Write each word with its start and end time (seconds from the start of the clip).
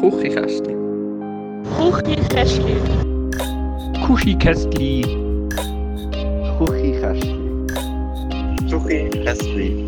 Kuchikästli. 0.00 0.74
Kuchikästli. 1.76 2.76
Kuchikästli. 4.06 5.02
Kuchikästli. 6.58 7.34
Kuchikästli. 8.70 9.84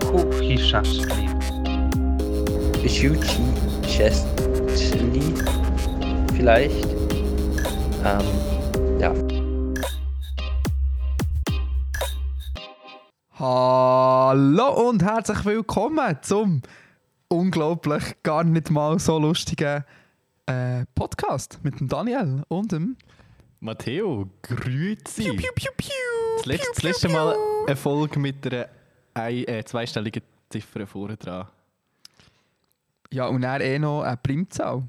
Kuchikästli. 0.00 1.28
Kuchikästli. 2.72 4.24
Vielleicht. 6.34 6.86
Ähm, 8.02 8.26
ja. 8.98 9.12
Hallo 13.38 14.88
und 14.88 15.02
herzlich 15.04 15.44
willkommen 15.44 16.16
zum 16.22 16.62
unglaublich 17.28 18.22
gar 18.22 18.44
nicht 18.44 18.70
mal 18.70 18.98
so 18.98 19.18
lustigen 19.18 19.84
äh, 20.46 20.84
Podcast 20.94 21.58
mit 21.62 21.80
dem 21.80 21.88
Daniel 21.88 22.42
und 22.48 22.72
dem 22.72 22.96
Matteo, 23.60 24.28
grüezi. 24.42 25.24
Piu, 25.24 25.34
piu, 25.34 25.52
piu, 25.54 25.70
piu, 25.76 25.90
Das 26.36 26.46
letzte, 26.46 26.68
das 26.74 26.82
letzte. 26.82 27.08
Mal 27.08 27.34
eine 27.66 27.76
Folge 27.76 28.18
mit 28.18 28.46
einer 28.46 28.68
ein, 29.14 29.48
äh, 29.48 29.64
zweistelligen 29.64 30.22
Ziffer 30.50 30.86
vorne 30.86 31.16
dran. 31.16 31.48
Ja, 33.10 33.26
und 33.26 33.42
er 33.42 33.60
eh 33.60 33.78
noch 33.78 34.02
eine 34.02 34.16
Primzahl. 34.18 34.82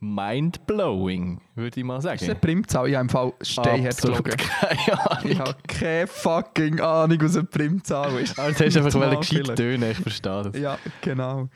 Mindblowing, 0.00 1.40
würde 1.54 1.78
ich 1.80 1.84
mal 1.84 1.98
Ist 1.98 2.04
das 2.04 2.12
eine 2.12 2.26
sagen. 2.28 2.40
Primzahl? 2.40 2.88
Ich 2.88 2.94
habe 2.94 3.02
im 3.02 3.08
Fall 3.10 3.32
steinhart 3.42 4.00
gelogen. 4.00 4.32
keine 4.36 5.10
Ahnung. 5.10 5.30
Ich 5.30 5.38
habe 5.38 5.56
keine 5.68 6.06
fucking 6.06 6.80
Ahnung, 6.80 7.18
was 7.20 7.36
eine 7.36 7.44
Primzahl 7.44 8.18
ist. 8.20 8.38
Also, 8.38 8.58
du 8.58 8.66
hast 8.66 8.76
einfach 8.78 9.00
Mal 9.00 9.16
gescheit 9.16 9.56
tönen, 9.56 9.90
ich 9.90 9.98
verstehe 9.98 10.42
das. 10.44 10.58
Ja, 10.58 10.78
genau. 11.02 11.48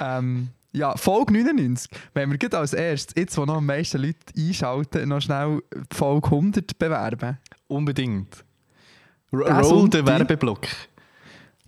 ähm, 0.00 0.48
ja, 0.72 0.96
Folge 0.96 1.32
99. 1.34 1.88
Wenn 2.14 2.30
wir 2.32 2.38
gerade 2.38 2.58
als 2.58 2.72
erstes, 2.72 3.14
jetzt 3.16 3.38
wo 3.38 3.44
noch 3.44 3.56
am 3.58 3.66
meisten 3.66 3.98
Leute 4.02 4.18
einschalten, 4.36 5.08
noch 5.08 5.20
schnell 5.20 5.60
die 5.72 5.96
Folge 5.96 6.26
100 6.26 6.76
bewerben. 6.78 7.38
Unbedingt. 7.68 8.44
R 9.32 9.60
Roll 9.60 9.88
den 9.88 10.04
die- 10.04 10.10
Werbeblock. 10.10 10.62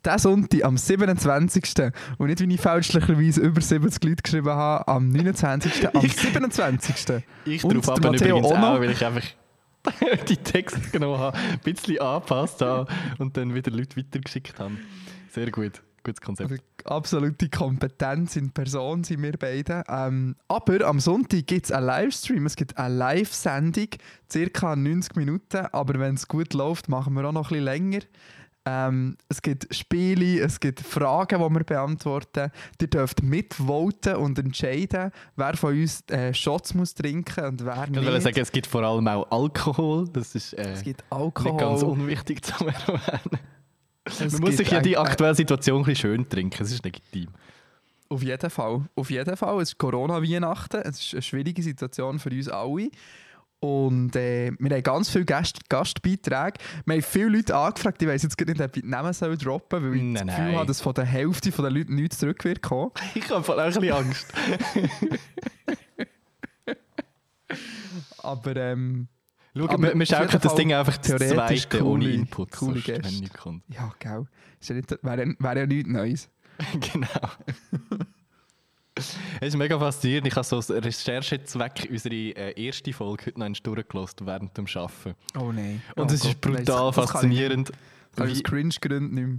Diesen 0.07 0.19
Sonntag 0.19 0.65
am 0.65 0.77
27. 0.77 1.93
Und 2.19 2.29
nicht, 2.29 2.41
wie 2.41 2.55
ich 2.55 2.61
fälschlicherweise 2.61 3.41
über 3.41 3.61
70 3.61 4.05
Leute 4.05 4.23
geschrieben 4.23 4.51
habe, 4.51 4.87
am 4.87 5.09
29. 5.09 5.89
am 5.95 6.09
27. 6.09 7.25
Ich 7.45 7.65
Und 7.65 7.75
drauf 7.75 7.89
ab 7.89 7.99
übrigens 7.99 8.47
auch 8.47 8.59
noch. 8.59 8.81
weil 8.81 8.91
ich 8.91 9.05
einfach 9.05 9.25
die 10.29 10.37
Texte 10.37 10.81
genommen 10.91 11.19
habe, 11.19 11.37
ein 11.37 11.59
bisschen 11.61 11.99
angepasst 12.01 12.61
habe 12.61 12.87
und 13.19 13.37
dann 13.37 13.55
wieder 13.55 13.71
Leute 13.71 13.97
weitergeschickt 13.97 14.59
habe. 14.59 14.75
Sehr 15.31 15.51
gut. 15.51 15.83
Gutes 16.05 16.21
Konzept. 16.21 16.51
Also, 16.53 16.63
absolute 16.85 17.49
Kompetenz 17.49 18.37
in 18.37 18.53
Person 18.53 19.03
sind 19.03 19.23
wir 19.25 19.33
beide. 19.33 19.83
Ähm, 19.89 20.37
aber 20.47 20.87
am 20.87 21.01
Sonntag 21.01 21.49
gibt 21.49 21.67
es 21.67 21.73
einen 21.73 21.87
Livestream, 21.87 22.47
es 22.47 22.55
gibt 22.55 22.79
eine 22.79 22.95
Live-Sendung, 22.95 23.89
circa 24.31 24.77
90 24.77 25.17
Minuten, 25.17 25.67
aber 25.73 25.99
wenn 25.99 26.15
es 26.15 26.29
gut 26.29 26.55
läuft, 26.55 26.89
machen 26.89 27.15
wir 27.15 27.25
auch 27.25 27.33
noch 27.33 27.51
ein 27.51 27.59
bisschen 27.59 27.65
länger. 27.65 27.99
Ähm, 28.69 29.17
es 29.29 29.41
gibt 29.43 29.73
Spiele, 29.73 30.41
es 30.41 30.59
gibt 30.59 30.81
Fragen, 30.81 31.39
die 31.41 31.55
wir 31.55 31.65
beantworten. 31.65 32.51
Ihr 32.81 32.87
dürft 32.89 33.23
mitvoten 33.23 34.17
und 34.17 34.39
entscheiden, 34.41 35.13
wer 35.37 35.57
von 35.57 35.73
uns 35.81 36.03
äh, 36.11 36.35
Shots 36.35 36.75
muss 36.75 36.93
trinken 36.95 37.45
und 37.45 37.65
wer 37.65 37.85
Ich 37.85 37.95
wollte 37.95 38.11
nicht. 38.13 38.23
sagen, 38.23 38.41
es 38.41 38.51
gibt 38.51 38.67
vor 38.67 38.83
allem 38.83 39.07
auch 39.07 39.31
Alkohol. 39.31 40.09
Das 40.13 40.35
ist 40.35 40.53
äh, 40.55 40.73
es 40.73 40.83
gibt 40.83 41.03
nicht 41.03 41.11
ganz 41.11 41.43
Alkohol. 41.43 41.93
unwichtig 41.93 42.45
zu 42.45 42.53
erwähnen. 42.67 43.39
es 44.05 44.33
Man 44.33 44.41
muss 44.41 44.57
sich 44.57 44.71
ja 44.71 44.81
die 44.81 44.99
aktuelle 44.99 45.37
Situation 45.37 45.83
ein 45.83 45.85
bisschen 45.85 46.11
schön 46.11 46.29
trinken. 46.29 46.57
Das 46.59 46.73
ist 46.73 46.85
legitim. 46.85 47.29
Auf 48.09 48.23
jeden 48.23 48.51
Fall. 48.51 48.83
Auf 48.95 49.11
jeden 49.11 49.37
Fall. 49.37 49.61
Es 49.63 49.71
ist 49.71 49.79
Corona-Weihnachten. 49.79 50.81
Es 50.83 51.01
ist 51.01 51.13
eine 51.15 51.23
schwierige 51.23 51.63
Situation 51.63 52.19
für 52.19 52.31
uns 52.31 52.49
alle. 52.49 52.89
Und 53.67 54.15
äh, 54.15 54.53
wir 54.59 54.71
haben 54.71 54.83
ganz 54.85 55.11
viele 55.11 55.25
Gast 55.25 55.69
Gastbeiträge. 55.69 56.59
Wir 56.85 56.95
haben 56.95 57.03
viele 57.03 57.29
Leute 57.31 57.57
angefragt. 57.57 58.01
Ich 58.01 58.07
weiß 58.09 58.23
jetzt 58.23 58.39
gar 58.39 58.47
nicht, 58.47 58.61
ob 58.61 58.77
ich 58.77 58.83
die 58.83 58.89
Namen 58.89 59.13
soll 59.13 59.37
droppen 59.37 59.81
soll, 59.81 59.91
weil 59.91 59.97
ich 59.97 60.03
Nein, 60.05 60.15
das 60.15 60.27
Gefühl 60.37 60.45
nein. 60.45 60.57
habe, 60.57 60.67
dass 60.67 60.81
von 60.81 60.95
der 60.95 61.05
Hälfte 61.05 61.51
der 61.51 61.71
Leute 61.71 61.93
nichts 61.93 62.19
zurück 62.19 62.45
wird 62.45 62.63
kommen. 62.63 62.93
Ich 63.17 63.29
habe 63.31 63.53
auch 63.53 63.59
ein 63.59 63.73
bisschen 63.73 63.93
Angst. 63.93 64.27
Aber 68.23 68.57
ähm, 68.57 69.09
Schau, 69.57 69.69
Aber 69.69 69.95
wir, 69.95 70.07
schaukeln 70.07 70.41
das 70.43 70.55
Ding 70.55 70.73
einfach 70.75 70.97
das 70.99 71.07
theoretisch 71.07 71.69
zweite 71.69 71.85
ohne 71.87 72.05
coole- 72.05 72.15
Input. 72.15 72.51
coole 72.53 72.73
sonst, 72.75 72.85
Gäste. 72.85 73.31
ja, 73.69 73.93
nicht, 74.75 74.91
wäre, 75.03 75.35
wäre 75.39 75.59
ja 75.61 75.67
nichts 75.67 75.91
Neues. 75.91 76.29
genau. 76.93 77.09
Es 79.41 79.49
ist 79.49 79.57
mega 79.57 79.79
faszinierend. 79.79 80.27
Ich 80.27 80.35
habe 80.35 80.47
so 80.47 80.57
aus 80.57 80.71
Recherchezweck 80.71 81.89
unsere 81.91 82.15
äh, 82.15 82.65
erste 82.67 82.93
Folge 82.93 83.27
heute 83.27 83.41
noch 83.41 83.59
durchgelassen 83.59 84.27
während 84.27 84.57
dem 84.57 84.67
Arbeiten. 84.67 85.15
Oh 85.39 85.53
nein. 85.53 85.83
Und 85.95 86.11
oh 86.11 86.15
es 86.15 86.25
ist 86.25 86.41
Gott, 86.41 86.53
nein, 86.53 86.65
brutal 86.65 86.87
das 86.87 86.95
kann 86.97 87.05
ich 87.05 87.11
faszinierend. 87.11 87.73
Kann 88.17 88.29
ich 88.29 88.33
aus 88.35 88.43
Cringe-Gründen 88.45 89.15
nicht 89.15 89.27
mehr. 89.27 89.39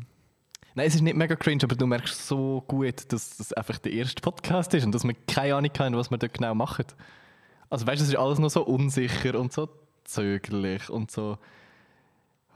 Nein, 0.75 0.87
es 0.87 0.93
ist 0.93 1.01
nicht 1.01 1.17
mega 1.17 1.35
cringe, 1.35 1.63
aber 1.63 1.75
du 1.75 1.87
merkst 1.87 2.27
so 2.27 2.63
gut, 2.67 3.11
dass 3.11 3.37
das 3.37 3.51
einfach 3.53 3.79
der 3.79 3.93
erste 3.93 4.21
Podcast 4.21 4.71
ist 4.75 4.85
und 4.85 4.93
dass 4.93 5.03
wir 5.03 5.15
keine 5.27 5.55
Ahnung 5.55 5.71
haben, 5.79 5.95
was 5.95 6.11
wir 6.11 6.19
dort 6.19 6.35
genau 6.35 6.53
machen. 6.53 6.85
Also 7.67 7.87
weißt 7.87 7.99
du, 7.99 8.03
es 8.03 8.09
ist 8.09 8.15
alles 8.15 8.37
noch 8.37 8.51
so 8.51 8.63
unsicher 8.63 9.39
und 9.39 9.51
so 9.51 9.69
zögerlich 10.03 10.87
und 10.91 11.09
so. 11.09 11.39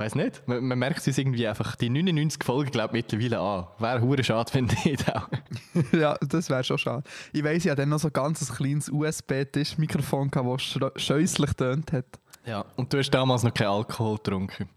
Weiß 0.02 0.16
nicht. 0.16 0.42
Man, 0.48 0.66
man 0.66 0.80
merkt 0.80 1.06
es 1.06 1.16
irgendwie 1.16 1.48
einfach. 1.48 1.76
Die 1.76 1.88
99 1.88 2.44
Folgen 2.44 2.72
glaube 2.72 2.98
ich 2.98 3.04
mittlerweile 3.04 3.40
an. 3.40 3.68
Wäre 3.78 4.02
hure 4.02 4.24
schade, 4.24 4.52
wenn 4.56 4.66
nicht 4.84 5.08
auch. 5.14 5.30
ja, 5.92 6.18
das 6.28 6.50
wäre 6.50 6.64
schon 6.64 6.80
schade. 6.80 7.04
Ich 7.32 7.44
weiss, 7.44 7.64
ich 7.66 7.70
hatte 7.70 7.84
dann 7.84 7.90
noch 7.90 8.00
so 8.00 8.08
ein 8.08 8.14
ganz 8.14 8.52
kleines 8.52 8.90
USB-Tischmikrofon, 8.90 10.32
das 10.32 10.80
scheußlich 11.04 11.54
tönt 11.54 11.92
hat. 11.92 12.08
Ja. 12.48 12.66
Und 12.78 12.92
du 12.92 12.98
hast 12.98 13.12
damals 13.12 13.44
noch 13.44 13.54
keinen 13.54 13.68
Alkohol 13.68 14.16
getrunken. 14.18 14.68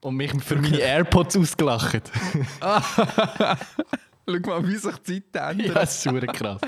Und 0.00 0.16
mich 0.16 0.32
für 0.42 0.56
meine 0.56 0.78
AirPods 0.78 1.36
ausgelacht. 1.36 2.10
Schau 2.60 4.38
mal, 4.44 4.66
wie 4.66 4.74
sich 4.74 4.96
die 5.06 5.22
Zeit 5.32 5.50
ändert. 5.52 5.68
ja, 5.68 5.74
das 5.74 6.04
ist 6.04 6.26
krass. 6.32 6.60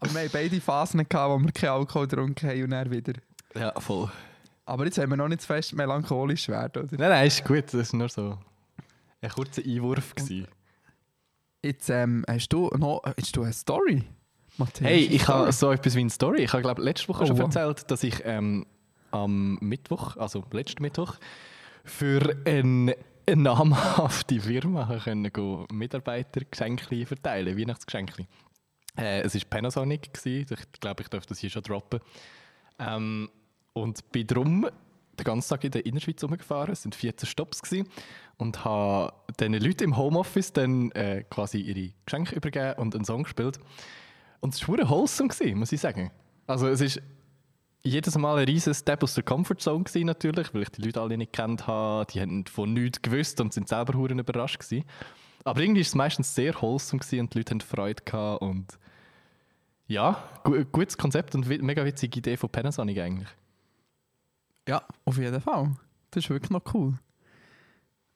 Aber 0.00 0.14
wir 0.14 0.20
hatten 0.20 0.30
beide 0.32 0.60
Phasen, 0.60 1.08
gehabt, 1.08 1.30
wo 1.30 1.38
wir 1.38 1.52
keinen 1.52 1.70
Alkohol 1.70 2.08
getrunken 2.08 2.50
haben 2.50 2.64
und 2.64 2.70
dann 2.70 2.90
wieder. 2.90 3.12
Ja, 3.54 3.72
voll. 3.80 4.10
Aber 4.68 4.84
jetzt 4.84 4.98
haben 4.98 5.08
wir 5.08 5.16
noch 5.16 5.28
nicht 5.28 5.40
zu 5.40 5.46
fest 5.46 5.74
melancholisch 5.74 6.48
werden, 6.48 6.84
oder? 6.84 6.96
Nein, 6.98 7.08
nein, 7.08 7.26
ist 7.26 7.42
gut. 7.42 7.72
Das 7.72 7.92
war 7.92 7.98
nur 7.98 8.08
so 8.10 8.38
ein 9.22 9.30
kurzer 9.30 9.62
Einwurf. 9.64 10.14
Gewesen. 10.14 10.46
Jetzt 11.62 11.88
ähm, 11.88 12.22
hast 12.28 12.48
du 12.52 12.68
noch 12.76 13.02
hast 13.04 13.34
du 13.34 13.44
eine 13.44 13.52
Story, 13.54 14.04
Matthias? 14.58 14.90
Hey, 14.90 15.04
ich 15.06 15.26
habe 15.26 15.50
so 15.52 15.72
etwas 15.72 15.94
wie 15.94 16.00
eine 16.00 16.10
Story. 16.10 16.42
Ich 16.42 16.52
habe, 16.52 16.62
glaube 16.62 16.82
letzte 16.82 17.08
Woche 17.08 17.24
Oh, 17.24 17.26
schon 17.26 17.38
wow. 17.38 17.46
erzählt, 17.46 17.90
dass 17.90 18.02
ich 18.02 18.20
ähm, 18.24 18.66
am 19.10 19.56
Mittwoch, 19.62 20.18
also 20.18 20.44
letzten 20.52 20.82
Mittwoch, 20.82 21.14
für 21.84 22.36
eine, 22.44 22.94
eine 23.26 23.42
namhafte 23.42 24.38
Firma 24.38 25.00
können 25.02 25.32
go 25.32 25.66
Mitarbeitergeschenke 25.72 27.06
verteilen, 27.06 27.58
Weihnachtsgeschenke. 27.58 28.26
Äh, 28.98 29.22
es 29.22 29.34
war 29.34 29.42
Panasonic, 29.48 30.12
gewesen. 30.12 30.54
ich 30.60 30.80
glaube, 30.80 31.02
ich 31.02 31.08
darf 31.08 31.24
das 31.24 31.38
hier 31.38 31.48
schon 31.48 31.62
droppen. 31.62 32.00
Ähm, 32.78 33.30
und 33.82 34.10
bin 34.12 34.26
drum 34.26 34.66
den 35.18 35.24
ganzen 35.24 35.48
Tag 35.50 35.64
in 35.64 35.70
der 35.72 35.84
Innerschweiz 35.84 36.22
rumgefahren, 36.22 36.72
es 36.72 36.84
waren 36.84 36.92
14 36.92 37.28
Stops 37.28 37.62
gewesen, 37.62 37.88
und 38.36 38.64
habe 38.64 39.12
diesen 39.38 39.54
Leuten 39.54 39.84
im 39.84 39.96
Homeoffice 39.96 40.52
dann 40.52 40.92
äh, 40.92 41.24
quasi 41.28 41.58
ihre 41.58 41.92
Geschenke 42.06 42.36
übergeben 42.36 42.78
und 42.78 42.94
einen 42.94 43.04
Song 43.04 43.24
gespielt. 43.24 43.58
Und 44.40 44.54
es 44.54 44.68
war 44.68 44.88
wholesome, 44.88 45.28
gewesen, 45.28 45.58
muss 45.58 45.72
ich 45.72 45.80
sagen. 45.80 46.12
Also 46.46 46.68
es 46.68 46.80
ist 46.80 47.02
jedes 47.82 48.16
Mal 48.16 48.38
ein 48.38 48.44
riesen 48.44 48.74
Step 48.74 49.02
aus 49.02 49.14
der 49.14 49.24
Comfortzone 49.24 49.84
gewesen, 49.84 50.06
natürlich, 50.06 50.54
weil 50.54 50.62
ich 50.62 50.70
die 50.70 50.82
Leute 50.82 51.00
alle 51.00 51.18
nicht 51.18 51.32
kennt 51.32 51.66
habe, 51.66 52.06
die 52.12 52.20
haben 52.20 52.46
von 52.46 52.72
nichts 52.72 53.02
gewusst 53.02 53.40
und 53.40 53.52
sind 53.52 53.68
selber 53.68 53.94
hure 53.94 54.12
überrascht 54.14 54.60
gewesen. 54.60 54.84
Aber 55.44 55.60
irgendwie 55.60 55.80
ist 55.80 55.88
es 55.88 55.94
meistens 55.94 56.34
sehr 56.34 56.54
wholesome 56.60 57.00
gewesen 57.00 57.20
und 57.20 57.34
die 57.34 57.38
Leute 57.38 57.50
haben 57.52 57.60
Freude 57.60 58.02
gehabt 58.04 58.42
und 58.42 58.78
ja, 59.86 60.22
gu 60.44 60.64
gutes 60.70 60.98
Konzept 60.98 61.34
und 61.34 61.48
mega 61.62 61.84
witzige 61.84 62.18
Idee 62.18 62.36
von 62.36 62.50
Panasonic 62.50 62.98
eigentlich. 62.98 63.28
Ja, 64.68 64.82
auf 65.04 65.16
jeden 65.18 65.40
Fall. 65.40 65.70
Das 66.10 66.24
ist 66.24 66.30
wirklich 66.30 66.50
noch 66.50 66.62
cool. 66.74 66.94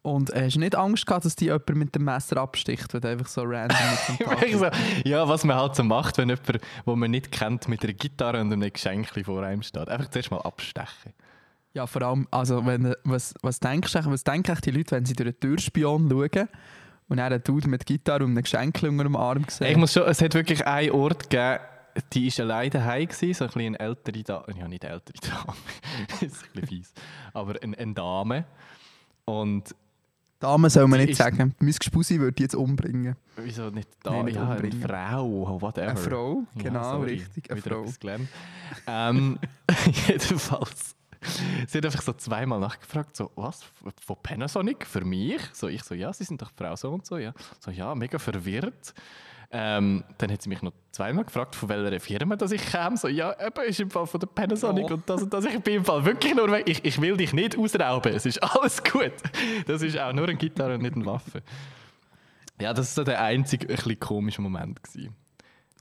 Und 0.03 0.31
äh, 0.31 0.47
hast 0.47 0.57
du 0.57 0.59
nicht 0.61 0.75
Angst 0.75 1.07
gehabt, 1.07 1.25
dass 1.25 1.37
die 1.37 1.45
jemand 1.45 1.69
mit 1.77 1.95
dem 1.95 2.05
Messer 2.05 2.37
absticht, 2.39 2.93
wenn 2.93 3.01
du 3.01 3.09
einfach 3.09 3.29
so 3.29 3.43
random 3.43 3.79
mit 4.19 4.53
so, 4.59 4.67
ja, 5.09 5.29
was 5.29 5.45
man 5.45 5.57
halt 5.57 5.77
so 5.77 5.85
macht, 5.85 6.19
wenn 6.19 6.29
jemand, 6.29 6.49
den 6.49 6.99
man 6.99 7.11
nicht 7.11 7.31
kennt, 7.31 7.69
mit 7.69 7.85
einer 7.85 7.93
Gitarre 7.93 8.41
und 8.41 8.53
einem 8.53 8.73
Geschenk 8.73 9.09
vor 9.25 9.43
einem 9.45 9.63
steht. 9.63 9.89
Einfach 9.89 10.11
zuerst 10.11 10.31
mal 10.33 10.41
abstechen. 10.41 11.13
Ja, 11.75 11.87
vor 11.87 12.03
allem, 12.03 12.27
also 12.33 12.67
wenn, 12.67 12.95
was, 13.05 13.33
was, 13.43 13.61
denkst, 13.61 13.93
du- 13.93 14.07
was 14.11 14.25
denken 14.25 14.59
die 14.65 14.71
Leute, 14.73 14.97
wenn 14.97 15.05
sie 15.07 15.15
durch 15.15 15.29
einen 15.29 15.41
Türspion 15.41 16.11
schauen 16.11 16.49
und 17.09 17.17
dann 17.17 17.33
einen 17.33 17.43
Dude 17.45 17.69
mit 17.69 17.87
Gitarre 17.87 18.25
und 18.25 18.33
einem 18.33 18.43
Geschenk 18.43 18.83
unter 18.83 19.05
dem 19.05 19.17
Arm 19.17 19.45
sehen? 19.49 19.69
Ich 19.71 19.77
muss 19.77 19.93
schon, 19.93 20.03
es 20.03 20.21
hat 20.21 20.35
wirklich 20.35 20.67
einen 20.67 20.91
Ort 20.91 21.31
gegeben, 21.31 21.61
die 22.13 22.37
war 22.37 22.45
alleine 22.45 22.71
daheim, 22.71 23.07
gewesen, 23.07 23.35
so 23.35 23.45
ein 23.45 23.49
bisschen 23.49 23.77
eine 23.77 23.81
ältere 23.81 24.23
Dame. 24.23 24.45
Ja, 24.59 24.69
nicht 24.69 24.85
eine 24.85 24.95
ältere 24.95 25.19
Dame, 25.21 25.57
das 26.09 26.23
ist 26.23 26.43
ein 26.43 26.49
bisschen 26.53 26.69
fies. 26.69 26.93
Aber 27.33 27.55
eine, 27.63 27.77
eine 27.79 27.95
Dame. 27.95 28.45
Und 29.25 29.75
Damen 30.43 30.69
soll 30.71 30.89
man 30.89 30.99
nicht 31.01 31.15
sagen. 31.17 31.55
Mein 31.61 31.73
Gespusi 31.73 32.19
würde 32.19 32.33
die 32.33 32.43
jetzt 32.43 32.57
umbringen. 32.57 33.15
Wieso 33.37 33.71
nicht 33.71 33.89
da? 34.03 34.11
Nein, 34.11 34.25
nicht 34.25 34.35
ja, 34.35 34.51
eine. 34.51 34.73
Frau, 34.73 35.61
whatever. 35.61 35.91
Eine 35.91 35.97
Frau, 35.97 36.43
Ja, 36.57 36.63
genau, 36.65 36.83
sorry. 36.83 37.11
richtig, 37.13 37.49
eine 37.49 37.65
Wieder 37.65 37.71
Frau. 37.77 37.83
etwas 37.83 38.01
gelernt. 38.01 38.29
Ähm, 38.89 39.39
jedenfalls. 40.09 40.97
Sie 41.69 41.79
hat 41.79 41.85
einfach 41.85 42.03
so 42.03 42.13
zweimal 42.15 42.59
nachgefragt, 42.59 43.17
so, 43.17 43.31
was, 43.37 43.63
von 44.05 44.17
Panasonic, 44.21 44.85
für 44.85 45.05
mich? 45.05 45.41
So, 45.53 45.69
ich 45.69 45.85
so, 45.85 45.95
ja, 45.95 46.13
Sie 46.13 46.25
sind 46.25 46.43
doch 46.43 46.51
Frau 46.57 46.75
so 46.75 46.93
und 46.93 47.07
so, 47.07 47.19
ja. 47.19 47.33
So, 47.61 47.71
ja, 47.71 47.95
mega 47.95 48.19
verwirrt. 48.19 48.95
Ähm, 49.55 50.03
dann 50.17 50.33
hat 50.33 50.41
sie 50.41 50.49
mich 50.49 50.63
noch 50.63 50.73
zweimal 50.93 51.25
gefragt, 51.25 51.55
von 51.55 51.69
welcher 51.69 52.01
Firma 52.01 52.37
dass 52.37 52.53
ich 52.53 52.65
käme. 52.65 52.97
So, 52.97 53.09
ja, 53.09 53.35
eben, 53.39 53.69
ist 53.69 53.81
im 53.81 53.91
Fall 53.91 54.07
von 54.07 54.19
der 54.19 54.29
Panasonic 54.29 54.87
Oh. 54.91 54.95
und 54.95 55.11
das 55.11 55.23
und 55.23 55.33
das. 55.33 55.45
Ich 55.45 55.61
bin 55.61 55.75
im 55.75 55.85
Fall 55.85 56.03
wirklich 56.07 56.35
nur 56.35 56.51
weg. 56.51 56.63
Ich, 56.67 56.83
ich 56.85 56.99
will 57.01 57.17
dich 57.19 57.35
nicht 57.35 57.59
ausrauben, 57.59 58.15
es 58.15 58.25
ist 58.25 58.43
alles 58.43 58.83
gut. 58.83 59.13
Das 59.67 59.83
ist 59.83 59.99
auch 59.99 60.13
nur 60.15 60.25
eine 60.25 60.37
Gitarre 60.37 60.75
und 60.77 60.83
nicht 60.83 60.95
eine 60.95 61.05
Waffe. 61.05 61.43
Ja, 62.61 62.73
das 62.73 62.97
war 62.97 63.03
so 63.03 63.05
der 63.05 63.21
einzige 63.23 63.69
ein 63.69 63.77
bisschen 63.77 64.01
komische 64.01 64.41
Moment. 64.41 64.83
Gewesen. 64.83 65.15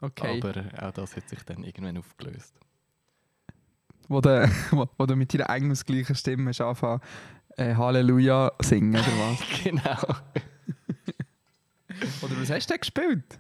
Okay. 0.02 0.42
Aber 0.44 0.88
auch 0.88 0.92
das 0.92 1.16
hat 1.16 1.30
sich 1.30 1.42
dann 1.44 1.64
irgendwann 1.64 1.98
aufgelöst. 1.98 2.54
Wo, 4.10 4.20
du, 4.20 4.52
wo, 4.72 4.86
wo 4.98 5.06
du 5.06 5.16
mit 5.16 5.34
deiner 5.34 5.50
engelsgleichen 5.50 6.16
Stimme 6.16 6.50
hast 6.50 6.60
anfangen 6.60 7.00
äh, 7.56 7.74
Halleluja 7.76 8.52
singen 8.62 8.96
oder 8.96 9.06
was? 9.06 9.40
Genau. 9.64 9.82
oder 12.22 12.42
was 12.42 12.50
hast 12.50 12.70
du 12.70 12.74
denn 12.74 12.80
gespielt? 12.82 13.40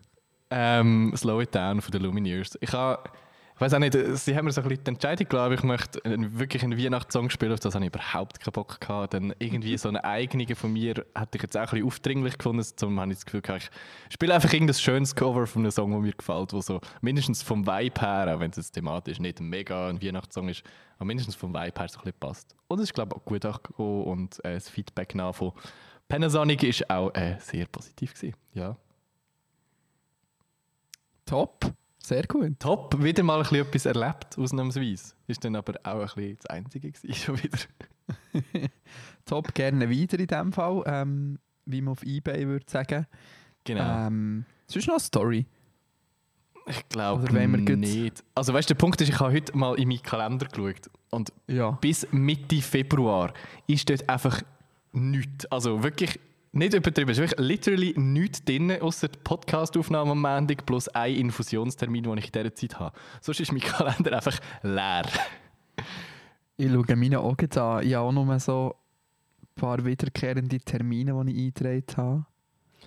Ähm, 0.51 1.13
Slow 1.15 1.41
It 1.41 1.55
Down 1.55 1.81
von 1.81 1.91
den 1.91 2.01
Lumineers. 2.01 2.57
Ich 2.59 2.73
habe, 2.73 3.09
ich 3.55 3.61
weiß 3.61 3.73
auch 3.73 3.79
nicht, 3.79 3.97
sie 4.17 4.35
haben 4.35 4.45
mir 4.45 4.51
so 4.51 4.61
ein 4.61 4.67
bisschen 4.67 4.83
die 4.83 4.91
Entscheidung 4.91 5.29
gegeben, 5.29 5.53
ich 5.53 5.63
möchte 5.63 6.01
wirklich 6.03 6.61
einen 6.61 6.77
Weihnachtssong 6.77 7.29
spielen, 7.29 7.53
auf 7.53 7.61
das 7.61 7.73
habe 7.73 7.85
ich 7.85 7.89
überhaupt 7.93 8.41
keinen 8.41 8.51
Bock 8.51 8.81
gehabt. 8.81 9.13
Dann 9.13 9.33
irgendwie 9.39 9.77
so 9.77 9.87
eine 9.87 10.03
eigene 10.03 10.53
von 10.55 10.73
mir 10.73 11.05
hätte 11.15 11.37
ich 11.37 11.41
jetzt 11.41 11.55
auch 11.55 11.61
ein 11.61 11.69
bisschen 11.69 11.85
aufdringlich 11.85 12.37
gefunden, 12.37 12.65
zum 12.75 12.99
habe 12.99 13.11
ich 13.11 13.19
das 13.19 13.25
Gefühl 13.25 13.41
gehabt, 13.41 13.71
ich 14.09 14.13
spiele 14.13 14.33
einfach 14.33 14.51
irgendein 14.51 14.75
schönes 14.75 15.15
Cover 15.15 15.47
von 15.47 15.61
einem 15.61 15.71
Song, 15.71 15.91
der 15.91 15.99
mir 16.01 16.11
gefällt, 16.11 16.51
wo 16.51 16.59
so 16.59 16.81
mindestens 16.99 17.41
vom 17.43 17.65
Vibe 17.65 18.01
her, 18.01 18.35
auch 18.35 18.39
wenn 18.41 18.51
es 18.51 18.57
jetzt 18.57 18.71
thematisch 18.71 19.19
nicht 19.19 19.39
mega 19.39 19.87
ein 19.87 20.01
Weihnachtssong 20.01 20.49
ist, 20.49 20.63
aber 20.97 21.05
mindestens 21.05 21.35
vom 21.35 21.53
Vibe 21.53 21.79
her 21.79 21.87
so 21.87 21.99
ein 21.99 22.03
bisschen 22.03 22.19
passt. 22.19 22.55
Und 22.67 22.79
es 22.79 22.85
ist 22.85 22.93
glaube 22.93 23.15
ich 23.15 23.21
auch 23.21 23.25
gut 23.25 23.45
angekommen 23.45 24.03
und 24.03 24.43
äh, 24.43 24.55
das 24.55 24.67
Feedback 24.67 25.15
nach 25.15 25.33
von 25.33 25.53
Panasonic 26.09 26.63
ist 26.63 26.89
auch 26.89 27.13
äh, 27.13 27.37
sehr 27.39 27.67
positiv 27.67 28.13
gewesen. 28.13 28.35
Ja. 28.53 28.75
Top. 31.25 31.73
Sehr 32.03 32.23
gut. 32.23 32.59
Top, 32.59 33.01
wieder 33.01 33.21
mal 33.23 33.37
ein 33.37 33.43
bisschen 33.43 33.61
etwas 33.67 33.85
erlebt, 33.85 34.37
ausnahmsweise. 34.37 35.13
Ist 35.27 35.45
dann 35.45 35.55
aber 35.55 35.73
auch 35.83 35.99
ein 35.99 36.05
bisschen 36.15 36.37
das 36.37 36.45
Einzige 36.47 36.91
gewesen, 36.91 37.13
schon 37.13 37.37
wieder. 37.43 37.59
Top, 39.25 39.53
gerne 39.53 39.87
wieder 39.89 40.19
in 40.19 40.27
dem 40.27 40.51
Fall. 40.51 40.83
Ähm, 40.85 41.39
wie 41.65 41.81
man 41.81 41.91
auf 41.93 42.03
Ebay 42.03 42.47
würde 42.47 42.65
sagen. 42.67 43.05
Genau. 43.63 44.07
Ähm, 44.07 44.45
sonst 44.67 44.87
noch 44.87 44.95
eine 44.95 44.99
Story. 44.99 45.45
ich 46.65 46.89
glaube 46.89 47.31
nicht. 47.77 48.23
Also 48.33 48.53
weißt 48.53 48.69
du, 48.69 48.73
der 48.73 48.79
Punkt 48.79 48.99
ist, 48.99 49.09
ich 49.09 49.19
habe 49.19 49.31
heute 49.33 49.55
mal 49.55 49.77
in 49.79 49.87
meinen 49.87 50.01
Kalender 50.01 50.47
geschaut 50.47 50.89
und 51.11 51.31
Ja. 51.47 51.71
bis 51.71 52.07
Mitte 52.11 52.61
Februar 52.61 53.31
ist 53.67 53.89
dort 53.89 54.09
einfach 54.09 54.41
nichts. 54.91 55.45
Also 55.45 55.83
wirklich 55.83 56.19
nicht 56.53 56.73
übertrieben. 56.73 57.09
Es 57.11 57.17
ist 57.17 57.31
wirklich 57.31 57.47
literally 57.47 57.93
nichts 57.97 58.43
drin, 58.43 58.71
außer 58.81 59.07
die 59.07 59.19
Podcastaufnahme 59.23 60.11
am 60.11 60.21
Montag 60.21 60.65
plus 60.65 60.87
ein 60.89 61.15
Infusionstermin, 61.15 62.03
den 62.03 62.17
ich 62.17 62.25
in 62.25 62.31
dieser 62.31 62.55
Zeit 62.55 62.79
habe. 62.79 62.97
Sonst 63.21 63.39
ist 63.39 63.51
mein 63.51 63.61
Kalender 63.61 64.13
einfach 64.13 64.37
leer. 64.61 65.05
Ich 66.57 66.71
schaue 66.71 66.95
meine 66.95 67.19
Augen 67.19 67.49
an. 67.57 67.85
Ich 67.85 67.93
habe 67.93 67.99
auch 67.99 68.11
nur 68.11 68.39
so 68.39 68.75
ein 69.41 69.61
paar 69.61 69.83
wiederkehrende 69.85 70.59
Termine, 70.59 71.23
die 71.25 71.31
ich 71.31 71.37
eingetragen 71.37 71.97
habe. 71.97 72.25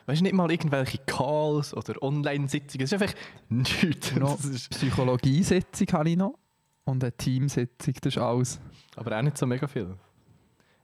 Weißt 0.06 0.20
du, 0.20 0.24
nicht 0.24 0.34
mal 0.34 0.50
irgendwelche 0.50 0.98
Calls 0.98 1.74
oder 1.74 2.02
Online-Sitzungen. 2.02 2.84
Es 2.84 2.92
ist 2.92 3.00
einfach 3.00 3.14
nichts. 3.48 4.14
Noch 4.16 4.38
Psychologiesitzung 4.38 5.86
habe 5.92 6.10
ich 6.10 6.16
noch. 6.16 6.38
Und 6.84 7.02
eine 7.02 7.12
Teamsitzung, 7.16 7.94
das 8.02 8.14
ist 8.14 8.18
alles. 8.18 8.60
aber 8.96 9.16
auch 9.16 9.22
nicht 9.22 9.38
so 9.38 9.46
mega 9.46 9.66
viel. 9.66 9.96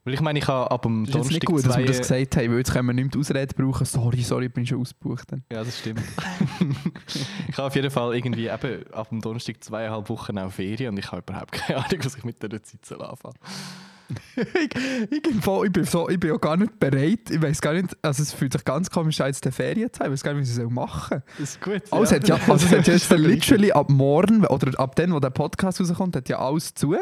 Weil 0.04 0.14
ich 0.14 0.20
meine, 0.22 0.38
ich 0.38 0.48
habe 0.48 0.70
ab 0.70 0.82
dem 0.82 1.04
Das 1.04 1.10
ist 1.10 1.14
jetzt 1.14 1.30
nicht 1.32 1.48
Donnerstag 1.48 1.48
gut, 1.48 1.58
dass 1.58 1.78
wir 1.78 1.84
zwei- 1.84 1.98
das 1.98 2.08
gesagt 2.08 2.36
haben, 2.36 2.50
weil 2.50 2.58
jetzt 2.58 2.72
können 2.72 2.86
wir 2.86 2.92
nicht 2.94 3.04
mehr 3.04 3.10
die 3.12 3.18
Ausrede 3.18 3.54
brauchen. 3.54 3.84
Sorry, 3.84 4.22
sorry, 4.22 4.46
ich 4.46 4.52
bin 4.52 4.66
schon 4.66 4.80
ausgebucht. 4.80 5.30
Dann. 5.30 5.44
Ja, 5.52 5.62
das 5.62 5.78
stimmt. 5.78 6.00
ich 7.48 7.56
habe 7.58 7.66
auf 7.66 7.74
jeden 7.76 7.90
Fall 7.90 8.14
irgendwie 8.16 8.48
eben 8.48 8.92
ab 8.92 9.10
dem 9.10 9.20
Donnerstag 9.20 9.62
zweieinhalb 9.62 10.08
Wochen 10.08 10.38
auch 10.38 10.50
Ferien 10.50 10.92
und 10.94 10.98
ich 10.98 11.12
habe 11.12 11.22
überhaupt 11.26 11.52
keine 11.52 11.84
Ahnung, 11.84 12.00
was 12.02 12.16
ich 12.16 12.24
mit 12.24 12.42
dieser 12.42 12.62
Zeit 12.62 12.84
soll 12.84 13.02
anfangen 13.02 13.36
ich, 14.36 15.10
ich, 15.10 15.22
bin 15.22 15.40
voll, 15.40 15.66
ich, 15.66 15.72
bin 15.72 15.84
so, 15.84 16.08
ich 16.08 16.18
bin 16.18 16.32
auch 16.32 16.40
gar 16.40 16.56
nicht 16.56 16.80
bereit. 16.80 17.30
Ich 17.30 17.40
weiß 17.40 17.60
gar 17.60 17.74
nicht, 17.74 17.96
also 18.02 18.22
es 18.22 18.32
fühlt 18.32 18.52
sich 18.52 18.64
ganz 18.64 18.90
komisch 18.90 19.20
an, 19.20 19.28
jetzt 19.28 19.44
die 19.44 19.52
Ferien 19.52 19.92
zu 19.92 20.00
haben. 20.00 20.06
Ich 20.08 20.12
weiß 20.14 20.24
gar 20.24 20.32
nicht, 20.32 20.42
was 20.42 20.48
ich 20.48 20.56
soll 20.56 20.68
machen 20.68 21.22
Das 21.38 21.50
ist 21.50 21.60
gut. 21.60 21.82
Alles 21.90 22.10
hat 22.10 22.26
ja, 22.26 22.34
also 22.34 22.66
es 22.66 22.72
hat 22.72 22.86
ja 22.88 22.94
jetzt 22.94 23.10
literally 23.16 23.70
ab 23.70 23.88
morgen 23.88 24.44
oder 24.46 24.78
ab 24.80 24.96
dem, 24.96 25.12
wo 25.12 25.20
der 25.20 25.30
Podcast 25.30 25.80
rauskommt, 25.80 26.16
hat 26.16 26.28
ja 26.28 26.38
alles 26.40 26.74
zu. 26.74 26.96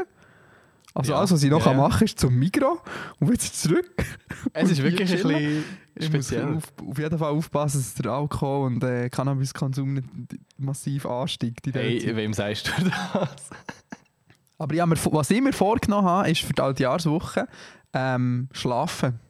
Also 0.99 1.13
Ja. 1.13 1.19
alles, 1.19 1.31
was 1.31 1.43
ich 1.45 1.51
noch 1.51 1.65
Ja, 1.65 1.73
machen 1.75 1.99
kann, 1.99 2.05
ist 2.07 2.19
zum 2.19 2.35
Migros 2.35 2.79
und 3.21 3.29
wieder 3.31 3.39
zurück. 3.41 3.89
Es 4.53 4.69
ist 4.71 4.83
wirklich 4.83 5.09
ein 5.09 5.17
bisschen 5.23 5.65
Ich 5.95 6.13
muss 6.13 6.27
speziell. 6.27 6.57
auf, 6.57 6.65
auf 6.89 6.99
jeden 6.99 7.19
Fall 7.19 7.31
aufpassen, 7.33 7.79
dass 7.79 7.95
der 7.95 8.11
Alkohol 8.11 8.67
und 8.67 8.83
äh, 8.85 9.09
Cannabiskonsum 9.09 9.95
nicht 9.95 10.09
massiv 10.57 11.07
ansteigt. 11.07 11.69
In 11.69 11.73
Hey, 11.75 12.01
Zeit. 12.05 12.17
wem 12.17 12.33
sagst 12.35 12.67
du 12.77 12.85
das? 12.85 13.51
Aber 14.59 14.75
ja, 14.75 14.87
mir, 14.87 14.97
was 15.13 15.31
ich 15.31 15.41
mir 15.41 15.53
vorgenommen 15.53 16.07
habe, 16.09 16.31
ist 16.31 16.41
für 16.41 16.53
die 16.53 16.61
Altjahrswoche 16.63 17.47
ähm, 17.93 18.49
schlafen. 18.53 19.21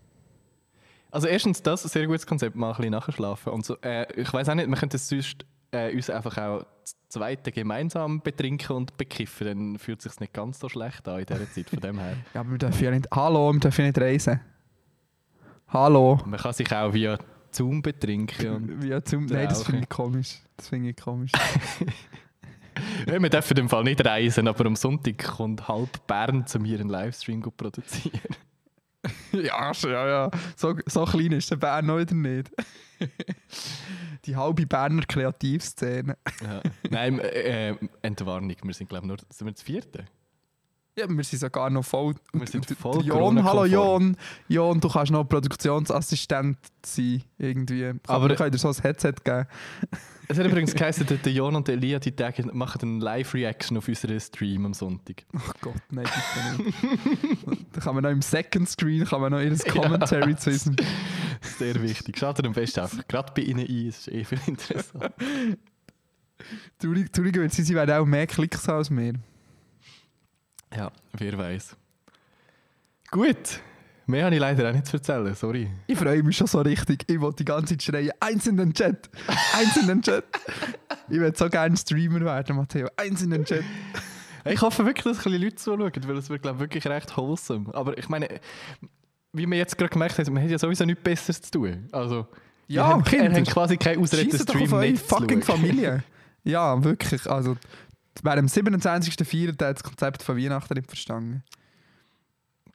Also 1.11 1.27
erstens 1.27 1.63
das, 1.63 1.85
ein 1.85 1.89
sehr 1.91 2.07
gutes 2.07 2.27
Konzept, 2.27 2.57
mal 2.57 2.71
ein 2.71 2.77
bisschen 2.77 2.93
nachher 2.93 3.13
schlafen. 3.13 3.53
Und 3.53 3.67
so, 3.67 3.77
äh, 3.83 4.07
ich 4.19 4.33
weiß 4.33 4.49
auch 4.49 4.55
nicht, 4.55 4.69
wir 4.69 4.77
könnten 4.77 4.97
sonst 4.97 5.45
äh, 5.71 5.95
uns 5.95 6.11
einfach 6.11 6.37
auch 6.39 6.65
das 6.83 6.97
zweite 7.09 7.53
gemeinsam 7.53 8.21
betrinken 8.21 8.77
und 8.77 8.97
bekiffen, 8.97 9.47
dann 9.47 9.79
fühlt 9.79 9.99
es 9.99 10.13
sich 10.13 10.21
nicht 10.21 10.33
ganz 10.33 10.59
so 10.59 10.69
schlecht 10.69 11.07
an 11.09 11.21
in 11.21 11.27
dieser 11.27 11.51
Zeit 11.51 11.71
von 11.71 11.81
dem 11.81 11.99
her. 11.99 12.17
Ja, 12.35 12.41
aber 12.41 12.51
wir 12.53 12.59
dürfen 12.59 12.85
ja 12.85 12.91
nicht. 12.91 13.09
Hallo, 13.13 13.53
wir 13.53 13.61
dürfen 13.61 13.81
ja 13.83 13.87
nicht 13.89 14.01
reisen. 14.01 14.41
Hallo. 15.69 16.19
Man 16.25 16.39
kann 16.39 16.53
sich 16.53 16.73
auch 16.73 16.93
via 16.93 17.19
Zoom 17.51 17.83
betrinken. 17.83 18.83
Wie 18.83 19.03
zum, 19.05 19.27
nein, 19.27 19.49
das 19.49 19.65
finde 19.65 19.83
ich 19.83 19.89
komisch. 19.89 20.39
Das 20.57 20.69
finde 20.69 20.91
ich 20.91 20.97
komisch. 20.97 21.33
ja, 23.07 23.21
wir 23.21 23.31
dürfen 23.31 23.57
im 23.59 23.69
Fall 23.69 23.85
nicht 23.85 24.05
reisen, 24.05 24.49
aber 24.49 24.67
am 24.67 24.77
Sonntag 24.77 25.19
kommt 25.19 25.69
halb 25.69 26.07
Bern 26.07 26.47
zu 26.47 26.59
mir 26.59 26.81
einen 26.81 26.89
Livestream 26.89 27.43
produzieren. 27.43 28.21
ja, 29.33 29.73
ja, 29.73 30.09
ja. 30.09 30.31
So, 30.57 30.75
so 30.87 31.05
klein 31.05 31.33
ist 31.33 31.51
der 31.51 31.57
Bern 31.57 31.87
noch 31.87 31.99
wieder 31.99 32.15
nicht. 32.15 32.51
Die 34.25 34.35
halbe 34.37 34.67
Berner 34.67 35.05
Kreativszene. 35.07 36.17
Ja. 36.43 36.63
Nein, 36.91 37.21
äh, 37.21 37.71
äh, 37.71 37.77
Entwarnung, 38.03 38.55
wir 38.63 38.75
sind 38.75 38.89
glaube 38.89 39.07
ich 39.07 39.09
nur 39.09 39.17
sind 39.31 39.47
wir 39.47 39.53
das 39.53 39.63
vierte. 39.63 40.05
Ja, 40.99 41.09
wir 41.09 41.23
sind 41.23 41.39
sogar 41.39 41.71
noch 41.71 41.85
voll. 41.85 42.17
Wir 42.33 42.47
sind 42.49 42.67
voll 42.77 43.05
Jon, 43.05 43.45
hallo. 43.45 43.65
Jon. 43.67 44.17
Jon, 44.49 44.81
du 44.81 44.89
kannst 44.89 45.13
noch 45.13 45.25
Produktionsassistent 45.25 46.59
sein. 46.85 47.23
Irgendwie. 47.39 47.87
Aber 47.87 48.01
Aber- 48.09 48.29
wir 48.31 48.37
können 48.37 48.51
dir 48.51 48.59
so 48.59 48.69
ein 48.69 48.75
Headset 48.83 49.15
geben. 49.23 49.47
Es 50.31 50.39
hat 50.39 50.45
übrigens 50.45 50.75
geheißen, 50.75 51.07
der 51.07 51.17
der 51.17 51.33
Jon 51.33 51.57
und 51.57 51.69
der 51.69 51.77
Elia 51.77 51.99
die 51.99 52.13
Tage 52.13 52.45
machen 52.53 52.83
eine 52.83 53.03
Live-Reaction 53.03 53.79
auf 53.79 53.89
unseren 53.89 54.21
Stream 54.21 54.67
am 54.67 54.75
Sonntag. 54.75 55.25
Ach 55.35 55.55
Gott, 55.63 55.81
nein, 55.91 56.05
bitte 56.05 56.63
nicht. 56.63 57.67
da 57.73 57.81
kann 57.81 57.95
man 57.95 58.05
noch 58.05 58.11
im 58.11 58.21
Second 58.21 58.69
Screen 58.69 59.07
kann 59.07 59.23
man 59.23 59.33
noch 59.33 59.41
ihr 59.41 59.57
Commentary 59.73 60.37
zu 60.37 60.51
unserem 60.51 60.77
Sehr 61.41 61.83
wichtig. 61.83 62.19
Schaut 62.19 62.45
am 62.45 62.53
besten 62.53 62.81
einfach 62.81 63.09
gerade 63.09 63.33
bei 63.35 63.41
Ihnen 63.41 63.67
ein, 63.67 63.89
es 63.89 64.07
ist 64.07 64.09
eh 64.09 64.25
viel 64.25 64.41
interessant. 64.47 65.15
Traurig, 66.79 67.13
traurig 67.13 67.53
sie, 67.53 67.63
sie 67.63 67.75
werden 67.75 67.97
auch 67.97 68.05
mehr 68.05 68.27
Klicks 68.27 68.69
haben 68.69 68.77
als 68.77 68.91
wir. 68.91 69.15
ja, 70.77 70.93
wer 71.15 71.39
weiß. 71.39 71.75
Gut, 73.11 73.61
mehr 74.09 74.25
habe 74.25 74.35
ich 74.35 74.41
leider 74.41 74.69
auch 74.69 74.73
nicht 74.73 74.87
zu 74.87 74.97
erzählen, 74.97 75.35
sorry. 75.35 75.69
Ich 75.87 75.99
freue 75.99 76.23
mich 76.23 76.37
schon 76.37 76.47
so 76.47 76.61
richtig. 76.61 77.05
Ich 77.07 77.21
wollte 77.21 77.39
die 77.39 77.45
ganze 77.45 77.77
Zeit 77.77 77.83
schreien, 77.83 78.11
eins 78.21 78.47
in 78.47 78.57
den 78.57 78.73
Chat, 78.75 79.09
eins 79.55 79.77
in 79.77 79.87
den 79.87 80.03
Chat. 80.03 80.25
ich 81.09 81.19
würde 81.19 81.37
so 81.37 81.49
gerne 81.49 81.77
Streamer 81.77 82.21
werden, 82.21 82.57
Matteo. 82.57 82.89
Eins 82.97 83.23
in 83.23 83.31
den 83.31 83.45
Chat. 83.45 83.65
Ich 84.45 84.61
hoffe 84.63 84.85
wirklich, 84.87 85.05
dass 85.05 85.27
ein 85.27 85.33
Leute 85.33 85.57
zuschauen, 85.57 85.93
weil 86.07 86.17
es 86.17 86.31
wird, 86.31 86.43
glaube 86.43 86.57
ich, 86.57 86.61
wirklich 86.61 86.87
recht 86.87 87.17
wholesome. 87.17 87.75
Aber 87.75 87.97
ich 87.99 88.09
meine, 88.09 88.29
wie 89.33 89.47
wir 89.47 89.59
jetzt 89.59 89.77
gerade 89.77 89.91
gemerkt 89.91 90.19
haben, 90.19 90.33
man 90.33 90.43
hat 90.43 90.51
ja 90.51 90.59
sowieso 90.59 90.85
nichts 90.85 91.03
Besseres 91.03 91.43
zu 91.43 91.51
tun. 91.51 91.89
Also, 91.93 92.27
Ja, 92.67 92.89
habt, 92.89 93.07
Kinder, 93.09 93.35
habt 93.35 93.51
quasi 93.51 93.77
keine 93.77 94.01
Ausrede, 94.01 94.37
den 94.37 94.47
doch 94.47 94.55
auf 94.55 94.61
Stream 94.67 94.81
nicht 94.81 95.05
fucking. 95.05 95.43
Familie. 95.43 96.03
Ja, 96.45 96.83
wirklich. 96.83 97.29
Also, 97.29 97.57
während 98.23 98.57
dem 98.57 98.67
27.04. 98.67 99.49
hat 99.49 99.61
das 99.61 99.83
Konzept 99.83 100.23
von 100.23 100.39
Weihnachten 100.39 100.73
nicht 100.75 100.87
verstanden. 100.87 101.43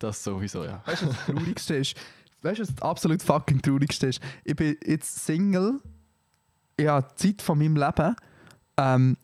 Das 0.04 0.22
sowieso, 0.22 0.66
ja. 0.66 0.82
Weißt 0.86 1.04
du, 1.04 1.08
was 1.08 1.16
das 1.16 1.26
Traurigste 1.28 1.76
ist? 1.76 1.96
Weißt 2.42 2.60
du, 2.60 2.64
was 2.64 2.76
das 2.76 2.82
absolut 2.82 3.24
fucking 3.24 3.62
Traurigste 3.62 4.08
ist? 4.08 4.20
Ich 4.44 4.54
bin 4.54 4.76
jetzt 4.86 5.26
Single. 5.26 5.80
Ich 6.76 6.88
habe 6.88 7.08
Zeit 7.16 7.42
von 7.42 7.58
meinem 7.58 7.78
Leben. 7.78 8.14
Ähm, 8.76 9.16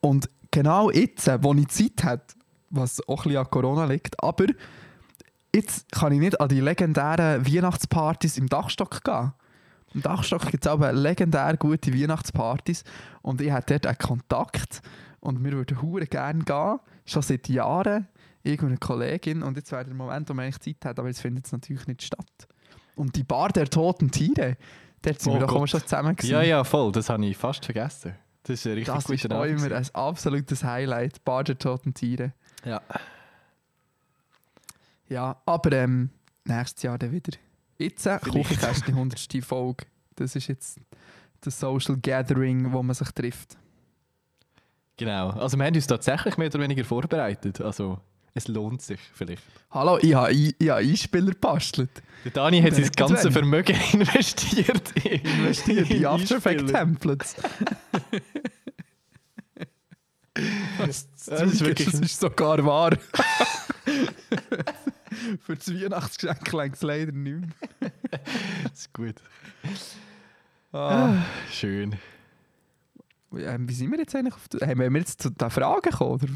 und 0.00 0.28
genau 0.50 0.90
jetzt, 0.90 1.28
wo 1.44 1.54
ich 1.54 1.68
Zeit 1.68 2.02
habe, 2.02 2.22
was 2.70 3.00
auch 3.06 3.18
ein 3.18 3.22
bisschen 3.22 3.36
an 3.36 3.50
Corona 3.50 3.84
liegt, 3.84 4.20
aber 4.20 4.46
jetzt 5.54 5.92
kann 5.92 6.10
ich 6.10 6.18
nicht 6.18 6.40
an 6.40 6.48
die 6.48 6.60
legendären 6.60 7.46
Weihnachtspartys 7.46 8.36
im 8.36 8.48
Dachstock 8.48 9.04
gehen. 9.04 9.32
Im 9.94 10.02
Dachstock 10.02 10.50
gibt 10.50 10.66
es 10.66 10.72
aber 10.72 10.92
legendär 10.92 11.56
gute 11.56 11.94
Weihnachtspartys 11.94 12.82
und 13.22 13.40
ich 13.40 13.52
hätte 13.52 13.78
dort 13.78 13.86
einen 13.86 13.98
Kontakt 13.98 14.82
und 15.20 15.44
wir 15.44 15.52
würden 15.52 15.80
hure 15.80 16.06
gerne 16.06 16.42
gehen, 16.42 16.80
schon 17.04 17.22
seit 17.22 17.48
Jahren, 17.48 18.08
irgendeine 18.46 18.78
Kollegin 18.78 19.42
und 19.42 19.56
jetzt 19.56 19.72
wäre 19.72 19.84
der 19.84 19.94
Moment, 19.94 20.28
wo 20.28 20.34
man 20.34 20.44
eigentlich 20.46 20.60
Zeit 20.60 20.84
hat, 20.88 20.98
aber 20.98 21.08
jetzt 21.08 21.20
findet 21.20 21.46
es 21.46 21.52
natürlich 21.52 21.86
nicht 21.86 22.02
statt. 22.02 22.48
Und 22.94 23.16
die 23.16 23.24
Bar 23.24 23.50
der 23.50 23.68
toten 23.68 24.10
Tiere, 24.10 24.56
dort 25.02 25.20
sind 25.20 25.32
Oh 25.32 25.36
wir 25.36 25.40
doch 25.46 25.48
Gott. 25.48 25.70
schon 25.70 25.80
zusammen 25.82 26.16
gewesen. 26.16 26.32
Ja, 26.32 26.42
ja, 26.42 26.64
voll. 26.64 26.92
Das 26.92 27.10
habe 27.10 27.24
ich 27.26 27.36
fast 27.36 27.64
vergessen. 27.64 28.14
Das 28.44 28.60
ist 28.60 28.66
ein 28.66 28.72
richtig 28.74 28.94
Das 28.94 29.10
ist 29.10 29.32
auch 29.32 29.44
immer 29.44 29.72
ein 29.74 29.86
absolutes 29.94 30.62
Highlight, 30.64 31.24
Bar 31.24 31.44
der 31.44 31.58
toten 31.58 31.92
Tiere. 31.92 32.32
Ja. 32.64 32.80
Ja, 35.08 35.40
aber 35.44 35.72
ähm, 35.72 36.10
nächstes 36.44 36.82
Jahr 36.82 36.98
dann 36.98 37.12
wieder. 37.12 37.36
Jetzt, 37.78 38.06
äh. 38.06 38.18
Kuchenkästchen 38.18 38.94
100. 38.94 39.44
Folge. 39.44 39.84
Das 40.16 40.34
ist 40.34 40.46
jetzt 40.48 40.80
das 41.42 41.60
Social 41.60 41.96
Gathering, 41.98 42.72
wo 42.72 42.82
man 42.82 42.94
sich 42.94 43.10
trifft. 43.10 43.56
Genau. 44.96 45.30
Also 45.30 45.58
wir 45.58 45.66
haben 45.66 45.74
uns 45.74 45.86
tatsächlich 45.86 46.38
mehr 46.38 46.48
oder 46.48 46.60
weniger 46.60 46.84
vorbereitet. 46.84 47.60
Also 47.60 48.00
es 48.36 48.48
lohnt 48.48 48.82
sich 48.82 49.00
vielleicht. 49.14 49.42
Hallo, 49.70 49.98
ich 50.00 50.14
habe 50.14 50.30
ich, 50.32 50.54
ich 50.58 50.68
habe 50.68 50.80
Einspieler 50.80 51.32
gebastelt. 51.32 51.90
Der 52.24 52.32
Dani 52.32 52.60
hat 52.60 52.74
sein 52.74 52.90
ganzes. 52.94 53.32
Vermögen 53.32 53.76
investiert. 53.92 54.92
in- 55.04 55.20
Investiert 55.22 55.90
in 55.90 56.04
After 56.06 56.36
Effects. 56.36 56.70
Templates. 56.70 57.34
das, 60.78 61.08
Das 61.26 61.42
ist 61.52 61.64
wirklich- 61.64 61.90
das 61.90 62.00
ist 62.00 62.20
sogar 62.20 62.64
wahr. 62.64 62.96
Für 65.42 65.56
das 65.56 65.72
Weihnachtsgeschenk 65.72 66.52
längt 66.52 66.74
es 66.76 66.82
leider 66.82 67.12
nicht 67.12 67.40
mehr. 67.40 67.90
Das 68.64 68.80
ist 68.80 68.92
gut. 68.92 69.14
Ah. 70.72 71.22
Schön. 71.50 71.96
Ähm, 73.34 73.68
wie 73.68 73.72
sind 73.74 73.90
wir 73.90 73.98
jetzt 73.98 74.14
eigentlich 74.14 74.34
auf 74.34 74.48
der, 74.48 74.68
haben 74.68 74.78
wir 74.78 74.90
jetzt 75.00 75.22
zu 75.22 75.30
den 75.30 75.50
Fragen 75.50 75.80
gekommen? 75.90 76.12
Oder? 76.12 76.28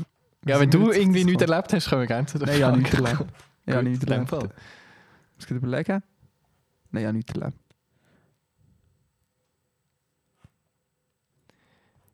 Ja, 0.47 0.59
wenn 0.59 0.71
du 0.71 0.91
irgendwie 0.91 1.25
nichts 1.25 1.43
erlebt 1.43 1.73
hast, 1.73 1.89
können 1.89 2.03
wir 2.03 2.07
gerne 2.07 2.27
zu 2.27 2.39
der 2.39 2.49
Nein, 2.49 2.57
ich 2.57 2.63
habe 2.63 2.79
nichts 2.79 2.95
erlebt. 2.95 3.33
Ich 3.67 3.75
habe 3.75 3.89
nichts 3.89 4.05
erlebt. 4.05 4.33
Muss 4.33 5.45
ich 5.45 5.51
überlegen? 5.51 6.03
Nein, 6.91 7.03
ich 7.03 7.07
habe 7.07 7.17
nichts 7.17 7.33
erlebt. 7.35 7.59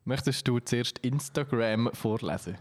Möchtest 0.03 0.47
du 0.47 0.59
zuerst 0.59 0.99
Instagram 0.99 1.89
vorlesen? 1.93 2.57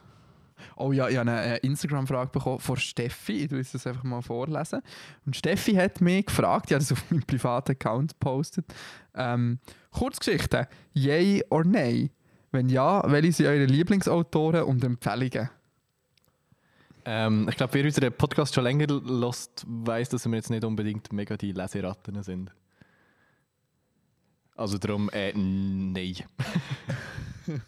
Oh 0.77 0.93
ja, 0.93 1.09
ich 1.09 1.17
habe 1.17 1.31
eine 1.31 1.61
äh, 1.61 1.67
Instagram-Frage 1.67 2.31
bekommen 2.31 2.59
von 2.59 2.77
Steffi. 2.77 3.45
Ich 3.45 3.51
lese 3.51 3.75
das 3.75 3.87
einfach 3.87 4.03
mal 4.03 4.23
vorlesen. 4.23 4.83
Und 5.25 5.37
Steffi 5.37 5.75
hat 5.75 6.01
mich 6.01 6.27
gefragt, 6.27 6.67
ich 6.71 6.75
habe 6.75 6.83
das 6.83 6.93
auf 6.93 7.11
meinem 7.11 7.23
privaten 7.23 7.73
Account 7.73 8.19
gepostet. 8.19 8.67
Ähm, 9.15 9.59
Kurzgeschichte, 9.91 10.69
yay 10.93 11.45
or 11.51 11.65
nay? 11.65 12.11
Wenn 12.53 12.69
ja, 12.69 13.03
welche 13.11 13.33
sind 13.33 13.47
eure 13.47 13.65
Lieblingsautoren 13.65 14.63
und 14.65 14.83
Empfehlungen? 14.85 15.51
Ähm, 17.05 17.49
ich 17.49 17.57
glaube, 17.57 17.75
wer 17.75 17.85
unseren 17.85 18.13
Podcast 18.13 18.55
schon 18.55 18.65
länger 18.65 18.87
lost, 18.89 19.65
weiß, 19.67 20.09
dass 20.09 20.27
wir 20.27 20.35
jetzt 20.35 20.51
nicht 20.51 20.65
unbedingt 20.65 21.13
mega 21.13 21.37
die 21.37 21.53
Leseratten 21.53 22.23
sind. 22.23 22.51
Also 24.57 24.79
darum, 24.79 25.11
äh, 25.11 25.33
nein. 25.35 26.17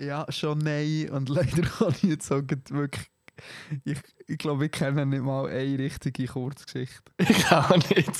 Ja, 0.00 0.26
schon 0.30 0.58
nein. 0.58 1.08
Und 1.10 1.28
leider 1.28 1.62
kann 1.78 1.94
ich 1.96 2.02
jetzt 2.02 2.30
auch 2.32 2.42
wirklich... 2.70 3.10
Ich, 3.84 3.98
ich 4.26 4.38
glaube, 4.38 4.66
ich 4.66 4.72
kenne 4.72 5.06
nicht 5.06 5.22
mal 5.22 5.48
eine 5.48 5.78
richtige 5.78 6.26
Kurzgeschichte. 6.26 7.02
Ich 7.18 7.50
auch 7.50 7.76
nicht. 7.90 8.10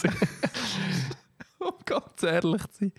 Um 1.68 1.75
ganz 1.85 2.23
ehrlich 2.23 2.66
zu 2.68 2.78
sein. 2.78 2.92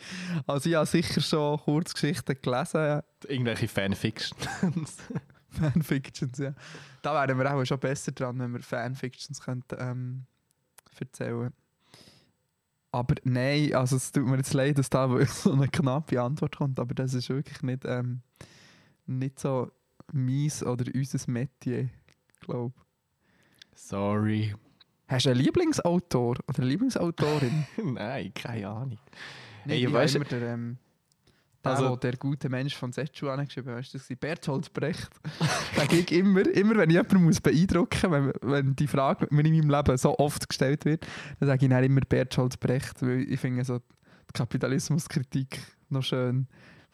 Also 0.48 0.70
ich 0.70 0.76
habe 0.76 0.86
sicher 0.86 1.22
schon 1.22 1.60
Kurzgeschichten 1.60 2.36
gelesen. 2.42 3.02
Irgendwelche 3.28 3.68
Fanfictions. 3.68 4.98
Fanfictions, 5.50 6.38
ja. 6.38 6.54
Da 7.02 7.14
wären 7.14 7.38
wir 7.38 7.54
auch 7.54 7.66
schon 7.66 7.80
besser 7.80 8.12
dran, 8.12 8.40
wenn 8.40 8.54
wir 8.54 8.62
Fanfictions 8.62 9.40
könnten, 9.40 9.78
ähm, 9.80 10.26
erzählen 11.00 11.54
Aber 12.92 13.16
nein, 13.24 13.74
also 13.74 13.96
es 13.96 14.12
tut 14.12 14.26
mir 14.26 14.38
jetzt 14.38 14.54
leid, 14.54 14.78
dass 14.78 14.90
da 14.90 15.08
so 15.26 15.54
eine 15.54 15.68
knappe 15.68 16.22
Antwort 16.22 16.58
kommt, 16.58 16.80
aber 16.80 16.94
das 16.94 17.14
ist 17.14 17.30
wirklich 17.30 17.62
nicht, 17.62 17.86
ähm, 17.86 18.22
nicht 19.06 19.40
so 19.40 19.72
mies 20.12 20.64
oder 20.64 20.86
unser 20.94 21.32
Metier, 21.32 21.90
glaube 22.40 22.74
Sorry. 23.76 24.56
Hast 25.08 25.26
du 25.26 25.30
einen 25.32 25.40
Lieblingsautor 25.40 26.32
oder 26.48 26.58
eine 26.60 26.68
Lieblingsautorin? 26.68 27.66
Nein, 27.84 28.32
keine 28.34 28.68
Ahnung. 28.68 28.98
Nein, 29.66 29.78
ich 29.78 29.84
ich 29.84 29.94
weiss- 29.94 30.16
immer 30.16 30.26
der, 30.26 30.42
ähm, 30.54 30.78
der, 31.64 31.72
Also- 31.72 31.96
der 31.96 32.18
gute 32.18 32.50
Mensch 32.50 32.76
von 32.76 32.92
Setschua 32.92 33.36
geschrieben 33.44 33.76
hat, 33.76 33.94
das 33.94 34.10
war 34.10 34.18
Bertolt 34.18 34.74
Brecht. 34.74 35.10
Sage 35.76 35.96
ich 35.98 36.12
immer, 36.12 36.42
immer 36.48 36.76
wenn 36.78 36.90
ich 36.90 36.96
jemanden 36.96 37.24
muss 37.24 37.40
beeindrucken 37.42 38.10
muss, 38.10 38.12
wenn, 38.42 38.52
wenn 38.52 38.76
die 38.76 38.88
Frage 38.88 39.28
mir 39.32 39.46
in 39.46 39.56
meinem 39.58 39.70
Leben 39.70 39.98
so 39.98 40.18
oft 40.18 40.48
gestellt 40.50 40.86
wird, 40.86 41.06
dann 41.40 41.48
sage 41.50 41.66
ich 41.66 41.70
dann 41.72 41.84
immer 41.84 42.02
Bertolt 42.02 42.60
Brecht, 42.60 43.02
weil 43.02 43.22
ich 43.32 43.40
finde 43.40 43.64
so 43.66 43.78
die 43.80 44.34
Kapitalismuskritik 44.34 45.60
noch 45.90 46.04
schön 46.04 46.48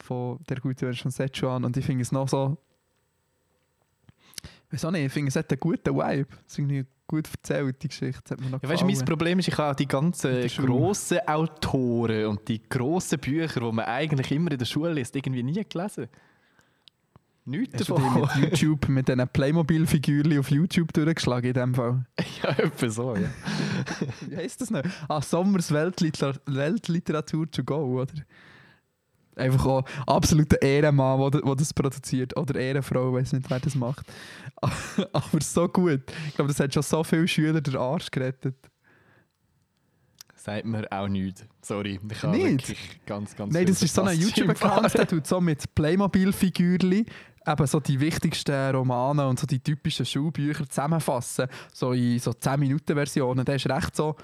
von 0.03 0.39
der 0.49 0.57
gute 0.59 0.85
Mensch 0.85 1.01
von 1.01 1.11
Setschwan 1.11 1.63
und 1.63 1.77
ich 1.77 1.85
finde 1.85 2.01
es 2.01 2.11
noch 2.11 2.27
so 2.27 2.57
Wieso 4.71 4.89
nicht? 4.89 5.05
Ich 5.05 5.13
finde, 5.13 5.29
es 5.29 5.35
hat 5.35 5.51
einen 5.51 5.59
guten 5.59 5.95
Vibe. 5.95 6.27
Es 6.47 6.53
ist 6.53 6.59
irgendwie 6.59 6.85
gut 7.05 7.27
erzählt, 7.29 7.83
die 7.83 7.89
Geschichte. 7.89 8.37
Ja, 8.39 8.69
weißt 8.69 8.81
du, 8.81 8.85
mein. 8.85 9.05
Problem 9.05 9.39
ist, 9.39 9.49
ich 9.49 9.57
habe 9.57 9.75
die 9.75 9.87
ganzen 9.87 10.47
grossen 10.47 11.19
Autoren 11.27 12.27
und 12.27 12.47
die 12.47 12.61
grossen 12.67 13.19
Bücher, 13.19 13.59
die 13.59 13.71
man 13.71 13.85
eigentlich 13.85 14.31
immer 14.31 14.51
in 14.51 14.57
der 14.57 14.65
Schule 14.65 14.93
liest, 14.93 15.15
irgendwie 15.15 15.43
nie 15.43 15.63
gelesen. 15.67 16.07
Nichts 17.43 17.73
Hast 17.79 17.89
du 17.89 17.95
davon. 17.95 18.21
mit 18.21 18.35
YouTube, 18.35 18.87
mit 18.87 19.07
diesen 19.07 19.27
Playmobil-Figürchen 19.27 20.39
auf 20.39 20.51
YouTube 20.51 20.93
durchgeschlagen 20.93 21.47
in 21.47 21.53
dem 21.53 21.75
Fall? 21.75 22.05
ja, 22.43 22.49
etwa 22.51 22.89
so, 22.89 23.15
ja. 23.15 23.29
Wie 24.27 24.37
heisst 24.37 24.61
das 24.61 24.69
noch? 24.69 24.83
Ah, 25.09 25.21
Sommers 25.21 25.71
Weltliter 25.71 26.35
Weltliteratur 26.45 27.49
to 27.49 27.63
go, 27.63 28.01
oder? 28.01 28.13
Einfach 29.35 29.65
auch 29.65 29.83
absoluter 30.07 30.61
Ehrenmann, 30.61 31.31
der 31.31 31.55
das 31.55 31.73
produziert. 31.73 32.35
Oder 32.37 32.59
Ehrenfrau, 32.59 33.09
ich 33.09 33.21
weiß 33.21 33.33
nicht, 33.33 33.49
wer 33.49 33.59
das 33.59 33.75
macht. 33.75 34.05
Aber 35.13 35.41
so 35.41 35.67
gut. 35.67 36.01
Ich 36.27 36.35
glaube, 36.35 36.49
das 36.49 36.59
hat 36.59 36.73
schon 36.73 36.83
so 36.83 37.03
viele 37.03 37.27
Schüler 37.27 37.61
den 37.61 37.77
Arsch 37.77 38.11
gerettet. 38.11 38.55
Sagt 40.35 40.65
mir 40.65 40.91
auch 40.91 41.07
nichts. 41.07 41.45
Sorry, 41.61 41.99
ich 42.11 42.23
habe 42.23 42.35
Nicht? 42.35 42.67
wirklich 42.67 43.05
ganz, 43.05 43.35
ganz 43.35 43.53
Nein, 43.53 43.67
das 43.67 43.83
ist 43.83 43.93
so 43.93 44.01
ein 44.01 44.19
YouTube-Account, 44.19 44.91
der 44.95 45.07
tut 45.07 45.27
so 45.27 45.39
mit 45.39 45.75
Playmobil-Figürchen 45.75 47.05
eben 47.47 47.67
so 47.67 47.79
die 47.79 47.99
wichtigsten 47.99 48.75
Romane 48.75 49.27
und 49.27 49.39
so 49.39 49.47
die 49.47 49.59
typischen 49.59 50.05
Schulbücher 50.05 50.67
zusammenfassen. 50.67 51.47
So 51.73 51.93
in 51.93 52.19
so 52.19 52.31
10-Minuten-Versionen. 52.31 53.45
Der 53.45 53.55
ist 53.55 53.69
recht 53.69 53.95
so, 53.95 54.15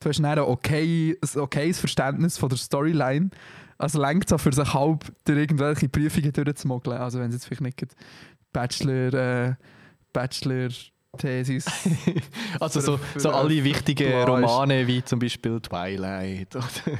du 0.00 0.08
hast 0.08 0.18
dann 0.18 0.26
ein, 0.26 0.38
okay, 0.40 1.16
ein 1.20 1.40
okayes 1.40 1.78
Verständnis 1.78 2.38
von 2.38 2.48
der 2.48 2.58
Storyline. 2.58 3.30
Also 3.80 4.00
lenkt 4.00 4.28
so 4.28 4.36
für 4.38 4.52
sich 4.52 4.74
halb 4.74 5.10
durch 5.24 5.38
irgendwelche 5.38 5.88
Prüfungen 5.88 6.32
durchzumogeln. 6.32 6.98
Also 6.98 7.18
wenn 7.18 7.28
es 7.28 7.34
jetzt 7.36 7.46
vielleicht 7.46 7.62
nicht 7.62 7.96
Bachelor, 8.52 9.14
äh, 9.14 9.54
Bachelor-Thesis 10.12 11.64
Also 12.60 12.80
für- 12.80 12.86
so, 12.86 12.96
für- 12.98 13.20
so 13.20 13.30
alle 13.30 13.64
wichtigen 13.64 14.12
ist. 14.12 14.28
Romane 14.28 14.86
wie 14.86 15.02
zum 15.04 15.18
Beispiel 15.18 15.60
Twilight 15.60 16.54
oder 16.56 16.66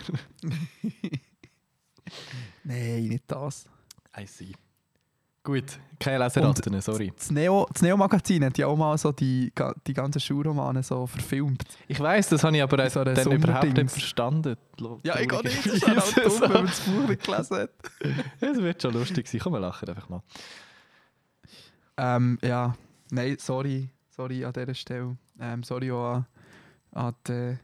Nein, 2.65 3.05
nicht 3.09 3.25
das. 3.29 3.67
I 4.19 4.27
see. 4.27 4.53
Gut, 5.43 5.79
keine 5.99 6.25
Leseratten, 6.25 6.81
sorry. 6.83 7.13
Das 7.17 7.31
Neo- 7.31 7.67
Neo-Magazin 7.81 8.45
hat 8.45 8.59
ja 8.59 8.67
auch 8.67 8.77
mal 8.77 8.99
so 8.99 9.11
die, 9.11 9.51
die 9.87 9.95
ganzen 9.95 10.21
Schulromane 10.21 10.83
so 10.83 11.07
verfilmt. 11.07 11.65
Ich 11.89 11.99
weiß, 11.99 12.29
das 12.29 12.45
habe 12.45 12.57
ich 12.59 12.63
aber 12.63 12.91
So 12.91 13.03
dann 13.05 13.15
überhaupt 13.17 13.33
nicht 13.33 13.47
Sonderdings. 13.47 13.93
verstanden. 13.93 14.57
Ja, 15.03 15.19
ich 15.19 15.33
auch 15.33 15.43
nicht. 15.43 15.65
Das 15.67 15.75
ist 15.75 15.85
auch 15.89 16.23
dumm, 16.23 16.41
wenn 16.43 16.53
man 16.53 16.67
das 16.67 16.81
Buch 16.81 17.09
nicht 17.09 17.25
gelesen 17.25 17.57
hat. 17.57 17.71
Es 18.41 18.57
wird 18.59 18.83
schon 18.83 18.93
lustig 18.93 19.29
sein. 19.29 19.41
Komm, 19.43 19.55
wir 19.55 19.61
lachen 19.61 19.89
einfach 19.89 20.09
mal. 20.11 20.23
Ähm, 21.97 22.39
ja, 22.43 22.77
nein, 23.11 23.37
sorry. 23.39 23.89
Sorry 24.11 24.45
an 24.45 24.53
dieser 24.53 24.75
Stelle. 24.75 25.17
Ähm, 25.39 25.63
sorry 25.63 25.91
auch 25.91 26.17
an, 26.17 26.27
an 26.93 27.15
die, 27.27 27.57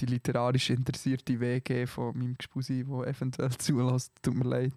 die 0.00 0.06
literarisch 0.06 0.70
interessierte 0.70 1.38
WG 1.38 1.86
von 1.86 2.16
meinem 2.16 2.36
Gespusi, 2.38 2.84
die 2.84 2.90
eventuell 2.90 3.50
zulässt. 3.58 4.12
Tut 4.22 4.34
mir 4.34 4.44
leid, 4.48 4.72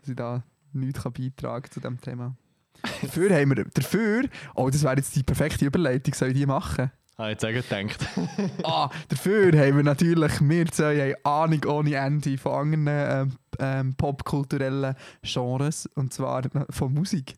dass 0.00 0.08
ich 0.08 0.16
da 0.16 0.42
nichts 0.76 1.02
kann 1.02 1.12
beitragen 1.12 1.70
zu 1.70 1.80
diesem 1.80 2.00
Thema. 2.00 2.36
dafür 3.02 3.34
haben 3.34 3.56
wir, 3.56 3.64
dafür, 3.64 4.24
oh, 4.54 4.68
das 4.70 4.82
wäre 4.82 4.96
jetzt 4.96 5.16
die 5.16 5.22
perfekte 5.22 5.64
Überleitung, 5.64 6.14
soll 6.14 6.28
ich 6.28 6.34
die 6.34 6.46
machen? 6.46 6.90
Ah, 7.18 7.30
jetzt 7.30 7.44
auch 7.44 7.48
gedacht. 7.48 8.06
Ah, 8.62 8.90
dafür 9.08 9.46
haben 9.58 9.76
wir 9.76 9.82
natürlich, 9.82 10.40
wir 10.40 10.66
zwei 10.66 11.12
haben 11.14 11.24
Ahnung 11.24 11.64
ohne 11.64 11.94
Ende 11.94 12.36
von 12.36 12.74
anderen 12.74 12.86
ähm, 12.88 13.32
ähm, 13.58 13.94
popkulturellen 13.94 14.94
Genres, 15.22 15.86
und 15.94 16.12
zwar 16.12 16.42
von 16.70 16.92
Musik. 16.92 17.34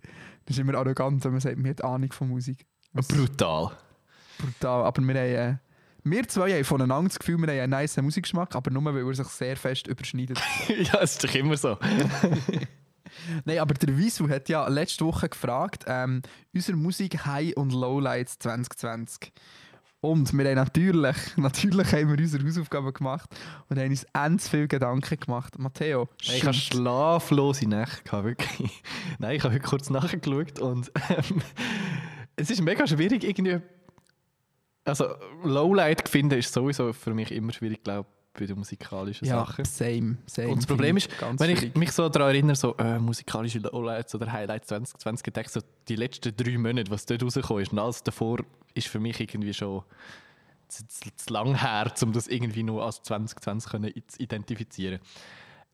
Das 0.46 0.56
ist 0.56 0.60
immer 0.60 0.74
arrogant, 0.74 1.24
wenn 1.24 1.32
man 1.32 1.40
sagt, 1.40 1.58
man 1.58 1.70
hat 1.70 1.84
Ahnung 1.84 2.10
von 2.12 2.28
Musik. 2.28 2.66
Was- 2.92 3.06
Brutal. 3.06 3.70
brutal. 4.38 4.84
Aber 4.84 5.02
wir 5.02 5.14
haben... 5.14 5.54
Äh, 5.54 5.58
wir 6.04 6.26
zwei 6.28 6.52
haben 6.52 6.64
voneinander 6.64 7.08
das 7.08 7.18
Gefühl, 7.18 7.38
wir 7.38 7.48
haben 7.48 7.60
einen 7.60 7.70
nice 7.70 7.96
Musikgeschmack, 7.98 8.54
aber 8.56 8.70
nur, 8.70 8.84
weil 8.84 8.96
er 9.06 9.14
sich 9.14 9.26
sehr 9.28 9.56
fest 9.56 9.86
überschneidet. 9.88 10.38
ja, 10.68 11.00
es 11.02 11.12
ist 11.12 11.24
doch 11.24 11.34
immer 11.34 11.56
so. 11.56 11.76
Nein, 13.44 13.58
aber 13.58 13.74
der 13.74 13.96
Wiesu 13.96 14.28
hat 14.28 14.48
ja 14.48 14.66
letzte 14.68 15.04
Woche 15.04 15.28
gefragt, 15.28 15.84
ähm, 15.86 16.22
unsere 16.54 16.76
Musik 16.76 17.24
High- 17.26 17.56
und 17.56 17.72
Lowlights 17.72 18.38
2020. 18.38 19.32
Und 20.00 20.32
wir 20.32 20.44
haben 20.46 20.54
natürlich, 20.54 21.16
natürlich 21.36 21.92
haben 21.92 22.10
wir 22.10 22.18
unsere 22.18 22.44
Hausaufgaben 22.46 22.92
gemacht 22.92 23.28
und 23.68 23.78
haben 23.78 23.90
uns 23.90 24.06
ganz 24.12 24.48
viel 24.48 24.68
Gedanken 24.68 25.18
gemacht. 25.18 25.58
Matteo, 25.58 26.08
Hey, 26.22 26.36
ich 26.36 26.44
habe 26.44 26.54
shoot. 26.54 26.74
schlaflose 26.74 27.68
Nächte 27.68 28.04
gehabt, 28.04 28.24
wirklich. 28.24 28.82
Nein, 29.18 29.36
ich 29.36 29.42
habe 29.42 29.54
heute 29.54 29.64
kurz 29.66 29.90
nachgeschaut 29.90 30.60
und 30.60 30.92
ähm, 31.10 31.42
es 32.36 32.50
ist 32.50 32.62
mega 32.62 32.86
schwierig 32.86 33.24
irgendwie... 33.24 33.60
Also 34.84 35.06
Lowlight 35.44 36.08
finden 36.08 36.38
ist 36.38 36.52
sowieso 36.52 36.92
für 36.94 37.12
mich 37.12 37.30
immer 37.32 37.52
schwierig, 37.52 37.82
glaube 37.84 38.08
ich, 38.08 38.17
bei 38.32 38.46
den 38.46 38.56
musikalischen 38.56 39.26
ja, 39.26 39.44
Sachen. 39.44 39.64
same, 39.64 40.18
same. 40.26 40.48
Und 40.48 40.58
das 40.58 40.66
Problem 40.66 40.96
ist, 40.96 41.10
wenn 41.38 41.50
ich 41.50 41.74
mich 41.74 41.92
so 41.92 42.08
daran 42.08 42.28
erinnere, 42.28 42.56
so 42.56 42.76
äh, 42.76 42.98
musikalische 42.98 43.58
Lowlights 43.58 44.14
oder 44.14 44.30
Highlights 44.30 44.68
2020 44.68 45.24
gedacht, 45.24 45.50
so 45.50 45.60
die 45.88 45.96
letzten 45.96 46.36
drei 46.36 46.56
Monate, 46.56 46.90
was 46.90 47.06
dort 47.06 47.22
rausgekommen 47.22 47.62
ist 47.62 47.72
und 47.72 47.78
alles 47.78 48.02
davor, 48.02 48.38
ist 48.74 48.88
für 48.88 49.00
mich 49.00 49.18
irgendwie 49.20 49.52
schon 49.52 49.82
zu, 50.68 50.86
zu, 50.86 51.10
zu 51.16 51.32
lang 51.32 51.54
her, 51.56 51.92
um 52.02 52.12
das 52.12 52.28
irgendwie 52.28 52.62
nur 52.62 52.84
als 52.84 53.02
2020 53.02 53.70
können 53.70 53.92
zu 54.06 54.20
identifizieren. 54.20 55.00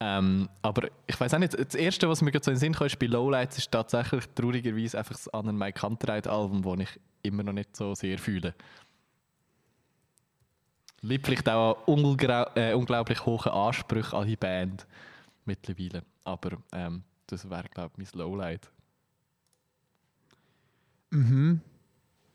Ähm, 0.00 0.48
aber 0.62 0.88
ich 1.06 1.18
weiß 1.18 1.34
auch 1.34 1.38
nicht, 1.38 1.54
das 1.58 1.74
Erste, 1.74 2.08
was 2.08 2.20
mir 2.20 2.32
gerade 2.32 2.44
so 2.44 2.50
in 2.50 2.56
den 2.56 2.60
Sinn 2.60 2.74
kam, 2.74 2.86
ist 2.86 2.98
bei 2.98 3.06
Lowlights, 3.06 3.58
ist 3.58 3.70
tatsächlich 3.70 4.24
traurigerweise 4.34 4.98
einfach 4.98 5.14
das 5.14 5.28
An 5.28 5.56
Mike 5.56 5.80
Kantereit 5.80 6.26
Album, 6.26 6.62
das 6.62 6.88
ich 6.88 7.00
immer 7.22 7.42
noch 7.42 7.52
nicht 7.52 7.76
so 7.76 7.94
sehr 7.94 8.18
fühle. 8.18 8.54
Liegt 11.04 11.26
vielleicht 11.26 11.48
auch 11.48 11.86
an 11.86 12.46
äh, 12.54 12.72
unglaublich 12.72 13.26
hohen 13.26 13.52
Ansprüchen 13.52 14.16
an 14.16 14.26
die 14.26 14.36
Band 14.36 14.86
mittlerweile. 15.44 16.02
Aber 16.24 16.56
ähm, 16.72 17.02
das 17.26 17.48
wäre, 17.48 17.68
glaube 17.68 17.92
ich, 17.98 18.14
mein 18.14 18.20
Lowlight. 18.20 18.70
Mhm. 21.10 21.60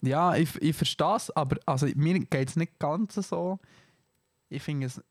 Ja, 0.02 0.36
ich, 0.36 0.56
ich 0.62 0.76
verstehe 0.76 1.16
es, 1.16 1.36
aber 1.36 1.58
also, 1.66 1.88
mir 1.96 2.20
geht 2.20 2.50
es 2.50 2.56
nicht 2.56 2.78
ganz 2.80 3.16
so. 3.16 3.60
Ich 4.50 4.62
finde 4.62 4.86
es 4.86 5.04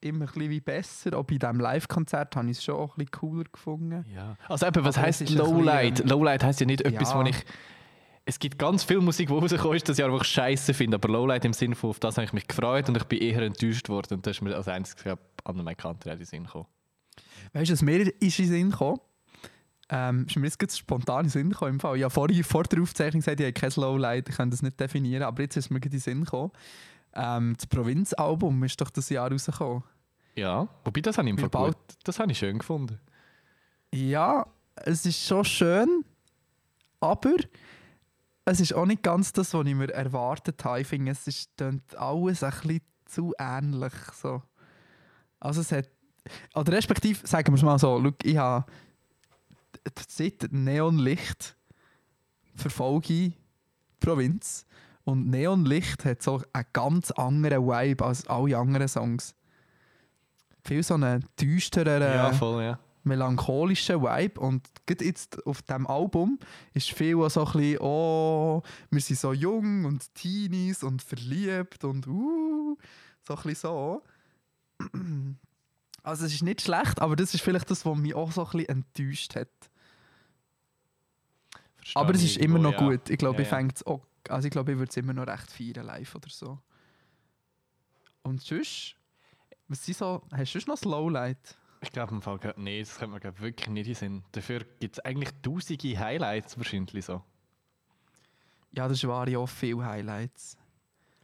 immer 0.00 0.24
ein 0.24 0.32
bisschen 0.32 0.62
besser. 0.62 1.16
Auch 1.16 1.24
bei 1.24 1.36
diesem 1.36 1.60
Live-Konzert 1.60 2.34
habe 2.34 2.50
ich 2.50 2.58
es 2.58 2.64
schon 2.64 2.80
ein 2.80 2.88
bisschen 2.96 3.10
cooler 3.10 3.44
gefunden. 3.44 4.04
Ja. 4.12 4.36
Also 4.48 4.66
eben, 4.66 4.84
was 4.84 4.96
Aber 4.96 5.06
heisst 5.06 5.28
Lowlight? 5.30 5.96
bisschen, 5.96 6.08
Lowlight 6.08 6.42
heisst 6.42 6.60
ja 6.60 6.66
nicht 6.66 6.80
etwas, 6.80 7.10
ja. 7.10 7.18
wo 7.18 7.22
ich... 7.22 7.36
Es 8.24 8.38
gibt 8.38 8.58
ganz 8.58 8.84
viel 8.84 9.00
Musik, 9.00 9.28
die 9.28 9.34
rausgekommen 9.34 9.76
ist, 9.76 9.88
das 9.88 9.98
Jahr, 9.98 10.10
die 10.10 10.16
ich 10.16 10.24
scheiße 10.24 10.74
finde, 10.74 10.94
aber 10.96 11.08
Lowlight 11.08 11.44
im 11.44 11.52
Sinne 11.52 11.74
von, 11.74 11.90
auf 11.90 11.98
das 11.98 12.16
habe 12.16 12.24
ich 12.24 12.32
mich 12.32 12.46
gefreut 12.46 12.88
und 12.88 12.96
ich 12.96 13.04
bin 13.04 13.20
eher 13.20 13.42
enttäuscht 13.42 13.88
worden 13.88 14.14
und 14.14 14.26
das 14.26 14.36
ist 14.36 14.42
mir 14.42 14.54
als 14.54 14.68
einziges 14.68 15.18
an 15.44 15.56
meinen 15.56 15.76
Kanter 15.76 16.12
in 16.12 16.18
den 16.18 16.24
Sinn 16.24 16.44
gekommen. 16.44 16.66
Weißt 17.52 17.70
du, 17.70 17.72
was 17.74 17.82
mir 17.82 18.00
ist 18.00 18.38
in 18.38 18.44
den 18.44 18.52
Sinn 18.52 18.70
gekommen? 18.70 19.00
Ähm, 19.88 20.26
ist 20.26 20.36
mir 20.36 20.46
jetzt 20.46 20.58
gerade 20.58 20.72
spontan 20.72 21.20
in 21.20 21.24
den 21.24 21.30
Sinn 21.30 21.50
gekommen. 21.50 21.72
Im 21.72 21.80
Fall. 21.80 21.98
Ja, 21.98 22.08
vorher, 22.08 22.44
vor 22.44 22.62
der 22.62 22.80
Aufzeichnung 22.80 23.20
gesagt, 23.20 23.40
ich 23.40 23.46
habe 23.46 23.52
kein 23.52 23.72
Lowlight, 23.76 24.28
ich 24.28 24.36
kann 24.36 24.50
das 24.50 24.62
nicht 24.62 24.78
definieren, 24.78 25.24
aber 25.24 25.42
jetzt 25.42 25.56
ist 25.56 25.70
mir 25.70 25.82
in 25.82 25.90
den 25.90 26.00
Sinn 26.00 26.24
gekommen. 26.24 26.52
Ähm, 27.14 27.54
das 27.56 27.66
Provinzalbum 27.66 28.62
ist 28.64 28.80
doch 28.80 28.90
das 28.90 29.08
Jahr 29.10 29.30
rausgekommen. 29.30 29.82
Ja, 30.34 30.66
wobei 30.84 31.00
das 31.00 31.18
habe 31.18 31.28
ich 31.28 31.34
im 31.36 31.50
Fall 31.50 31.66
gut. 31.66 31.76
Das 32.04 32.18
habe 32.18 32.32
ich 32.32 32.38
schön 32.38 32.58
gefunden. 32.58 32.98
Ja, 33.92 34.46
es 34.76 35.04
ist 35.04 35.26
schon 35.26 35.44
schön, 35.44 36.04
aber 37.00 37.34
es 38.44 38.60
ist 38.60 38.74
auch 38.74 38.86
nicht 38.86 39.02
ganz 39.02 39.32
das, 39.32 39.54
was 39.54 39.66
ich 39.66 39.74
mir 39.74 39.92
erwartet 39.92 40.64
habe. 40.64 40.80
Ich 40.80 40.86
finde, 40.86 41.12
es 41.12 41.26
ist 41.26 41.50
alles 41.96 42.42
ein 42.42 42.50
bisschen 42.50 42.80
zu 43.06 43.34
ähnlich. 43.38 43.92
So. 44.20 44.42
Also 45.40 45.60
es 45.60 45.72
hat, 45.72 45.88
oder 46.54 46.72
respektive, 46.72 47.26
sagen 47.26 47.48
wir 47.48 47.56
es 47.56 47.62
mal 47.62 47.78
so, 47.78 48.00
schau, 48.02 48.12
ich 48.22 48.36
habe 48.36 48.64
seit 50.08 50.48
Neonlicht 50.50 51.56
verfolge 52.54 53.12
ich 53.12 53.32
Provinz 54.00 54.66
und 55.04 55.28
Neonlicht 55.28 56.04
hat 56.04 56.22
so 56.22 56.42
einen 56.52 56.66
ganz 56.72 57.10
anderen 57.12 57.66
Vibe 57.66 58.04
als 58.04 58.26
alle 58.26 58.56
anderen 58.56 58.88
Songs. 58.88 59.34
Viel 60.64 60.82
so 60.82 60.94
einen 60.94 61.24
düsteren 61.40 62.02
Ja, 62.02 62.32
voll, 62.32 62.62
ja. 62.62 62.78
Melancholischen 63.04 64.02
Vibe 64.02 64.40
und 64.40 64.68
gerade 64.86 65.04
jetzt 65.04 65.44
auf 65.46 65.62
diesem 65.62 65.86
Album 65.86 66.38
ist 66.74 66.90
viel 66.90 67.16
so 67.30 67.44
ein 67.44 67.52
bisschen, 67.52 67.78
oh, 67.80 68.62
wir 68.90 69.00
sind 69.00 69.18
so 69.18 69.32
jung 69.32 69.84
und 69.84 70.14
Teenies 70.14 70.82
und 70.82 71.02
verliebt 71.02 71.84
und 71.84 72.06
uh, 72.06 72.76
so 73.26 73.34
ein 73.34 73.42
bisschen 73.42 73.54
so. 73.54 74.02
Also 76.04 76.26
es 76.26 76.34
ist 76.34 76.42
nicht 76.42 76.62
schlecht, 76.62 77.00
aber 77.00 77.14
das 77.14 77.32
ist 77.32 77.42
vielleicht 77.42 77.70
das, 77.70 77.86
was 77.86 77.96
mich 77.96 78.12
auch 78.12 78.32
so 78.32 78.44
ein 78.44 78.50
bisschen 78.50 78.68
enttäuscht 78.70 79.36
hat. 79.36 79.48
Verstehe 81.76 82.02
aber 82.02 82.14
es 82.14 82.24
ist 82.24 82.38
immer 82.38 82.58
noch 82.58 82.72
ja. 82.72 82.78
gut. 82.78 83.08
Ich 83.08 83.18
glaube, 83.18 83.42
Ja, 83.44 83.60
ich 83.60 83.80
ja. 83.80 83.86
auch, 83.86 84.04
also 84.28 84.46
ich 84.46 84.50
glaube, 84.50 84.72
ich 84.72 84.78
würde 84.78 84.90
es 84.90 84.96
immer 84.96 85.12
noch 85.12 85.28
recht 85.28 85.50
feiern 85.52 85.86
live 85.86 86.14
oder 86.16 86.28
so. 86.28 86.58
Und 88.22 88.40
sonst, 88.42 88.96
was 89.68 89.84
sind 89.84 89.96
so, 89.96 90.22
hast 90.32 90.54
du 90.54 90.58
sonst 90.58 90.66
noch 90.66 90.74
das 90.74 90.84
Lowlight? 90.84 91.56
Ich 91.82 91.90
glaube 91.90 92.14
im 92.14 92.22
Fall, 92.22 92.38
nee, 92.56 92.80
das 92.80 92.96
könnte 92.96 93.10
man 93.10 93.20
glaub, 93.20 93.40
wirklich 93.40 93.68
nicht 93.68 93.88
in 93.88 93.94
Sinn. 93.94 94.24
Dafür 94.32 94.60
gibt 94.80 94.96
es 94.98 95.04
eigentlich 95.04 95.30
tausende 95.42 95.98
Highlights 95.98 96.56
wahrscheinlich 96.56 97.04
so. 97.04 97.22
Ja, 98.74 98.88
das 98.88 99.02
waren 99.06 99.30
ja 99.30 99.38
auch 99.38 99.48
viele 99.48 99.84
Highlights. 99.84 100.56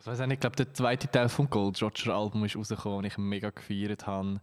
Ich 0.00 0.06
weiß 0.06 0.18
nicht, 0.20 0.32
ich 0.32 0.40
glaube, 0.40 0.56
der 0.56 0.72
zweite 0.74 1.10
Teil 1.10 1.28
vom 1.28 1.48
Gold 1.48 1.80
Roger 1.82 2.14
Album 2.14 2.44
ist 2.44 2.56
rausgekommen, 2.56 3.02
den 3.02 3.10
ich 3.10 3.18
mega 3.18 3.50
gefeiert 3.50 4.06
habe. 4.06 4.40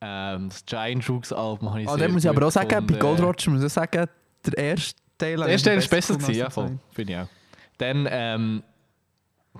Ähm, 0.00 0.48
das 0.48 0.64
Giant 0.64 1.04
Jukes 1.04 1.32
Album 1.32 1.68
habe 1.70 1.82
ich 1.82 1.88
Ah, 1.88 1.98
sehr 1.98 2.08
muss 2.08 2.24
ich 2.24 2.30
aber 2.30 2.46
auch 2.46 2.50
sagen, 2.50 2.86
bei. 2.86 2.98
Gold 2.98 3.20
Roger 3.20 3.50
muss 3.50 3.62
ich 3.62 3.72
sagen, 3.72 4.06
der 4.46 4.56
erste 4.58 5.00
Teil 5.18 5.36
Der 5.36 5.48
erste 5.48 5.68
Teil 5.70 5.78
ist 5.78 5.90
besser 5.90 6.14
gewesen, 6.14 6.34
ja 6.34 6.48
voll, 6.48 6.78
finde 6.92 7.12
ich 7.12 7.18
auch. 7.18 7.28
Dann 7.76 8.08
ähm, 8.10 8.62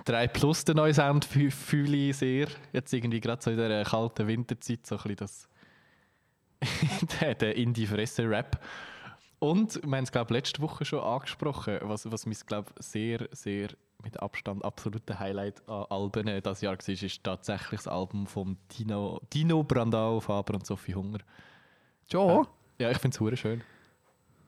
3 0.05 0.27
Plus, 0.29 0.65
der 0.65 0.75
neue 0.75 0.93
Sound, 0.93 1.25
fü- 1.27 1.51
fühle 1.51 1.95
ich 1.97 2.17
sehr. 2.17 2.47
Jetzt 2.73 2.91
irgendwie 2.93 3.19
gerade 3.19 3.41
so 3.41 3.51
in 3.51 3.57
der 3.57 3.83
kalten 3.85 4.25
Winterzeit, 4.27 4.85
so 4.87 4.95
ein 4.95 5.01
bisschen 5.03 5.15
das 5.17 5.47
der, 7.21 7.35
der 7.35 7.55
Indie-Fresse-Rap. 7.55 8.59
Und 9.39 9.81
wir 9.83 9.97
haben 9.97 10.03
es, 10.03 10.11
glaube 10.11 10.33
letzte 10.33 10.61
Woche 10.61 10.85
schon 10.85 10.99
angesprochen, 10.99 11.79
was, 11.81 12.09
was 12.11 12.25
mein, 12.25 12.37
glaube 12.45 12.71
sehr, 12.79 13.27
sehr 13.31 13.69
mit 14.03 14.19
Abstand 14.19 14.63
absolute 14.63 15.19
Highlight 15.19 15.67
an 15.67 15.85
Alben 15.89 16.27
äh, 16.27 16.41
das 16.41 16.61
Jahr 16.61 16.77
war, 16.77 16.89
ist 16.89 17.23
tatsächlich 17.23 17.81
das 17.81 17.87
Album 17.87 18.27
von 18.27 18.57
Dino, 18.71 19.19
Dino 19.33 19.63
Brandau, 19.63 20.19
Faber 20.19 20.55
und 20.55 20.65
Sophie 20.65 20.95
Hunger. 20.95 21.19
Schon? 22.11 22.47
Ja, 22.79 22.91
ich 22.91 22.97
finde 22.97 23.33
es 23.33 23.39
schön. 23.39 23.63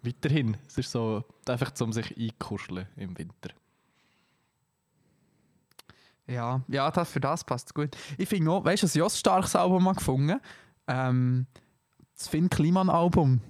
Weiterhin. 0.01 0.57
Es 0.67 0.77
ist 0.77 0.91
so 0.91 1.23
einfach 1.47 1.71
zum 1.71 1.93
sich 1.93 2.17
einkuscheln 2.17 2.87
im 2.95 3.17
Winter. 3.17 3.51
Ja, 6.27 6.61
ja 6.67 6.89
das, 6.91 7.11
für 7.11 7.19
das 7.19 7.43
passt 7.43 7.73
gut. 7.73 7.95
Ich 8.17 8.27
finde 8.27 8.51
auch, 8.51 8.65
weißt 8.65 8.83
du, 8.83 9.03
ein 9.03 9.09
starkes 9.09 9.55
Album 9.55 9.87
habe 9.87 9.97
gefunden 9.97 10.39
ähm, 10.87 11.47
Das 12.17 12.27
Finn 12.27 12.49
Kliman-Album. 12.49 13.41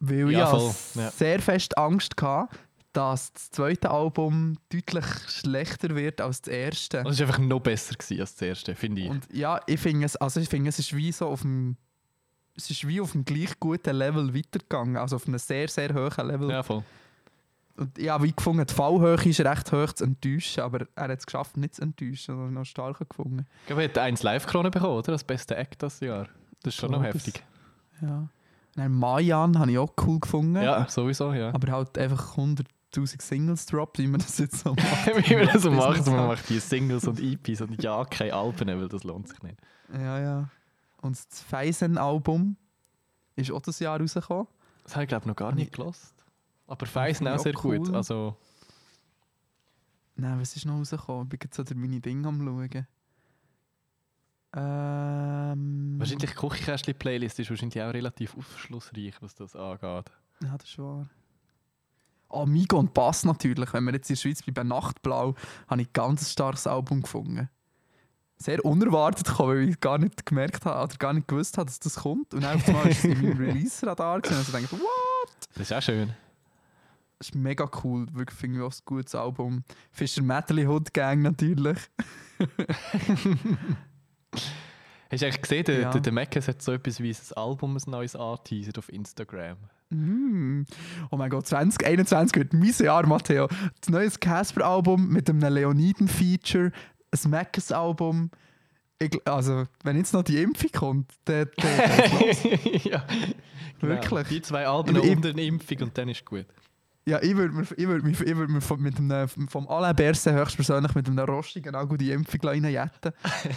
Weil 0.00 0.30
Ja, 0.30 0.44
ich 0.44 0.50
voll, 0.50 1.02
ja. 1.02 1.10
sehr 1.10 1.40
fest 1.40 1.76
Angst 1.78 2.14
hatte, 2.20 2.54
dass 2.92 3.32
das 3.32 3.50
zweite 3.50 3.90
Album 3.90 4.56
deutlich 4.70 5.04
schlechter 5.28 5.94
wird 5.94 6.20
als 6.20 6.42
das 6.42 6.54
erste. 6.54 6.98
Es 6.98 7.18
war 7.18 7.26
einfach 7.26 7.38
noch 7.38 7.60
besser 7.60 7.94
gewesen 7.94 8.20
als 8.20 8.34
das 8.34 8.42
erste, 8.48 8.74
finde 8.74 9.02
ich. 9.02 9.10
Und 9.10 9.26
ja, 9.32 9.60
ich 9.66 9.80
finde 9.80 10.06
es, 10.06 10.16
also 10.16 10.40
ich 10.40 10.48
finde, 10.48 10.70
es 10.70 10.78
ist 10.78 10.94
wie 10.96 11.12
so 11.12 11.28
auf 11.28 11.42
dem 11.42 11.76
es 12.56 12.70
ist 12.70 12.88
wie 12.88 13.02
auf 13.02 13.12
dem 13.12 13.24
gleich 13.24 13.60
guten 13.60 13.94
Level 13.94 14.34
weitergegangen, 14.34 14.96
also 14.96 15.16
auf 15.16 15.28
einem 15.28 15.38
sehr, 15.38 15.68
sehr 15.68 15.92
hohen 15.94 16.26
Level. 16.26 16.50
ja, 16.50 16.62
voll. 16.62 16.82
Und 17.76 17.98
ich 17.98 18.08
habe 18.08 18.24
wie 18.24 18.32
gefunden, 18.32 18.64
die 18.66 18.72
Fallhöhe 18.72 19.22
ist 19.22 19.40
recht 19.40 19.70
hoch 19.70 19.92
zu 19.92 20.04
enttäuschen, 20.04 20.62
aber 20.62 20.86
er 20.94 21.08
hat 21.08 21.18
es 21.18 21.26
geschafft, 21.26 21.58
nicht 21.58 21.74
zu 21.74 21.82
enttäuschen, 21.82 22.34
sondern 22.34 22.54
noch 22.54 22.64
starker 22.64 23.04
gefunden. 23.04 23.46
Ich 23.60 23.66
glaube, 23.66 23.82
er 23.82 23.88
hat 23.90 23.98
eins 23.98 24.22
Live-Krone 24.22 24.70
bekommen, 24.70 24.96
oder? 24.96 25.12
Das 25.12 25.24
beste 25.24 25.54
Act 25.56 25.82
das 25.82 26.00
Jahr. 26.00 26.26
Das 26.62 26.72
ist 26.72 26.80
schon 26.80 26.92
noch 26.92 27.02
heftig. 27.02 27.44
Ja. 28.00 28.18
Und 28.18 28.30
dann 28.74 28.92
Mayan 28.92 29.58
habe 29.58 29.70
ich 29.72 29.78
auch 29.78 29.92
cool 30.06 30.20
gefunden, 30.20 30.56
Ja, 30.56 30.86
sowieso, 30.88 31.32
ja. 31.32 31.54
aber 31.54 31.72
halt 31.72 31.96
einfach 31.96 32.36
100'000 32.36 33.22
Singles 33.22 33.64
droppt, 33.66 33.98
wie 33.98 34.06
man 34.06 34.20
das 34.20 34.36
jetzt 34.38 34.58
so 34.60 34.70
macht. 34.74 35.28
Wie 35.30 35.36
man 35.36 35.46
das 35.46 35.62
so 35.62 35.70
macht, 35.70 36.06
man 36.06 36.26
macht 36.28 36.48
die 36.50 36.58
Singles 36.60 37.06
und 37.06 37.20
EPs 37.20 37.62
und 37.62 37.82
ja, 37.82 38.04
keine 38.04 38.34
Alben, 38.34 38.68
weil 38.68 38.88
das 38.88 39.04
lohnt 39.04 39.28
sich 39.28 39.42
nicht. 39.42 39.58
Ja, 39.92 40.18
ja. 40.20 40.50
Und 41.00 41.16
das 41.16 41.42
Feisen-Album 41.42 42.56
ist 43.36 43.50
auch 43.50 43.62
das 43.62 43.78
Jahr 43.78 43.98
rausgekommen. 44.00 44.46
Das 44.84 44.94
habe 44.94 45.04
ich, 45.04 45.08
glaube 45.08 45.22
ich, 45.22 45.26
noch 45.28 45.36
gar 45.36 45.52
nicht 45.54 45.66
ich- 45.68 45.72
gelost. 45.72 46.12
Aber 46.66 46.84
Feisen 46.86 47.28
auch 47.28 47.38
sehr 47.38 47.56
auch 47.56 47.62
gut. 47.62 47.88
cool. 47.88 47.94
Also, 47.96 48.36
Nein, 50.16 50.40
was 50.40 50.56
ist 50.56 50.64
noch 50.64 50.78
rausgekommen? 50.78 51.24
Ich 51.24 51.28
bin 51.28 51.38
gerade 51.38 51.54
so 51.54 51.62
durch 51.62 51.76
meine 51.78 52.00
Dinge 52.00 52.26
am 52.28 52.40
schauen. 52.44 52.86
Ähm, 54.58 55.96
wahrscheinlich 55.98 56.30
die 56.30 56.36
Küchenkästchen-Playlist 56.36 57.38
ist 57.38 57.50
wahrscheinlich 57.50 57.82
auch 57.82 57.92
relativ 57.92 58.34
aufschlussreich, 58.36 59.14
was 59.20 59.34
das 59.34 59.54
angeht. 59.54 60.10
Ja, 60.42 60.56
das 60.56 60.68
ist 60.68 60.78
wahr. 60.78 61.06
Oh, 62.30 62.46
Migo 62.46 62.78
und 62.78 62.94
Bass 62.94 63.24
natürlich. 63.24 63.72
Wenn 63.74 63.84
wir 63.84 63.92
jetzt 63.92 64.08
in 64.08 64.14
der 64.14 64.20
Schweiz 64.20 64.42
bleiben, 64.42 64.68
Nachtblau, 64.68 65.34
habe 65.68 65.82
ich 65.82 65.88
ein 65.88 65.92
ganz 65.92 66.32
starkes 66.32 66.66
Album 66.66 67.02
gefunden. 67.02 67.50
Sehr 68.38 68.64
unerwartet 68.64 69.26
gekommen, 69.26 69.50
weil 69.50 69.68
ich 69.68 69.80
gar 69.80 69.98
nicht 69.98 70.24
gemerkt 70.24 70.64
habe 70.64 70.84
oder 70.84 70.96
gar 70.96 71.12
nicht 71.12 71.28
gewusst 71.28 71.58
habe, 71.58 71.66
dass 71.66 71.78
das 71.78 71.96
kommt. 71.96 72.32
Und 72.32 72.44
auf 72.44 72.66
einmal 72.66 72.88
ist 72.88 72.98
es 72.98 73.04
in 73.04 73.22
meinem 73.22 73.38
Release-Radar 73.38 74.22
gewesen. 74.22 74.38
Und 74.38 74.62
ich 74.64 74.70
dachte, 74.70 74.82
what? 74.82 75.48
Das 75.54 75.62
ist 75.62 75.72
auch 75.72 75.82
schön. 75.82 76.14
Das 77.18 77.28
ist 77.28 77.34
mega 77.34 77.70
cool. 77.84 78.06
Wirklich 78.12 78.38
finde 78.38 78.58
ich 78.58 78.64
auch 78.64 78.72
ein 78.72 78.78
gutes 78.84 79.14
Album. 79.14 79.64
Fischer 79.90 80.22
Medley 80.22 80.66
Hood 80.66 80.92
Gang 80.92 81.22
natürlich. 81.22 81.78
Hast 85.10 85.22
du 85.22 85.26
eigentlich 85.26 85.42
gesehen, 85.42 85.64
der, 85.64 85.80
Ja. 85.80 85.90
der, 85.90 86.00
der 86.00 86.12
Mackes 86.12 86.48
hat 86.48 86.60
so 86.62 86.72
etwas 86.72 87.00
wie 87.00 87.10
ein 87.10 87.36
Album, 87.36 87.76
ein 87.76 87.90
neues 87.90 88.16
angeteasert 88.16 88.78
auf 88.78 88.92
Instagram. 88.92 89.56
Mm. 89.90 90.64
Oh 91.10 91.16
mein 91.16 91.30
Gott, 91.30 91.46
2021 91.46 92.36
wird 92.36 92.52
mein 92.52 92.74
Jahr, 92.84 93.06
Matteo. 93.06 93.46
Das 93.80 93.88
neue 93.88 94.10
Casper-Album 94.10 95.08
mit 95.08 95.30
einem 95.30 95.40
Leoniden-Feature, 95.54 96.72
ein 97.12 97.30
Mackes-Album. 97.30 98.30
Also, 99.26 99.66
wenn 99.84 99.96
jetzt 99.96 100.12
noch 100.12 100.22
die 100.22 100.42
Impfung 100.42 100.70
kommt, 100.72 101.12
dann. 101.26 101.48
dann 101.56 101.70
ja, 102.82 103.04
Wirklich? 103.80 104.28
Die 104.28 104.42
zwei 104.42 104.66
Alben 104.66 104.98
unter 104.98 105.28
eine 105.28 105.44
Impfung 105.44 105.82
und 105.82 105.98
dann 105.98 106.08
ist 106.08 106.24
gut. 106.24 106.46
Ja, 107.08 107.22
ich 107.22 107.36
würde 107.36 107.54
mir, 107.54 107.62
ich 107.62 107.86
würd 107.86 108.02
mir, 108.04 108.10
ich 108.10 108.36
würd 108.36 108.50
mir 108.50 108.60
vom, 108.60 108.80
mit 108.82 108.98
einem, 108.98 109.28
vom 109.28 109.68
Alain 109.68 109.94
Berset 109.94 110.34
höchstpersönlich 110.34 110.94
mit 110.94 111.06
einem 111.08 111.18
rostigen 111.20 111.74
Auge 111.74 111.96
die 111.96 112.10
Impfung 112.10 112.40
reinjetten 112.42 113.12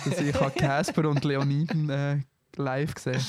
dass 0.06 0.22
ich 0.22 0.34
Casper 0.56 1.10
und 1.10 1.24
Leoniden 1.24 1.90
äh, 1.90 2.20
live 2.56 2.94
sehen 2.98 3.22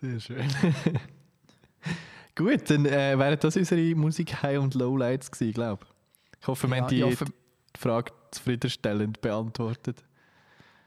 Sehr 0.00 0.20
schön. 0.20 0.46
gut, 2.34 2.70
dann 2.70 2.86
äh, 2.86 3.18
wären 3.18 3.38
das 3.40 3.56
unsere 3.56 3.94
Musik-High- 3.96 4.60
und 4.60 4.74
Lowlights 4.74 5.30
gewesen, 5.30 5.54
glaube 5.54 5.84
ich. 5.84 6.40
Ich 6.40 6.46
hoffe, 6.46 6.68
wir 6.68 6.76
Ja, 6.76 6.82
haben 6.82 6.88
die, 6.88 7.02
hoffe- 7.04 7.24
die 7.24 7.80
Frage 7.80 8.12
zufriedenstellend 8.30 9.20
beantwortet. 9.20 10.04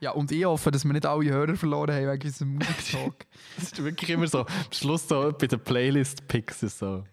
Ja, 0.01 0.11
und 0.11 0.31
ich 0.31 0.43
hoffe, 0.45 0.71
dass 0.71 0.83
wir 0.83 0.93
nicht 0.93 1.05
alle 1.05 1.29
Hörer 1.29 1.55
verloren 1.55 1.93
haben 1.93 2.07
wegen 2.11 2.27
unserem 2.27 2.55
Musiktalk. 2.55 3.13
Das 3.55 3.65
ist 3.65 3.83
wirklich 3.83 4.09
immer 4.09 4.27
so, 4.27 4.39
am 4.39 4.47
Schluss 4.71 5.07
so 5.07 5.31
bei 5.37 5.45
den 5.45 5.59
Playlist-Picks 5.59 6.63
ist 6.63 6.79
so 6.79 7.03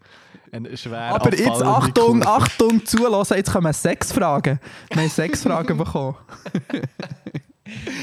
ein 0.52 0.74
schwer 0.76 1.14
Aber 1.14 1.34
jetzt 1.36 1.62
Achtung, 1.62 2.20
Kurve. 2.20 2.26
Achtung, 2.26 2.86
zulassen, 2.86 3.36
jetzt 3.36 3.52
kommen 3.52 3.72
sechs 3.74 4.10
Fragen. 4.12 4.58
Wir 4.90 5.02
haben 5.02 5.08
sechs 5.10 5.42
Fragen 5.42 5.76
bekommen. 5.84 6.16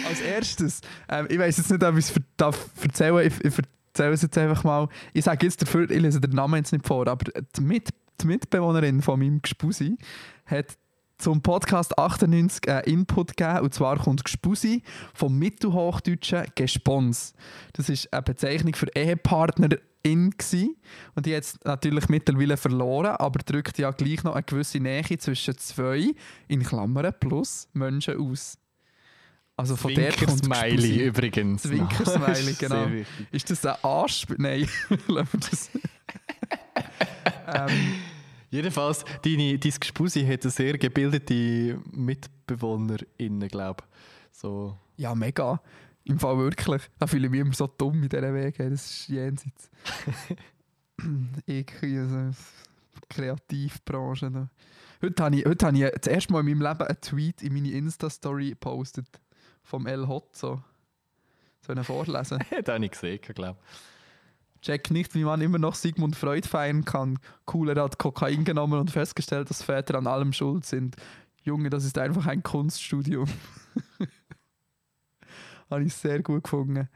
Als 0.07 0.21
erstes, 0.21 0.81
ähm, 1.09 1.25
ich 1.29 1.39
weiß 1.39 1.57
jetzt 1.57 1.71
nicht, 1.71 1.83
ob 1.83 1.93
ich 1.97 2.05
es 2.05 2.11
ver- 2.11 2.21
darf 2.37 2.69
erzählen 2.83 3.25
ich, 3.25 3.43
ich 3.43 3.53
erzähle 3.93 4.13
es 4.13 4.21
jetzt 4.21 4.37
einfach 4.37 4.63
mal. 4.63 4.87
Ich 5.13 5.23
sage 5.25 5.45
jetzt 5.47 5.61
dafür, 5.63 5.89
ich 5.89 5.99
lese 6.01 6.21
den 6.21 6.31
Namen 6.31 6.57
jetzt 6.57 6.71
nicht 6.71 6.85
vor, 6.85 7.07
aber 7.07 7.25
die, 7.57 7.61
Mit, 7.61 7.89
die 8.21 8.27
Mitbewohnerin 8.27 9.01
von 9.01 9.19
meinem 9.19 9.41
Gespusi 9.41 9.97
hat 10.45 10.77
zum 11.17 11.41
Podcast 11.41 11.97
98 11.97 12.69
einen 12.69 12.83
Input 12.83 13.37
gegeben, 13.37 13.59
und 13.59 13.73
zwar 13.73 13.97
kommt 13.97 14.23
Gespusi 14.23 14.83
vom 15.13 15.37
Mittelhochdeutschen 15.37 16.45
Gespons. 16.55 17.33
Das 17.73 17.89
ist 17.89 18.11
eine 18.13 18.21
Bezeichnung 18.21 18.75
für 18.75 18.87
Ehepartnerin 18.95 19.79
gsi 20.37 20.75
und 21.15 21.25
die 21.25 21.35
hat 21.35 21.43
es 21.43 21.59
natürlich 21.63 22.09
mittlerweile 22.09 22.57
verloren, 22.57 23.15
aber 23.17 23.39
drückt 23.39 23.77
ja 23.77 23.91
gleich 23.91 24.23
noch 24.23 24.35
eine 24.35 24.43
gewisse 24.43 24.79
Nähe 24.79 25.17
zwischen 25.17 25.57
zwei, 25.57 26.13
in 26.47 26.63
Klammern 26.63 27.13
plus, 27.19 27.67
Menschen 27.73 28.19
aus. 28.19 28.57
Also 29.57 29.77
von 29.77 29.93
der 29.93 30.11
kommt 30.11 30.49
Gespusi. 30.49 31.05
übrigens. 31.05 31.63
Zwinker-Smiley, 31.63 32.25
Das 32.27 32.39
ist 32.41 32.59
genau. 32.59 32.87
Ist 33.31 33.49
das 33.49 33.65
ein 33.65 33.75
Anspiel? 33.83 34.35
Nein, 34.37 34.69
lassen 35.07 35.29
wir 35.31 35.49
das. 35.49 35.69
ähm, 37.71 37.95
Jedenfalls, 38.55 39.03
deine, 39.21 39.59
dein 39.59 39.73
Gespusi 39.79 40.25
hat 40.25 40.43
eine 40.43 40.51
sehr 40.51 40.77
gebildete 40.77 41.77
MitbewohnerInnen, 41.91 43.49
glaube 43.49 43.83
ich. 43.83 44.39
So. 44.39 44.77
ja, 44.95 45.13
mega. 45.13 45.61
Im 46.05 46.19
Fall 46.19 46.37
wirklich. 46.37 46.83
Da 46.97 47.07
fühle 47.07 47.25
ich 47.25 47.31
mich 47.31 47.41
immer 47.41 47.53
so 47.53 47.67
dumm 47.67 48.03
in 48.03 48.09
dieser 48.09 48.33
Wege. 48.33 48.69
Das 48.69 48.85
ist 48.85 49.09
jenseits. 49.09 49.69
ich, 51.45 51.67
also, 51.81 52.31
Kreativbranche. 53.09 54.31
Da. 54.31 54.49
Heute 55.01 55.23
habe 55.23 55.35
ich, 55.35 55.45
heute 55.45 55.65
habe 55.65 55.77
ich 55.77 55.91
das 55.91 56.07
erste 56.07 56.31
Mal 56.31 56.39
in 56.39 56.57
meinem 56.57 56.61
Leben 56.61 56.87
einen 56.87 57.01
Tweet 57.01 57.41
in 57.41 57.53
meine 57.53 57.71
Insta-Story 57.71 58.51
gepostet. 58.51 59.07
Vom 59.63 59.85
El 59.85 60.07
Hotzo. 60.07 60.63
Ich 61.61 61.69
ihn 61.69 61.83
vorlesen? 61.83 62.39
Das 62.63 62.73
habe 62.73 62.85
ich 62.85 62.91
gesehen, 62.91 63.19
glaube 63.21 63.57
Check 64.65 64.89
nicht, 64.89 65.13
wie 65.13 65.23
man 65.23 65.41
immer 65.41 65.59
noch 65.59 65.75
Sigmund 65.75 66.15
Freud 66.15 66.47
feiern 66.47 66.85
kann. 66.85 67.19
Cooler 67.45 67.79
hat 67.83 67.99
Kokain 67.99 68.45
genommen 68.45 68.79
und 68.79 68.89
festgestellt, 68.89 69.51
dass 69.51 69.61
Väter 69.61 69.95
an 69.95 70.07
allem 70.07 70.33
schuld 70.33 70.65
sind. 70.65 70.95
Junge, 71.43 71.69
das 71.69 71.85
ist 71.85 71.99
einfach 71.99 72.25
ein 72.25 72.41
Kunststudium. 72.41 73.27
Habe 75.69 75.83
ich 75.83 75.93
sehr 75.93 76.23
gut 76.23 76.45
gefunden. 76.45 76.89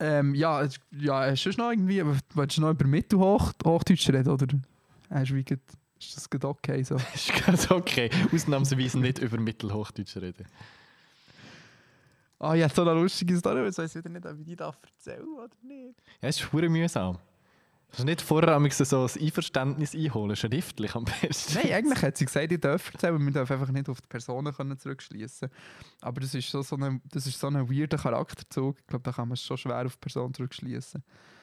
Ähm, 0.00 0.34
ja, 0.34 0.66
ja, 0.90 1.30
hast 1.30 1.44
du 1.44 1.50
noch 1.50 1.70
irgendwie, 1.70 2.02
willst 2.34 2.56
du 2.56 2.60
noch 2.60 2.70
über 2.70 2.84
Mittelhochdeutsch 2.84 4.08
reden, 4.10 4.28
oder? 4.28 4.48
Hast 5.08 5.30
du 5.30 5.36
wie 5.36 5.44
ist 6.00 6.16
das 6.16 6.28
gerade 6.28 6.48
okay 6.48 6.82
so? 6.82 6.96
Ist 7.14 7.32
ganz 7.46 7.70
okay. 7.70 8.10
Ausnahmsweise 8.34 8.98
nicht 8.98 9.20
über 9.20 9.38
Mittelhochdeutsch 9.38 10.16
reden. 10.16 10.46
Ah, 12.38 12.54
ja, 12.54 12.68
so 12.68 12.82
eine 12.82 12.94
lustige 12.94 13.36
Story, 13.36 13.64
weiß 13.64 13.78
ich 13.78 13.94
wieder 13.96 14.10
nicht, 14.10 14.24
ob 14.24 14.38
ich 14.38 14.44
die 14.44 14.56
darf 14.56 14.78
erzählen 14.82 15.26
oder 15.36 15.54
nicht. 15.62 16.00
Ja, 16.20 16.28
es 16.28 16.36
ist 16.36 16.44
verdammt 16.44 16.72
mühsam. 16.72 17.18
Hast 17.90 18.00
du 18.00 18.04
nicht 18.04 18.20
vorher 18.20 18.54
am 18.54 18.64
liebsten 18.64 18.84
so 18.84 19.06
ein 19.06 19.22
Einverständnis 19.22 19.94
einholen, 19.94 20.36
schriftlich 20.36 20.94
am 20.94 21.04
besten? 21.04 21.54
Nein, 21.54 21.72
eigentlich 21.72 22.02
hat 22.02 22.18
sie 22.18 22.26
gesagt, 22.26 22.52
ich 22.52 22.60
darf 22.60 22.92
erzählen, 22.92 23.18
wir 23.18 23.32
dürfen 23.32 23.52
einfach 23.54 23.72
nicht 23.72 23.88
auf 23.88 24.00
die 24.00 24.06
Personen 24.06 24.52
können 24.52 24.78
zurückschließen. 24.78 25.48
Aber 26.02 26.20
das 26.20 26.34
ist 26.34 26.50
so, 26.50 26.62
so 26.62 26.76
ein, 26.76 27.00
das 27.10 27.26
ist 27.26 27.40
so 27.40 27.46
ein 27.46 27.68
weirder 27.68 27.96
Charakterzug. 27.96 28.78
Ich 28.78 28.86
glaube, 28.86 29.02
da 29.02 29.12
kann 29.12 29.28
man 29.28 29.34
es 29.34 29.42
schon 29.42 29.56
schwer 29.56 29.86
auf 29.86 29.96
die 29.96 30.00
Person 30.00 30.34
zurückschließen. 30.34 31.02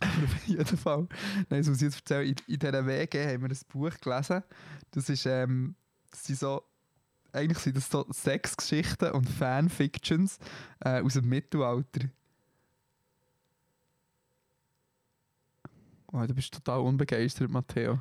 Aber 0.00 0.24
auf 0.24 0.46
jeden 0.46 0.76
Fall, 0.76 1.08
nein, 1.48 1.60
das 1.60 1.68
muss 1.68 1.78
ich 1.78 1.84
jetzt 1.84 1.96
erzählen. 1.96 2.28
In, 2.28 2.36
in 2.46 2.58
dieser 2.58 2.86
WG 2.86 3.26
haben 3.26 3.42
wir 3.42 3.50
ein 3.50 3.58
Buch 3.68 3.98
gelesen. 4.00 4.42
Das 4.90 5.08
ist, 5.08 5.26
ähm, 5.26 5.74
das 6.10 6.24
sind 6.24 6.38
so, 6.38 6.62
eigentlich 7.38 7.58
sind 7.58 7.76
das 7.76 7.88
so 7.90 8.06
Sexgeschichten 8.12 9.12
und 9.12 9.28
Fanfictions 9.28 10.38
äh, 10.80 11.00
aus 11.02 11.14
dem 11.14 11.28
Mittelalter. 11.28 12.08
Oh, 16.12 16.24
du 16.26 16.34
bist 16.34 16.52
total 16.54 16.80
unbegeistert, 16.80 17.50
Matteo. 17.50 18.00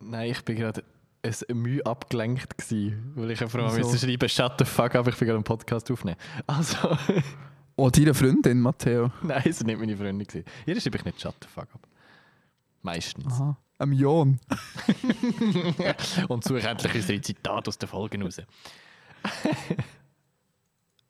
Nein, 0.00 0.30
ich 0.30 0.42
bin 0.44 0.56
gerade 0.56 0.82
ein 1.22 1.56
Mühe 1.58 1.84
abgelenkt 1.84 2.56
gewesen, 2.56 3.12
weil 3.14 3.30
ich 3.30 3.42
einfach 3.42 3.60
mal 3.60 3.76
müssen 3.76 3.98
schreiben, 3.98 4.28
shut 4.28 4.54
the 4.58 4.64
fuck 4.64 4.94
up, 4.94 5.06
ich 5.06 5.16
bin 5.16 5.26
gerade 5.26 5.36
einen 5.36 5.44
Podcast 5.44 5.90
aufnehmen. 5.90 6.16
Also, 6.46 6.96
Oh, 7.76 7.88
deine 7.88 8.12
Freundin, 8.12 8.60
Matteo. 8.60 9.10
nein, 9.22 9.42
es 9.44 9.60
war 9.60 9.66
nicht 9.66 9.78
meine 9.78 9.96
Freundin. 9.96 10.44
Jeder 10.66 10.80
schreibe 10.80 10.98
ich 10.98 11.04
nicht 11.04 11.20
shut 11.20 11.34
the 11.42 11.48
fuck 11.48 11.68
up. 11.74 11.86
Meistens. 12.82 13.32
Aha. 13.32 13.56
Ein 13.80 13.92
Jon. 13.92 14.38
Und 16.28 16.44
suche 16.44 16.68
endlich 16.68 16.94
unsere 16.94 17.20
Zitate 17.22 17.68
aus 17.68 17.78
den 17.78 17.88
Folgen 17.88 18.22
raus. 18.22 18.36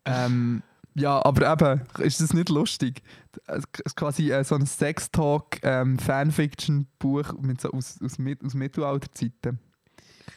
Ähm, 0.04 0.62
ja, 0.94 1.20
aber 1.24 1.52
eben, 1.52 1.83
ist 2.04 2.20
das 2.20 2.33
nicht 2.33 2.48
lustig? 2.48 3.02
Es 3.46 3.64
ist 3.85 3.96
quasi 3.96 4.30
äh, 4.30 4.44
so 4.44 4.54
ein 4.54 4.66
Sex-Talk-Fanfiction-Buch 4.66 7.33
mit 7.40 7.61
so 7.61 7.70
aus, 7.72 8.00
aus, 8.02 8.16
aus 8.44 8.54
Mittelalterzeiten. 8.54 9.59
Ein 9.59 9.61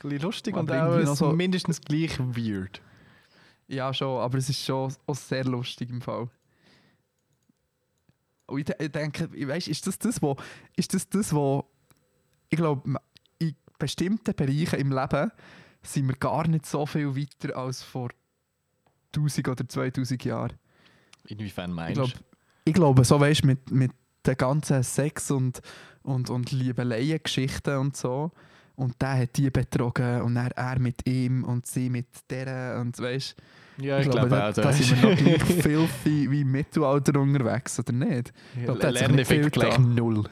bisschen 0.01 0.19
lustig 0.21 0.53
Aber 0.55 0.61
und 0.61 0.69
irgendwie 0.69 1.01
auch 1.03 1.05
noch 1.05 1.15
so- 1.15 1.31
mindestens 1.33 1.81
gleich 1.81 2.17
weird. 2.19 2.81
Ja, 3.67 3.93
schon, 3.93 4.19
aber 4.19 4.37
es 4.39 4.49
ist 4.49 4.63
schon 4.63 4.91
auch 5.05 5.15
sehr 5.15 5.45
lustig 5.45 5.89
im 5.89 6.01
Fall. 6.01 6.29
Und 8.47 8.59
ich 8.69 8.91
denke, 8.91 9.29
ich 9.33 9.47
weiss, 9.47 9.67
ist 9.67 9.87
das 9.87 9.97
das, 9.97 10.21
wo, 10.21 10.35
ist 10.75 10.93
das 10.93 11.07
das, 11.09 11.33
wo 11.33 11.65
ich 12.53 12.57
glaube, 12.57 12.99
in 13.39 13.55
bestimmten 13.79 14.35
Bereichen 14.35 14.79
im 14.79 14.91
Leben 14.91 15.31
sind 15.81 16.07
wir 16.07 16.15
gar 16.15 16.47
nicht 16.47 16.65
so 16.67 16.85
viel 16.85 17.15
weiter 17.15 17.57
als 17.57 17.81
vor 17.81 18.09
1000 19.15 19.47
oder 19.47 19.67
2000 19.67 20.23
Jahren. 20.23 20.53
Inwiefern 21.27 21.71
Ich 21.71 21.75
meinst 21.75 21.95
glaube, 21.95 22.13
ich 22.65 22.73
glaube 22.73 23.03
so 23.05 23.19
weißt 23.19 23.43
mit, 23.43 23.71
mit 23.71 23.91
den 24.25 24.37
ganzen 24.37 24.83
Sex- 24.83 25.31
und, 25.31 25.61
und, 26.03 26.29
und 26.29 26.51
Liebeleien-Geschichten 26.51 27.77
und 27.77 27.97
so. 27.97 28.31
Und 28.75 29.01
der 29.01 29.19
hat 29.19 29.35
die 29.37 29.49
betrogen 29.49 30.21
und 30.21 30.35
dann 30.35 30.51
er 30.51 30.79
mit 30.79 31.07
ihm 31.07 31.43
und 31.43 31.65
sie 31.65 31.89
mit 31.89 32.07
der 32.29 32.79
und 32.79 32.97
weißt 32.99 33.35
Ja, 33.77 33.99
ich, 33.99 34.09
glaube 34.09 34.29
da, 34.29 34.49
auch. 34.49 34.53
da 34.53 34.71
sind 34.73 35.01
wir 35.01 35.09
noch 35.09 35.17
gleich 35.17 35.43
filthy 35.61 36.29
wie 36.31 36.41
im 36.41 36.51
Mittelalter 36.51 37.19
unterwegs, 37.19 37.79
oder 37.79 37.93
nicht? 37.93 38.33
Ja, 38.55 38.65
glaube, 38.65 38.79
da 38.79 38.89
Lerneffekt 38.89 39.51
gleich 39.51 39.77
null. 39.79 40.23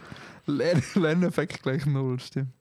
Lern 0.45 0.81
Lerneffekt 0.95 1.61
gleich 1.63 1.85
null, 1.85 2.19
stimmt. 2.19 2.53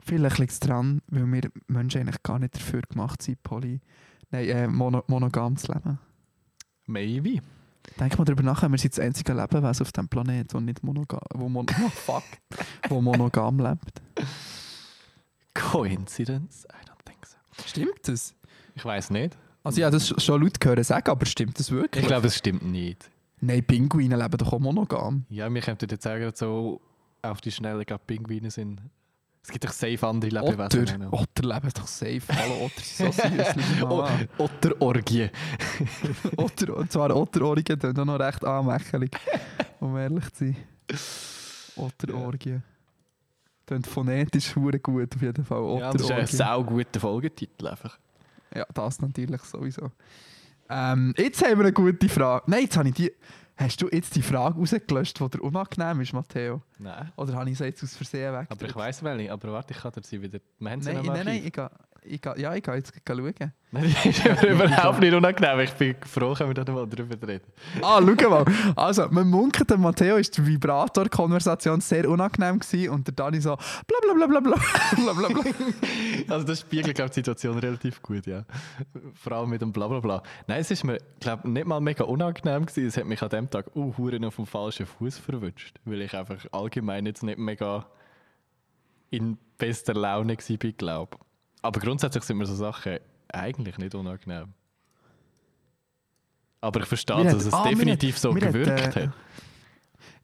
Vielleicht 0.00 0.38
liegt 0.38 0.52
es 0.52 0.60
daran, 0.60 1.00
weil 1.08 1.26
wir 1.32 1.50
Menschen 1.66 2.02
eigentlich 2.02 2.22
gar 2.22 2.38
nicht 2.38 2.54
dafür 2.56 2.82
gemacht 2.82 3.22
sind, 3.22 3.42
poly, 3.42 3.80
nein, 4.30 4.48
äh, 4.48 4.68
mono, 4.68 5.02
monogam 5.06 5.56
zu 5.56 5.72
leben. 5.72 5.98
Maybe. 6.86 7.40
Denk 7.98 8.18
mal 8.18 8.24
darüber 8.24 8.42
nach, 8.42 8.62
wir 8.62 8.78
sind 8.78 8.92
das 8.94 9.04
einzige 9.04 9.32
Lebewesen 9.32 9.82
auf 9.82 9.92
diesem 9.92 10.08
Planeten, 10.08 10.52
wo 10.52 10.60
nicht 10.60 10.82
monogam, 10.82 11.20
wo, 11.34 11.48
mon 11.48 11.66
oh, 11.70 11.88
fuck, 11.94 12.24
wo 12.88 13.00
monogam 13.00 13.58
lebt. 13.58 14.02
Coincidence? 15.54 16.66
I 16.66 16.86
don't 16.86 17.04
think 17.04 17.24
so. 17.24 17.36
Stimmt 17.66 18.06
das? 18.06 18.34
Ich 18.74 18.84
weiß 18.84 19.10
nicht. 19.10 19.36
Also 19.62 19.80
ja, 19.80 19.90
das 19.90 20.08
schon 20.22 20.42
laut 20.42 20.60
gehört 20.60 20.84
sagen, 20.84 21.10
aber 21.10 21.24
stimmt 21.24 21.58
das 21.58 21.70
wirklich? 21.70 22.02
Ich 22.02 22.08
glaube, 22.08 22.26
es 22.26 22.36
stimmt 22.36 22.64
nicht. 22.64 23.10
Nein, 23.44 23.62
Pinguine 23.64 24.16
leben 24.16 24.38
doch 24.38 24.52
auch 24.52 24.58
monogam. 24.58 25.26
Ja, 25.28 25.52
wir 25.52 25.60
könnten 25.60 25.88
jetzt 25.90 26.02
sagen, 26.02 26.32
so 26.34 26.80
auf 27.20 27.40
die 27.42 27.52
Schnelle 27.52 27.84
gerade 27.84 28.02
Pinguine 28.06 28.50
sind. 28.50 28.80
Es 29.42 29.50
gibt 29.50 29.64
doch 29.64 29.72
safe 29.72 29.98
andere 30.06 30.30
Lebewesen. 30.30 31.08
Otter, 31.10 31.12
Otter 31.12 31.42
leben 31.42 31.70
doch 31.74 31.86
safe. 31.86 32.22
Hallo, 32.30 32.64
Otter 32.64 32.80
sind 32.80 33.14
so 33.14 34.06
süß. 34.06 34.28
Otterorgie. 34.38 35.28
Otter, 36.36 36.76
und 36.76 36.90
zwar 36.90 37.14
Otterohrige, 37.14 37.76
die 37.76 37.86
auch 37.88 38.04
noch 38.04 38.18
recht 38.18 38.42
anmächelig, 38.44 39.10
um 39.80 39.96
ehrlich 39.98 40.32
zu 40.32 40.46
sein. 40.46 40.56
Otterorgie. 41.76 42.60
Tönt 43.66 43.86
phonetisch 43.86 44.56
hure 44.56 44.78
gut 44.78 45.14
auf 45.14 45.22
jeden 45.22 45.44
Fall. 45.44 45.78
Ja, 45.80 45.92
das 45.92 46.02
ist 46.02 46.10
ein 46.10 46.16
Otterorgie. 46.16 46.36
sauguter 46.36 47.00
Folgetitel 47.00 47.66
einfach. 47.66 47.98
Ja, 48.54 48.66
das 48.72 49.00
natürlich 49.00 49.42
sowieso. 49.42 49.90
Ähm, 50.68 51.14
jetzt 51.16 51.42
haben 51.42 51.58
wir 51.58 51.66
eine 51.66 51.72
gute 51.72 52.08
Frage. 52.08 52.44
Nein, 52.46 52.62
jetzt 52.62 52.76
habe 52.76 52.88
ich 52.88 52.94
die. 52.94 53.12
Hast 53.56 53.80
du 53.80 53.88
jetzt 53.88 54.16
die 54.16 54.22
Frage 54.22 54.58
rausgelöscht, 54.58 55.20
die 55.20 55.28
dir 55.28 55.40
unangenehm 55.40 56.00
ist, 56.00 56.12
Matteo? 56.12 56.60
Nein. 56.76 57.12
Oder 57.16 57.34
habe 57.34 57.48
ich 57.48 57.56
sie 57.56 57.64
jetzt 57.66 57.84
aus 57.84 57.94
Versehen 57.94 58.34
weg? 58.34 58.48
Aber 58.50 58.66
ich 58.66 58.74
weiss 58.74 59.00
welche. 59.04 59.30
Aber 59.30 59.52
warte, 59.52 59.72
ich 59.72 59.80
kann 59.80 59.92
dir 59.92 60.02
sie 60.02 60.20
wieder... 60.20 60.38
Sie 60.38 60.64
Nein, 60.64 60.80
nein, 60.80 61.04
nein, 61.24 61.42
ich 61.44 61.52
gehe, 61.52 61.70
ich 62.04 62.20
ja, 62.36 62.54
ich 62.54 62.62
gehe 62.62 62.74
jetzt 62.74 62.92
schauen. 63.06 63.34
Nein, 63.74 63.96
die 64.04 64.08
ist 64.08 64.24
mir 64.24 64.50
überhaupt 64.50 65.00
nicht 65.00 65.12
unangenehm. 65.12 65.58
Ich 65.60 65.72
bin 65.72 65.96
froh, 66.06 66.34
können 66.34 66.54
wir 66.54 66.64
da 66.64 66.72
mal 66.72 66.86
drüber 66.86 67.16
reden. 67.26 67.46
Ah, 67.82 68.00
schau 68.00 68.30
mal. 68.30 68.44
Also, 68.76 69.08
man 69.10 69.28
munkelt, 69.28 69.68
der 69.68 69.78
Matteo 69.78 70.16
ist 70.16 70.36
die 70.36 70.46
Vibrator-Konversation 70.46 71.80
sehr 71.80 72.08
unangenehm 72.08 72.60
gewesen 72.60 72.90
und 72.90 73.06
der 73.08 73.14
Dani 73.14 73.40
so 73.40 73.56
bla 73.56 73.98
bla 74.02 74.14
bla 74.14 74.26
bla 74.26 74.40
bla 74.40 74.56
bla 74.96 75.12
bla 75.12 75.28
bla. 75.28 75.52
Also 76.28 76.46
das 76.46 76.60
spiegelt, 76.60 76.94
glaube 76.94 77.08
ich, 77.08 77.14
die 77.14 77.20
Situation 77.20 77.58
relativ 77.58 78.00
gut, 78.00 78.26
ja. 78.26 78.44
Vor 79.14 79.32
allem 79.32 79.50
mit 79.50 79.60
dem 79.60 79.72
Blablabla. 79.72 80.22
Nein, 80.46 80.60
es 80.60 80.70
ist 80.70 80.84
mir, 80.84 80.98
glaube 81.20 81.50
nicht 81.50 81.66
mal 81.66 81.80
mega 81.80 82.04
unangenehm 82.04 82.66
gewesen. 82.66 82.86
Es 82.86 82.96
hat 82.96 83.06
mich 83.06 83.22
an 83.22 83.28
dem 83.30 83.50
Tag 83.50 83.74
uh, 83.74 83.92
hure 83.98 84.24
auf 84.26 84.36
dem 84.36 84.46
falschen 84.46 84.86
Fuß 84.86 85.18
verwünscht, 85.18 85.80
weil 85.84 86.00
ich 86.02 86.14
einfach 86.14 86.46
allgemein 86.52 87.06
jetzt 87.06 87.24
nicht 87.24 87.38
mega 87.38 87.86
in 89.10 89.36
bester 89.58 89.94
Laune 89.94 90.36
war, 90.36 90.72
glaube 90.72 91.18
Aber 91.64 91.80
grundsätzlich 91.80 92.22
sind 92.24 92.36
mir 92.36 92.46
so 92.46 92.54
Sachen 92.54 92.98
eigentlich 93.32 93.78
nicht 93.78 93.94
unangenehm. 93.94 94.52
Aber 96.60 96.80
ich 96.80 96.86
verstehe, 96.86 97.24
dass 97.24 97.32
hat- 97.34 97.40
es 97.40 97.52
ah, 97.52 97.68
definitiv 97.68 98.14
hat- 98.16 98.20
so 98.22 98.32
mir 98.32 98.42
hat, 98.42 98.52
gewirkt 98.52 98.96
äh, 98.96 99.06
hat. 99.06 99.12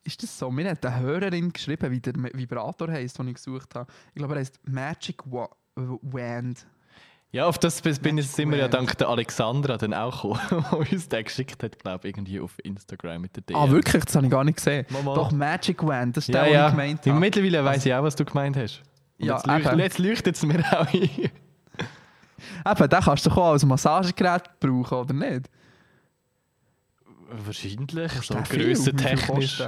Ist 0.05 0.22
das 0.22 0.38
so? 0.38 0.50
Mir 0.50 0.70
hat 0.70 0.85
eine 0.85 1.00
Hörerin 1.00 1.53
geschrieben, 1.53 1.90
wie 1.90 2.00
der 2.00 2.14
Vibrator 2.14 2.88
heisst, 2.90 3.18
den 3.18 3.29
ich 3.29 3.35
gesucht 3.35 3.74
habe. 3.74 3.90
Ich 4.14 4.18
glaube, 4.18 4.35
er 4.35 4.40
heißt 4.40 4.59
Magic 4.68 5.22
Wa 5.26 5.48
Wand. 5.76 6.66
Ja, 7.33 7.46
auf 7.46 7.59
das 7.59 7.81
bin 7.81 8.16
Magic 8.16 8.35
sind 8.35 8.50
wir 8.50 8.59
ja 8.59 8.68
dank 8.68 8.98
der 8.98 9.09
Alexandra 9.09 9.76
dann 9.76 9.94
auch 9.94 10.22
gekommen, 10.22 10.64
die 10.88 10.94
uns 10.94 11.09
den 11.09 11.24
geschickt 11.24 11.62
hat, 11.62 11.79
glaube 11.79 12.09
ich, 12.09 12.14
irgendwie 12.16 12.40
auf 12.40 12.57
Instagram 12.64 13.22
mit 13.22 13.37
der 13.37 13.42
DM. 13.44 13.57
Ah, 13.57 13.70
wirklich? 13.70 14.05
Das 14.05 14.14
habe 14.16 14.26
ich 14.26 14.33
gar 14.33 14.42
nicht 14.44 14.57
gesehen. 14.57 14.85
Mal. 14.90 15.05
Doch, 15.14 15.31
Magic 15.33 15.83
Wand, 15.87 16.16
das 16.16 16.29
ist 16.29 16.35
Ja, 16.35 16.42
der, 16.44 16.53
ja. 16.53 16.66
ich 16.66 16.72
gemeint 16.72 17.07
habe. 17.07 17.18
Mittlerweile 17.20 17.64
weiss 17.64 17.87
ich 17.87 17.94
auch, 17.94 18.03
was 18.03 18.16
du 18.16 18.24
gemeint 18.24 18.57
hast. 18.57 18.83
Und 19.20 19.26
Ja, 19.26 19.76
jetzt, 19.76 19.98
leuchtet 19.98 20.37
es 20.37 20.42
mir 20.44 20.61
auch 20.72 20.87
ein. 20.87 20.94
Eben, 20.94 22.88
den 22.88 23.00
kannst 23.00 23.26
du 23.26 23.30
auch 23.30 23.52
als 23.52 23.64
Massagegerät 23.64 24.59
brauchen, 24.61 24.98
oder 24.98 25.12
nicht? 25.14 25.50
Wahrscheinlich, 27.28 28.12
so 28.22 28.35
grössentechnisch. 28.35 29.62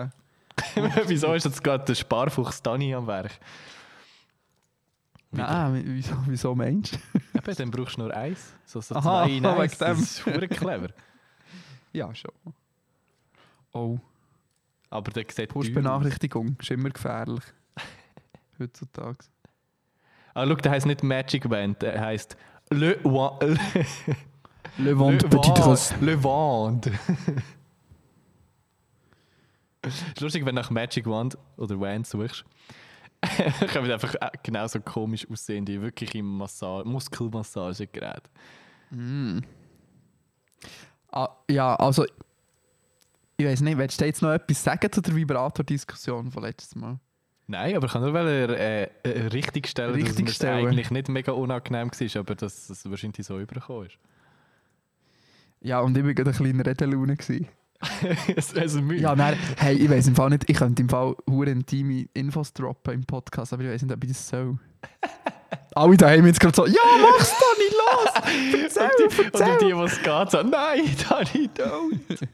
Wieso 1.07 1.33
ist 1.35 1.45
jetzt 1.45 1.63
gerade 1.63 1.85
der 1.85 1.95
Sparfuchs 1.95 2.63
Dani 2.63 2.95
am 2.95 3.07
Werk? 3.07 3.39
Nein, 5.31 5.83
wieso, 5.87 6.15
wieso 6.27 6.55
meinst 6.55 6.95
du? 6.95 6.99
Eben, 7.39 7.55
dann 7.57 7.71
brauchst 7.71 7.97
du 7.97 8.03
nur 8.03 8.15
eins. 8.15 8.53
So, 8.67 8.81
so 8.83 8.95
Aha, 8.95 9.25
zwei 9.25 9.31
in 9.31 9.47
eins. 9.47 9.79
Das 9.79 9.99
ist 9.99 10.19
verdammt 10.21 10.51
clever. 10.51 10.89
Ja, 11.93 12.15
schon. 12.15 12.33
Oh, 13.73 13.99
Aber 14.91 15.11
der 15.11 15.25
sieht. 15.31 15.49
Push-Benachrichtigung 15.49 16.57
ist 16.61 16.71
immer 16.71 16.91
gefährlich. 16.91 17.45
Heutzutage. 18.59 19.17
Ah, 20.35 20.47
schau, 20.47 20.55
der 20.55 20.73
heisst 20.73 20.87
nicht 20.87 21.03
Magic 21.03 21.49
Band, 21.49 21.83
der 21.83 22.01
heisst 22.01 22.37
Le, 22.71 22.99
Wa 23.05 23.39
Le, 23.43 23.59
Le 24.79 24.93
Le 24.93 24.99
Wand. 24.99 25.23
Le 26.01 26.25
Wand. 26.25 26.87
ist 29.83 30.21
lustig, 30.21 30.47
wenn 30.47 30.55
du 30.55 30.63
nach 30.63 30.71
Magic 30.71 31.07
Wand 31.07 31.37
oder 31.57 31.79
Wand 31.79 32.07
suchst. 32.07 32.45
kommen 33.73 33.91
einfach 33.91 34.15
äh, 34.15 34.31
genauso 34.43 34.81
komisch 34.81 35.29
aussehende, 35.31 35.81
wirklich 35.81 36.15
im 36.15 36.39
Massa 36.39 36.83
Muskelmassagegerät. 36.85 38.23
Mm. 38.91 39.39
Ah, 41.09 41.29
ja, 41.49 41.77
also. 41.77 42.05
Ich 43.37 43.47
weiß 43.47 43.61
nicht, 43.63 43.79
willst 43.79 44.01
du 44.01 44.05
jetzt 44.05 44.23
noch 44.23 44.31
etwas 44.31 44.63
sagen 44.63 44.91
zu 44.93 45.01
der 45.01 45.15
Vibrator-Diskussion 45.15 46.31
von 46.31 46.43
letztes 46.43 46.75
Mal? 46.77 46.99
Nein, 47.53 47.77
aber 47.77 47.85
ich 47.85 47.93
kann 47.93 48.01
nur 48.01 48.15
äh, 48.15 48.85
äh, 48.85 49.27
richtig 49.27 49.69
stellen, 49.69 49.93
dass 49.93 50.09
Richtig 50.09 50.21
es 50.21 50.25
mir 50.25 50.35
stellen. 50.35 50.67
eigentlich 50.69 50.91
nicht 50.91 51.11
mega 51.11 51.33
unangenehm 51.33 51.91
war, 51.91 52.21
aber 52.21 52.35
dass 52.35 52.71
es 52.71 52.89
wahrscheinlich 52.89 53.27
so 53.27 53.39
übergekommen 53.39 53.89
ist. 53.89 53.99
Ja, 55.61 55.81
und 55.81 55.95
ich 55.95 56.03
war 56.03 56.15
gerade 56.15 56.31
ein 56.31 56.37
kleiner 56.37 56.65
Redelaune. 56.65 57.15
gewesen. 57.15 57.49
es 58.37 58.75
Mühe. 58.81 59.01
Ja, 59.01 59.15
nein, 59.15 59.37
hey, 59.59 59.77
ich 59.77 59.91
weiß 59.91 60.07
im 60.09 60.15
Fall 60.15 60.31
nicht, 60.31 60.49
ich 60.49 60.57
könnte 60.57 60.81
im 60.81 60.89
Fall 60.89 61.15
hure 61.29 61.51
intime 61.51 62.07
Infos 62.15 62.55
droppen 62.55 62.95
im 62.95 63.05
Podcast, 63.05 63.53
aber 63.53 63.65
ich 63.65 63.69
weiß 63.69 63.83
nicht, 63.83 63.95
ob 63.95 64.03
ich 64.03 64.13
das 64.13 64.29
soll. 64.29 64.57
Alle 65.75 65.97
da 65.99 66.09
haben 66.09 66.25
jetzt 66.25 66.41
gerade 66.41 66.57
so, 66.57 66.65
ja, 66.65 66.81
mach's 67.03 67.35
Dani, 67.39 67.69
los! 67.77 68.63
Erzähl, 68.63 68.83
und 69.05 69.19
die, 69.19 69.25
erzähl! 69.25 69.51
und 69.51 69.61
die, 69.61 69.93
es 69.93 70.03
geht, 70.03 70.31
sagen, 70.31 70.49
nein, 70.49 70.97
Dani, 71.07 71.51
don't. 71.55 72.29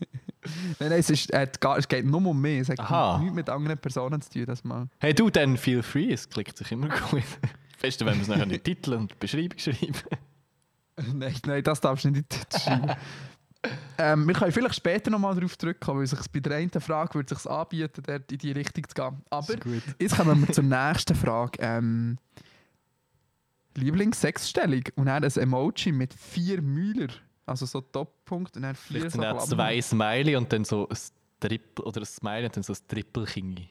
Nein, 0.79 0.91
nein, 0.91 0.99
es, 0.99 1.11
ist, 1.11 1.33
äh, 1.33 1.47
es 1.77 1.89
geht 1.89 2.07
nur 2.07 2.25
um 2.25 2.41
mich, 2.41 2.61
es 2.61 2.69
hat 2.69 2.81
Aha. 2.81 3.19
nichts 3.19 3.35
mit 3.35 3.49
anderen 3.49 3.79
Personen 3.79 4.21
zu 4.21 4.31
tun, 4.31 4.47
das 4.47 4.65
mal. 4.65 4.89
Hey 4.99 5.15
du, 5.15 5.31
dann 5.31 5.57
feel 5.57 5.83
free, 5.83 6.13
es 6.13 6.29
klickt 6.29 6.57
sich 6.57 6.73
immer 6.73 6.89
gut. 6.89 7.23
Beste, 7.81 8.05
wenn 8.07 8.15
wir 8.15 8.23
es 8.23 8.29
nachher 8.29 8.43
in 8.43 8.49
den 8.49 8.63
Titel 8.63 8.95
und 8.95 9.13
die 9.13 9.17
Beschreibung 9.19 9.59
schreiben. 9.59 9.95
nein, 11.15 11.35
nein, 11.47 11.63
das 11.63 11.81
darfst 11.81 12.05
du 12.05 12.11
nicht 12.11 12.19
in 12.19 12.27
die 12.29 12.37
Tüte 12.37 12.61
schreiben. 12.61 12.93
ähm, 13.99 14.27
wir 14.27 14.35
können 14.35 14.53
vielleicht 14.53 14.75
später 14.75 15.11
nochmal 15.11 15.35
darauf 15.35 15.57
zurückkommen, 15.57 16.01
weil 16.01 16.07
sich 16.07 16.19
bei 16.33 16.41
der 16.41 16.57
einen 16.57 16.71
Frage 16.71 17.15
würde 17.15 17.35
sich 17.35 17.49
anbieten, 17.49 18.03
dort 18.05 18.31
in 18.33 18.39
die 18.39 18.53
Richtung 18.53 18.89
zu 18.89 18.95
gehen. 18.95 19.23
Aber 19.31 19.55
jetzt 19.99 20.17
kommen 20.17 20.47
wir 20.47 20.53
zur 20.53 20.65
nächsten 20.65 21.15
Frage. 21.15 21.59
Ähm, 21.61 22.19
Lieblingssexstellung 23.75 24.83
und 24.97 25.07
dann 25.07 25.25
ein 25.25 25.31
Emoji 25.31 25.93
mit 25.93 26.15
vier 26.15 26.63
Müller. 26.63 27.09
Also 27.49 27.67
so 27.67 27.81
Top-Punkt 27.81 28.57
und 28.57 28.63
dann 28.63 28.75
vier 28.75 29.01
Vielleicht 29.01 29.13
sind 29.13 29.25
auch 29.25 29.45
zwei 29.45 29.81
Smiley 29.81 30.37
und 30.37 30.53
dann 30.53 30.65
so 30.65 30.89
ein 30.89 30.97
Triple, 31.41 31.85
oder 31.85 32.01
ein 32.03 32.07
Smiley 32.07 32.45
und 32.47 32.57
dann 32.57 32.63
so 32.63 32.73
ein 32.73 32.79
Triple-Kingi. 32.89 33.69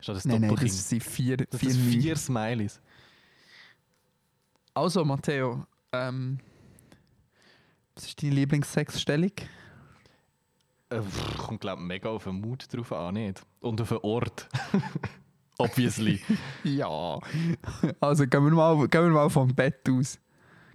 Statt 0.00 0.16
ein 0.24 0.28
Nein, 0.28 0.40
nein, 0.42 0.56
das 0.60 0.88
sind 0.88 1.02
vier, 1.02 1.36
Das 1.38 1.58
vier, 1.60 1.70
sind 1.70 1.84
Müller. 1.86 2.00
vier 2.02 2.16
Smileys. 2.16 2.80
Also 4.74 5.04
Matteo, 5.04 5.66
ähm, 5.92 6.38
was 7.94 8.04
ist 8.06 8.22
deine 8.22 8.34
Lieblingssexstellung? 8.34 9.32
Äh, 10.90 11.00
kommt, 11.38 11.62
glaube 11.62 11.80
ich, 11.82 11.88
mega 11.88 12.10
auf 12.10 12.24
den 12.24 12.40
Mut 12.40 12.72
drauf 12.72 12.92
an, 12.92 13.14
nicht? 13.14 13.42
Und 13.60 13.80
auf 13.80 13.88
den 13.88 13.98
Ort. 13.98 14.48
Obviously. 15.58 16.20
Ja. 16.64 17.18
Also 18.00 18.26
gehen 18.26 18.44
wir 18.44 18.50
mal, 18.52 18.86
gehen 18.86 19.02
wir 19.04 19.10
mal 19.10 19.30
vom 19.30 19.48
Bett 19.54 19.88
aus. 19.88 20.18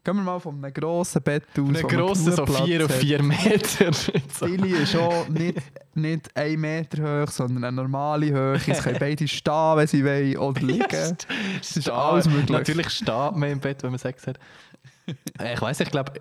Gehen 0.04 0.16
wir 0.16 0.24
mal 0.24 0.40
von 0.40 0.56
einem 0.64 0.74
grossen 0.74 1.22
Bett 1.22 1.44
aus. 1.52 1.58
Ein 1.60 1.68
wo 1.68 1.72
man 1.72 1.88
grosser, 1.88 2.32
so 2.32 2.46
genug 2.46 2.58
4 2.64 2.78
Platz 2.80 2.90
auf 2.90 2.96
hat. 2.96 3.02
4 3.02 3.24
Meter. 3.24 3.92
Billy 4.48 4.70
ist 4.82 4.92
schon 4.94 5.34
nicht, 5.34 5.60
nicht 5.94 6.36
1 6.36 6.58
Meter 6.60 7.24
hoch, 7.24 7.32
sondern 7.32 7.64
eine 7.66 7.76
normale 7.76 8.32
Höhe. 8.32 8.60
Es 8.66 8.82
können 8.82 8.98
beide 9.00 9.28
stehen, 9.28 9.78
wenn 9.78 9.86
sie 9.88 10.04
wollen, 10.04 10.38
oder 10.38 10.62
liegen. 10.66 11.18
Es 11.62 11.78
ist 11.78 11.88
alles 11.90 12.28
möglich. 12.28 12.50
Natürlich 12.50 12.90
steht 12.90 13.08
man 13.36 13.44
im 13.44 13.60
Bett, 13.60 13.84
wenn 13.84 13.92
man 13.92 14.00
Sex 14.00 14.26
hat. 14.26 14.40
Äh, 15.40 15.54
Ich 15.54 15.62
weiß, 15.62 15.80
ich 15.82 15.92
glaube, 15.92 16.14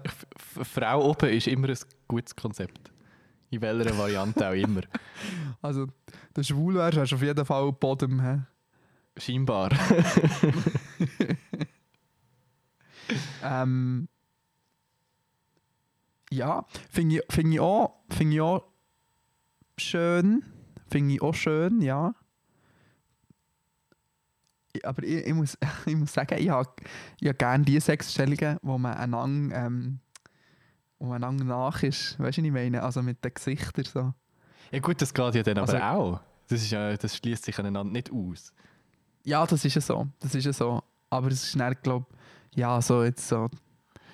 Frau 0.63 1.09
oben 1.09 1.31
ist 1.31 1.47
immer 1.47 1.69
ein 1.69 1.79
gutes 2.07 2.37
Konzept. 2.37 2.91
In 3.49 3.63
welcher 3.63 3.97
Variante 3.97 4.47
auch 4.47 4.53
immer. 4.55 4.83
Also, 5.63 5.87
der 6.37 6.43
schwul 6.43 6.75
wärst, 6.75 6.97
hast 6.99 7.13
du 7.13 7.17
auf 7.17 7.23
jeden 7.23 7.45
Fall 7.45 7.73
Boden. 7.73 8.23
He? 9.17 9.21
Scheinbar. 9.21 9.71
Ähm, 13.43 14.09
ja, 16.31 16.65
finde 16.91 17.17
ich, 17.17 17.23
find 17.35 17.55
ich, 17.55 17.61
auch- 17.61 17.95
find 18.11 18.33
ich 18.35 18.41
auch 18.41 18.65
schön. 19.79 20.45
Finde 20.89 21.15
ich 21.15 21.23
auch 21.23 21.35
schön, 21.35 21.81
ja. 21.81 22.15
Ich- 24.73 24.87
Aber 24.87 25.03
ich, 25.03 25.27
ich, 25.27 25.35
muss, 25.35 25.59
ich 25.87 25.97
muss 25.97 26.13
sagen, 26.13 26.37
ich 26.39 26.49
habe 26.51 26.71
ich 27.21 27.29
hab 27.29 27.39
gerne 27.39 27.65
die 27.65 27.81
Sexstellungen, 27.81 28.59
wo 28.63 28.79
man 28.79 28.95
einander 28.95 29.67
ähm, 29.67 30.01
und 30.99 31.13
einander 31.13 31.45
nach 31.45 31.83
ist. 31.83 32.19
Weißt 32.19 32.39
du, 32.39 32.43
was 32.43 32.47
ich 32.47 32.53
meine? 32.53 32.83
Also 32.83 33.03
mit 33.03 33.25
den 33.25 33.35
Gesichtern 33.35 33.85
so. 33.85 34.15
Ja 34.71 34.79
gut, 34.79 35.01
das 35.03 35.13
geht 35.13 35.35
ja 35.35 35.43
dann 35.43 35.59
aber 35.59 35.73
Also- 35.73 35.85
auch. 35.85 36.21
Das, 36.49 36.63
ist 36.63 36.71
ja, 36.73 36.97
das 36.97 37.17
schließt 37.17 37.45
sich 37.45 37.57
aneinander 37.61 37.93
nicht 37.93 38.11
aus. 38.11 38.53
Ja, 39.23 39.47
das 39.47 39.65
ist 39.65 39.75
ja 39.75 39.81
so. 39.81 40.09
Das 40.19 40.35
ist 40.35 40.45
ja 40.45 40.53
so. 40.53 40.83
Aber 41.09 41.29
es 41.29 41.45
ist 41.45 41.59
dann, 41.59 41.77
glaube 41.83 42.07
ja, 42.55 42.81
so 42.83 43.03
jetzt 43.05 43.27
so. 43.29 43.49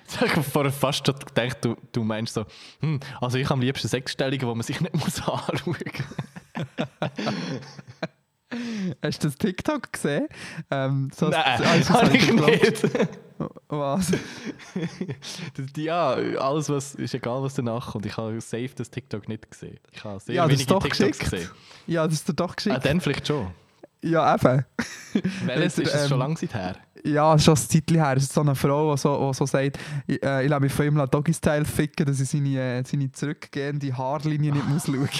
Ich 0.09 0.21
habe 0.21 0.41
vorher 0.41 0.71
fast 0.71 1.05
schon 1.05 1.15
gedacht, 1.19 1.57
du, 1.65 1.75
du 1.91 2.01
meinst 2.01 2.33
so, 2.33 2.45
hm, 2.79 3.01
also 3.19 3.37
ich 3.37 3.43
habe 3.43 3.55
am 3.55 3.61
liebsten 3.61 3.89
Sechsstellige, 3.89 4.47
wo 4.47 4.55
man 4.55 4.63
sich 4.63 4.79
nicht 4.79 4.93
muss 4.95 5.21
anschauen 5.27 5.75
Hast 9.03 9.21
du 9.23 9.27
das 9.27 9.35
TikTok 9.37 9.91
gesehen? 9.91 10.27
Ähm, 10.71 11.11
so 11.13 11.27
Nein, 11.27 11.61
also, 11.61 11.93
habe 11.93 12.15
ich 12.15 12.31
nicht. 12.31 12.83
Was? 13.67 14.11
Das- 14.11 15.65
ja, 15.75 16.11
alles, 16.13 16.69
was, 16.69 16.95
ist 16.95 17.13
egal, 17.13 17.43
was 17.43 17.55
danach 17.55 17.91
kommt. 17.91 18.05
Ich 18.05 18.15
habe 18.15 18.39
safe 18.39 18.69
das 18.75 18.89
TikTok 18.89 19.27
nicht 19.27 19.51
gesehen. 19.51 19.77
Ich 19.91 20.01
habe 20.05 20.21
sehr 20.21 20.35
Ja, 20.35 20.43
das 20.47 20.51
wenige 20.53 20.65
TikToks 20.73 20.97
geschickt. 20.97 21.19
gesehen. 21.19 21.49
Ja, 21.87 22.05
das 22.07 22.13
ist 22.15 22.39
doch 22.39 22.51
Ah, 22.51 22.55
geschickt. 22.55 22.85
dann 22.85 23.01
vielleicht 23.01 23.27
schon. 23.27 23.47
ja, 24.01 24.33
eben. 24.33 24.65
Welches 25.45 25.77
Jetzt, 25.77 25.79
ist 25.79 25.93
es 25.93 26.07
schon 26.07 26.21
ähm, 26.21 26.33
lange 26.35 26.39
her? 26.39 26.75
Ja, 27.07 27.39
schon 27.39 27.53
ein 27.53 27.57
Zeitchen 27.57 27.95
her. 27.95 28.17
Es 28.17 28.23
ist 28.23 28.33
so 28.33 28.41
eine 28.41 28.53
Frau, 28.55 28.93
die 28.93 28.99
so, 28.99 29.31
die 29.31 29.37
so 29.37 29.45
sagt, 29.45 29.79
ich, 30.07 30.21
äh, 30.21 30.43
ich 30.43 30.49
lasse 30.49 30.61
mich 30.61 30.73
von 30.73 30.85
ihm 30.85 31.09
Doggy-Style 31.09 31.63
ficken, 31.65 32.05
dass 32.05 32.19
ich 32.19 32.27
seine, 32.29 32.59
äh, 32.59 32.83
seine 32.85 33.11
zurückgehende 33.11 33.97
Haarlinie 33.97 34.51
nicht 34.51 34.67
muss 34.67 34.85
schauen 34.85 35.07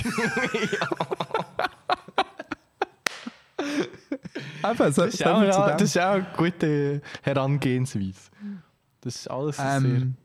Eben, 4.63 4.93
so, 4.93 5.05
Das 5.05 5.13
ist, 5.13 5.25
auch, 5.25 5.41
ja, 5.41 5.71
das 5.71 5.81
ist 5.83 5.97
auch 5.97 6.11
eine 6.11 6.27
gute 6.35 7.01
Herangehensweise. 7.21 8.31
Das 9.01 9.15
ist 9.15 9.31
alles 9.31 9.57
sehr 9.57 9.77
ähm, 9.77 10.15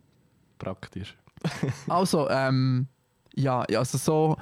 praktisch. 0.58 1.16
Also, 1.88 2.28
ähm, 2.30 2.86
ja, 3.34 3.60
also 3.62 3.98
so. 3.98 4.36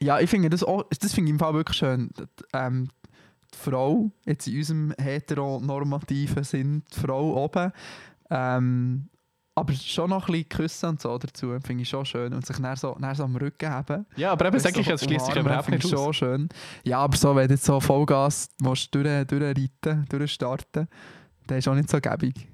Ja, 0.00 0.20
ich 0.20 0.30
finde 0.30 0.48
das 0.50 0.62
auch, 0.62 0.84
das 1.00 1.12
finde 1.12 1.28
ich 1.28 1.32
im 1.34 1.38
Fall 1.38 1.54
wirklich 1.54 1.76
schön. 1.76 2.10
Ähm, 2.52 2.88
Frau, 3.58 4.10
jetzt 4.24 4.46
in 4.46 4.56
unserem 4.58 4.94
heteronormativen 4.98 6.44
Sinn, 6.44 6.82
die 6.94 7.00
Frau 7.00 7.44
oben, 7.44 7.72
ähm, 8.30 9.08
aber 9.58 9.72
schon 9.72 10.10
noch 10.10 10.28
ein 10.28 10.32
bisschen 10.32 10.48
küssen 10.48 10.88
und 10.90 11.00
so 11.00 11.18
dazu, 11.18 11.58
finde 11.64 11.82
ich 11.82 11.88
schon 11.88 12.04
schön. 12.04 12.32
Und 12.32 12.46
sich 12.46 12.56
dann 12.58 12.76
so, 12.76 12.96
dann 13.00 13.14
so 13.14 13.24
am 13.24 13.34
Rücken 13.36 13.68
haben. 13.68 14.06
Ja, 14.16 14.32
aber 14.32 14.46
eben 14.46 14.56
du, 14.56 14.60
sage 14.60 14.80
ich, 14.80 14.86
so 14.86 14.92
es 14.92 15.04
schließt 15.04 15.26
sich 15.26 15.36
überhaupt 15.36 15.68
nicht 15.68 15.84
ich 15.84 15.94
aus. 15.94 16.00
schon 16.00 16.14
schön. 16.14 16.48
Ja, 16.84 17.00
aber 17.00 17.16
so, 17.16 17.34
wenn 17.34 17.48
du 17.48 17.54
jetzt 17.54 17.64
so 17.64 17.80
Vollgas 17.80 18.48
willst, 18.60 18.94
durch, 18.94 19.26
durchreiten, 19.26 20.06
durchstarten, 20.08 20.88
dann 21.46 21.58
ist 21.58 21.66
auch 21.66 21.74
nicht 21.74 21.90
so 21.90 22.00
gäbig. 22.00 22.46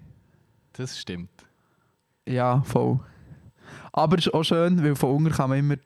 Das 0.72 0.98
stimmt. 0.98 1.30
Ja, 2.26 2.62
voll. 2.62 3.00
Aber 3.92 4.18
es 4.18 4.26
ist 4.26 4.34
auch 4.34 4.42
schön, 4.42 4.82
weil 4.82 4.94
von 4.96 5.10
unten 5.10 5.30
kann 5.30 5.50
man 5.50 5.58
immer, 5.58 5.76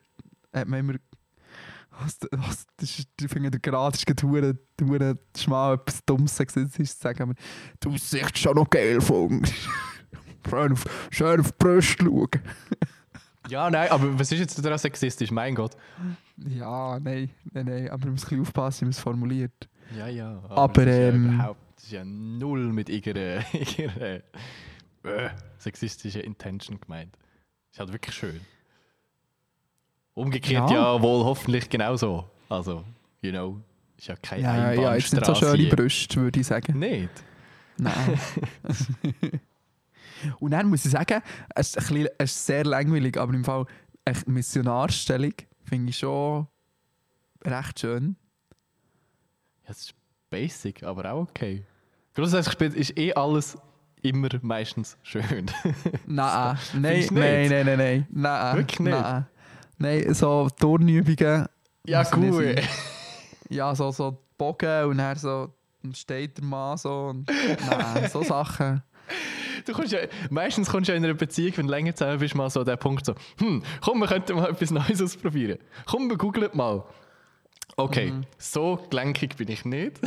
hat 0.53 0.67
man 0.67 0.79
immer 0.79 0.93
was, 2.03 2.17
was, 2.31 2.65
das 2.77 2.99
ist, 2.99 3.09
ich 3.19 3.27
finde, 3.27 3.59
Grad 3.59 3.95
ist 3.95 4.05
gerade 4.05 4.27
hure- 4.27 5.17
schmal, 5.37 5.75
etwas 5.75 6.03
Dummes 6.05 6.35
sexistisch 6.35 6.89
zu 6.91 6.97
sagen, 7.01 7.21
aber 7.23 7.33
du 7.79 7.97
siehst 7.97 8.37
schon 8.37 8.55
noch 8.55 8.69
geil 8.69 8.99
von 9.01 9.45
schön, 10.49 10.71
auf, 10.73 10.85
schön 11.11 11.39
auf 11.39 11.51
die 11.51 11.57
Brust 11.57 11.99
schauen. 11.99 12.29
Ja, 13.47 13.67
nein, 13.69 13.89
aber 13.89 14.19
was 14.19 14.31
ist 14.31 14.39
jetzt 14.39 14.63
daran 14.63 14.77
sexistisch? 14.77 15.31
Mein 15.31 15.55
Gott. 15.55 15.75
Ja, 16.37 16.99
nein, 16.99 17.31
nein, 17.51 17.65
nein, 17.65 17.89
aber 17.89 18.05
man 18.05 18.11
muss 18.11 18.23
ein 18.25 18.29
bisschen 18.29 18.41
aufpassen, 18.41 18.81
wie 18.81 18.85
man 18.85 18.91
es 18.91 18.99
formuliert. 18.99 19.69
Ja, 19.97 20.07
ja. 20.07 20.43
Aber, 20.49 20.85
das 20.85 20.93
ist 20.93 20.99
ja 21.01 21.07
ähm, 21.09 21.33
überhaupt, 21.33 21.59
das 21.75 21.85
ist 21.85 21.91
ja 21.93 22.05
null 22.05 22.71
mit 22.73 22.89
irgendeiner, 22.89 23.43
irgendeiner 23.53 24.21
äh, 25.03 25.29
sexistischen 25.57 26.21
Intention 26.21 26.79
gemeint. 26.79 27.17
Ist 27.71 27.79
halt 27.79 27.91
wirklich 27.91 28.13
schön. 28.13 28.39
Umgekehrt 30.19 30.69
Ja. 30.69 30.95
ja, 30.95 31.01
wohl 31.01 31.23
hoffentlich 31.23 31.69
genauso. 31.69 32.25
Also, 32.49 32.83
you 33.21 33.31
know, 33.31 33.61
ist 33.97 34.07
ja 34.07 34.15
keine 34.17 34.43
Ja, 34.43 34.71
ja, 34.73 34.95
jetzt 34.95 35.13
nicht 35.13 35.25
so 35.25 35.33
schöne. 35.33 35.69
Brüste, 35.69 36.21
würde 36.21 36.39
ich 36.39 36.47
sagen. 36.47 36.77
Nicht? 36.77 37.09
Nein. 37.77 38.19
Und 40.39 40.51
dann 40.51 40.67
muss 40.67 40.83
ich 40.83 40.91
sagen, 40.91 41.21
es 41.55 41.69
ist, 41.69 41.77
ein 41.77 41.87
bisschen, 41.87 42.09
es 42.17 42.31
ist 42.31 42.45
sehr 42.45 42.65
langweilig, 42.65 43.17
aber 43.17 43.33
im 43.33 43.45
Fall 43.45 43.65
eine 44.03 44.17
Missionarstellung 44.25 45.33
finde 45.63 45.91
ich 45.91 45.97
schon 45.99 46.47
recht 47.45 47.79
schön. 47.79 48.17
Ja, 49.63 49.69
es 49.71 49.77
ist 49.83 49.93
basic, 50.29 50.83
aber 50.83 51.13
auch 51.13 51.21
okay. 51.29 51.63
Grundsätzlich 52.13 52.75
ist 52.75 52.97
eh 52.97 53.13
alles 53.13 53.57
immer 54.01 54.29
meistens 54.41 54.97
schön. 55.03 55.45
Nein, 56.05 56.57
nein, 56.73 57.07
nein, 57.11 57.49
nein, 57.49 57.77
nein, 57.77 58.07
nein. 58.09 58.57
Wirklich 58.57 58.79
nicht? 58.79 58.91
Nein, 58.91 59.25
nein 59.79 60.13
so 60.13 60.47
Turnübungen. 60.59 61.47
ja, 61.85 62.03
sein. 62.05 62.59
Ja, 63.49 63.73
so, 63.75 63.91
so 63.91 64.17
Bogen 64.37 64.85
und 64.85 64.97
dann 64.99 65.15
so 65.17 65.53
steht 65.93 66.37
der 66.37 66.45
Mann 66.45 66.77
so 66.77 67.07
und 67.07 67.27
nein, 67.69 68.07
so 68.09 68.21
Sachen. 68.23 68.83
Du 69.65 69.73
kommst 69.73 69.91
ja, 69.91 69.99
meistens 70.29 70.69
kommst 70.69 70.87
du 70.87 70.93
ja 70.93 70.97
in 70.97 71.03
einer 71.03 71.13
Beziehung, 71.15 71.57
wenn 71.57 71.67
du 71.67 71.71
länger 71.73 71.93
zusammen 71.95 72.19
bist, 72.19 72.35
mal 72.35 72.49
so 72.49 72.59
an 72.61 72.65
den 72.65 72.77
Punkt 72.77 73.05
so, 73.05 73.13
hm, 73.39 73.61
komm, 73.81 73.99
wir 73.99 74.07
könnten 74.07 74.35
mal 74.35 74.49
etwas 74.49 74.71
Neues 74.71 75.01
ausprobieren. 75.01 75.57
Komm, 75.85 76.09
wir 76.09 76.17
googlen 76.17 76.49
mal. 76.53 76.83
Okay, 77.75 78.11
Mhm. 78.11 78.25
so 78.37 78.79
gelenkig 78.89 79.35
bin 79.37 79.47
ich 79.49 79.63
nicht. 79.65 79.99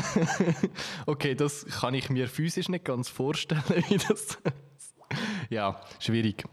okay, 1.07 1.35
das 1.35 1.65
kann 1.67 1.95
ich 1.95 2.11
mir 2.11 2.29
physisch 2.29 2.69
nicht 2.69 2.85
ganz 2.85 3.09
vorstellen, 3.09 3.63
wie 3.89 3.97
das. 3.99 4.39
ja, 5.51 5.81
schwierig. 5.99 6.45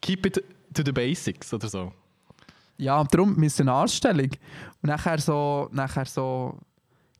Keep 0.00 0.26
it 0.26 0.44
to 0.74 0.82
the 0.84 0.92
basics 0.92 1.52
oder 1.52 1.68
so. 1.68 1.92
Ja, 2.78 3.02
darum 3.04 3.36
Missionarstellung. 3.36 4.30
Und 4.82 4.88
nachher 4.88 5.18
so, 5.18 5.68
nachher 5.72 6.06
so, 6.06 6.58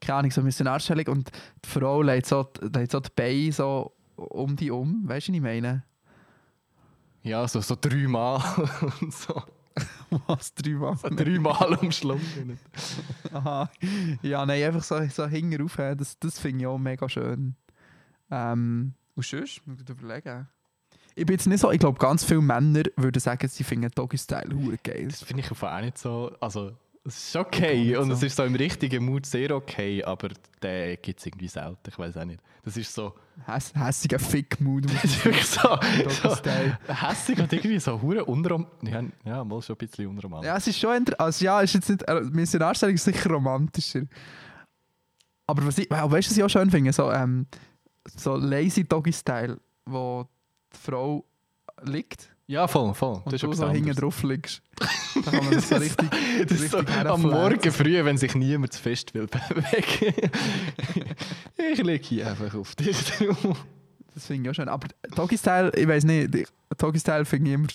keine 0.01 0.19
Ahnung, 0.19 0.31
so 0.31 0.43
Missionarstellung 0.43 1.07
und 1.09 1.31
die 1.65 1.69
Frau 1.69 2.01
legt 2.03 2.27
so, 2.27 2.49
legt 2.61 2.93
so 2.93 3.01
die 3.01 3.11
Beine 3.15 3.53
so 3.53 3.93
um 4.17 4.57
die 4.57 4.71
um. 4.71 5.09
Weißt 5.09 5.29
du, 5.29 5.33
was 5.33 5.37
ich 5.37 5.43
meine? 5.43 5.85
Ja, 7.23 7.47
so, 7.47 7.61
so 7.61 7.77
dreimal 7.79 8.41
und 9.01 9.13
so. 9.13 9.43
Was, 10.27 10.55
dreimal? 10.55 10.97
Dreimal 10.97 11.75
umschlungen. 11.75 12.59
Aha. 13.33 13.69
Ja, 14.23 14.47
nein, 14.47 14.63
einfach 14.65 14.83
so, 14.83 15.05
so 15.09 15.27
hinten 15.27 15.61
rauf, 15.61 15.77
das, 15.77 16.19
das 16.19 16.39
finde 16.39 16.61
ich 16.61 16.67
auch 16.67 16.79
mega 16.79 17.09
schön. 17.09 17.55
Ähm, 18.31 18.95
und 19.15 19.25
sonst, 19.27 19.67
muss 19.67 19.79
ich 19.81 19.89
überlegen. 19.89 20.49
Ich 21.19 21.27
bin 21.27 21.35
jetzt 21.35 21.47
nicht 21.47 21.61
so, 21.61 21.71
ich 21.73 21.81
glaube, 21.81 21.99
ganz 21.99 22.25
viele 22.25 22.41
Männer 22.41 22.85
würden 22.97 23.19
sagen, 23.19 23.49
sie 23.49 23.65
finden 23.65 23.91
Doggy-Style 23.91 24.55
hure 24.55 24.79
geil. 24.83 25.09
Das 25.09 25.23
finde 25.23 25.43
ich 25.43 25.51
auf 25.51 25.63
auch 25.63 25.81
nicht 25.81 25.99
so. 25.99 26.31
Also, 26.41 26.73
es 27.05 27.29
ist 27.29 27.37
okay 27.37 27.97
und 27.97 28.09
so. 28.09 28.13
es 28.13 28.23
ist 28.23 28.37
so 28.37 28.45
im 28.45 28.55
richtigen 28.55 29.05
Mut 29.05 29.27
sehr 29.27 29.51
okay, 29.55 30.05
aber 30.05 30.29
den 30.63 30.99
gibt 31.03 31.19
es 31.19 31.27
irgendwie 31.27 31.49
selten. 31.49 31.89
Ich 31.89 31.99
weiß 31.99 32.17
auch 32.19 32.25
nicht. 32.25 32.41
Das 32.65 32.77
ist 32.77 32.95
so. 32.95 33.15
Häss, 33.47 33.73
hässiger 33.75 34.19
Fick-Mood. 34.19 34.85
Das 34.93 35.05
ist 35.05 35.25
wirklich 35.25 35.47
so. 35.47 35.79
so 36.11 36.37
hässig 36.93 37.39
und 37.41 37.53
irgendwie 37.53 37.81
so 37.81 38.01
hure 38.01 38.25
unrom. 38.25 38.67
Ja, 38.83 39.03
ja, 39.25 39.43
mal 39.43 39.63
schon 39.63 39.75
ein 39.75 39.79
bisschen 39.79 40.07
unromantisch. 40.07 40.47
Ja, 40.47 40.57
es 40.57 40.67
ist 40.67 40.79
schon, 40.79 41.05
also 41.19 41.45
ja, 41.45 41.61
ist 41.63 41.75
jetzt 41.75 41.89
nicht, 41.89 42.03
äh, 42.03 42.21
Missionarstellung 42.21 42.95
ist 42.95 43.05
sicher 43.05 43.31
romantischer. 43.31 44.03
Aber 45.47 45.67
was 45.67 45.79
ich, 45.79 45.91
weißt 45.91 46.11
du, 46.11 46.31
was 46.31 46.37
ich 46.37 46.45
auch 46.45 46.51
schön 46.51 46.71
finde? 46.71 46.93
So, 46.93 47.11
ähm, 47.11 47.47
so 48.17 48.37
lazy 48.37 48.85
Doggy-Style, 48.85 49.59
wo 49.87 50.29
Frau 50.79 51.25
liegt 51.83 52.29
Ja, 52.47 52.67
voll, 52.69 52.95
voll. 52.95 53.21
und 53.25 53.33
Das 53.33 53.41
du 53.41 53.53
so 53.53 53.69
hinten 53.71 53.93
drauf 53.95 54.23
liegst. 54.23 54.63
Da 55.25 55.31
kann 55.33 55.45
man 55.45 55.55
das 55.55 55.69
so 55.69 55.77
richtig, 55.77 56.09
Das 56.49 56.61
ist 56.61 56.71
so 56.71 56.79
richtig 56.79 57.07
am. 57.07 57.23
Morgen 57.23 57.73
früh, 57.73 58.05
wenn 58.05 58.17
sich 58.19 58.35
niemand 58.37 58.73
zu 58.73 58.81
fest 58.81 59.13
will 59.15 59.27
bewegen. 59.49 60.31
ich 61.73 61.83
lege 61.83 62.05
hier 62.05 62.29
einfach 62.29 62.55
auf 62.55 62.75
dich 62.77 62.97
drauf. 63.05 63.65
Das 64.15 64.27
finde 64.27 64.45
ich 64.45 64.51
auch 64.51 64.55
schön. 64.55 64.69
Aber 64.69 64.87
Doggy-Style, 65.15 65.73
ich 65.77 65.89
weiß 65.89 66.05
nicht, 66.05 66.35
ich- 66.35 66.49
Doggy-Style 66.77 67.25
finde 67.25 67.51
ich 67.51 67.55
immer. 67.55 67.69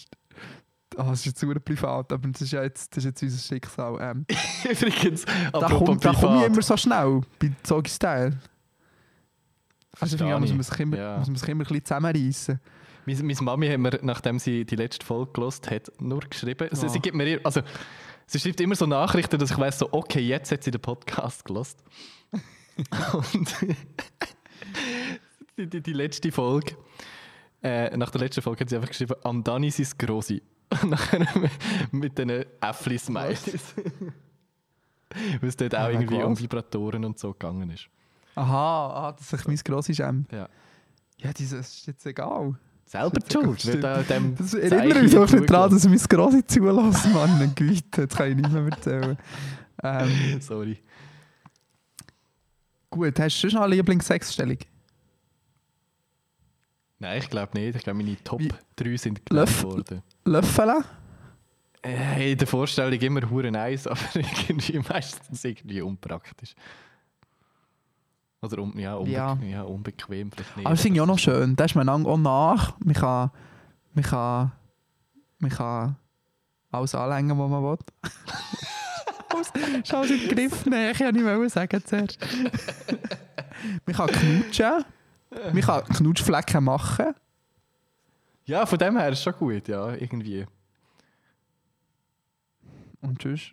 Ah, 0.96 1.10
das 1.10 1.20
ist 1.22 1.26
jetzt 1.26 1.40
super 1.40 1.60
privat, 1.60 2.12
aber 2.14 2.28
das 2.30 2.42
ist 2.42 2.52
ja 2.52 2.62
jetzt, 2.64 2.92
das 2.96 3.04
ist 3.04 3.06
jetzt 3.06 3.24
unser 3.24 3.40
Schicksal. 3.40 3.98
Ähm, 4.00 4.26
Übrigens, 4.70 5.26
da 5.52 5.68
komme 5.68 5.98
komm 6.00 6.38
ich 6.40 6.46
immer 6.46 6.62
so 6.62 6.78
schnell 6.78 7.22
bei 7.40 7.52
Doggy-Style. 7.68 8.38
Also 10.00 10.16
ich 10.16 10.22
finde, 10.22 10.40
muss 10.40 10.50
man 10.52 10.60
ich. 10.60 10.68
sich 10.68 10.80
immer, 10.80 10.98
Ja. 10.98 11.18
muss 11.18 11.28
man 11.28 11.36
sich 11.36 11.50
immer 11.50 11.64
ein 11.64 11.68
bisschen 11.68 11.86
zusammenreissen. 11.86 12.60
Meine, 13.06 13.24
meine 13.24 13.42
Mami 13.42 13.68
hat 13.68 13.78
mir, 13.80 14.00
nachdem 14.02 14.40
sie 14.40 14.66
die 14.66 14.76
letzte 14.76 15.06
Folge 15.06 15.32
gelost 15.34 15.70
hat, 15.70 15.92
nur 16.00 16.22
geschrieben. 16.22 16.70
Sie, 16.72 16.86
Oh. 16.86 16.90
sie 16.90 17.00
gibt 17.00 17.16
mir, 17.16 17.28
ihr- 17.28 17.42
also, 17.44 17.62
sie 18.26 18.40
schreibt 18.40 18.62
immer 18.62 18.76
so 18.76 18.86
Nachrichten, 18.86 19.38
dass 19.38 19.52
ich 19.52 19.58
weiß 19.58 19.80
so, 19.80 19.90
okay, 19.92 20.22
jetzt 20.22 20.52
hat 20.52 20.64
sie 20.64 20.72
den 20.72 20.82
Podcast 20.82 21.44
gelost. 21.46 21.84
Und 23.34 23.56
die, 25.58 25.68
die, 25.68 25.82
die 25.82 25.94
letzte 25.94 26.32
Folge, 26.32 26.76
äh, 27.62 27.96
nach 27.98 28.10
der 28.10 28.22
letzten 28.22 28.42
Folge 28.42 28.62
hat 28.62 28.70
sie 28.70 28.76
einfach 28.76 28.90
geschrieben, 28.90 29.16
am 29.24 29.44
Dani 29.44 29.68
ist 29.68 30.00
Grosi. 30.00 30.42
Und 30.82 30.90
nachher 30.92 31.26
mit 31.92 32.18
diesen 32.18 32.46
Äffli-Smileys. 32.62 33.76
Weil 35.40 35.50
es 35.50 35.56
dort 35.58 35.76
auch 35.76 35.80
Ja, 35.82 35.90
irgendwie 35.92 36.24
um? 36.24 36.40
Vibratoren 36.40 37.06
und 37.06 37.20
so 37.20 37.34
gegangen 37.34 37.70
ist. 37.70 37.88
Aha, 38.36 39.10
ah, 39.10 39.12
das 39.12 39.32
ist 39.32 39.48
mein 39.48 39.58
grosses 39.58 39.96
Schäm. 39.98 40.26
Ja. 40.32 40.50
Ja, 41.18 41.32
dieses 41.34 41.52
ist 41.78 41.86
jetzt 41.88 42.06
egal. 42.08 42.56
Selber 42.94 43.22
schuld. 43.32 43.66
Wird 43.66 43.86
an 43.86 44.06
dem 44.08 44.36
Das 44.36 44.54
erinnere 44.54 45.02
mich 45.02 45.12
doch 45.16 45.32
nicht 45.32 45.50
daran, 45.50 45.72
dass 45.72 45.88
mein 45.88 45.98
Grossi 45.98 46.46
zulassen, 46.46 47.12
Mann. 47.14 47.56
Güte, 47.56 48.06
das 48.08 48.16
kann 48.16 48.30
ich 48.30 48.36
nicht 48.36 48.52
mehr 48.52 48.66
erzählen. 48.66 49.18
Ähm. 49.84 50.40
Sorry. 50.42 50.78
gut, 52.92 53.20
hast 53.20 53.42
du 53.44 53.50
schon 53.50 53.62
eine 53.64 53.74
Lieblingssexstellung? 53.76 54.60
Nein, 57.00 57.18
ich 57.18 57.30
glaube 57.32 57.60
nicht. 57.60 57.76
Ich 57.78 57.84
glaube, 57.84 57.98
meine 57.98 58.16
Top 58.24 58.40
Wie- 58.40 58.52
3 58.76 58.96
sind 58.98 59.26
genannt 59.26 59.50
Löffel- 59.50 59.64
worden. 59.72 60.04
Löffeln? 60.26 60.84
Äh, 61.86 62.32
in 62.34 62.38
der 62.38 62.48
Vorstellung 62.48 62.94
immer 63.00 63.28
hure 63.30 63.52
nice, 63.52 63.88
aber 63.88 64.00
irgendwie 64.16 64.78
meistens 64.88 65.44
irgendwie 65.44 65.82
unpraktisch. 65.82 66.54
Oder 68.44 68.62
un 68.62 68.78
ja, 68.78 68.96
unbe 68.96 69.12
Ja. 69.12 69.38
ja. 69.42 69.62
unbequem 69.64 70.32
vielleicht 70.32 70.58
nicht. 70.58 70.66
Aber 70.66 70.76
finde 70.76 70.98
ich 70.98 71.02
auch 71.02 71.08
noch 71.08 71.20
schön. 71.20 71.56
Da 71.56 71.64
ist 71.66 71.76
man 71.76 71.88
auch 71.88 72.18
nach. 72.18 72.78
Man 72.80 72.94
kann, 72.94 73.32
man 73.94 74.04
kann, 74.04 74.52
man 75.40 75.52
kann 75.52 75.96
alles 76.72 76.94
anlängen, 76.94 77.38
was 77.40 77.50
man 77.50 77.64
will. 77.64 77.78
Ist 79.82 79.94
alles 79.94 80.12
im 80.12 80.28
Griff 80.30 80.66
nehmen. 80.66 80.92
Ich 80.92 80.98
kann 80.98 81.14
nicht 81.14 81.24
mehr 81.24 81.50
sagen 81.50 81.82
zuerst. 81.86 82.20
man 83.86 83.96
kann 83.96 84.08
knutschen. 84.08 84.86
Man 85.54 85.62
kann 85.62 85.84
Knutschflecken 85.86 86.64
machen. 86.64 87.14
Ja, 88.46 88.66
von 88.66 88.78
dem 88.78 88.98
her 88.98 89.10
ist 89.10 89.24
schon 89.24 89.34
gut, 89.34 89.68
ja, 89.70 89.94
irgendwie. 89.94 90.46
Und 93.02 93.20
tschüss. 93.20 93.52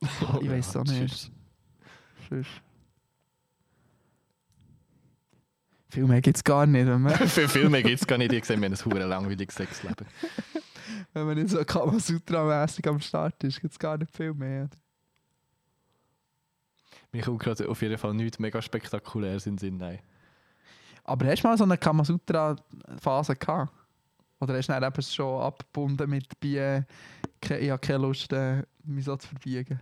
Oh 0.00 0.38
ich 0.40 0.50
weiß 0.50 0.74
ja, 0.74 0.80
auch 0.80 0.84
nicht. 0.84 1.00
tschüss. 1.00 1.30
Tschüss. 2.28 2.46
Viel 5.94 6.06
mehr 6.06 6.20
gibt 6.20 6.38
es 6.38 6.42
gar 6.42 6.66
nicht, 6.66 6.88
Für 7.28 7.48
Filme 7.48 7.80
gibt 7.80 8.00
es 8.00 8.06
gar 8.06 8.18
nicht. 8.18 8.32
Ich 8.32 8.44
sehe, 8.44 8.60
wir 8.60 8.66
haben 8.66 8.74
ein 8.74 8.84
hure 8.84 9.06
langweiliges 9.06 9.54
Sexleben. 9.54 10.04
wenn 11.12 11.24
man 11.24 11.36
nicht 11.36 11.50
so 11.50 11.64
Kamasutra-mässig 11.64 12.88
am 12.88 12.98
Start 12.98 13.44
ist. 13.44 13.60
Gibt 13.60 13.74
es 13.74 13.78
gar 13.78 13.96
nicht 13.96 14.10
viel 14.10 14.34
mehr. 14.34 14.68
Mir 17.12 17.22
kommt 17.22 17.38
gerade 17.38 17.68
auf 17.68 17.80
jeden 17.80 17.96
Fall 17.96 18.12
nichts 18.12 18.40
mega 18.40 18.60
spektakuläres 18.60 19.46
in 19.46 19.56
Sinn. 19.56 19.76
Nein. 19.76 20.00
Aber 21.04 21.26
hast 21.26 21.44
du 21.44 21.46
mal 21.46 21.56
so 21.56 21.62
eine 21.62 21.78
Kamasutra-Phase 21.78 23.36
gehabt? 23.36 23.72
Oder 24.40 24.56
hast 24.56 24.68
du 24.68 24.72
dann 24.72 24.82
eben 24.82 25.02
schon 25.02 25.42
abgebunden 25.42 26.10
mit 26.10 26.40
Bier, 26.40 26.86
ich 27.40 27.70
habe 27.70 27.78
keine 27.78 27.98
Lust, 27.98 28.32
äh, 28.32 28.64
mich 28.82 29.04
so 29.04 29.16
zu 29.16 29.28
verbiegen? 29.28 29.80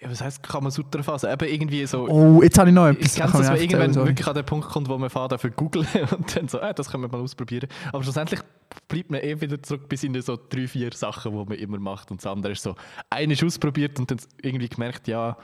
Ja, 0.00 0.10
was 0.10 0.20
heisst 0.20 0.42
Kamasutra-Phase? 0.42 1.32
Eben 1.32 1.48
irgendwie 1.48 1.86
so. 1.86 2.06
Oh, 2.06 2.42
jetzt 2.42 2.58
habe 2.58 2.68
ich 2.68 2.74
noch 2.74 2.88
etwas. 2.88 3.16
Ich 3.16 3.22
kenne 3.22 3.32
das, 3.32 3.48
wenn 3.48 3.56
irgendwann 3.56 3.92
sorry. 3.94 4.08
wirklich 4.08 4.26
an 4.26 4.34
den 4.34 4.44
Punkt 4.44 4.68
kommt, 4.68 4.88
wo 4.90 4.98
man 4.98 5.08
fährt, 5.08 5.32
dafür 5.32 5.50
googeln 5.50 5.86
und 6.16 6.36
dann 6.36 6.48
so, 6.48 6.60
ah, 6.60 6.74
das 6.74 6.90
können 6.90 7.04
wir 7.04 7.08
mal 7.08 7.22
ausprobieren. 7.22 7.68
Aber 7.92 8.02
schlussendlich 8.02 8.40
bleibt 8.88 9.10
man 9.10 9.20
eh 9.22 9.40
wieder 9.40 9.62
zurück 9.62 9.88
bis 9.88 10.04
in 10.04 10.20
so 10.20 10.36
drei, 10.36 10.68
vier 10.68 10.92
Sachen, 10.92 11.32
die 11.32 11.38
man 11.38 11.58
immer 11.58 11.78
macht. 11.78 12.10
Und 12.10 12.20
das 12.20 12.30
andere 12.30 12.52
ist 12.52 12.62
so, 12.62 12.74
eine 13.08 13.32
ist 13.32 13.42
ausprobiert 13.42 13.98
und 13.98 14.10
dann 14.10 14.18
irgendwie 14.42 14.68
gemerkt, 14.68 15.08
ja, 15.08 15.38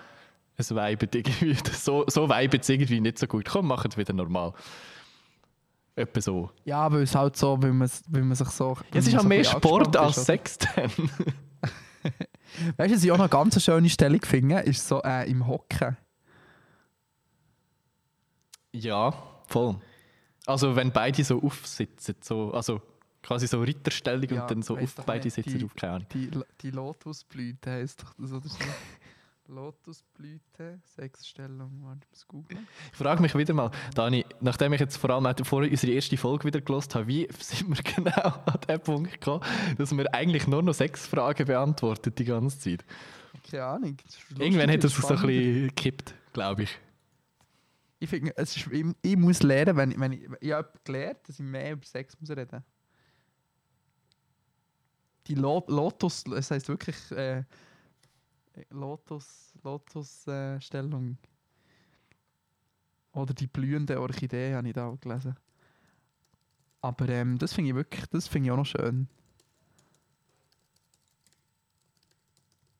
es 0.56 0.74
weibet 0.74 1.14
irgendwie, 1.14 1.56
so, 1.72 2.04
so 2.08 2.28
weibet 2.28 2.62
es 2.62 2.68
irgendwie 2.68 3.00
nicht 3.00 3.18
so 3.18 3.26
gut. 3.26 3.46
Komm, 3.48 3.68
machen 3.68 3.90
es 3.90 3.96
wieder 3.96 4.12
normal. 4.12 4.52
Etwa 5.94 6.20
so. 6.20 6.50
Ja, 6.64 6.92
weil 6.92 7.02
es 7.02 7.14
halt 7.14 7.36
so, 7.36 7.62
weil 7.62 7.72
man, 7.72 7.90
weil 8.08 8.22
man 8.22 8.34
sich 8.34 8.48
so. 8.48 8.76
Ja, 8.92 9.00
es 9.00 9.06
ist 9.06 9.18
auch 9.18 9.24
mehr 9.24 9.44
Sport 9.44 9.96
als 9.96 10.26
Sex 10.26 10.58
dann. 10.58 10.90
Weißt 12.76 12.90
du, 12.90 12.96
was 12.96 13.04
ich 13.04 13.10
auch 13.12 13.16
noch 13.18 13.24
eine 13.24 13.30
ganz 13.30 13.62
schöne 13.62 13.88
Stellung 13.88 14.22
finde, 14.22 14.60
ist 14.60 14.86
so 14.86 15.02
äh, 15.02 15.28
im 15.30 15.46
Hocken. 15.46 15.96
ja, 18.72 19.12
voll. 19.46 19.76
Also 20.46 20.74
wenn 20.74 20.90
beide 20.92 21.22
so 21.24 21.40
aufsitzen, 21.42 22.16
so, 22.20 22.52
also 22.52 22.80
quasi 23.22 23.46
so 23.46 23.60
Ritterstellung 23.60 24.28
Ja, 24.30 24.42
und 24.42 24.50
dann 24.50 24.62
so 24.62 24.76
auf 24.76 24.94
beide 25.06 25.30
sitzen 25.30 25.58
die- 25.58 25.64
auf, 25.64 25.74
keine 25.76 25.92
Ahnung. 25.94 26.08
Die, 26.12 26.30
die 26.60 26.70
Lotusblüte 26.70 27.70
heisst 27.70 28.02
doch 28.02 28.12
das, 28.18 28.32
oder 28.32 28.48
so? 28.48 28.56
Lotusblüte, 29.48 30.80
Sexstellung, 30.84 31.82
warte, 31.84 32.00
ich 32.04 32.10
muss 32.10 32.28
googeln. 32.28 32.66
Ich 32.92 32.98
frage 32.98 33.20
mich 33.20 33.34
wieder 33.34 33.52
mal, 33.54 33.70
Dani, 33.94 34.24
nachdem 34.40 34.72
ich 34.72 34.80
jetzt 34.80 34.96
vor 34.96 35.10
allem 35.10 35.44
vorher 35.44 35.70
unsere 35.70 35.92
erste 35.92 36.16
Folge 36.16 36.44
wieder 36.44 36.60
gelost 36.60 36.94
habe, 36.94 37.06
wie 37.08 37.28
sind 37.38 37.68
wir 37.68 37.82
genau 37.96 38.28
an 38.46 38.60
den 38.68 38.80
Punkt 38.80 39.12
gekommen, 39.12 39.44
dass 39.78 39.96
wir 39.96 40.12
eigentlich 40.14 40.46
nur 40.46 40.62
noch 40.62 40.74
sechs 40.74 41.06
Fragen 41.06 41.46
beantwortet 41.46 42.18
die 42.18 42.24
ganze 42.24 42.58
Zeit? 42.58 42.84
Keine 43.50 43.64
Ahnung. 43.64 43.96
lustig, 44.04 44.38
Irgendwann 44.38 44.70
hat 44.70 44.84
das 44.84 44.92
so 44.94 44.98
ein 45.08 45.16
spannend. 45.18 45.26
bisschen 45.26 45.68
gekippt, 45.68 46.14
glaube 46.32 46.62
ich. 46.64 46.78
Ich 47.98 48.08
finde, 48.10 48.32
es 48.36 48.56
ist, 48.56 48.66
ich, 48.72 48.84
ich 49.02 49.16
muss 49.16 49.42
lernen, 49.42 49.76
wenn, 49.76 49.90
ich- 49.92 50.00
wenn 50.00 50.12
ich, 50.12 50.28
ich 50.40 50.52
habe 50.52 50.70
gelernt, 50.84 51.18
dass 51.26 51.38
ich 51.38 51.44
mehr 51.44 51.72
über 51.72 51.84
Sex 51.84 52.16
muss 52.20 52.30
reden. 52.30 52.64
Die 55.26 55.34
Lo 55.34 55.64
Lotus, 55.68 56.24
es 56.26 56.50
heißt 56.50 56.68
wirklich 56.68 56.96
äh, 57.12 57.44
Lotus, 58.70 59.52
Lotus 59.62 60.26
äh. 60.26 60.58
Oder 63.12 63.34
die 63.34 63.46
blühende 63.46 64.00
Orchidee 64.00 64.54
habe 64.54 64.68
ich 64.68 64.74
da 64.74 64.86
auch 64.86 65.00
gelesen. 65.00 65.36
Aber 66.80 67.08
ähm, 67.08 67.38
das 67.38 67.52
finde 67.52 67.70
ich 67.70 67.76
wirklich, 67.76 68.06
das 68.06 68.26
finde 68.26 68.46
ich 68.46 68.52
auch 68.52 68.56
noch 68.56 68.66
schön. 68.66 69.08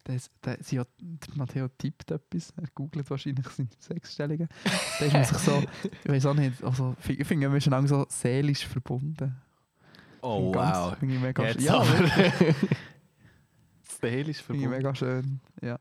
Das, 0.05 0.31
das, 0.41 0.57
sie 0.63 0.81
hat, 0.81 0.89
Matteo 1.37 1.69
tippt 1.69 2.11
etwas, 2.11 2.53
er 2.57 2.65
googelt 2.75 3.09
wahrscheinlich 3.09 3.47
seine 3.49 3.69
Sexstellungen. 3.79 4.49
Da 4.99 5.05
ist 5.05 5.13
man 5.13 5.25
sich 5.25 5.39
so, 5.39 5.63
ich 6.03 6.11
weiß 6.11 6.27
auch 6.27 6.35
nicht, 6.35 6.63
also 6.65 6.97
ich 7.07 7.25
finde, 7.25 7.53
wir 7.53 7.61
sind 7.61 7.87
so 7.89 8.05
seelisch 8.09 8.67
verbunden. 8.67 9.37
Oh, 10.21 10.51
Ganz- 10.51 10.77
wow. 10.77 10.99
Finde 10.99 11.15
ich 11.15 11.21
mega 11.21 11.45
Jetzt. 11.45 11.61
Ja, 11.61 11.85
ich 14.09 14.43
verbunden. 14.43 14.71
mega 14.71 14.95
schön. 14.95 15.41
Ja. 15.61 15.79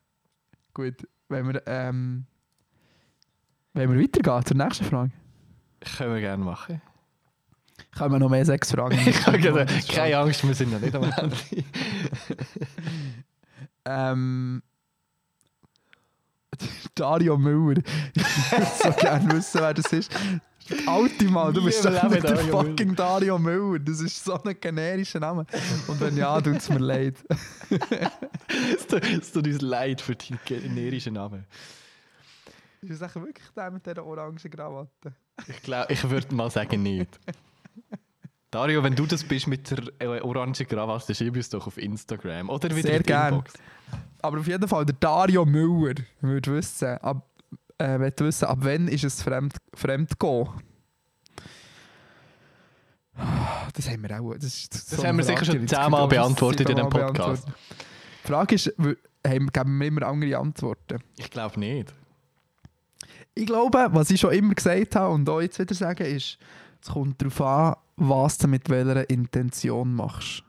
Gut, 0.74 0.96
wenn 1.30 1.48
wir, 1.52 1.64
ähm, 1.66 2.26
wenn 3.74 3.92
wir 3.92 4.02
weitergehen 4.02 4.46
zur 4.46 4.58
nächsten 4.58 4.86
Frage. 4.86 5.12
Können 5.98 6.14
wir 6.14 6.22
gerne 6.22 6.44
machen. 6.44 6.82
Können 7.98 8.14
wir 8.14 8.20
noch 8.20 8.30
mehr 8.30 8.46
sechs 8.46 8.72
Fragen? 8.72 8.98
Gesagt, 9.04 9.88
keine 9.90 10.18
Angst, 10.18 10.48
wir 10.48 10.54
sind 10.54 10.72
noch 10.72 10.80
nicht 10.80 10.96
am 10.96 11.04
Ende. 11.04 11.36
Ähm, 13.86 14.62
Dario 16.96 17.38
Müller. 17.38 17.82
Ich 18.14 18.52
würde 18.52 18.68
so 18.84 18.92
gerne 18.92 19.32
wissen, 19.34 19.62
wer 19.62 19.74
das 19.74 19.92
ist. 19.92 20.12
Alte 20.86 21.26
Mann, 21.26 21.54
du 21.54 21.64
bist 21.64 21.84
doch 21.84 22.10
nicht 22.10 22.24
der 22.24 22.38
fucking 22.38 22.96
Dario 22.96 23.38
Müller. 23.38 23.80
Das 23.80 24.00
ist 24.00 24.24
so 24.24 24.42
ein 24.42 24.56
generischer 24.60 25.20
Name. 25.20 25.46
Und 25.88 26.00
wenn 26.00 26.16
ja, 26.16 26.40
tut 26.40 26.58
es 26.58 26.70
mir 26.70 26.80
leid. 26.80 27.16
Es 28.76 29.32
tut- 29.32 29.46
uns 29.48 29.62
leid 29.62 30.02
für 30.02 30.16
deinen 30.16 30.40
generischen 30.46 31.14
Namen. 31.16 31.46
Ist 32.82 33.02
das 33.02 33.16
wirklich 33.16 33.48
der 33.56 33.72
mit 33.72 33.86
dieser 33.86 34.06
orangen 34.06 34.38
Krawatte? 34.38 35.14
Ich 35.48 35.62
glaube, 35.62 35.92
ich 35.94 36.10
würde 36.10 36.34
mal 36.34 36.50
sagen, 36.50 36.82
nicht. 36.84 37.20
Dario, 38.50 38.84
wenn 38.84 38.96
du 38.96 39.06
das 39.06 39.24
bist 39.24 39.48
mit 39.48 39.72
der 39.72 39.80
äh, 40.00 40.20
orangen 40.22 40.54
Krawatte, 40.54 41.16
schreib 41.16 41.36
uns 41.36 41.50
doch 41.50 41.68
auf 41.68 41.78
Instagram 41.78 42.50
oder 42.50 42.70
wieder 42.76 42.82
Sehr 42.82 42.98
in 42.98 43.04
die 43.04 43.08
gern. 43.08 43.34
Inbox. 43.34 43.54
Aber 44.22 44.40
auf 44.40 44.48
jeden 44.48 44.68
Fall, 44.68 44.86
der 44.86 44.96
Dario 45.00 45.46
Müller 45.46 45.96
würde 46.22 46.54
wissen, 46.56 46.98
ab, 46.98 47.30
äh, 47.82 47.98
möchte 47.98 48.26
wissen, 48.26 48.46
ab 48.46 48.60
wann 48.62 48.88
ist 48.88 49.04
es 49.04 49.22
fremd, 49.22 49.56
Fremdgehen? 49.74 50.48
Das 53.74 53.90
haben 53.90 54.04
wir 54.04 54.22
auch. 54.22 54.34
Das, 54.36 54.46
ist 54.46 54.74
Das 54.74 54.90
so 55.00 55.06
haben 55.06 55.18
wir 55.18 55.24
sicher 55.24 55.46
schon 55.46 55.68
zehnmal 55.68 56.08
beantwortet 56.08 56.70
in 56.70 56.76
diesem 56.76 56.90
Podcast. 56.90 57.48
Die 57.48 58.28
Frage 58.28 58.56
ist, 58.56 58.74
haben, 59.26 59.48
geben 59.52 59.78
wir 59.80 59.88
immer 59.88 60.04
andere 60.04 60.38
Antworten? 60.38 61.00
Ich 61.18 61.30
glaube 61.30 61.60
nicht. 61.60 61.94
Ich 63.34 63.46
glaube, 63.46 63.88
was 63.92 64.10
ich 64.12 64.20
schon 64.20 64.34
immer 64.34 64.54
gesagt 64.54 64.96
habe 64.96 65.14
und 65.14 65.28
auch 65.30 65.42
jetzt 65.42 65.60
wieder 65.60 65.74
sage, 65.74 66.06
ist, 66.06 66.38
es 66.82 66.90
kommt 66.90 67.22
darauf 67.22 67.42
an, 67.42 67.76
was 67.96 68.38
du 68.38 68.48
mit 68.48 68.70
welcher 68.70 69.10
Intention 69.10 69.94
machst. 69.94 70.44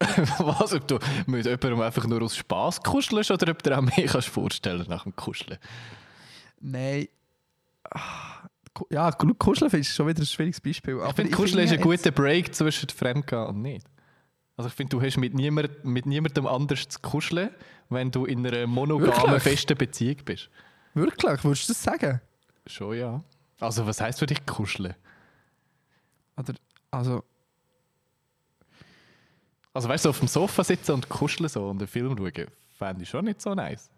Was, 0.38 0.72
ob 0.74 0.86
du 0.86 0.98
mit 1.26 1.44
jemandem 1.44 1.80
einfach 1.80 2.06
nur 2.06 2.22
aus 2.22 2.36
Spass 2.36 2.80
kuschelst 2.82 3.30
oder 3.32 3.50
ob 3.50 3.62
du 3.62 3.70
dir 3.70 3.78
auch 3.78 3.82
mehr 3.82 4.06
kannst 4.06 4.28
vorstellen 4.28 4.84
nach 4.88 5.02
dem 5.02 5.14
Kuscheln? 5.16 5.58
Nein. 6.60 7.08
Ah, 7.90 8.48
Ja, 8.90 9.10
Ku- 9.12 9.34
Kuscheln 9.34 9.70
ist 9.72 9.94
schon 9.94 10.06
wieder 10.06 10.22
ein 10.22 10.26
schwieriges 10.26 10.60
Beispiel. 10.60 11.00
Ich 11.08 11.14
finde, 11.14 11.32
Kuscheln 11.34 11.64
ist 11.64 11.72
ein 11.72 11.80
guter 11.80 12.10
Break 12.12 12.54
zwischen 12.54 12.88
Fremdgehen 12.90 13.46
und 13.46 13.62
nicht. 13.62 13.86
Also 14.56 14.68
ich 14.68 14.74
finde, 14.74 14.96
du 14.96 15.02
hast 15.02 15.16
mit, 15.16 15.34
niemand, 15.34 15.84
mit 15.84 16.06
niemandem 16.06 16.46
anders 16.46 16.88
zu 16.88 16.98
kuscheln, 17.00 17.50
wenn 17.90 18.10
du 18.10 18.24
in 18.24 18.46
einer 18.46 18.66
monogamen, 18.66 19.14
Wirklich? 19.32 19.42
festen 19.42 19.76
Beziehung 19.78 20.16
bist. 20.24 20.48
Wirklich? 20.94 21.42
Würdest 21.44 21.68
du 21.68 21.72
das 21.72 21.82
sagen? 21.82 22.20
Schon, 22.66 22.96
ja. 22.98 23.22
Also 23.60 23.86
was 23.86 24.00
heisst 24.00 24.18
für 24.20 24.26
dich 24.26 24.44
kuscheln? 24.46 24.94
Oder, 26.36 26.54
also, 26.90 27.24
Also 29.78 29.88
weißt 29.88 30.06
du, 30.06 30.08
auf 30.08 30.18
dem 30.18 30.26
Sofa 30.26 30.64
sitzen 30.64 30.90
und 30.90 31.08
kuscheln 31.08 31.48
so 31.48 31.68
und 31.68 31.78
einen 31.78 31.86
Film 31.86 32.16
schauen, 32.18 32.46
fände 32.76 33.04
ich 33.04 33.08
schon 33.08 33.26
nicht 33.26 33.40
so 33.40 33.54
nice. 33.54 33.88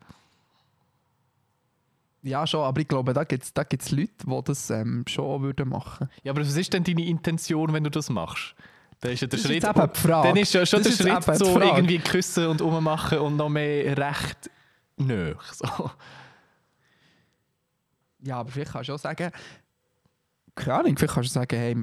Ja, 2.21 2.47
schon, 2.47 2.61
aber 2.63 2.79
ich 2.83 2.87
glaube, 2.87 3.15
da 3.15 3.25
gibt 3.25 3.45
es 3.45 3.55
da 3.55 3.65
gibt's 3.65 3.91
Leute, 3.91 4.11
die 4.27 4.41
das 4.45 4.69
ähm, 4.69 5.05
schon 5.09 5.41
würden 5.41 5.71
machen 5.71 6.11
Ja, 6.23 6.33
aber 6.33 6.43
was 6.43 6.55
ist 6.55 6.71
denn 6.75 6.85
deine 6.85 7.07
Intention, 7.07 7.73
wenn 7.73 7.83
du 7.83 7.89
das 7.89 8.11
machst? 8.11 8.55
Dann 9.01 9.13
ist 9.13 9.23
ja 9.23 9.27
der 9.29 9.39
Das 9.39 9.41
ist 9.41 9.47
Schritt. 9.47 9.63
jetzt 9.63 9.75
eben 9.79 9.91
die 9.95 9.99
Frage. 10.01 10.29
Dann 10.29 10.37
ist 10.37 10.53
ja 10.53 10.67
schon 10.67 10.83
Das 10.83 10.99
der 10.99 11.07
ist 11.17 11.25
Schritt 11.25 11.39
so 11.39 11.59
irgendwie 11.59 11.99
küssen 11.99 12.47
und 12.49 12.61
ummachen 12.61 13.19
und 13.21 13.37
noch 13.37 13.49
mehr 13.49 13.97
recht 13.97 14.51
nö. 14.99 15.35
So. 15.51 15.91
Ja, 18.23 18.37
aber 18.41 18.51
vielleicht 18.51 18.73
kannst 18.73 18.91
du 18.91 18.93
auch 18.93 18.99
sagen, 18.99 19.31
keine 20.55 20.75
Ahnung, 20.75 20.99
vielleicht 20.99 21.15
kannst 21.15 21.31
du 21.31 21.33
sagen, 21.33 21.57
hey, 21.57 21.77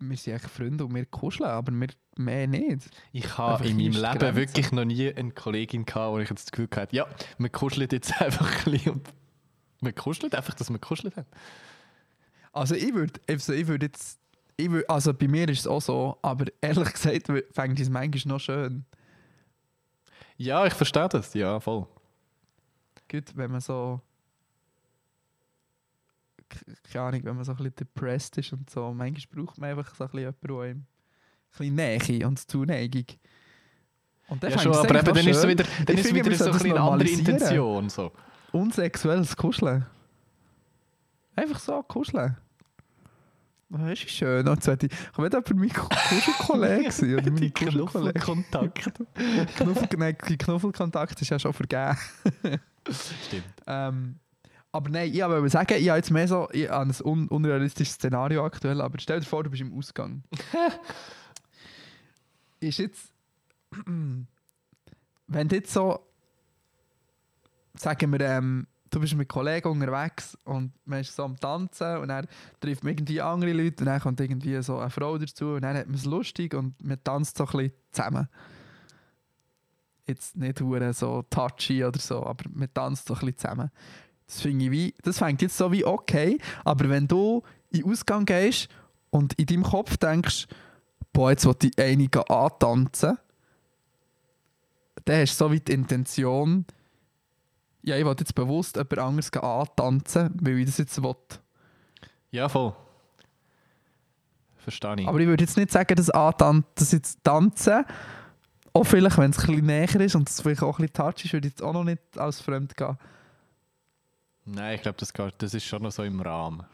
wir 0.00 0.16
sind 0.16 0.34
echt 0.34 0.46
Freunde 0.46 0.84
und 0.84 0.94
wir 0.94 1.04
kuscheln, 1.06 1.48
aber 1.48 1.72
wir 1.72 1.88
mehr 2.16 2.46
nicht. 2.46 2.88
Ich 3.12 3.38
habe 3.38 3.66
in 3.66 3.76
meinem 3.76 3.92
Leben 3.92 4.18
Grenze. 4.18 4.36
wirklich 4.36 4.72
noch 4.72 4.84
nie 4.84 5.12
eine 5.12 5.30
Kollegin 5.32 5.84
gehabt, 5.84 6.12
wo 6.12 6.18
ich 6.18 6.30
jetzt 6.30 6.46
das 6.46 6.52
Gefühl 6.52 6.68
hatte, 6.74 6.94
ja, 6.94 7.06
wir 7.38 7.48
kuscheln 7.48 7.88
jetzt 7.90 8.20
einfach 8.20 8.66
ein 8.66 8.72
bisschen 8.72 8.92
und 8.92 9.08
wir 9.80 9.92
kuscheln 9.92 10.32
einfach, 10.32 10.54
dass 10.54 10.70
wir 10.70 10.78
kuscheln 10.78 11.14
haben. 11.16 11.26
Also 12.52 12.74
ich 12.74 12.94
würde 12.94 13.20
also 13.28 13.52
ich 13.52 13.66
würd 13.66 13.82
jetzt, 13.82 14.18
ich 14.56 14.70
würd, 14.70 14.88
also 14.88 15.14
bei 15.14 15.28
mir 15.28 15.48
ist 15.48 15.60
es 15.60 15.66
auch 15.66 15.82
so, 15.82 16.18
aber 16.22 16.46
ehrlich 16.60 16.92
gesagt 16.92 17.32
fängt 17.52 17.80
es 17.80 17.88
manchmal 17.88 18.34
noch 18.34 18.40
schön. 18.40 18.84
Ja, 20.36 20.66
ich 20.66 20.74
verstehe 20.74 21.08
das, 21.08 21.34
ja, 21.34 21.58
voll. 21.60 21.86
Gut, 23.10 23.36
wenn 23.36 23.50
man 23.50 23.60
so, 23.60 24.00
keine 26.92 27.04
Ahnung, 27.04 27.24
wenn 27.24 27.36
man 27.36 27.44
so 27.44 27.52
ein 27.52 27.56
bisschen 27.56 27.74
depressed 27.76 28.38
ist 28.38 28.52
und 28.52 28.68
so, 28.70 28.92
manchmal 28.92 29.44
braucht 29.44 29.58
man 29.58 29.70
einfach 29.70 29.94
so 29.94 30.04
ein 30.04 30.10
bisschen 30.10 30.20
jemanden, 30.20 30.46
der 30.46 30.56
einem 30.56 30.78
ein 30.78 30.86
bisschen 31.50 31.74
Nähe 31.74 32.26
und 32.26 32.38
Zuneigung. 32.50 33.04
Und 34.28 34.42
Ja, 34.42 34.58
schon, 34.58 34.74
aber 34.74 34.94
eben, 34.98 35.04
dann 35.14 35.16
ist 35.26 35.36
es 35.36 35.48
wieder, 35.48 35.64
dann 35.86 35.96
Ich 35.96 36.04
ist 36.04 36.14
wieder 36.14 36.30
wir 36.30 36.36
so 36.36 36.44
ein 36.50 36.52
eine 36.72 36.80
andere. 36.80 37.08
Intention. 37.08 37.88
So. 37.88 38.12
Unsexuelles 38.52 39.36
Kuscheln. 39.36 39.86
Einfach 41.36 41.58
so 41.60 41.82
kuscheln. 41.82 42.36
Das 43.70 43.90
ist 43.92 44.10
schön. 44.10 44.48
Und 44.48 44.62
sollte 44.64 44.86
ich, 44.86 44.92
will 45.18 45.30
jemand 45.30 45.54
mein 45.54 45.68
Kuschelkollege. 45.68 47.16
Oder 47.16 47.30
meine. 47.30 47.50
Knuffel, 49.56 49.88
nein, 49.98 50.16
die 50.28 50.38
Knuffelkontakt 50.38 51.20
ist 51.20 51.28
ja 51.28 51.38
schon 51.38 51.52
vergeben. 51.52 51.96
Stimmt. 53.26 53.44
Ähm, 53.66 54.16
aber 54.70 54.90
nein, 54.90 55.12
ich 55.12 55.22
wollte 55.22 55.48
sagen, 55.48 55.76
ich 55.78 55.88
habe 55.88 55.98
jetzt 55.98 56.10
mehr 56.10 56.28
so 56.28 56.48
ich 56.52 56.68
habe 56.68 56.90
ein 56.90 56.94
un 57.04 57.28
unrealistisches 57.28 57.94
Szenario 57.94 58.44
aktuell, 58.44 58.80
aber 58.80 58.98
stell 58.98 59.20
dir 59.20 59.26
vor, 59.26 59.42
du 59.42 59.50
bist 59.50 59.62
im 59.62 59.76
Ausgang. 59.76 60.22
ist 62.60 62.78
jetzt, 62.78 63.12
wenn 63.86 65.48
du 65.48 65.56
jetzt 65.56 65.72
so, 65.72 66.00
sagen 67.74 68.12
wir, 68.12 68.20
ähm, 68.20 68.66
du 68.90 69.00
bist 69.00 69.14
mit 69.14 69.28
Kollegen 69.28 69.68
unterwegs 69.68 70.36
und 70.44 70.72
man 70.84 71.00
ist 71.00 71.14
so 71.14 71.24
am 71.24 71.38
Tanzen 71.38 71.98
und 71.98 72.08
dann 72.08 72.26
trifft 72.60 72.84
man 72.84 72.92
irgendwie 72.92 73.20
andere 73.20 73.52
Leute 73.52 73.80
und 73.80 73.86
dann 73.86 74.00
kommt 74.00 74.20
irgendwie 74.20 74.60
so 74.62 74.78
eine 74.78 74.90
Frau 74.90 75.18
dazu 75.18 75.54
und 75.54 75.62
dann 75.62 75.76
hat 75.76 75.86
man 75.86 75.94
es 75.94 76.04
lustig 76.04 76.54
und 76.54 76.82
man 76.82 77.02
tanzt 77.02 77.38
so 77.38 77.44
ein 77.44 77.52
bisschen 77.52 77.72
zusammen. 77.90 78.28
Jetzt 80.06 80.36
nicht 80.36 80.62
so 80.92 81.22
touchy 81.28 81.84
oder 81.84 81.98
so, 81.98 82.24
aber 82.24 82.44
man 82.50 82.72
tanzt 82.72 83.08
so 83.08 83.14
ein 83.14 83.20
bisschen 83.20 83.36
zusammen. 83.36 83.70
Das 84.28 84.42
finde 84.42 84.66
ich 84.66 84.70
wie, 84.70 84.94
das 85.02 85.18
fängt 85.18 85.42
jetzt 85.42 85.56
so 85.56 85.72
wie 85.72 85.84
okay, 85.84 86.38
aber 86.64 86.88
wenn 86.90 87.08
du 87.08 87.42
in 87.70 87.80
den 87.80 87.90
Ausgang 87.90 88.26
gehst 88.26 88.68
und 89.10 89.32
in 89.34 89.46
deinem 89.46 89.62
Kopf 89.62 89.96
denkst, 89.96 90.46
boah, 91.14 91.30
jetzt 91.30 91.46
will 91.46 91.56
ich 91.62 91.78
einige 91.82 92.28
antanzen, 92.28 93.18
dann 95.06 95.20
hast 95.20 95.40
du 95.40 95.44
so 95.44 95.52
wie 95.52 95.60
die 95.60 95.72
Intention, 95.72 96.66
ja, 97.82 97.96
ich 97.96 98.04
will 98.04 98.14
jetzt 98.18 98.34
bewusst 98.34 98.76
jemand 98.76 98.98
anderes 98.98 99.32
antanzen, 99.32 100.36
weil 100.42 100.58
ich 100.58 100.66
das 100.66 100.78
jetzt 100.78 101.02
will. 101.02 101.14
Ja, 102.30 102.50
voll. 102.50 102.74
Verstehe 104.58 104.96
ich. 104.98 105.08
Aber 105.08 105.18
ich 105.20 105.26
würde 105.26 105.44
jetzt 105.44 105.56
nicht 105.56 105.70
sagen, 105.70 105.96
dass, 105.96 106.10
antan 106.10 106.64
dass 106.74 106.92
jetzt 106.92 107.24
tanzen, 107.24 107.86
auch 108.74 108.84
vielleicht, 108.84 109.16
wenn 109.16 109.30
es 109.30 109.38
ein 109.38 109.46
bisschen 109.46 109.66
näher 109.66 110.00
ist 110.00 110.14
und 110.14 110.28
es 110.28 110.42
vielleicht 110.42 110.62
auch 110.62 110.78
ein 110.78 110.86
bisschen 110.86 110.92
touch 110.92 111.24
ist, 111.24 111.32
würde 111.32 111.48
ich 111.48 111.54
jetzt 111.54 111.62
auch 111.62 111.72
noch 111.72 111.84
nicht 111.84 112.02
als 112.18 112.42
fremd 112.42 112.76
gehen. 112.76 112.98
Nein, 114.50 114.76
ich 114.76 114.82
glaube, 114.82 114.96
das, 114.98 115.12
das 115.38 115.54
ist 115.54 115.64
schon 115.64 115.82
noch 115.82 115.92
so 115.92 116.02
im 116.04 116.20
Rahmen. 116.20 116.64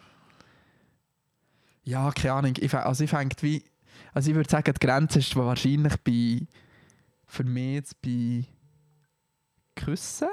Ja, 1.82 2.10
keine 2.12 2.34
Ahnung. 2.34 2.54
Ich, 2.58 2.72
also 2.74 3.04
ich 3.04 3.10
fängt 3.10 3.42
wie. 3.42 3.64
Also 4.12 4.30
ich 4.30 4.36
würde 4.36 4.48
sagen, 4.48 4.72
die 4.72 4.86
Grenze 4.86 5.18
ist 5.18 5.34
wahrscheinlich 5.36 5.96
bei. 6.02 6.46
Für 7.26 7.44
mich 7.44 7.74
jetzt 7.74 8.00
bei. 8.02 8.44
Küssen. 9.76 10.28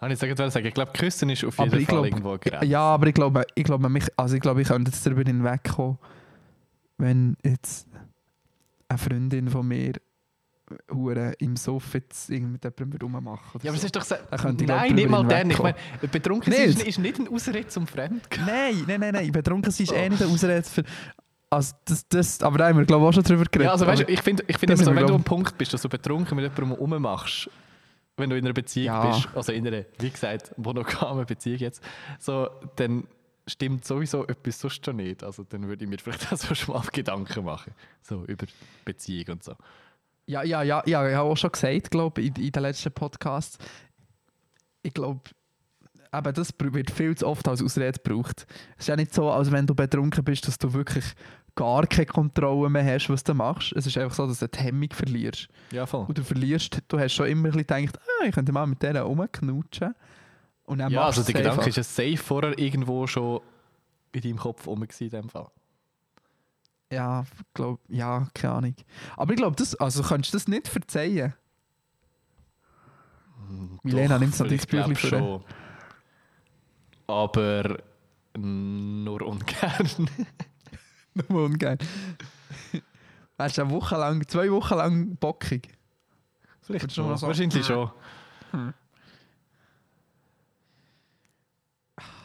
Habe 0.00 0.12
ich 0.12 0.20
jetzt 0.20 0.38
sagen, 0.52 0.66
ich 0.66 0.74
glaube, 0.74 0.92
Küssen 0.92 1.28
ist 1.30 1.44
auf 1.44 1.58
jeden 1.58 1.70
Aber 1.70 1.76
Fall 1.76 1.84
glaub- 1.84 2.04
irgendwo 2.06 2.30
eine 2.30 2.38
Grenze. 2.38 2.66
Ja, 2.66 2.80
aber 2.80 3.06
ich 3.08 3.14
glaube, 3.14 3.44
ich 3.54 3.64
glaube, 3.64 3.88
mich, 3.88 4.06
also 4.16 4.36
ich, 4.36 4.40
glaube 4.40 4.62
ich 4.62 4.68
könnte 4.68 4.90
jetzt 4.90 5.04
darüber 5.04 5.22
hinwegkommen, 5.22 5.98
wenn 6.98 7.36
jetzt 7.44 7.88
eine 8.88 8.98
Freundin 8.98 9.48
von 9.50 9.66
mir 9.66 9.92
hure 10.92 11.32
im 11.38 11.56
Sofa 11.56 11.98
jetzt 11.98 12.28
mit 12.30 12.62
jemandem 12.64 12.92
rummachen 13.00 13.60
Ja, 13.62 13.70
aber 13.70 13.76
es 13.76 13.80
so. 13.82 13.86
ist 13.86 13.96
doch 13.96 14.02
so. 14.02 14.14
Nein, 14.66 14.94
nicht 14.94 15.08
mal 15.08 15.24
dann. 15.26 15.50
Ich 15.50 15.58
meine, 15.58 15.76
betrunken 16.10 16.52
sein 16.52 16.68
ist, 16.68 16.82
ist 16.82 16.98
nicht 16.98 17.18
ein 17.18 17.28
Ausrede 17.28 17.68
zum 17.68 17.86
Fremdgehen. 17.86 18.44
Nein, 18.46 18.84
nein, 18.86 19.00
nein, 19.00 19.14
nein. 19.14 19.32
Betrunken 19.32 19.70
sein 19.70 19.84
ist 19.84 19.92
eh 19.92 20.08
nicht 20.08 20.22
eine 20.22 20.30
Ausrede 20.32 20.62
für... 20.62 20.82
Also 21.50 21.74
das, 21.86 22.06
das, 22.08 22.42
aber 22.42 22.58
da 22.58 22.68
haben 22.68 22.78
wir 22.78 22.84
glaube 22.84 23.04
ich 23.04 23.08
auch 23.08 23.14
schon 23.14 23.22
drüber 23.22 23.44
geredet. 23.44 23.64
Ja, 23.66 23.72
also 23.72 23.86
weißt 23.86 24.02
du, 24.02 24.12
ich 24.12 24.20
finde 24.20 24.44
ich 24.46 24.58
find 24.58 24.70
immer 24.70 24.84
so, 24.84 24.94
wenn 24.94 25.06
du 25.06 25.14
am 25.14 25.24
Punkt 25.24 25.56
bist, 25.56 25.72
dass 25.72 25.80
du 25.80 25.88
betrunken 25.88 26.36
mit 26.36 26.44
jemandem 26.44 26.72
rummachst, 26.72 27.48
wenn 28.18 28.28
du 28.28 28.36
in 28.36 28.44
einer 28.44 28.52
Beziehung 28.52 28.86
Ja. 28.86 29.06
bist, 29.06 29.28
also 29.34 29.52
in 29.52 29.66
einer, 29.66 29.84
wie 29.98 30.10
gesagt, 30.10 30.52
monogamen 30.58 31.24
Beziehung 31.24 31.58
jetzt, 31.60 31.82
so, 32.18 32.50
dann 32.76 33.04
stimmt 33.46 33.86
sowieso 33.86 34.26
etwas 34.26 34.60
sonst 34.60 34.84
schon 34.84 34.96
nicht. 34.96 35.24
Also 35.24 35.42
dann 35.48 35.66
würde 35.66 35.84
ich 35.84 35.90
mir 35.90 35.96
vielleicht 35.98 36.30
auch 36.30 36.36
so 36.36 36.54
schon 36.54 36.74
mal 36.74 36.82
Gedanken 36.92 37.44
machen. 37.44 37.72
So 38.02 38.24
über 38.26 38.44
Beziehung 38.84 39.28
und 39.32 39.42
so. 39.44 39.54
Ja, 40.28 40.42
ja, 40.42 40.62
ja, 40.62 40.82
ja, 40.84 41.08
ich 41.08 41.14
habe 41.14 41.30
auch 41.30 41.36
schon 41.36 41.50
gesagt, 41.50 41.90
glaube 41.90 42.20
in, 42.20 42.34
in 42.34 42.52
den 42.52 42.62
letzten 42.62 42.92
Podcasts. 42.92 43.56
Ich 44.82 44.92
glaube, 44.92 45.22
eben 46.12 46.34
das 46.34 46.52
wird 46.58 46.90
viel 46.90 47.16
zu 47.16 47.26
oft 47.26 47.48
als 47.48 47.62
Ausrede 47.62 47.98
gebraucht. 47.98 48.46
Es 48.76 48.84
ist 48.84 48.88
ja 48.88 48.96
nicht 48.96 49.14
so, 49.14 49.30
als 49.30 49.50
wenn 49.50 49.66
du 49.66 49.74
betrunken 49.74 50.22
bist, 50.22 50.46
dass 50.46 50.58
du 50.58 50.74
wirklich 50.74 51.04
gar 51.54 51.86
keine 51.86 52.04
Kontrolle 52.04 52.68
mehr 52.68 52.84
hast, 52.84 53.08
was 53.08 53.24
du 53.24 53.32
machst. 53.32 53.72
Es 53.72 53.86
ist 53.86 53.96
einfach 53.96 54.14
so, 54.14 54.26
dass 54.26 54.40
du 54.40 54.48
die 54.48 54.58
Hemmung 54.58 54.90
verlierst. 54.92 55.48
Ja, 55.72 55.86
voll. 55.86 56.04
Und 56.06 56.18
du 56.18 56.22
verlierst, 56.22 56.78
du 56.88 57.00
hast 57.00 57.14
schon 57.14 57.26
immer 57.26 57.48
ein 57.48 57.52
bisschen 57.52 57.86
gedacht, 57.86 57.98
ah, 57.98 58.26
ich 58.26 58.34
könnte 58.34 58.52
mal 58.52 58.66
mit 58.66 58.82
denen 58.82 59.02
rumknutschen. 59.02 59.94
Und 60.64 60.78
dann 60.78 60.92
Ja, 60.92 61.06
also 61.06 61.22
der 61.22 61.34
Gedanke 61.34 61.70
ist 61.70 61.76
ja 61.76 61.82
safe 61.82 62.18
vorher 62.18 62.58
irgendwo 62.58 63.06
schon 63.06 63.40
in 64.12 64.20
deinem 64.20 64.36
Kopf 64.36 64.66
rum 64.66 64.86
in 65.00 65.08
dem 65.08 65.30
Fall. 65.30 65.48
Ja, 66.92 67.24
glaub, 67.54 67.80
ja, 67.88 68.28
keine 68.34 68.54
Ahnung. 68.54 68.74
Aber 69.16 69.32
ich 69.32 69.36
glaube, 69.38 69.56
das, 69.56 69.74
also 69.74 70.02
könntest 70.02 70.32
du 70.32 70.38
das 70.38 70.48
nicht 70.48 70.68
verzeihen. 70.68 71.34
Milena 73.82 74.14
Doch, 74.14 74.20
nimmt 74.20 74.34
so 74.34 74.44
vielleicht 74.44 74.72
dein 74.72 74.88
Büchlein 74.88 75.20
schon. 75.20 75.44
Aber 77.06 77.78
nur 78.36 79.22
ungern. 79.22 80.08
Nur 81.28 81.44
ungern. 81.46 81.78
Wärst 83.36 83.58
du 83.58 83.62
eine 83.62 83.70
Woche 83.72 83.96
lang, 83.96 84.28
zwei 84.28 84.50
Wochen 84.52 84.74
lang 84.76 85.16
bockig? 85.16 85.68
Vielleicht 86.60 86.92
schon. 86.92 87.16
so- 87.16 87.26
Wahrscheinlich 87.26 87.66
schon. 87.66 87.90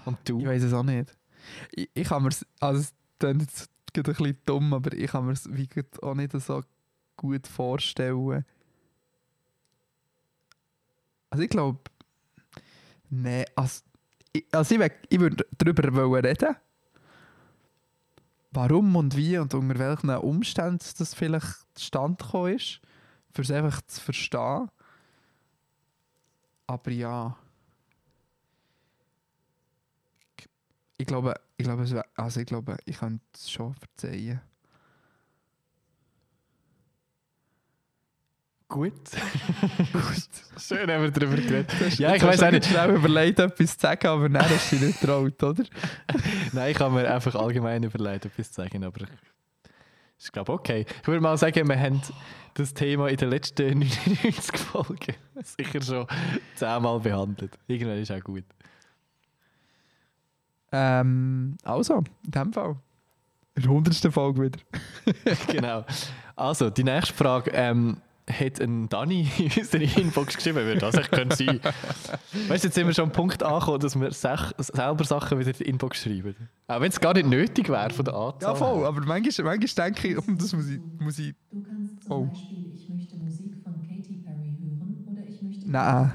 Und 0.05 0.17
Ich 0.19 0.25
du? 0.25 0.45
weiß 0.45 0.63
es 0.63 0.73
auch 0.73 0.83
nicht. 0.83 1.15
Ich, 1.71 1.89
ich 1.93 2.07
kann 2.07 2.21
mir 2.23 2.29
also 2.59 2.79
es 2.81 2.93
klingt 3.19 3.41
jetzt 3.41 3.57
gerade 3.65 3.72
ein 4.01 4.03
bisschen 4.03 4.37
dumm, 4.45 4.73
aber 4.73 4.93
ich 4.93 5.11
kann 5.11 5.25
mir 5.25 5.33
es 5.33 5.47
auch 6.01 6.15
nicht 6.15 6.31
so 6.33 6.63
gut 7.15 7.47
vorstellen. 7.47 8.45
Also 11.29 11.43
ich 11.43 11.49
glaube, 11.49 11.79
nee, 13.09 13.45
also 13.55 13.81
ich, 14.33 14.45
also 14.51 14.75
ich, 14.75 14.91
ich 15.09 15.19
würde 15.19 15.45
darüber 15.57 16.23
reden. 16.23 16.55
Warum 18.51 18.95
und 18.95 19.17
wie 19.17 19.37
und 19.39 19.53
unter 19.53 19.79
welchen 19.79 20.09
Umständen 20.11 20.85
das 20.99 21.15
vielleicht 21.15 21.65
zustande 21.73 22.23
gekommen 22.23 22.55
ist, 22.55 22.81
für 23.31 23.41
es 23.41 23.49
einfach 23.49 23.81
zu 23.87 23.99
verstehen. 23.99 24.69
Aber 26.67 26.91
ja. 26.91 27.35
Ich 31.03 31.07
glaube, 31.07 31.33
ich 31.57 31.65
glaube, 31.65 31.91
wär, 31.91 32.05
also 32.15 32.39
ich 32.39 32.45
glaube, 32.45 32.77
ich 32.85 32.97
könnte 32.97 33.25
es 33.33 33.51
schon 33.51 33.73
verzeihen. 33.73 34.39
Gut. 38.69 38.93
Gut. 39.91 40.29
Schön 40.57 40.89
haben 40.89 41.03
wir 41.03 41.11
darüber 41.11 41.35
geredet. 41.35 41.99
Ja, 41.99 42.15
ich 42.15 42.23
weiß 42.23 42.41
auch 42.43 42.51
nicht. 42.51 42.67
schnell 42.67 42.95
überlegt, 42.95 43.37
etwas 43.37 43.77
zu 43.77 43.81
sagen, 43.81 44.07
aber 44.07 44.39
hast 44.39 44.71
du 44.71 44.77
dich 44.77 44.87
nicht 44.87 45.01
getraut, 45.01 45.43
oder? 45.43 45.65
Nein, 46.53 46.71
ich 46.71 46.79
habe 46.79 46.95
mir 46.95 47.13
einfach 47.13 47.35
allgemein 47.35 47.83
überlegt, 47.83 48.23
etwas 48.23 48.53
zu 48.53 48.61
sagen, 48.61 48.81
aber 48.85 49.05
ich 50.17 50.31
glaube 50.31 50.53
okay. 50.53 50.85
Ich 51.01 51.07
würde 51.07 51.19
mal 51.19 51.37
sagen, 51.37 51.67
wir 51.67 51.79
haben 51.81 52.01
das 52.53 52.73
Thema 52.73 53.09
in 53.09 53.17
den 53.17 53.29
letzten 53.29 53.79
99 53.79 54.57
Folgen 54.57 55.15
sicher 55.43 55.81
schon 55.81 56.07
zehnmal 56.55 57.01
behandelt. 57.01 57.59
Irgendwann 57.67 57.97
ist 57.97 58.09
auch 58.09 58.21
gut. 58.21 58.45
Ähm, 60.75 61.55
also, 61.63 62.03
in 62.25 62.31
dem 62.31 62.51
Fall. 62.51 62.75
In 63.55 63.61
der 63.61 63.71
hundertsten 63.71 64.11
Folge 64.11 64.41
wieder. 64.41 64.59
genau. 65.47 65.85
Also, 66.35 66.71
die 66.71 66.83
nächste 66.83 67.13
Frage 67.13 67.51
ähm, 67.53 67.97
hat 68.27 68.59
ein 68.59 68.89
Dani 68.89 69.29
in 69.37 69.51
unsere 69.55 69.83
Inbox 69.83 70.35
geschrieben, 70.35 70.57
würde 70.65 70.79
das 70.79 70.95
echt 70.95 71.11
können 71.11 71.29
sein. 71.29 71.59
Weißt 72.47 72.63
du, 72.63 72.67
jetzt 72.67 72.73
sind 72.73 72.87
wir 72.87 72.93
schon 72.93 73.05
am 73.05 73.11
Punkt 73.11 73.43
angekommen, 73.43 73.79
dass 73.81 73.99
wir 73.99 74.11
sech, 74.11 74.39
selber 74.57 75.03
Sachen 75.03 75.37
wieder 75.37 75.51
in 75.51 75.57
die 75.57 75.63
Inbox 75.65 76.01
schreiben. 76.01 76.35
Auch 76.67 76.81
wenn 76.81 76.89
es 76.89 76.99
gar 76.99 77.13
nicht 77.13 77.27
nötig 77.27 77.69
wäre 77.69 77.91
von 77.91 78.05
der 78.05 78.15
Anzahl. 78.15 78.53
Ja, 78.53 78.55
voll. 78.55 78.85
Aber 78.85 79.01
manchmal, 79.01 79.57
manchmal 79.57 79.91
denke 79.91 80.07
ich, 80.07 80.17
um 80.17 80.37
das 80.37 80.53
muss 80.53 80.67
ich. 80.69 80.79
Muss 80.99 81.19
ich 81.19 81.35
Du 81.51 81.61
kannst 81.61 82.01
zum 82.03 82.11
Oh. 82.11 82.25
Beispiel, 82.25 82.71
ich 82.73 82.89
möchte 82.89 83.15
Musik 83.17 83.53
von 83.63 83.73
Katy 83.87 84.23
Perry 84.25 84.57
hören 84.59 85.05
oder 85.11 85.21
ich 85.29 85.41
möchte. 85.43 85.69
Nein. 85.69 86.13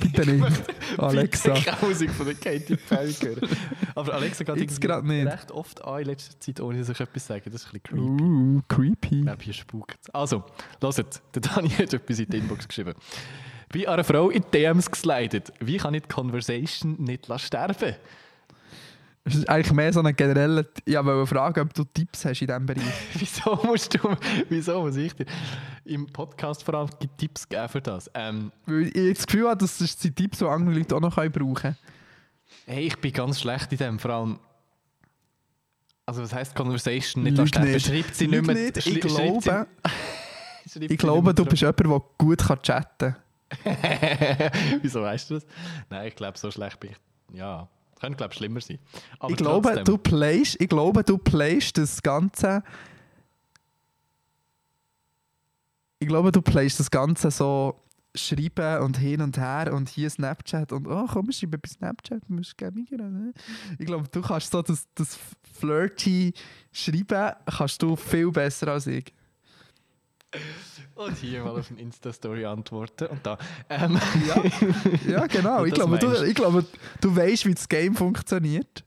Bitte 0.00 0.30
nicht. 0.30 0.62
Alexa. 0.98 1.54
Ich 1.54 1.82
Musik 1.82 2.10
von 2.10 2.26
der 2.26 2.34
Katy 2.34 2.76
Perry 2.76 3.12
hören. 3.12 3.48
Aber 3.94 4.14
Alexa 4.14 4.44
geht 4.44 4.56
Jetzt 4.58 4.80
nicht. 4.80 5.26
recht 5.26 5.50
oft 5.50 5.84
an 5.84 6.00
in 6.00 6.06
letzter 6.06 6.38
Zeit, 6.40 6.60
ohne 6.60 6.78
dass 6.78 6.88
ich 6.88 7.00
etwas 7.00 7.26
sage. 7.26 7.50
Das 7.50 7.62
ist 7.64 7.72
ein 7.74 7.80
bisschen 7.80 8.16
creepy. 8.16 8.22
Uh, 8.22 8.62
creepy. 8.68 9.16
Ich 9.18 9.22
glaube, 9.22 9.42
hier 9.42 9.52
spukt 9.54 9.98
Also, 10.12 10.44
hört, 10.80 11.22
der 11.34 11.42
Dani 11.42 11.70
hat 11.70 11.92
etwas 11.92 12.18
in 12.18 12.28
die 12.28 12.36
Inbox 12.38 12.68
geschrieben. 12.68 12.94
Bei 13.72 13.88
einer 13.88 14.04
Frau 14.04 14.28
in 14.30 14.44
DMs 14.52 14.90
geslidet. 14.90 15.52
Wie 15.60 15.78
kann 15.78 15.94
ich 15.94 16.02
die 16.02 16.08
Conversation 16.08 16.96
nicht 17.02 17.28
lassen 17.28 17.46
sterben? 17.46 17.94
Es 19.24 19.36
ist 19.36 19.48
eigentlich 19.48 19.72
mehr 19.72 19.92
so 19.92 20.00
eine 20.00 20.12
generelle. 20.12 20.68
Ich 20.84 20.94
wollte 20.96 21.26
fragen, 21.32 21.60
ob 21.60 21.72
du 21.74 21.84
Tipps 21.84 22.24
hast 22.24 22.40
in 22.40 22.48
diesem 22.48 22.66
Bereich. 22.66 22.82
wieso 23.14 23.54
musst 23.62 23.94
du, 23.94 24.16
wieso 24.48 24.80
muss 24.82 24.96
ich 24.96 25.14
dir 25.14 25.26
im 25.84 26.06
Podcast 26.06 26.64
vor 26.64 26.74
allem 26.74 26.88
Tipps 27.16 27.48
geben 27.48 27.68
für 27.68 27.80
das? 27.80 28.10
Ähm, 28.14 28.50
Weil 28.66 28.90
ich 28.96 29.16
das 29.16 29.26
Gefühl 29.26 29.48
habe, 29.48 29.58
dass 29.58 29.78
das 29.78 29.92
sind 30.00 30.16
Tipps, 30.16 30.38
die 30.38 30.44
andere 30.44 30.76
Leute 30.76 30.96
auch 30.96 31.00
noch 31.00 31.14
brauchen 31.14 31.54
können. 31.54 31.76
hey, 32.66 32.86
ich 32.86 32.98
bin 32.98 33.12
ganz 33.12 33.40
schlecht 33.40 33.70
in 33.70 33.78
dem, 33.78 33.98
vor 34.00 34.10
allem. 34.10 34.38
Also, 36.04 36.22
was 36.22 36.34
heisst 36.34 36.56
Conversation 36.56 37.22
nicht 37.22 37.38
Lüg 37.38 37.58
nicht. 37.60 37.86
Schreibt 37.86 38.14
sie 38.16 38.26
Lüg 38.26 38.44
nicht 38.44 38.54
mehr. 38.54 38.64
nicht. 38.64 38.76
Ich 38.78 38.84
sie- 38.84 39.00
glaube, 39.00 39.66
ich 40.88 40.98
glaube 40.98 41.34
du 41.34 41.44
bist 41.44 41.62
jemand, 41.62 41.78
der 41.80 42.02
gut 42.18 42.38
kann 42.38 42.60
chatten 42.62 43.16
Wieso 44.82 45.02
weißt 45.02 45.30
du 45.30 45.34
das? 45.34 45.46
Nein, 45.90 46.08
ich 46.08 46.16
glaube, 46.16 46.38
so 46.38 46.50
schlecht 46.50 46.80
bin 46.80 46.90
ich. 46.90 47.36
Ja, 47.38 47.68
könnte, 48.02 48.16
glaube 48.16 48.32
ich, 48.32 48.38
schlimmer 48.38 48.60
sein. 48.60 48.78
Aber 49.20 49.30
ich 49.30 49.36
glaube, 49.36 49.68
trotzdem. 49.68 49.84
du 49.84 49.98
playst, 49.98 50.60
ich 50.60 50.68
glaube, 50.68 51.04
du 51.04 51.18
playst 51.18 51.78
das 51.78 52.02
Ganze. 52.02 52.62
Ich 56.00 56.08
glaube, 56.08 56.32
du 56.32 56.42
playst 56.42 56.80
das 56.80 56.90
Ganze 56.90 57.30
so 57.30 57.80
schreiben 58.14 58.82
und 58.82 58.98
hin 58.98 59.22
und 59.22 59.38
her 59.38 59.72
und 59.72 59.88
hier 59.88 60.10
Snapchat 60.10 60.72
und 60.72 60.86
oh 60.86 61.06
komm, 61.10 61.28
wir 61.28 61.32
schreiben 61.32 61.60
bei 61.62 61.68
Snapchat, 61.68 62.22
du 62.28 62.34
musst 62.34 62.58
gerne 62.58 62.84
ne? 62.90 63.32
Ich 63.78 63.86
glaube, 63.86 64.06
du 64.08 64.20
kannst 64.20 64.50
so 64.50 64.60
das, 64.60 64.86
das 64.94 65.18
flirty 65.54 66.34
Schreiben 66.72 67.32
kannst 67.46 67.80
du 67.82 67.94
viel 67.96 68.30
besser 68.32 68.68
als 68.68 68.88
ich. 68.88 69.14
Und 70.94 71.16
hier 71.18 71.44
mal 71.44 71.58
auf 71.58 71.70
eine 71.70 71.80
Insta-Story 71.80 72.44
antworten. 72.44 73.06
Und 73.06 73.26
da. 73.26 73.38
Ähm, 73.68 73.98
Ja, 74.26 74.42
ja 75.06 75.26
genau. 75.26 75.64
Ich 75.66 75.74
glaube, 75.74 75.98
du, 75.98 76.12
ich 76.24 76.34
glaube, 76.34 76.64
du 77.00 77.16
weißt, 77.16 77.46
wie 77.46 77.54
das 77.54 77.68
Game 77.68 77.94
funktioniert 77.94 78.84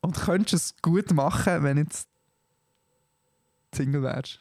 und 0.00 0.16
könntest 0.16 0.54
es 0.54 0.82
gut 0.82 1.12
machen, 1.12 1.62
wenn 1.62 1.78
jetzt 1.78 2.08
Single 3.74 4.02
wärst. 4.02 4.40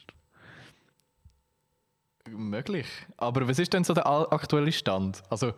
möglich. 2.29 2.87
Aber 3.17 3.47
was 3.47 3.59
ist 3.59 3.73
denn 3.73 3.83
so 3.83 3.93
der 3.93 4.05
aktuelle 4.07 4.71
Stand? 4.71 5.21
Also, 5.29 5.53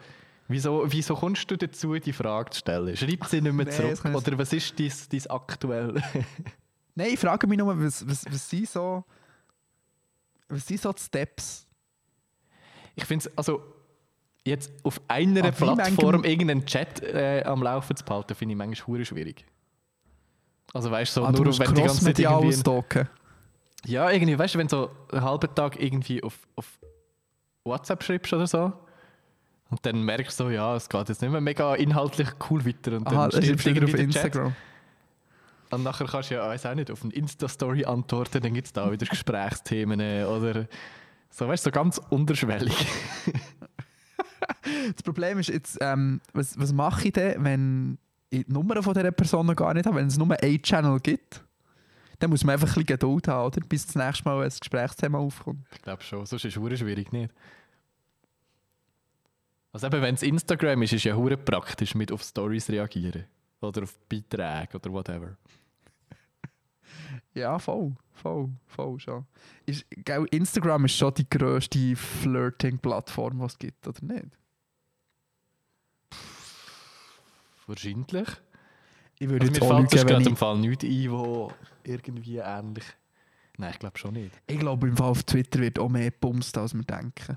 wieso, 0.48 0.84
wieso 0.88 1.16
kommst 1.16 1.50
du 1.50 1.58
dazu, 1.58 1.96
die 1.96 2.14
Frage 2.14 2.52
zu 2.52 2.60
stellen? 2.60 2.96
Schreibt 2.98 3.30
sie 3.30 3.42
nicht 3.42 3.54
mehr 3.54 3.70
zurück? 3.70 4.04
Oder 4.06 4.38
was 4.38 4.54
ist 4.54 4.80
dein, 4.80 4.92
dein 5.12 5.28
aktuell? 5.30 6.02
Nein, 6.96 7.10
ich 7.14 7.20
frage 7.20 7.46
mich 7.48 7.58
nur, 7.58 7.78
was, 7.80 8.08
was, 8.08 8.26
was 8.26 8.50
sind 8.50 8.70
so. 8.70 9.04
Was 10.50 10.68
sind 10.68 10.82
so 10.82 10.92
die 10.92 11.02
Steps? 11.02 11.68
Ich 12.96 13.06
finde 13.06 13.28
es, 13.28 13.38
also, 13.38 13.62
jetzt 14.46 14.72
auf 14.84 15.02
einer 15.08 15.44
Ah, 15.44 15.48
wie 15.48 15.52
Plattform 15.52 16.24
irgendeinen 16.24 16.66
Chat 16.66 17.02
äh, 17.02 17.44
am 17.46 17.64
Laufen 17.64 17.96
zu 17.96 18.06
behalten, 18.06 18.36
finde 18.36 18.54
ich 18.54 18.58
manchmal 18.58 18.88
hure 18.88 19.06
schwierig. 19.06 19.46
Also, 20.74 20.92
weißt 20.92 21.18
du, 21.18 21.22
so 21.22 21.28
ah, 21.28 21.32
du 21.32 21.38
nur 21.38 21.46
musst 21.48 21.60
wenn 21.60 21.74
die 21.74 21.82
ganze 21.82 22.06
Zeit 22.06 22.20
irgendwie. 22.20 22.48
ausstalken. 22.48 23.10
Ja, 23.86 24.10
irgendwie, 24.10 24.38
weißt 24.38 24.56
du, 24.56 24.60
wenn 24.60 24.68
du 24.68 24.76
so 24.76 24.92
einen 25.12 25.24
halben 25.24 25.54
Tag 25.54 25.82
irgendwie 25.82 26.24
auf, 26.24 26.38
auf 26.56 26.80
WhatsApp 27.64 28.04
schreibst 28.04 28.34
oder 28.34 28.48
so. 28.48 28.74
Und 29.70 29.86
dann 29.86 30.04
merkst 30.04 30.40
du 30.40 30.46
so, 30.46 30.50
ja, 30.50 30.76
es 30.76 30.88
geht 30.90 31.10
jetzt 31.10 31.22
nicht 31.22 31.32
mehr 31.32 31.42
mega 31.42 31.76
inhaltlich 31.76 32.30
cool 32.50 32.66
weiter. 32.66 32.98
Und 32.98 33.06
dann 33.06 33.18
Aha, 33.18 33.32
stirbt 33.32 33.48
ist 33.48 33.66
wieder 33.66 33.84
auf 33.84 33.94
irgendwie 33.94 34.20
der 34.20 34.32
Chat. 34.32 34.54
Und 35.76 35.84
nachher 35.84 36.08
kannst 36.08 36.32
du 36.32 36.36
ja, 36.36 36.48
weiß 36.48 36.66
auch 36.66 36.76
nicht, 36.76 36.90
auf 36.90 37.04
eine 37.04 37.14
Insta-Story 37.14 37.86
antworten, 37.86 38.42
dann 38.42 38.54
gibt 38.54 38.68
es 38.68 38.74
da 38.74 38.92
wieder 38.92 39.06
Gesprächsthemen 39.06 40.00
äh, 40.00 40.24
oder 40.24 40.68
so, 41.30 41.48
weißt 41.48 41.66
du, 41.66 41.70
so 41.70 41.72
ganz 41.72 42.02
unterschwellig. 42.10 42.88
Das 44.94 45.04
Problem 45.04 45.40
ist 45.40 45.50
jetzt, 45.50 45.78
ähm, 45.82 46.22
was, 46.34 46.58
was 46.60 46.72
mache 46.74 47.08
ich 47.08 47.14
denn, 47.14 47.44
wenn 47.44 47.98
ich 48.30 48.46
die 48.46 48.54
Nummer 48.54 48.82
von 48.82 48.94
dieser 48.94 49.12
Person 49.12 49.46
noch 49.46 49.56
gar 49.56 49.74
nicht 49.74 49.86
habe, 49.86 49.98
wenn 49.98 50.08
es 50.08 50.18
nur 50.18 50.32
einen 50.42 50.62
Channel 50.62 51.00
gibt? 51.00 51.44
Dann 52.20 52.30
muss 52.30 52.44
man 52.44 52.54
einfach 52.54 52.68
ein 52.68 52.74
bisschen 52.74 52.86
Geduld 52.86 53.28
haben, 53.28 53.48
oder? 53.48 53.62
bis 53.68 53.86
das 53.86 53.96
nächste 53.96 54.24
Mal 54.26 54.44
ein 54.44 54.50
Gesprächsthema 54.50 55.18
aufkommt. 55.18 55.66
Ich 55.74 55.82
glaube 55.82 56.02
schon, 56.04 56.26
sonst 56.26 56.46
ist 56.46 56.58
es 56.58 56.80
schwierig, 56.80 57.12
nicht? 57.12 57.34
Also 59.72 59.88
eben, 59.88 60.02
wenn 60.02 60.16
es 60.16 60.24
Instagram 60.24 60.84
ist, 60.84 60.94
ist 60.94 61.04
ja 61.04 61.16
hure 61.16 61.38
praktisch 61.38 61.96
mit 61.96 62.12
auf 62.12 62.24
Stories 62.24 62.70
reagieren. 62.70 63.26
Oder 63.62 63.84
auf 63.84 63.98
Beiträge 64.08 64.78
oder 64.78 64.92
whatever. 64.92 65.38
Ja, 67.34 67.60
voll, 67.60 67.96
voll, 68.14 68.50
voll 68.68 69.00
schon. 69.00 69.26
Ist, 69.66 69.86
gell, 69.90 70.26
Instagram 70.32 70.86
ist 70.86 70.98
schon 70.98 71.14
die 71.14 71.30
grösste 71.30 71.96
Flirting-Plattform, 71.96 73.40
die 73.40 73.46
es 73.46 73.58
gibt, 73.58 73.88
oder 73.88 74.04
nicht? 74.04 74.38
Wahrscheinlich. 77.68 78.28
Ich 79.18 79.30
würde 79.30 79.48
Also 79.48 79.66
mir 79.66 79.88
fällt 79.88 80.08
gerade 80.08 80.30
im 80.30 80.36
Fall 80.36 80.58
nichts 80.58 80.84
ein, 80.84 81.12
wo 81.12 81.52
irgendwie 81.84 82.38
ähnlich... 82.38 82.86
Nein, 83.58 83.72
ich 83.72 83.80
glaube 83.80 83.98
schon 83.98 84.14
nicht. 84.14 84.32
ich 84.48 84.60
glaube, 84.60 84.88
im 84.90 84.98
Fall 84.98 85.10
auf 85.10 85.24
Twitter 85.24 85.60
wird 85.60 85.80
auch 85.80 85.88
mehr 85.88 86.12
bumst, 86.12 86.58
als 86.58 86.74
wir 86.74 86.84
denken. 86.84 87.34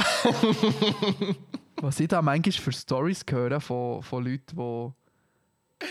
Was 1.81 2.01
ich 2.01 2.09
da 2.09 2.21
manchmal 2.21 2.53
für 2.53 2.73
Stories 2.73 3.25
höre 3.31 3.61
von, 3.61 4.03
von 4.03 4.25
Leuten, 4.25 4.57
die 4.57 5.87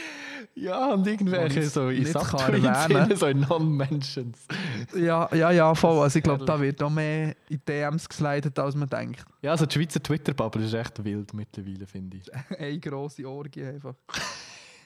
Ja, 0.56 0.94
und 0.94 1.06
irgendwelche 1.06 1.60
Und 1.62 1.66
so 1.70 1.90
in 1.90 2.06
Subtweets, 2.06 2.66
erwähnen. 2.66 3.16
so 3.16 3.32
Non-Mentions. 3.32 4.48
Ja, 4.96 5.30
ja, 5.36 5.52
ja, 5.52 5.76
voll. 5.76 6.02
Also 6.02 6.18
ich 6.18 6.24
glaube, 6.24 6.46
da 6.46 6.60
wird 6.60 6.82
auch 6.82 6.90
mehr 6.90 7.36
in 7.50 7.62
DMs 7.68 8.10
geslidet, 8.10 8.58
als 8.58 8.76
man 8.76 8.90
denkt. 8.90 9.24
Ja, 9.44 9.52
also 9.52 9.66
die 9.68 9.74
Schweizer 9.74 10.02
Twitter-Bubble 10.02 10.64
ist 10.66 10.74
echt 10.74 11.04
wild 11.04 11.34
mittlerweile, 11.34 11.86
finde 11.86 12.18
ich. 12.18 12.32
Eine 12.60 12.80
grosse 12.80 13.28
Orgie 13.30 13.66
einfach. 13.66 13.96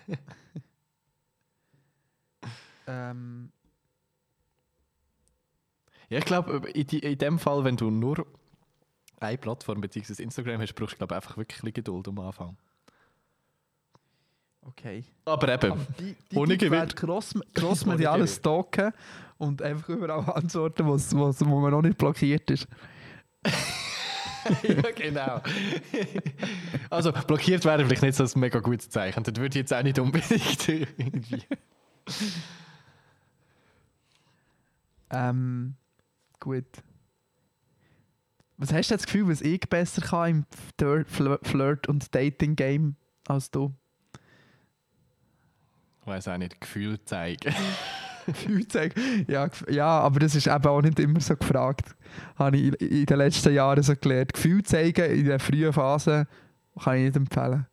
ähm, 2.88 3.52
Ja, 6.10 6.18
ich 6.18 6.26
glaube, 6.26 6.70
in, 6.72 6.88
die- 6.88 7.00
in 7.00 7.18
dem 7.18 7.40
Fall, 7.40 7.64
wenn 7.64 7.78
du 7.78 7.90
nur 7.90 8.26
eine 9.22 9.38
Plattform 9.38 9.80
bzw. 9.80 10.22
Instagram 10.22 10.60
hast, 10.62 10.74
brauchst 10.74 10.94
du 10.94 10.98
glaube 10.98 11.16
einfach 11.16 11.38
wirklich 11.38 11.74
Geduld 11.74 12.08
am 12.10 12.20
Anfang. 12.20 12.58
Okay. 14.62 15.04
Aber 15.26 15.54
eben, 15.54 15.72
Aber 15.72 15.88
die, 16.00 16.16
die 16.32 16.36
Ohne 16.38 16.58
Gewinn. 16.58 16.88
cross, 16.90 17.34
crossmediales 17.54 18.36
Stalken 18.38 18.92
und 19.38 19.62
einfach 19.62 19.90
überall 19.90 20.30
antworten, 20.36 20.88
was, 20.88 21.16
was, 21.16 21.40
wo 21.46 21.60
man 21.60 21.72
noch 21.72 21.82
nicht 21.82 21.98
blockiert 21.98 22.50
ist. 22.52 22.68
ja, 24.64 24.92
genau. 24.96 25.42
also, 26.90 27.12
blockiert 27.12 27.64
wäre 27.66 27.84
vielleicht 27.86 28.02
nicht 28.04 28.16
so 28.16 28.24
ein 28.24 28.40
mega 28.40 28.60
gutes 28.60 28.90
Zeichen. 28.90 29.24
Das 29.24 29.36
würde 29.36 29.48
ich 29.50 29.62
jetzt 29.62 29.74
auch 29.74 29.84
nicht 29.84 29.98
unbedingt 30.00 30.68
irgendwie. 30.70 31.42
Ähm, 35.12 35.76
gut. 36.40 36.66
Was 38.58 38.72
hast 38.72 38.90
du 38.90 38.94
jetzt 38.94 39.02
das 39.02 39.06
Gefühl, 39.06 39.28
was 39.28 39.42
ich 39.42 39.62
besser 39.62 40.02
kann 40.02 40.30
im 40.30 40.46
Flir- 40.78 41.06
Flir- 41.06 41.40
Flirt- 41.44 41.88
und 41.88 42.14
Dating-Game 42.14 42.96
als 43.28 43.50
du? 43.50 43.74
Ich 46.02 46.08
weiß 46.08 46.28
auch 46.30 46.38
nicht, 46.38 46.60
Gefühl 46.60 47.00
zeigen. 47.06 47.54
Gefühl 48.26 48.68
zeigen. 48.68 49.26
Ja, 49.28 49.50
ja, 49.70 49.88
aber 50.00 50.20
das 50.20 50.36
ist 50.36 50.48
eben 50.48 50.66
auch 50.66 50.82
nicht 50.82 51.00
immer 51.00 51.20
so 51.20 51.36
gefragt. 51.36 51.96
Habe 52.38 52.58
ich 52.58 52.82
in- 52.82 53.06
den 53.06 53.18
letzten 53.18 53.54
Jahren 53.54 53.82
so 53.84 53.96
gelernt. 53.96 54.34
Gefühl 54.34 54.64
zeigen 54.64 55.10
in 55.12 55.26
der 55.26 55.40
frühen 55.40 55.74
Phase 55.74 56.28
kann 56.80 56.98
ich 56.98 57.04
nicht 57.06 57.16
empfehlen. 57.16 57.66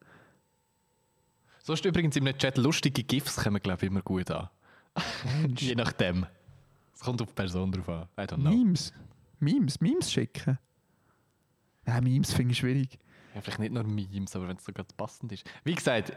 Sonst 1.63 1.85
übrigens 1.85 2.17
im 2.17 2.27
Chat 2.39 2.57
lustige 2.57 3.03
GIFs 3.05 3.37
kommen, 3.37 3.61
glaube 3.63 3.85
ich, 3.85 3.91
immer 3.91 4.01
gut 4.03 4.31
an. 4.31 4.49
Je 5.57 5.75
nachdem. 5.75 6.27
Es 6.95 7.01
kommt 7.01 7.21
auf 7.23 7.29
die 7.29 7.35
Person 7.35 7.71
drauf 7.71 7.89
an. 7.89 8.09
I 8.19 8.23
don't 8.23 8.37
know. 8.37 8.51
Memes. 8.51 8.93
Memes. 9.39 9.81
Memes 9.81 10.11
schicken. 10.11 10.59
Ja, 11.87 12.01
Memes 12.01 12.33
finde 12.33 12.53
ich 12.53 12.59
schwierig. 12.59 12.99
Ja, 13.35 13.41
vielleicht 13.43 13.61
nicht 13.61 13.73
nur 13.73 13.85
Memes, 13.85 14.35
aber 14.35 14.49
wenn 14.49 14.57
es 14.57 14.65
so 14.65 14.73
gerade 14.73 14.89
passend 14.97 15.31
ist. 15.33 15.45
Wie 15.65 15.75
gesagt, 15.75 16.13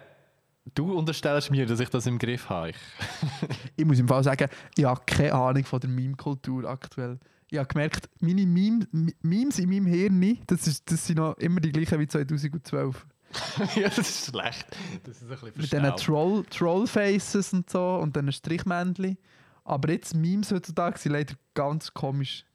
Du 0.75 0.93
unterstellst 0.93 1.49
mir, 1.49 1.65
dass 1.65 1.79
ich 1.79 1.89
das 1.89 2.05
im 2.05 2.19
Griff 2.19 2.49
habe. 2.49 2.69
Ich, 2.69 2.75
Ich 3.77 3.85
muss 3.85 3.99
im 3.99 4.07
Fall 4.07 4.23
sagen, 4.23 4.47
ich 4.77 4.85
habe 4.85 5.01
keine 5.05 5.33
Ahnung 5.33 5.65
von 5.65 5.79
der 5.79 5.89
Meme-Kultur 5.89 6.65
aktuell. 6.65 7.19
Ich 7.49 7.57
habe 7.57 7.67
gemerkt, 7.67 8.09
meine 8.19 8.45
Meme, 8.45 8.87
Memes 9.21 9.59
in 9.59 9.69
meinem 9.69 9.85
Hirn, 9.87 10.39
das, 10.47 10.67
ist, 10.67 10.89
das 10.89 11.05
sind 11.05 11.17
noch 11.17 11.35
immer 11.37 11.59
die 11.59 11.71
gleichen 11.71 11.99
wie 11.99 12.07
2012. 12.07 13.05
ja, 13.75 13.89
das 13.89 13.97
ist 13.97 14.29
schlecht. 14.29 14.67
Das 15.03 15.21
ist 15.21 15.23
ein 15.23 15.29
bisschen 15.29 15.51
Mit 15.55 15.71
diesen. 15.71 15.95
Troll, 15.97 16.45
Troll-Faces 16.49 17.53
und 17.53 17.69
so 17.69 17.95
und 17.95 18.15
diesen 18.15 18.31
Strichmännchen. 18.31 19.17
Aber 19.63 19.91
jetzt 19.91 20.15
Memes 20.15 20.51
heutzutage 20.51 20.97
sind 20.97 21.13
leider 21.13 21.35
ganz 21.53 21.93
komisch. 21.93 22.45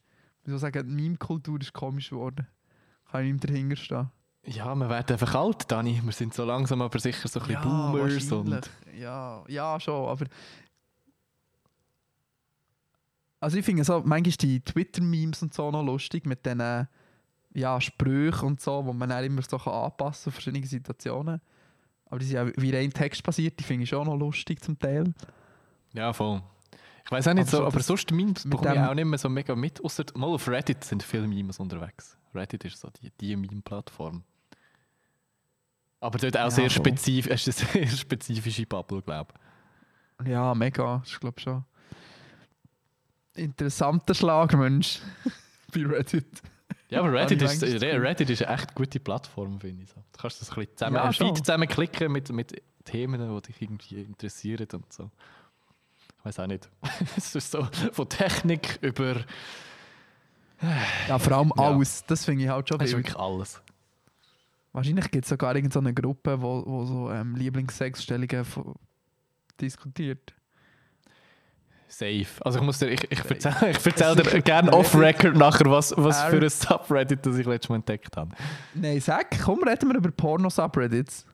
Ich 0.42 0.48
würde 0.48 0.58
sagen, 0.58 0.88
die 0.88 0.94
Meme-Kultur 0.94 1.60
ist 1.60 1.72
komisch 1.72 2.10
geworden. 2.10 2.46
Kann 3.10 3.24
ich 3.24 3.32
nicht 3.32 3.48
dahinter 3.48 3.76
stehen. 3.76 4.10
Ja, 4.46 4.74
wir 4.74 4.88
werden 4.88 5.12
einfach 5.12 5.34
alt, 5.34 5.70
Dani. 5.70 6.00
Wir 6.04 6.12
sind 6.12 6.32
so 6.32 6.44
langsam 6.44 6.80
aber 6.80 6.98
sicher 6.98 7.28
so 7.28 7.40
ein 7.40 7.46
bisschen 7.46 7.62
Boomers. 7.62 8.32
Und. 8.32 8.70
Ja, 8.96 9.44
ja, 9.48 9.80
schon, 9.80 10.08
aber... 10.08 10.26
Also 13.40 13.58
ich 13.58 13.64
finde 13.64 13.84
so, 13.84 14.02
manchmal 14.04 14.32
die 14.32 14.60
Twitter-Memes 14.60 15.42
und 15.42 15.52
so 15.52 15.70
noch 15.70 15.82
lustig 15.82 16.26
mit 16.26 16.46
diesen 16.46 16.88
ja, 17.54 17.80
Sprüchen 17.80 18.46
und 18.46 18.60
so, 18.60 18.84
wo 18.84 18.92
man 18.92 19.08
dann 19.08 19.24
immer 19.24 19.42
so 19.42 19.56
anpassen 19.56 20.24
kann 20.24 20.32
verschiedene 20.32 20.66
Situationen. 20.66 21.40
Aber 22.06 22.18
die 22.18 22.26
sind 22.26 22.36
ja 22.36 22.50
wie 22.56 22.74
rein 22.74 22.90
textbasiert, 22.90 23.58
die 23.58 23.64
finde 23.64 23.84
ich 23.84 23.88
schon 23.88 24.06
noch 24.06 24.16
lustig 24.16 24.62
zum 24.62 24.78
Teil. 24.78 25.12
ja, 25.92 26.12
voll. 26.12 26.42
Ich 27.04 27.10
weiß 27.10 27.28
auch 27.28 27.34
nicht 27.34 27.48
Aber 27.48 27.56
so, 27.56 27.66
aber 27.66 27.80
sonst 27.80 28.10
Memes 28.10 28.48
bekomme 28.48 28.74
ich 28.74 28.80
auch 28.80 28.94
nicht 28.94 29.04
mehr 29.04 29.18
so 29.18 29.28
mega 29.28 29.54
mit. 29.54 29.84
Außer 29.84 30.04
mal 30.14 30.26
auf 30.26 30.48
Reddit 30.48 30.82
sind 30.82 31.04
viele 31.04 31.28
Memes 31.28 31.60
unterwegs. 31.60 32.18
Reddit 32.34 32.64
ist 32.64 32.80
so 32.80 32.90
die, 32.90 33.10
die 33.20 33.36
Meme-Plattform. 33.36 34.24
Aber 36.00 36.18
dort 36.18 36.36
auch 36.36 36.40
Ja, 36.40 36.50
sehr 36.50 36.66
es 36.66 36.76
ist 37.46 37.74
eine 37.74 37.86
sehr 37.86 37.96
spezifische 37.96 38.66
Bubble, 38.66 39.02
glaube 39.02 39.32
ich. 40.22 40.28
Ja, 40.28 40.54
mega, 40.54 41.02
ich 41.04 41.18
glaube 41.20 41.40
schon. 41.40 41.64
Interessanter 43.34 44.14
Schlagmensch 44.14 45.00
bei 45.72 45.84
Reddit. 45.84 46.26
Ja, 46.88 47.00
aber 47.00 47.12
Reddit 47.12 47.42
ist, 47.42 47.62
das. 47.62 47.82
Reddit 47.82 48.30
ist 48.30 48.42
eine 48.42 48.54
echt 48.54 48.74
gute 48.74 49.00
Plattform, 49.00 49.60
finde 49.60 49.82
ich. 49.82 49.90
So. 49.90 49.96
Du 50.12 50.20
kannst 50.20 50.40
das 50.40 50.50
ein 50.50 50.54
bisschen 50.54 50.76
zusammen, 50.76 50.96
Ja. 50.96 51.12
Feed 51.12 51.36
zusammenklicken 51.38 52.12
mit, 52.12 52.30
mit 52.30 52.62
Themen, 52.84 53.20
die 53.20 53.42
dich 53.52 53.62
irgendwie 53.62 54.02
interessieren 54.02 54.66
und 54.72 54.92
so. 54.92 55.10
Ich 56.20 56.24
weiß 56.24 56.40
auch 56.40 56.46
nicht. 56.46 56.68
es 57.16 57.34
ist 57.34 57.50
so 57.50 57.66
von 57.92 58.08
Technik 58.08 58.78
über. 58.80 59.16
Ja, 61.08 61.18
vor 61.18 61.32
allem 61.32 61.52
Ja. 61.56 61.64
alles. 61.64 62.04
Das 62.06 62.24
finde 62.24 62.44
ich 62.44 62.48
halt 62.50 62.68
schon 62.68 62.80
Es 62.80 62.90
ist 62.90 62.96
wirklich 62.96 63.16
alles. 63.16 63.60
Wahrscheinlich 64.76 65.10
gibt 65.10 65.24
es 65.24 65.30
sogar 65.30 65.56
irgendeine 65.56 65.94
Gruppe, 65.94 66.42
wo, 66.42 66.62
wo 66.66 66.84
so 66.84 67.10
ähm, 67.10 67.34
Lieblingssexstellungen 67.34 68.44
diskutiert. 69.58 70.34
Safe. 71.88 72.26
Also 72.42 72.58
ich 72.58 72.64
muss 72.64 72.78
dir, 72.78 72.88
ich, 72.88 73.10
ich 73.10 73.18
erzähle 73.24 73.70
ich 73.70 73.86
erzähl 73.86 74.16
dir 74.16 74.42
gerne 74.42 74.70
off-record 74.70 75.34
nachher, 75.34 75.70
was, 75.70 75.94
was 75.96 76.24
für 76.24 76.42
ein 76.42 76.50
Subreddit 76.50 77.24
das 77.24 77.38
ich 77.38 77.46
letztes 77.46 77.70
Mal 77.70 77.76
entdeckt 77.76 78.14
habe. 78.18 78.36
Nein, 78.74 79.00
sag, 79.00 79.42
komm, 79.42 79.62
reden 79.62 79.88
wir 79.88 79.96
über 79.96 80.10
Porno-Subreddits. 80.10 81.24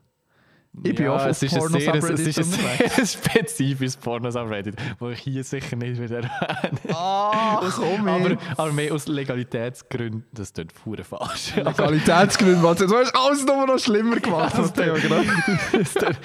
Ich 0.85 0.95
bin 0.95 1.07
auch 1.09 1.17
auf 1.17 1.27
es 1.27 1.43
ist 1.43 1.55
ein 1.55 1.69
sehr, 1.69 1.95
es 1.97 2.21
ist 2.21 2.39
ein 2.39 2.45
sehr 2.45 3.07
spezifisches 3.07 3.95
Porno-Subreddit, 3.99 4.75
wo 4.99 5.11
ich 5.11 5.19
hier 5.21 5.45
sicher 5.45 5.77
nicht 5.77 6.01
wieder 6.01 6.17
erwähne. 6.23 6.79
Ah, 6.95 7.61
komm 7.77 8.09
aber, 8.09 8.39
aber 8.57 8.73
mehr 8.73 8.95
aus 8.95 9.07
Legalitätsgründen, 9.07 10.25
das 10.33 10.55
klingt 10.55 10.73
verdammt 10.73 11.07
falsch. 11.07 11.53
Aber 11.59 11.73
Qualitätsgründe, 11.75 12.63
was 12.63 12.79
du 12.79 12.87
hast 12.97 13.15
alles 13.15 13.45
nur 13.45 13.67
noch 13.67 13.79
schlimmer 13.79 14.17
gemacht. 14.19 14.55
Das 14.57 14.73
Theo, 14.73 14.95
genau. 14.95 15.21
das 15.73 15.95
klingt- 15.95 16.19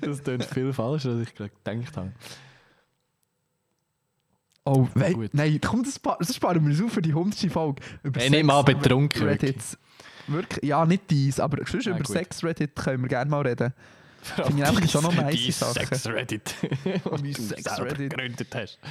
das 0.00 0.22
klingt 0.22 0.44
viel 0.46 0.72
falscher, 0.72 1.10
als 1.10 1.28
ich 1.28 1.34
gerade 1.34 1.50
gedacht 1.62 1.96
habe. 1.96 2.12
Oh, 4.64 4.86
wei- 4.94 5.14
nein, 5.32 5.60
komm, 5.64 5.82
das, 5.84 5.94
spa- 5.96 6.16
das 6.18 6.34
sparen 6.34 6.62
wir 6.64 6.70
uns 6.72 6.82
auf 6.82 6.92
für 6.92 7.02
die 7.02 7.10
100. 7.10 7.50
Folge. 7.50 7.82
Über 8.02 8.20
Hey, 8.20 8.30
nicht 8.30 8.44
mal 8.44 8.62
betrunken, 8.62 9.22
Reddits. 9.26 9.78
Wirklich? 10.28 10.64
Ja, 10.64 10.84
nicht 10.86 11.10
dies, 11.10 11.40
aber 11.40 11.58
sonst 11.66 11.86
Ja, 11.86 11.92
über 11.92 12.04
gut. 12.04 12.08
Sex-Reddit 12.08 12.76
können 12.76 13.02
wir 13.02 13.08
gerne 13.08 13.30
mal 13.30 13.40
reden. 13.46 13.72
Finde 14.22 14.62
ich 14.62 14.64
einfach 14.68 14.88
schon 14.88 15.02
noch 15.04 15.14
nice 15.14 15.58
Sachen. 15.58 15.74
Sex-Reddit. 15.74 16.54
Mein 17.10 17.22
die 17.22 17.32
du 17.32 17.42
selber 17.42 17.62
Sex-Reddit. 17.62 18.10
gegründet 18.10 18.54
hast. 18.54 18.78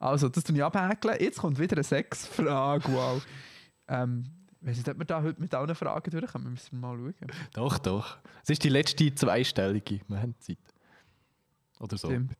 Also, 0.00 0.28
das 0.28 0.44
tue 0.44 0.54
ich 0.54 0.62
abhäkeln. 0.62 1.16
Jetzt 1.18 1.38
kommt 1.40 1.58
wieder 1.58 1.74
eine 1.76 1.82
Sexfrage. 1.82 2.84
Wow. 2.92 3.20
Ähm, 3.88 4.26
weiss 4.60 4.76
nicht, 4.76 4.88
ob 4.88 4.96
wir 4.96 5.04
da 5.04 5.20
heute 5.22 5.40
mit 5.40 5.52
allen 5.52 5.74
Fragen 5.74 6.08
durchkommen. 6.12 6.52
Müssen 6.52 6.80
wir 6.80 6.86
mal 6.88 6.96
schauen. 6.96 7.14
Doch, 7.54 7.78
doch. 7.78 8.16
Es 8.44 8.50
ist 8.50 8.62
die 8.62 8.68
letzte 8.68 9.12
zweistellige. 9.12 9.98
Wir 10.06 10.22
haben 10.22 10.36
Zeit. 10.38 10.58
Oder 11.80 11.98
so. 11.98 12.06
Stimmt. 12.06 12.32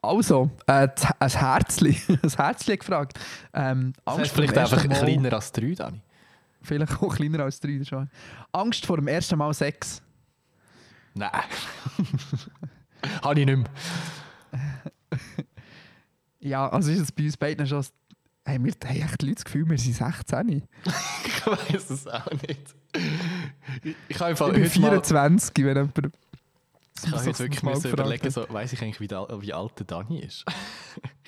Also, 0.00 0.48
äh, 0.68 0.86
ein 1.18 1.30
Herzli. 1.30 2.00
ein 2.22 2.30
Herzli 2.30 2.76
gefragt. 2.76 3.18
Ähm, 3.52 3.92
Das 4.04 4.14
Angst 4.14 4.20
heißt 4.26 4.34
vielleicht 4.34 4.56
einfach 4.58 4.84
Mal- 4.86 4.98
kleiner 4.98 5.32
als 5.32 5.50
drei, 5.50 5.74
Dani. 5.74 6.00
Vielleicht 6.64 7.02
auch 7.02 7.14
kleiner 7.14 7.44
als 7.44 7.60
drei. 7.60 7.82
Schon. 7.84 8.08
Angst 8.52 8.86
vor 8.86 8.96
dem 8.96 9.06
ersten 9.06 9.38
Mal 9.38 9.52
Sex. 9.54 10.02
Nein. 11.14 11.30
Habe 13.22 13.40
ich 13.40 13.46
nicht 13.46 13.56
mehr. 13.56 13.70
Ja, 16.40 16.68
also 16.68 16.90
ist 16.90 17.00
es 17.00 17.10
bei 17.10 17.24
uns 17.24 17.38
beiden 17.38 17.66
schon. 17.66 17.82
Hey, 18.44 18.62
wir 18.62 18.72
haben 18.84 18.96
echt 18.96 19.22
Leute 19.22 19.34
das 19.36 19.44
Gefühl, 19.46 19.66
wir 19.66 19.78
sind 19.78 19.94
16. 19.96 20.62
Ich 21.24 21.36
Ich 21.36 21.46
weiß 21.46 21.90
es 21.90 22.06
auch 22.06 22.30
nicht. 22.32 22.74
Ich, 23.82 23.96
ich 24.08 24.16
habe 24.20 24.30
einfach 24.30 24.50
bin 24.50 24.62
heute 24.62 24.80
mal, 24.80 24.90
24, 24.90 25.64
wenn 25.64 25.76
jemand. 25.76 25.98
ich 27.02 27.12
habe 27.12 27.24
jetzt 27.24 27.40
wirklich 27.40 27.62
mal 27.62 27.86
überlegen, 27.86 28.30
so, 28.30 28.46
weiss 28.50 28.74
ich 28.74 28.82
eigentlich, 28.82 29.00
wie, 29.00 29.08
da, 29.08 29.26
wie 29.40 29.54
alt 29.54 29.78
der 29.78 29.86
Dani 29.86 30.20
ist? 30.20 30.44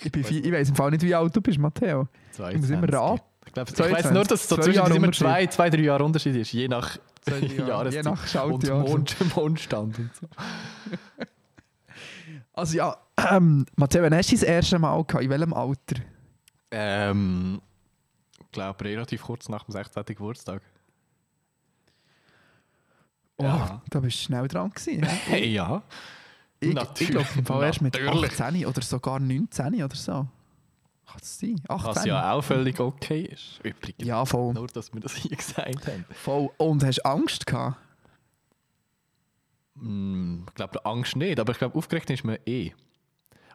Ich, 0.03 0.14
ich 0.14 0.53
weiß 0.53 0.68
im 0.68 0.74
Fall 0.74 0.91
nicht, 0.91 1.03
wie 1.03 1.14
alt 1.14 1.34
du 1.34 1.41
bist, 1.41 1.59
Matteo. 1.59 2.09
Ich 2.32 2.39
muss 2.39 2.68
immer 2.68 2.87
22. 2.87 2.95
raten. 2.95 3.22
Ich, 3.47 3.53
glaub, 3.53 3.68
ich 3.68 3.74
22. 3.74 4.05
weiß 4.05 4.12
nur, 4.12 4.24
dass 4.24 4.42
es 4.42 4.49
so 4.49 4.57
Zwei 4.57 4.62
zwischen 4.62 4.97
immer 4.97 5.12
zwei, 5.12 5.47
zwei, 5.47 5.70
drei 5.70 5.80
Jahre 5.82 6.05
Unterschied 6.05 6.36
ist, 6.36 6.53
je 6.53 6.68
nach 6.68 6.99
Zwei. 7.22 7.38
Jahreszeit 7.66 8.05
Je 8.05 8.11
nach 8.11 8.44
und. 8.44 8.68
Mond, 8.70 9.16
Mondstand 9.36 9.99
und 9.99 10.11
so. 10.14 10.26
Also 12.53 12.76
ja, 12.78 12.97
ähm, 13.30 13.66
Matteo, 13.76 14.03
wann 14.03 14.14
hast 14.14 14.30
du 14.30 14.34
das 14.36 14.42
erste 14.42 14.78
Mal 14.78 15.03
gehabt? 15.05 15.22
In 15.24 15.28
welchem 15.30 15.53
Alter? 15.53 15.97
Ähm, 16.70 17.61
ich 18.40 18.51
glaube, 18.53 18.82
relativ 18.84 19.22
kurz 19.22 19.49
nach 19.51 19.64
dem 19.64 19.72
16. 19.72 20.05
Geburtstag. 20.07 20.62
Oh, 23.36 23.44
Ja. 23.44 23.82
da 23.90 24.01
bist 24.01 24.16
du 24.18 24.22
schnell 24.22 24.49
dran 24.49 24.70
gewesen. 24.70 25.05
hä? 25.05 25.16
Hey, 25.26 25.53
ja. 25.53 25.82
Ich, 26.61 26.68
ich 26.70 26.74
Natürlich. 26.74 27.11
glaube 27.11 27.28
im 27.36 27.44
Fall 27.44 27.62
erst 27.64 27.82
mit 27.82 27.92
Natürlich. 27.92 28.40
18 28.40 28.64
oder 28.66 28.80
sogar 28.80 29.20
19 29.20 29.82
oder 29.84 29.94
so. 29.94 30.26
Kann 31.07 31.16
das 31.20 31.38
sein? 31.38 31.61
18? 31.68 31.86
Was 31.88 32.04
ja 32.04 32.32
auch 32.32 32.42
völlig 32.42 32.80
okay 32.80 33.22
ist. 33.32 33.61
Übrigens. 33.62 34.07
Ja, 34.07 34.24
voll. 34.24 34.52
Nur, 34.54 34.66
dass 34.66 34.92
wir 34.92 35.00
das 35.00 35.14
hier 35.14 35.30
gesagt 35.36 35.86
haben. 35.86 36.04
voll. 36.11 36.50
Und 36.59 36.84
hast 36.84 36.98
du 36.98 37.04
Angst 37.04 37.46
gehabt? 37.46 37.76
Mm, 39.74 40.44
Ich 40.48 40.54
glaube, 40.54 40.84
Angst 40.84 41.16
nicht, 41.16 41.38
aber 41.38 41.52
ich 41.52 41.59
glaube, 41.59 41.76
aufgeregt 41.76 42.11
ist 42.11 42.24
man 42.24 42.38
eh. 42.46 42.72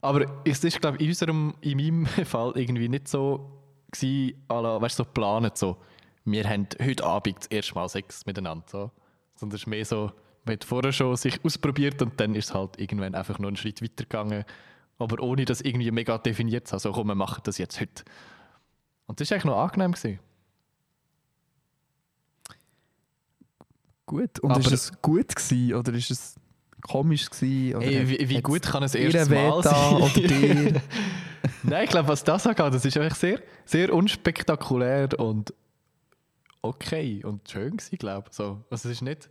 Aber 0.02 0.26
es 0.46 0.64
ist, 0.64 0.80
glaube 0.82 0.98
ich, 0.98 1.04
in, 1.04 1.10
unserem, 1.10 1.56
in 1.62 1.78
meinem 1.78 2.06
Fall 2.26 2.54
irgendwie 2.56 2.90
nicht 2.90 3.08
so 3.08 3.52
gewesen, 3.92 4.42
la, 4.50 4.82
weißt 4.82 4.98
du, 5.00 5.04
so 5.04 5.06
geplant, 5.06 5.58
so, 5.58 5.78
wir 6.24 6.48
haben 6.48 6.68
heute 6.82 7.04
Abend 7.04 7.38
das 7.40 7.48
erste 7.48 7.76
Mal 7.76 7.90
Sex 7.90 8.26
miteinander. 8.26 8.64
So. 8.68 8.92
Sondern 9.36 9.56
es 9.56 9.62
ist 9.64 9.68
mehr 9.68 9.86
so, 9.86 10.12
man 10.46 10.54
hat 10.54 10.64
vorher 10.64 10.92
schon 10.92 11.16
sich 11.18 11.44
ausprobiert 11.44 12.02
und 12.02 12.20
dann 12.20 12.36
ist 12.36 12.50
es 12.50 12.54
halt 12.54 12.80
irgendwann 12.80 13.16
einfach 13.16 13.38
nur 13.40 13.50
einen 13.50 13.58
Schritt 13.58 13.82
weitergegangen. 13.82 14.46
Aber 15.02 15.22
ohne 15.24 15.46
das 15.46 15.62
irgendwie 15.62 15.90
mega 15.92 16.18
definiert 16.18 16.68
zu 16.68 16.74
haben. 16.74 16.80
So, 16.80 16.92
komm, 16.92 17.08
wir 17.08 17.16
machen 17.16 17.42
das 17.44 17.58
jetzt 17.58 17.80
heute. 17.80 18.04
Und 19.08 19.20
das 19.20 19.30
war 19.30 19.36
eigentlich 19.36 19.46
noch 19.46 19.58
angenehm. 19.58 19.92
Gewesen. 19.94 20.20
Gut. 24.06 24.40
Und 24.40 24.52
Aber- 24.52 24.60
ist 24.60 24.72
es 24.72 25.02
gut 25.02 25.36
gewesen 25.36 25.74
oder 25.74 25.94
ist 25.94 26.12
es 26.12 26.36
komisch 26.82 27.30
gewesen? 27.30 27.78
Oder 27.78 27.86
Ey, 27.86 28.10
wie, 28.10 28.30
wie 28.30 28.42
gut 28.42 28.64
kann 28.64 28.84
es 28.84 28.96
erstes 28.96 29.30
Mal 29.30 29.64
sein? 29.64 30.82
Nein, 31.64 31.84
ich 31.84 31.90
glaube, 31.90 32.08
was 32.08 32.24
das 32.24 32.46
angeht, 32.46 32.74
das 32.74 32.86
ist 32.86 32.98
einfach 32.98 33.16
sehr, 33.16 33.42
sehr 33.66 33.94
unspektakulär 33.94 35.20
und 35.20 35.54
okay 36.62 37.24
und 37.24 37.50
schön 37.50 37.78
gewesen, 37.78 37.98
glaube 37.98 38.28
ich. 38.30 38.36
So, 38.36 38.64
also 38.70 38.90
es 38.90 38.96
ist 38.98 39.02
nicht 39.02 39.30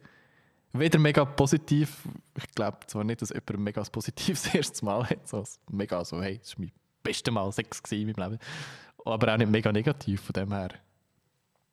weder 0.73 0.99
mega 0.99 1.25
positiv, 1.25 2.09
ich 2.37 2.49
glaube 2.55 2.79
zwar 2.87 3.05
nicht, 3.05 3.23
dass 3.23 3.31
jemand 3.31 3.59
mega 3.59 3.83
positives 3.83 4.47
erstes 4.55 4.83
Mal 4.83 5.09
hat, 5.09 5.29
so 5.29 5.43
mega 5.71 6.05
so, 6.05 6.23
hey, 6.23 6.39
das 6.39 6.57
war 6.57 6.65
mein 6.65 6.73
bestes 7.03 7.33
Mal 7.33 7.51
Sex 7.53 7.81
in 7.93 8.07
meinem 8.07 8.31
Leben, 8.31 8.39
aber 9.05 9.33
auch 9.33 9.39
nicht 9.39 9.51
mega 9.51 9.73
negativ, 9.73 10.21
von 10.23 10.33
dem 10.33 10.53
her 10.53 10.71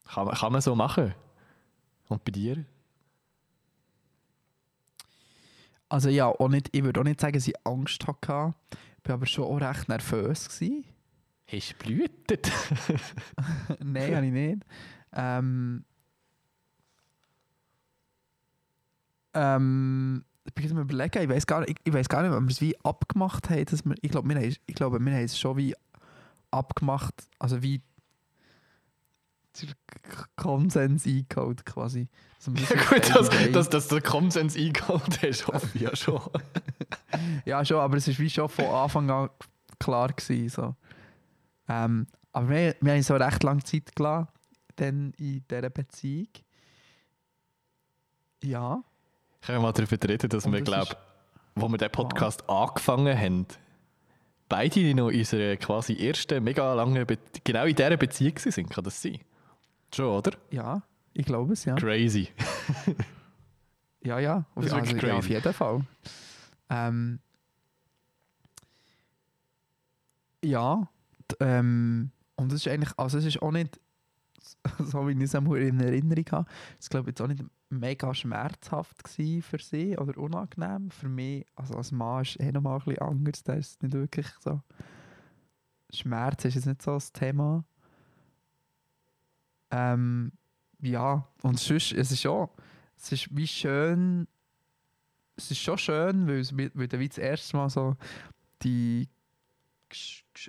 kann 0.07 0.25
man, 0.25 0.35
kann 0.35 0.51
man 0.51 0.61
so 0.61 0.75
machen. 0.75 1.13
Und 2.07 2.23
bei 2.23 2.31
dir? 2.31 2.65
Also 5.89 6.09
ja, 6.09 6.27
auch 6.27 6.47
nicht, 6.47 6.69
ich 6.71 6.83
würde 6.83 6.99
auch 6.99 7.03
nicht 7.03 7.19
sagen, 7.19 7.33
dass 7.33 7.47
ich 7.47 7.55
Angst 7.65 8.07
hatte. 8.07 8.53
Ich 9.03 9.09
war 9.09 9.15
aber 9.15 9.25
schon 9.25 9.45
auch 9.45 9.61
recht 9.61 9.87
nervös. 9.87 10.49
Gewesen. 10.49 10.85
Hast 11.49 11.71
du 11.71 11.75
blühtet? 11.77 12.51
Nein, 13.79 14.15
habe 14.15 14.25
ich 14.25 14.31
nicht. 14.31 14.65
Ähm, 15.13 15.85
Ähm, 19.37 20.25
ich 20.45 20.53
bin 20.53 20.71
am 20.71 20.79
überlegen, 20.79 21.21
ich 21.21 21.29
weiß 21.29 21.45
gar 21.45 21.59
nicht, 21.59 21.79
ich, 21.83 21.93
ich 21.93 22.09
gar 22.09 22.23
nicht, 22.23 22.31
ob 22.31 22.41
wir 22.41 22.49
es 22.49 22.61
wie 22.61 22.75
abgemacht 22.83 23.49
haben, 23.49 23.65
dass 23.65 23.85
wir, 23.85 23.95
ich 24.01 24.09
glaube, 24.09 24.29
wir 24.29 24.35
haben, 24.35 24.55
ich 24.65 24.75
glaube, 24.75 24.99
wir 24.99 25.13
haben 25.13 25.23
es 25.23 25.37
schon 25.37 25.57
wie 25.57 25.75
abgemacht, 26.49 27.13
also 27.37 27.61
wie 27.61 27.81
der 29.61 29.69
Konsens 30.35 31.05
eingeholt 31.05 31.65
quasi. 31.65 32.07
Ja, 32.47 32.81
gut, 32.89 33.13
dass, 33.13 33.29
dass, 33.51 33.69
dass 33.69 33.87
der 33.89 34.01
Konsens 34.01 34.55
eingeholt 34.55 35.21
hast, 35.21 35.47
hoffe 35.47 35.67
ich 35.73 35.81
ja 35.81 35.95
schon. 35.95 36.21
Ja, 37.45 37.65
schon, 37.65 37.79
aber 37.79 37.97
es 37.97 38.07
ist 38.07 38.19
wie 38.19 38.29
schon 38.29 38.47
von 38.47 38.65
Anfang 38.65 39.09
an 39.09 39.29
klar 39.79 40.09
gewesen, 40.09 40.49
so. 40.49 40.75
Ähm, 41.67 42.07
aber 42.31 42.49
wir, 42.49 42.75
wir 42.79 42.93
haben 42.93 43.01
so 43.01 43.15
recht 43.15 43.43
lange 43.43 43.63
Zeit 43.63 43.95
gelassen, 43.95 44.27
dann 44.75 45.13
in 45.17 45.43
dieser 45.49 45.69
Beziehung. 45.69 46.27
Ja. 48.43 48.83
Können 49.41 49.59
wir 49.59 49.61
mal 49.61 49.71
darüber 49.71 49.97
reden, 50.09 50.29
dass 50.29 50.45
Und 50.45 50.53
wir, 50.53 50.59
das 50.59 50.65
glaube 50.67 50.91
ist- 50.91 50.97
wo 51.55 51.67
wir 51.69 51.77
den 51.77 51.89
Podcast 51.91 52.47
angefangen 52.49 53.17
haben, 53.17 53.45
beide 54.49 54.79
noch 54.95 55.09
in 55.09 55.19
unserer 55.19 55.55
quasi 55.57 55.95
ersten 55.95 56.43
mega 56.43 56.73
langen, 56.73 57.05
Be 57.05 57.17
genau 57.43 57.65
in 57.65 57.75
dieser 57.75 57.97
Beziehung 57.97 58.37
sind. 58.37 58.69
Kann 58.69 58.83
das 58.83 59.01
sein? 59.01 59.19
Schon, 59.93 60.05
oder? 60.17 60.31
Ja, 60.51 60.83
ich 61.13 61.25
glaube 61.25 61.53
es, 61.53 61.65
ja. 61.65 61.75
Crazy. 61.75 62.29
Ja, 64.03 64.19
ja, 64.19 64.37
auf, 64.37 64.45
Das 64.55 64.65
ist 64.67 64.73
also, 64.73 64.91
wirklich 64.91 65.03
ja, 65.11 65.17
auf 65.17 65.25
crazy. 65.25 65.33
jeden 65.33 65.53
Fall. 65.53 65.81
Ähm, 66.69 67.19
ja, 70.43 70.87
ähm, 71.39 72.11
und 72.35 72.51
es 72.51 72.65
ist 72.65 72.71
eigentlich, 72.71 72.93
also 72.97 73.17
es 73.17 73.25
ist 73.25 73.41
auch 73.41 73.51
nicht, 73.51 73.79
so 74.79 75.07
wie 75.07 75.13
ich 75.13 75.21
es 75.21 75.33
in 75.33 75.79
Erinnerung 75.79 76.25
habe, 76.31 76.49
es 76.79 76.89
glaube 76.89 77.09
jetzt 77.09 77.21
auch 77.21 77.27
nicht 77.27 77.43
mega 77.69 78.13
schmerzhaft 78.13 79.07
für 79.07 79.59
sie 79.59 79.97
oder 79.97 80.17
unangenehm. 80.17 80.89
Für 80.91 81.09
mich, 81.09 81.45
also 81.55 81.75
als 81.75 81.91
Mann 81.91 82.21
ist 82.21 82.39
eh 82.39 82.51
nochmal 82.51 82.79
ein 82.79 82.85
bisschen 82.85 83.01
anders, 83.01 83.43
da 83.43 83.53
ist 83.53 83.71
es 83.71 83.81
nicht 83.81 83.93
wirklich 83.93 84.27
so, 84.39 84.61
Schmerz 85.91 86.45
ist 86.45 86.55
jetzt 86.55 86.65
nicht 86.65 86.81
so 86.81 86.93
das 86.93 87.11
Thema. 87.11 87.63
Ähm, 89.71 90.31
ja, 90.81 91.27
und 91.41 91.59
sonst, 91.59 91.91
es 91.93 92.11
ist 92.11 92.21
schon, 92.21 92.49
es 92.95 93.11
ist 93.11 93.35
wie 93.35 93.47
schön, 93.47 94.27
es 95.35 95.51
ist 95.51 95.59
schon 95.59 95.77
schön, 95.77 96.27
weil, 96.27 96.39
es, 96.39 96.55
weil 96.55 96.87
dann 96.87 96.99
wie 96.99 97.09
das 97.09 97.17
erste 97.17 97.57
Mal 97.57 97.69
so 97.69 97.95
die 98.63 99.07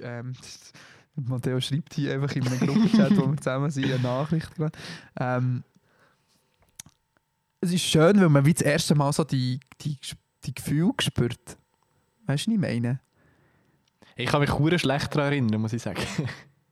ähm, 0.01 0.33
Matteo 1.15 1.61
schreibt 1.61 1.95
hier 1.95 2.15
einfach 2.15 2.35
in 2.35 2.47
einem 2.47 2.61
Gruppenchat, 2.61 3.17
wo 3.17 3.31
wir 3.31 3.37
zusammen 3.37 3.71
sind, 3.71 3.87
eine 3.87 4.03
Nachricht 4.03 4.55
gerade. 4.55 4.79
Ähm, 5.19 5.65
es 7.61 7.73
ist 7.73 7.83
schön, 7.83 8.21
weil 8.21 8.29
man 8.29 8.45
wie 8.45 8.55
das 8.55 8.63
erste 8.63 8.95
Mal 8.95 9.13
so 9.13 9.25
die, 9.25 9.61
die, 9.81 9.97
die 10.45 10.55
Gefühle 10.55 10.93
spürt. 11.01 11.59
Weißt 12.27 12.47
du, 12.47 12.51
was 12.51 12.55
ich 12.55 12.59
meine? 12.59 13.01
Ich 14.17 14.27
kann 14.27 14.41
mich 14.41 14.53
hure 14.53 14.79
schlecht 14.79 15.15
daran 15.15 15.33
erinnern, 15.33 15.61
muss 15.61 15.73
ich 15.73 15.83
sagen. 15.83 16.03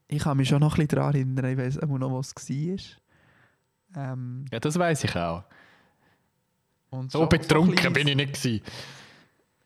Ich 0.09 0.23
kann 0.23 0.37
mich 0.37 0.47
schon 0.47 0.61
noch 0.61 0.75
ein 0.75 0.87
bisschen 0.87 0.99
daran 0.99 1.15
erinnern, 1.15 1.45
ich 1.51 1.57
weiß 1.57 1.79
auch 1.79 1.87
noch, 1.87 2.13
was 2.13 2.33
es 2.37 2.49
war. 2.49 4.11
Ähm, 4.11 4.45
ja, 4.51 4.59
das 4.59 4.79
weiß 4.79 5.03
ich 5.03 5.15
auch. 5.17 5.43
und 6.89 7.11
So 7.11 7.19
schon 7.19 7.29
betrunken 7.29 7.75
bisschen, 7.75 7.93
bin 7.93 8.07
ich 8.07 8.15
nicht 8.15 8.33
gewesen. 8.33 8.61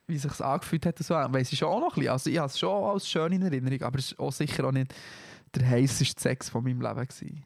Wie 0.08 0.18
sich 0.18 0.32
es 0.32 0.42
angefühlt 0.42 0.86
hat, 0.88 0.98
so, 0.98 1.14
weiss 1.14 1.54
ich 1.54 1.60
schon 1.60 1.70
auch 1.70 1.80
noch 1.80 1.96
ein 1.96 2.00
bisschen. 2.00 2.12
Also 2.12 2.30
ich 2.32 2.38
habe 2.40 2.48
es 2.48 2.58
schon 2.58 2.84
als 2.84 3.08
schön 3.08 3.32
in 3.34 3.44
Erinnerung, 3.44 3.84
aber 3.84 4.00
es 4.00 4.18
war 4.18 4.26
auch 4.26 4.32
sicher 4.32 4.66
auch 4.66 4.72
nicht 4.72 4.96
der 5.54 5.70
heißeste 5.70 6.20
Sex 6.20 6.50
von 6.50 6.64
meinem 6.64 6.82
Leben. 6.82 7.08
Gewesen. 7.08 7.44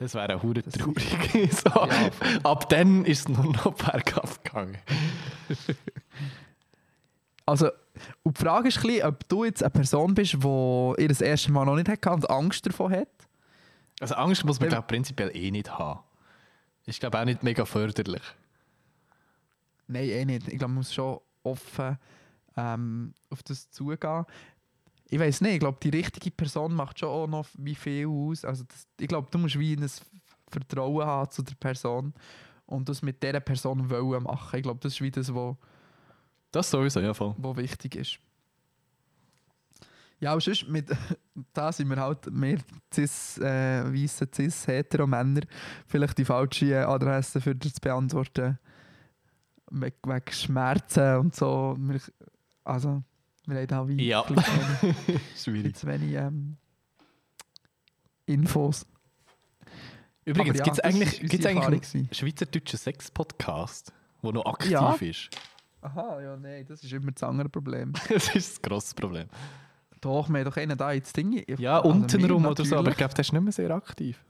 Das 0.00 0.14
wäre 0.14 0.34
auch 0.34 0.42
hure 0.42 0.62
traurig. 0.62 1.52
so. 1.52 1.68
Ja, 1.68 2.10
Ab 2.42 2.70
dann 2.70 3.04
ist 3.04 3.20
es 3.20 3.28
nur 3.28 3.52
noch 3.52 3.74
bergab 3.74 4.42
gegangen. 4.42 4.78
Also, 7.44 7.68
und 8.22 8.38
die 8.38 8.42
Frage 8.42 8.68
ist 8.68 8.78
ein 8.78 8.86
bisschen, 8.86 9.06
ob 9.06 9.28
du 9.28 9.44
jetzt 9.44 9.62
eine 9.62 9.68
Person 9.68 10.14
bist, 10.14 10.32
die 10.42 10.94
ihr 10.98 11.08
das 11.08 11.20
erste 11.20 11.52
Mal 11.52 11.66
noch 11.66 11.76
nicht 11.76 11.90
hatte 11.90 12.12
und 12.12 12.30
Angst 12.30 12.64
davor 12.64 12.90
hat. 12.90 13.08
Also 14.00 14.14
Angst 14.14 14.42
muss 14.46 14.58
man 14.58 14.70
glaub, 14.70 14.86
prinzipiell 14.86 15.36
eh 15.36 15.50
nicht 15.50 15.78
haben. 15.78 16.00
Ist 16.86 17.00
glaube 17.00 17.20
auch 17.20 17.26
nicht 17.26 17.42
mega 17.42 17.66
förderlich. 17.66 18.22
Nein, 19.86 20.08
eh 20.08 20.24
nicht. 20.24 20.48
Ich 20.48 20.56
glaube, 20.56 20.68
man 20.68 20.76
muss 20.76 20.94
schon 20.94 21.20
offen 21.42 21.98
ähm, 22.56 23.12
auf 23.28 23.42
das 23.42 23.70
zugehen. 23.70 24.24
Ich 25.12 25.18
weiß 25.18 25.40
nicht, 25.40 25.54
ich 25.54 25.60
glaube, 25.60 25.78
die 25.82 25.88
richtige 25.90 26.30
Person 26.30 26.72
macht 26.74 27.00
schon 27.00 27.08
auch 27.08 27.26
noch 27.26 27.46
wie 27.58 27.74
viel 27.74 28.06
aus. 28.06 28.44
Also 28.44 28.62
das, 28.64 28.86
ich 29.00 29.08
glaube, 29.08 29.26
du 29.30 29.38
musst 29.38 29.58
wie 29.58 29.74
ein 29.74 29.90
Vertrauen 30.48 31.04
haben 31.04 31.30
zu 31.30 31.42
der 31.42 31.54
Person 31.56 32.14
und 32.66 32.88
das 32.88 33.02
mit 33.02 33.20
dieser 33.22 33.40
Person 33.40 33.90
wollen 33.90 34.22
machen. 34.22 34.56
Ich 34.56 34.62
glaube, 34.62 34.78
das 34.80 34.92
ist 34.92 35.00
wie 35.00 35.10
das, 35.10 35.34
was 35.34 35.56
Das 36.52 36.70
sowieso, 36.70 37.00
ja 37.00 37.12
voll. 37.12 37.34
wo 37.38 37.56
wichtig 37.56 37.96
ist. 37.96 38.18
Ja, 40.20 40.32
aber 40.32 40.40
sonst, 40.40 40.68
mit, 40.68 40.88
da 41.54 41.72
sind 41.72 41.88
wir 41.88 41.96
halt 41.96 42.30
mehr 42.30 42.58
cis, 42.94 43.38
äh, 43.38 43.82
weisse 43.92 44.28
cis 44.32 44.66
hetero 44.66 45.06
Männer 45.06 45.40
vielleicht 45.86 46.18
die 46.18 46.24
falsche 46.24 46.86
Adresse 46.86 47.40
für 47.40 47.54
das 47.56 47.72
zu 47.72 47.80
beantworten. 47.80 48.58
We- 49.70 49.92
Wegen 50.04 50.32
Schmerzen 50.32 51.16
und 51.16 51.34
so. 51.34 51.76
Also, 52.64 53.02
wir 53.50 53.58
haben 53.58 53.66
da 53.66 53.88
wie 53.88 54.06
Ja. 54.08 54.24
Schwierig. 55.36 55.76
zu 55.76 55.86
wenig 55.86 56.12
ähm, 56.14 56.56
Infos. 58.26 58.86
Übrigens, 60.24 60.58
ja, 60.58 60.64
gibt 60.64 60.76
es 60.78 60.80
eigentlich, 60.84 61.20
gibt's 61.20 61.46
eigentlich 61.46 61.94
einen 61.94 62.08
schweizerdeutschen 62.12 62.78
Sex-Podcast, 62.78 63.92
der 64.22 64.32
noch 64.32 64.46
aktiv 64.46 64.70
Ja. 64.70 64.92
ist? 64.94 65.30
Aha, 65.82 66.20
ja, 66.20 66.36
nein, 66.36 66.66
das 66.68 66.84
ist 66.84 66.92
immer 66.92 67.10
das 67.10 67.22
andere 67.22 67.48
Problem. 67.48 67.92
Das 68.08 68.34
ist 68.34 68.52
das 68.56 68.62
grosse 68.62 68.94
Problem. 68.94 69.26
Doch, 70.00 70.28
wir 70.28 70.38
haben 70.38 70.44
doch 70.44 70.56
einen 70.56 70.76
da 70.78 70.92
ins 70.92 71.12
Ding. 71.12 71.42
Ja, 71.58 71.78
also 71.80 71.90
untenrum 71.90 72.46
oder 72.46 72.64
so, 72.64 72.76
aber 72.76 72.90
ich 72.90 72.96
glaube, 72.96 73.12
der 73.14 73.20
ist 73.20 73.32
nicht 73.32 73.42
mehr 73.42 73.52
sehr 73.52 73.70
aktiv. 73.70 74.22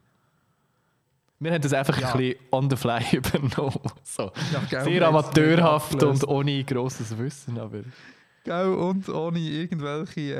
Wir 1.38 1.52
haben 1.52 1.62
das 1.62 1.72
einfach 1.72 1.98
Ja. 2.00 2.12
ein 2.12 2.18
bisschen 2.18 2.40
on 2.52 2.70
the 2.70 2.76
fly 2.76 3.02
übernommen. 3.12 3.80
So. 4.04 4.30
Ja, 4.70 4.84
Sehr 4.84 5.06
amateurhaft 5.08 6.02
und 6.02 6.26
ohne 6.28 6.64
grosses 6.64 7.16
Wissen, 7.18 7.58
aber... 7.58 7.80
Gell, 8.44 8.72
und 8.72 9.08
ohne 9.08 9.38
irgendwelche. 9.38 10.34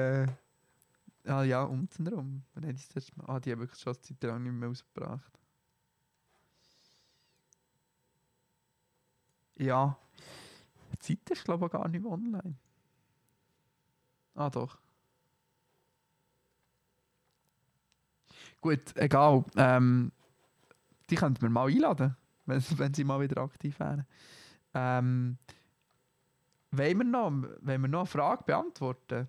Äh, 1.27 1.31
ah 1.31 1.43
ja, 1.43 1.63
untenrum. 1.65 2.43
Wann 2.55 2.65
haben 2.65 2.77
die 2.77 2.83
das 2.83 2.95
letzte 2.95 3.19
Mal? 3.19 3.27
Ah, 3.29 3.41
die 3.41 3.53
haben 3.53 3.61
wirklich 3.61 3.81
schon 3.81 3.93
eine 3.93 4.01
Zeit 4.01 4.23
lang 4.23 4.43
nicht 4.43 4.53
mehr 4.53 4.69
ausgebracht. 4.69 5.33
Ja. 9.57 9.99
Die 10.93 10.99
Zeit 10.99 11.31
ist, 11.31 11.45
glaube 11.45 11.67
ich, 11.67 11.73
gar 11.73 11.87
nicht 11.89 12.03
mehr 12.03 12.13
online. 12.13 12.55
Ah, 14.35 14.49
doch. 14.49 14.79
Gut, 18.63 18.97
egal. 18.97 19.45
Ähm, 19.57 20.13
die 21.11 21.17
könnten 21.17 21.43
wir 21.43 21.51
mal 21.51 21.69
einladen, 21.69 22.17
wenn, 22.47 22.63
wenn 22.79 22.95
sie 22.95 23.05
mal 23.05 23.21
wieder 23.21 23.43
aktiv 23.43 23.79
wären. 23.79 24.07
Ähm, 24.73 25.39
wollen 26.73 26.99
wir 26.99 27.05
noch, 27.05 27.31
wollen 27.31 27.83
wir 27.83 27.89
noch 27.89 28.01
eine 28.01 28.07
Frage 28.07 28.45
beantworten? 28.45 29.29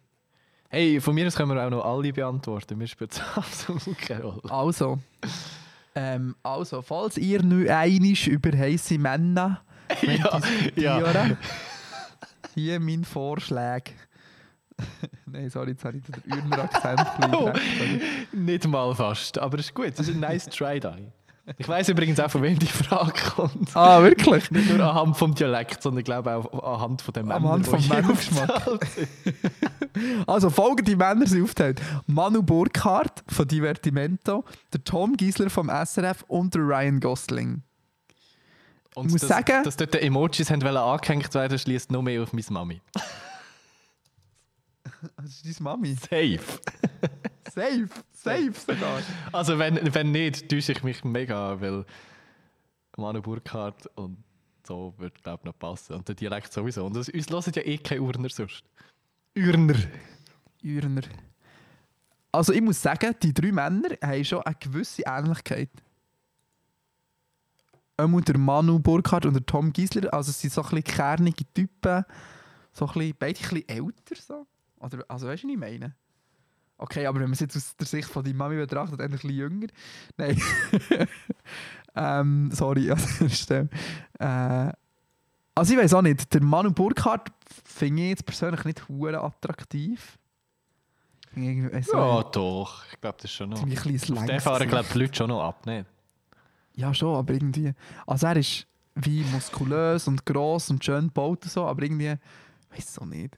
Hey, 0.69 1.01
von 1.01 1.13
mir 1.15 1.27
aus 1.27 1.35
können 1.35 1.53
wir 1.53 1.65
auch 1.65 1.69
noch 1.69 1.83
alle 1.83 2.13
beantworten. 2.13 2.77
Mir 2.77 2.87
spielt 2.87 3.11
es 3.11 3.21
absolut 3.35 3.97
keine 3.97 4.23
Rolle. 4.23 4.51
Also, 4.51 4.99
ähm, 5.95 6.35
also, 6.43 6.81
falls 6.81 7.17
ihr 7.17 7.43
nur 7.43 7.69
einisch 7.69 8.27
über 8.27 8.57
heiße 8.57 8.97
Männer 8.97 9.61
ja, 10.01 10.41
ja. 10.75 11.37
hier 12.55 12.79
mein 12.79 13.03
Vorschlag. 13.03 13.83
Nein, 15.25 15.49
sorry, 15.49 15.71
jetzt 15.71 15.85
habe 15.85 15.97
ich 15.97 16.03
den 16.03 16.31
Urner 16.31 16.63
Akzent 16.63 16.99
ein 17.19 17.35
Oh. 17.35 17.51
Nicht 18.31 18.67
mal 18.67 18.95
fast, 18.95 19.37
aber 19.37 19.59
es 19.59 19.65
ist 19.65 19.75
gut. 19.75 19.87
Es 19.87 19.99
ist 19.99 20.09
ein 20.09 20.19
nice 20.19 20.45
try 20.45 20.79
da. 20.79 20.95
Ich 21.57 21.67
weiß 21.67 21.89
übrigens 21.89 22.19
auch, 22.19 22.29
von 22.29 22.43
wem 22.43 22.57
die 22.59 22.65
Frage 22.67 23.13
kommt. 23.35 23.75
Ah, 23.75 24.01
wirklich? 24.03 24.49
Nicht 24.51 24.69
nur 24.69 24.85
anhand 24.87 25.17
vom 25.17 25.33
Dialekt, 25.33 25.81
sondern 25.81 26.03
glaube 26.03 26.33
auch 26.35 26.75
anhand 26.75 27.01
von 27.01 27.13
den 27.13 27.25
Männern. 27.27 27.43
Anhand 27.45 27.67
vom 27.67 27.87
Männergeschmack. 27.87 28.87
Also, 30.27 30.49
folgende 30.49 30.95
Männer 30.95 31.27
sind 31.27 31.43
aufgeteilt. 31.43 31.81
Manu 32.07 32.41
Burkhardt 32.43 33.23
von 33.27 33.47
Divertimento, 33.47 34.45
der 34.71 34.83
Tom 34.83 35.17
Giesler 35.17 35.49
vom 35.49 35.69
SRF 35.69 36.23
und 36.27 36.53
der 36.55 36.61
Ryan 36.61 36.99
Gosling. 36.99 37.63
Und 38.95 39.11
muss 39.11 39.21
dass, 39.21 39.29
sagen- 39.29 39.63
dass 39.63 39.77
dort 39.77 39.93
die 39.93 39.99
Emojis 39.99 40.49
haben 40.51 40.61
angehängt 40.65 41.33
werden, 41.33 41.57
schließt 41.57 41.91
noch 41.91 42.01
mehr 42.01 42.21
auf 42.23 42.33
meine 42.33 42.45
Mami. 42.49 42.81
Das 45.17 45.25
ist 45.43 45.45
deine 45.45 45.63
Mami. 45.63 45.95
Safe. 45.95 46.39
Safe, 47.53 47.89
safe 48.13 48.53
sogar. 48.53 49.01
Also 49.33 49.59
wenn, 49.59 49.93
wenn 49.93 50.11
nicht, 50.11 50.47
täusche 50.47 50.71
ich 50.71 50.83
mich 50.83 51.03
mega, 51.03 51.59
weil 51.59 51.85
Manu 52.95 53.21
Burkhardt 53.21 53.87
und 53.95 54.23
so 54.65 54.93
wird 54.97 55.21
glaube 55.21 55.45
noch 55.45 55.57
passen. 55.59 55.95
Und 55.95 56.07
der 56.07 56.15
Dialekt 56.15 56.53
sowieso. 56.53 56.85
Und 56.85 56.95
das, 56.95 57.09
uns 57.09 57.29
hören 57.29 57.51
ja 57.53 57.61
eh 57.63 57.77
keine 57.77 58.01
Urner 58.03 58.29
sonst. 58.29 58.63
Urner. 59.35 59.75
Urner. 60.63 61.01
Also 62.31 62.53
ich 62.53 62.61
muss 62.61 62.81
sagen, 62.81 63.13
die 63.21 63.33
drei 63.33 63.51
Männer 63.51 63.89
haben 64.01 64.23
schon 64.23 64.41
eine 64.43 64.55
gewisse 64.55 65.03
Ähnlichkeit. 65.05 65.71
Einmal 67.97 68.21
der 68.21 68.37
Manu 68.37 68.79
Burkhardt 68.79 69.25
und 69.25 69.33
der 69.33 69.45
Tom 69.45 69.73
Giesler. 69.73 70.13
Also 70.13 70.29
es 70.29 70.39
sind 70.39 70.53
so 70.53 70.61
ein 70.61 70.69
bisschen 70.69 70.83
kernige 70.83 71.43
Typen. 71.53 72.05
So 72.71 72.87
ein 72.87 72.93
bisschen, 72.93 73.15
beide 73.19 73.39
ein 73.39 73.49
bisschen 73.49 73.69
älter. 73.69 74.15
So. 74.15 74.47
Oder, 74.81 75.05
also 75.07 75.27
weißt 75.27 75.43
du, 75.43 75.47
was 75.47 75.53
ich 75.53 75.59
meine? 75.59 75.95
Okay, 76.77 77.05
aber 77.05 77.19
wenn 77.19 77.27
man 77.27 77.33
es 77.33 77.39
jetzt 77.39 77.55
aus 77.55 77.75
der 77.75 77.85
Sicht 77.85 78.09
von 78.09 78.23
deiner 78.23 78.37
Mami 78.37 78.55
betrachtet, 78.55 78.99
ein 78.99 79.11
bisschen 79.11 79.29
jünger. 79.29 79.67
Nein. 80.17 80.41
ähm, 81.95 82.49
sorry 82.51 82.89
an 82.89 82.99
der 83.19 83.29
Stelle. 83.29 83.69
Äh, 84.17 84.71
also 85.53 85.73
ich 85.73 85.79
weiß 85.79 85.93
auch 85.93 86.01
nicht, 86.01 86.33
der 86.33 86.41
Manu 86.41 86.71
Burkhardt 86.71 87.31
finde 87.65 88.01
ich 88.01 88.09
jetzt 88.09 88.25
persönlich 88.25 88.63
nicht 88.65 88.89
hure 88.89 89.21
attraktiv. 89.21 90.17
Weiss 91.35 91.87
Ja, 91.93 92.23
doch. 92.23 92.83
Ich 92.91 92.99
glaube, 92.99 93.17
das 93.17 93.25
ist 93.25 93.33
schon 93.33 93.49
noch. 93.49 93.61
ein 93.61 93.71
Auf 93.71 94.25
den 94.25 94.39
fahren, 94.39 94.67
glaube 94.67 94.85
ich, 94.85 94.91
die 94.91 94.99
Leute 94.99 95.15
schon 95.15 95.29
noch 95.29 95.43
ab, 95.43 95.65
nicht? 95.65 95.85
Ja, 96.75 96.93
schon, 96.93 97.15
aber 97.15 97.33
irgendwie. 97.33 97.73
Also 98.07 98.27
er 98.27 98.37
ist 98.37 98.67
wie 98.95 99.23
muskulös 99.25 100.07
und 100.07 100.25
gross 100.25 100.69
und 100.69 100.83
schön 100.83 101.07
gebaut 101.07 101.43
und 101.43 101.51
so, 101.51 101.65
aber 101.65 101.83
irgendwie, 101.83 102.15
weiß 102.75 102.99
auch 102.99 103.05
nicht. 103.05 103.37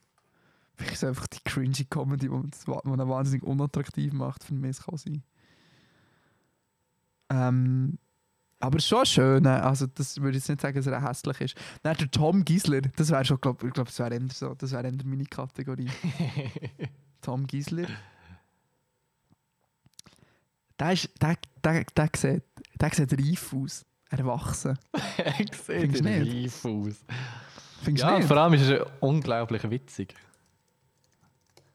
Vielleicht 0.76 0.94
ist 0.94 1.02
es 1.02 1.08
einfach 1.08 1.26
die 1.28 1.40
cringy 1.44 1.84
Comedy, 1.88 2.28
die 2.28 2.34
ihn 2.34 2.50
wahnsinnig 3.08 3.42
unattraktiv 3.44 4.12
macht 4.12 4.42
für 4.44 4.54
mich, 4.54 4.78
kann 4.80 4.96
sein. 4.96 5.22
Ähm, 7.30 7.98
aber 8.60 8.78
es 8.78 8.84
ist 8.84 8.88
schon 8.88 9.06
schön, 9.06 9.46
also 9.46 9.86
das 9.86 10.16
würde 10.20 10.30
ich 10.30 10.42
jetzt 10.42 10.48
nicht 10.48 10.60
sagen, 10.62 10.76
dass 10.76 10.86
er 10.86 11.06
hässlich 11.06 11.40
ist. 11.40 11.54
Dann 11.82 11.96
der 11.96 12.10
Tom 12.10 12.44
Giesler, 12.44 12.80
das 12.80 13.10
wäre 13.10 13.24
schon, 13.24 13.40
glaub, 13.40 13.62
ich 13.62 13.72
glaube, 13.72 13.90
das 13.90 13.98
wäre 13.98 14.14
eher 14.14 14.28
so, 14.32 14.54
das 14.54 14.72
wäre 14.72 14.84
eher 14.84 15.04
meine 15.04 15.24
Kategorie. 15.24 15.90
Tom 17.20 17.46
Giesler. 17.46 17.86
Der, 20.78 20.92
ist, 20.92 21.10
der, 21.20 21.36
der, 21.62 21.84
der, 21.84 22.08
sieht, 22.16 22.42
der 22.80 22.90
sieht 22.90 23.12
reif 23.12 23.52
aus, 23.52 23.84
erwachsen. 24.10 24.78
den 25.68 25.90
nicht? 25.90 26.02
live 26.02 26.64
aus. 26.64 27.04
Findest 27.82 28.04
Ja, 28.06 28.16
nicht? 28.16 28.26
vor 28.26 28.36
allem 28.38 28.54
ist 28.54 28.68
er 28.68 28.86
unglaublich 29.00 29.68
witzig. 29.70 30.14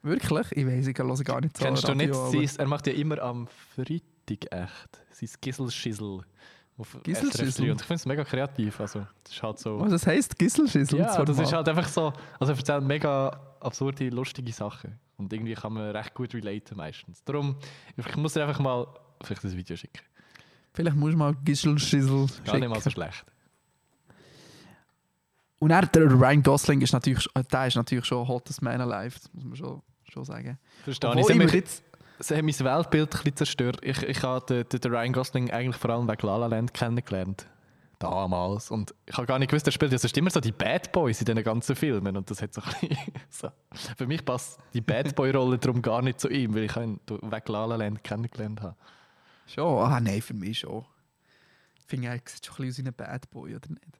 Wirklich? 0.01 0.51
Ich 0.53 0.65
weiß, 0.65 0.87
ich 0.87 0.97
höre 0.97 1.23
gar 1.23 1.41
nicht 1.41 1.57
so 1.57 1.63
Kennst 1.63 1.87
du 1.87 1.93
nicht, 1.93 2.09
Radio, 2.13 2.21
aber- 2.27 2.47
sein, 2.47 2.59
er 2.59 2.67
macht 2.67 2.87
ja 2.87 2.93
immer 2.93 3.19
am 3.19 3.47
Freitag 3.75 4.51
echt 4.51 4.99
sein 5.11 5.29
Gisselschissel 5.41 6.21
Gisselschissel? 7.03 7.51
SRF 7.51 7.55
3. 7.57 7.71
Und 7.71 7.81
ich 7.81 7.87
finde 7.87 7.95
es 7.99 8.05
mega 8.05 8.23
kreativ. 8.23 8.79
Also, 8.79 9.05
das 9.25 9.33
ist 9.33 9.43
halt 9.43 9.59
so. 9.59 9.81
Was 9.81 9.91
das 9.91 10.07
heisst? 10.07 10.39
Gisselschissel? 10.39 10.99
ja, 10.99 11.25
das 11.25 11.37
ist 11.37 11.51
halt 11.51 11.67
einfach 11.67 11.89
so. 11.89 12.13
Also, 12.39 12.53
er 12.53 12.57
erzählt 12.57 12.83
mega 12.85 13.37
absurde, 13.59 14.07
lustige 14.09 14.53
Sachen. 14.53 14.97
Und 15.17 15.33
irgendwie 15.33 15.53
kann 15.55 15.73
man 15.73 15.91
recht 15.93 16.13
gut 16.13 16.33
relaten 16.33 16.77
meistens. 16.77 17.21
Darum, 17.25 17.57
ich 17.97 18.15
muss 18.15 18.31
dir 18.33 18.43
einfach 18.47 18.59
mal 18.61 18.87
vielleicht 19.21 19.43
ein 19.43 19.57
Video 19.57 19.75
schicken. 19.75 19.99
Vielleicht 20.73 20.95
musst 20.95 21.13
du 21.15 21.17
mal 21.17 21.35
Gisselschissel 21.43 22.27
Gar 22.45 22.59
nicht 22.59 22.69
mal 22.69 22.75
so 22.75 22.89
schicken. 22.89 22.91
schlecht. 22.91 23.25
Und 25.59 25.71
er, 25.71 25.85
der 25.85 26.03
Ryan 26.09 26.41
Gosling 26.41 26.79
ist 26.81 26.93
natürlich, 26.93 27.27
äh, 27.35 27.43
der 27.43 27.67
ist 27.67 27.75
natürlich 27.75 28.05
schon 28.05 28.25
hottest 28.25 28.61
man 28.61 28.79
alive, 28.79 29.19
das 29.19 29.29
muss 29.33 29.43
man 29.43 29.55
schon, 29.57 29.81
schon 30.09 30.25
sagen. 30.25 30.57
Verstehe 30.83 31.09
Obwohl 31.09 31.21
ich. 31.21 31.27
Sie 31.27 31.33
haben 31.33 31.39
würde 31.39 31.45
mich- 31.57 31.61
jetzt, 31.65 31.83
Sie 32.21 32.35
haben 32.35 32.45
mein 32.45 32.59
Weltbild 32.59 33.15
ein 33.15 33.17
bisschen 33.23 33.35
zerstört. 33.37 33.79
Ich, 33.81 34.03
ich 34.03 34.23
habe 34.23 34.45
den, 34.45 34.67
den, 34.67 34.81
den 34.81 34.91
Ryan 34.93 35.13
Gosling 35.13 35.51
eigentlich 35.51 35.77
vor 35.77 35.91
allem 35.91 36.07
wegen 36.09 36.27
La 36.27 36.35
La 36.37 36.47
Land 36.47 36.73
kennengelernt. 36.73 37.47
Damals. 37.97 38.71
Und 38.71 38.93
ich 39.05 39.15
habe 39.15 39.25
gar 39.27 39.39
nicht 39.39 39.49
gewusst, 39.51 39.65
er 39.67 39.71
spielt 39.73 39.91
ja 39.91 39.97
sonst 39.97 40.17
immer 40.17 40.29
so 40.29 40.39
die 40.39 40.51
Bad 40.53 40.91
Boys 40.93 41.19
in 41.21 41.25
diesen 41.25 41.43
ganzen 41.43 41.75
Filmen. 41.75 42.15
Und 42.17 42.29
das 42.29 42.41
hat 42.41 42.53
so 42.53 42.61
ein 42.61 42.87
bisschen 42.89 42.97
so. 43.29 43.49
Für 43.97 44.07
mich 44.07 44.23
passt 44.25 44.59
die 44.73 44.81
Bad 44.81 45.15
Boy-Rolle 45.15 45.57
darum 45.59 45.81
gar 45.81 46.01
nicht 46.01 46.19
zu 46.19 46.29
ihm, 46.29 46.53
weil 46.55 46.63
ich 46.63 46.75
ihn 46.77 46.99
wegen 47.07 47.51
La 47.53 47.65
La 47.65 47.75
Land 47.75 48.03
kennengelernt 48.03 48.61
habe. 48.61 48.75
schon, 49.47 49.83
ah 49.85 49.99
nein, 49.99 50.21
für 50.21 50.33
mich 50.33 50.59
schon. 50.59 50.85
Ich 51.79 51.85
finde, 51.87 52.07
er 52.09 52.19
sieht 52.25 52.45
schon 52.45 52.55
ein 52.55 52.67
bisschen 52.67 52.69
aus 52.69 52.77
wie 52.85 52.89
ein 52.89 52.93
Bad 53.11 53.29
Boy, 53.31 53.55
oder 53.55 53.69
nicht? 53.69 53.99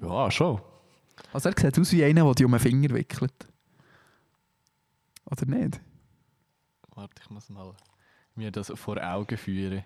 Ja, 0.00 0.30
schon. 0.30 0.60
Also 1.32 1.50
er 1.50 1.54
sieht 1.58 1.78
aus 1.78 1.92
wie 1.92 2.04
einer, 2.04 2.24
der 2.24 2.34
dich 2.34 2.46
um 2.46 2.52
den 2.52 2.60
Finger 2.60 2.90
wickelt. 2.94 3.32
Oder 5.30 5.46
nicht? 5.46 5.80
Warte, 6.94 7.22
ich 7.22 7.30
muss 7.30 7.48
mal 7.48 7.74
mir 8.34 8.50
das 8.50 8.72
vor 8.74 8.96
Augen 9.02 9.36
führen. 9.36 9.84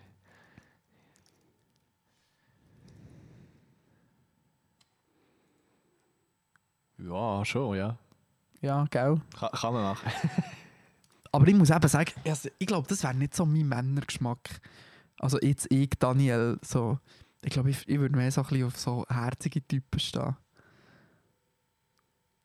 Ja, 6.99 7.45
schon, 7.45 7.77
ja. 7.77 7.99
Ja, 8.61 8.87
gell? 8.91 9.21
Kann, 9.39 9.51
kann 9.51 9.75
man 9.75 9.83
machen. 9.83 10.11
Aber 11.33 11.49
ich 11.49 11.55
muss 11.55 11.71
eben 11.71 11.89
sagen, 11.89 12.13
also 12.25 12.49
ich 12.59 12.67
glaube, 12.67 12.87
das 12.89 13.03
wäre 13.03 13.15
nicht 13.15 13.35
so 13.35 13.45
mein 13.45 13.69
Männergeschmack. 13.69 14.61
Also 15.19 15.39
jetzt 15.41 15.67
ich, 15.71 15.91
Daniel, 15.99 16.59
so, 16.63 16.99
ich 17.43 17.51
glaube, 17.51 17.71
ich, 17.71 17.89
ich 17.89 17.99
würde 17.99 18.17
mehr 18.17 18.31
so 18.31 18.43
ein 18.43 18.47
bisschen 18.47 18.67
auf 18.67 18.79
so 18.79 19.05
herzige 19.09 19.67
Typen 19.67 19.99
stehen. 19.99 20.37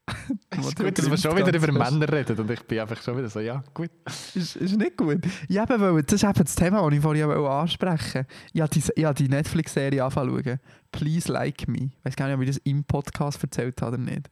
Es 0.50 0.66
ist 0.68 0.76
gut, 0.78 0.98
dass 0.98 1.10
wir 1.10 1.18
schon 1.18 1.38
wieder 1.38 1.54
über 1.56 1.72
Männer 1.72 2.12
reden 2.12 2.40
und 2.40 2.52
ich 2.52 2.62
bin 2.64 2.80
einfach 2.80 3.02
schon 3.02 3.18
wieder 3.18 3.30
so, 3.30 3.40
ja, 3.40 3.64
gut. 3.74 3.90
Ist, 4.36 4.56
ist 4.56 4.78
nicht 4.78 4.98
gut. 4.98 5.20
Ja, 5.48 5.64
eben, 5.64 6.04
das 6.06 6.14
ist 6.14 6.24
eben 6.24 6.34
das 6.34 6.56
Thema, 6.56 6.82
das 6.82 6.94
ich 6.94 7.02
vorhin 7.02 7.28
wollte 7.28 7.50
ansprechen 7.50 8.26
Ich 8.54 8.62
habe 8.62 8.70
die, 8.72 9.14
die 9.24 9.30
Netflix-Serie 9.30 10.10
schauen. 10.12 10.60
Please 10.92 11.32
Like 11.32 11.68
Me. 11.68 11.92
Ich 12.00 12.06
weiß 12.06 12.16
gar 12.16 12.28
nicht, 12.28 12.36
ob 12.36 12.42
ich 12.42 12.48
das 12.50 12.58
im 12.64 12.84
Podcast 12.84 13.42
erzählt 13.44 13.82
habe 13.82 13.96
oder 13.96 14.04
nicht. 14.04 14.30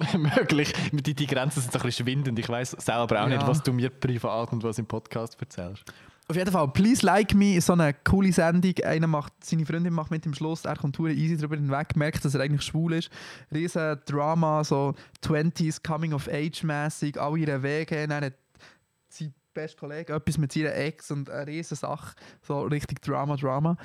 Möglich. 0.16 0.72
Die, 0.92 1.14
die 1.14 1.26
Grenzen 1.26 1.60
sind 1.60 1.72
so 1.72 1.78
ein 1.78 1.82
bisschen 1.86 2.06
schwindend. 2.06 2.38
Ich 2.38 2.48
weiß 2.48 2.70
selber 2.72 3.22
auch 3.22 3.28
Ja. 3.28 3.36
nicht, 3.36 3.46
was 3.46 3.62
du 3.62 3.72
mir 3.72 3.90
privat 3.90 4.52
und 4.52 4.62
was 4.62 4.78
im 4.78 4.86
Podcast 4.86 5.36
erzählst. 5.40 5.84
Auf 6.30 6.36
jeden 6.36 6.52
Fall, 6.52 6.68
Please 6.68 7.06
Like 7.06 7.34
Me 7.34 7.58
so 7.58 7.72
eine 7.72 7.94
coole 7.94 8.30
Sendung. 8.30 8.74
Einer 8.84 9.06
macht, 9.06 9.32
seine 9.42 9.64
Freundin 9.64 9.94
macht 9.94 10.10
mit 10.10 10.26
dem 10.26 10.34
Schluss, 10.34 10.66
er 10.66 10.76
kommt 10.76 11.00
easy 11.00 11.38
drüber 11.38 11.56
hinweg, 11.56 11.96
merkt, 11.96 12.22
dass 12.22 12.34
er 12.34 12.42
eigentlich 12.42 12.64
schwul 12.64 12.92
ist. 12.92 13.08
Riesen 13.50 13.98
Drama, 14.04 14.62
so 14.62 14.94
20s 15.24 15.82
Coming 15.82 16.12
of 16.12 16.28
Age 16.28 16.64
mäßig, 16.64 17.18
alle 17.18 17.38
ihre 17.38 17.62
Wege. 17.62 18.06
Dann 18.06 18.26
hat 18.26 18.34
sein 19.08 19.32
bester 19.54 19.80
Kollege 19.80 20.12
etwas 20.12 20.36
mit 20.36 20.52
seiner 20.52 20.74
Ex 20.74 21.10
und 21.10 21.30
eine 21.30 21.46
riesen 21.46 21.78
Sache, 21.78 22.14
so 22.42 22.60
richtig 22.60 23.00
Drama, 23.00 23.36
Drama. 23.36 23.78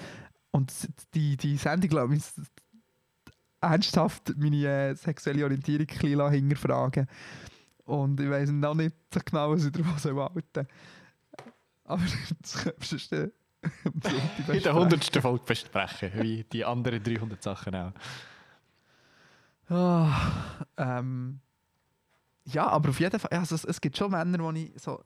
Und 0.52 0.74
die, 1.14 1.38
die 1.38 1.56
Sendung, 1.56 1.90
glaube 1.90 2.16
ich, 2.16 2.24
ernsthaft 3.62 4.34
meine 4.36 4.68
äh, 4.68 4.96
sexuelle 4.96 5.46
Orientierung 5.46 5.88
ein 5.90 6.00
bisschen 6.00 6.30
hinterfragen. 6.30 7.08
Und 7.86 8.20
ich 8.20 8.30
weiß 8.30 8.52
noch 8.52 8.76
nicht 8.76 8.96
so 9.14 9.22
genau, 9.24 9.52
was 9.52 9.64
ich 9.64 9.72
darüber 9.72 10.26
halten 10.26 10.44
soll. 10.54 10.68
Aber 11.86 12.04
das 12.42 12.90
du 12.90 13.32
In 14.52 14.62
der 14.62 14.74
100. 14.74 15.22
Folge 15.22 15.46
besprechen, 15.46 16.12
wie 16.22 16.44
die 16.44 16.66
anderen 16.66 17.02
300 17.02 17.42
Sachen 17.42 17.76
auch. 17.76 17.94
Ah, 19.70 20.58
ähm, 20.76 21.40
ja, 22.44 22.68
aber 22.68 22.90
auf 22.90 23.00
jeden 23.00 23.18
Fall, 23.18 23.32
also 23.32 23.56
es, 23.56 23.64
es 23.64 23.80
gibt 23.80 23.98
schon 23.98 24.12
Männer, 24.12 24.40
wo 24.40 24.52
ich 24.52 24.74
so, 24.76 25.02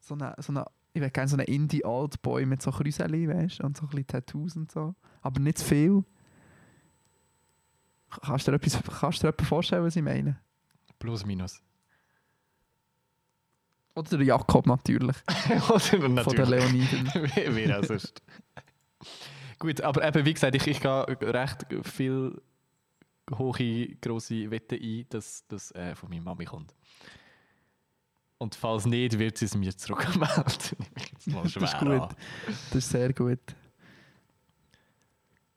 so 0.00 0.14
eine, 0.14 0.34
so 0.38 0.52
eine 0.52 0.66
ich 0.94 1.02
will 1.02 1.10
gerne 1.10 1.28
so 1.28 1.36
einen 1.36 1.46
Indie-Old-Boy 1.46 2.46
mit 2.46 2.62
so 2.62 2.70
Krüseli, 2.70 3.28
weißt 3.28 3.60
und 3.62 3.76
so 3.76 3.84
ein 3.84 3.88
bisschen 3.88 4.06
Tattoos 4.06 4.56
und 4.56 4.70
so. 4.70 4.94
Aber 5.22 5.40
nicht 5.40 5.58
zu 5.58 5.64
viel. 5.64 6.04
Kannst 8.22 8.46
du 8.46 8.52
dir 8.52 8.56
etwas, 8.56 8.80
kannst 9.00 9.18
du 9.18 9.26
dir 9.26 9.32
etwas 9.32 9.48
vorstellen, 9.48 9.84
was 9.84 9.96
ich 9.96 10.02
meine? 10.02 10.38
Plus, 11.00 11.26
minus. 11.26 11.60
Oder 13.94 14.18
der 14.18 14.26
Jakob 14.26 14.66
natürlich, 14.66 15.16
Oder 15.68 15.80
von 15.80 16.00
den 16.00 16.14
natürlich. 16.14 16.48
Leoniden. 16.48 17.10
Wie 17.56 17.72
auch 17.72 17.84
sonst. 17.84 18.22
Gut, 19.58 19.80
aber 19.80 20.06
eben, 20.06 20.24
wie 20.24 20.34
gesagt, 20.34 20.54
ich, 20.56 20.66
ich 20.66 20.80
gehe 20.80 21.06
recht 21.20 21.66
viel 21.82 22.40
hohe, 23.38 23.86
grosse 24.00 24.50
Wette 24.50 24.76
ein, 24.76 25.06
dass 25.08 25.46
das 25.46 25.70
äh, 25.72 25.94
von 25.94 26.10
meiner 26.10 26.22
Mami 26.22 26.44
kommt. 26.44 26.74
Und 28.38 28.54
falls 28.54 28.84
nicht, 28.84 29.18
wird 29.18 29.38
sie 29.38 29.46
es 29.46 29.56
mir 29.56 29.76
zurückmelden. 29.76 30.44
Das 31.26 31.56
ist 31.56 31.78
gut. 31.78 31.88
an. 31.88 32.14
Das 32.46 32.74
ist 32.74 32.90
sehr 32.90 33.12
gut. 33.14 33.40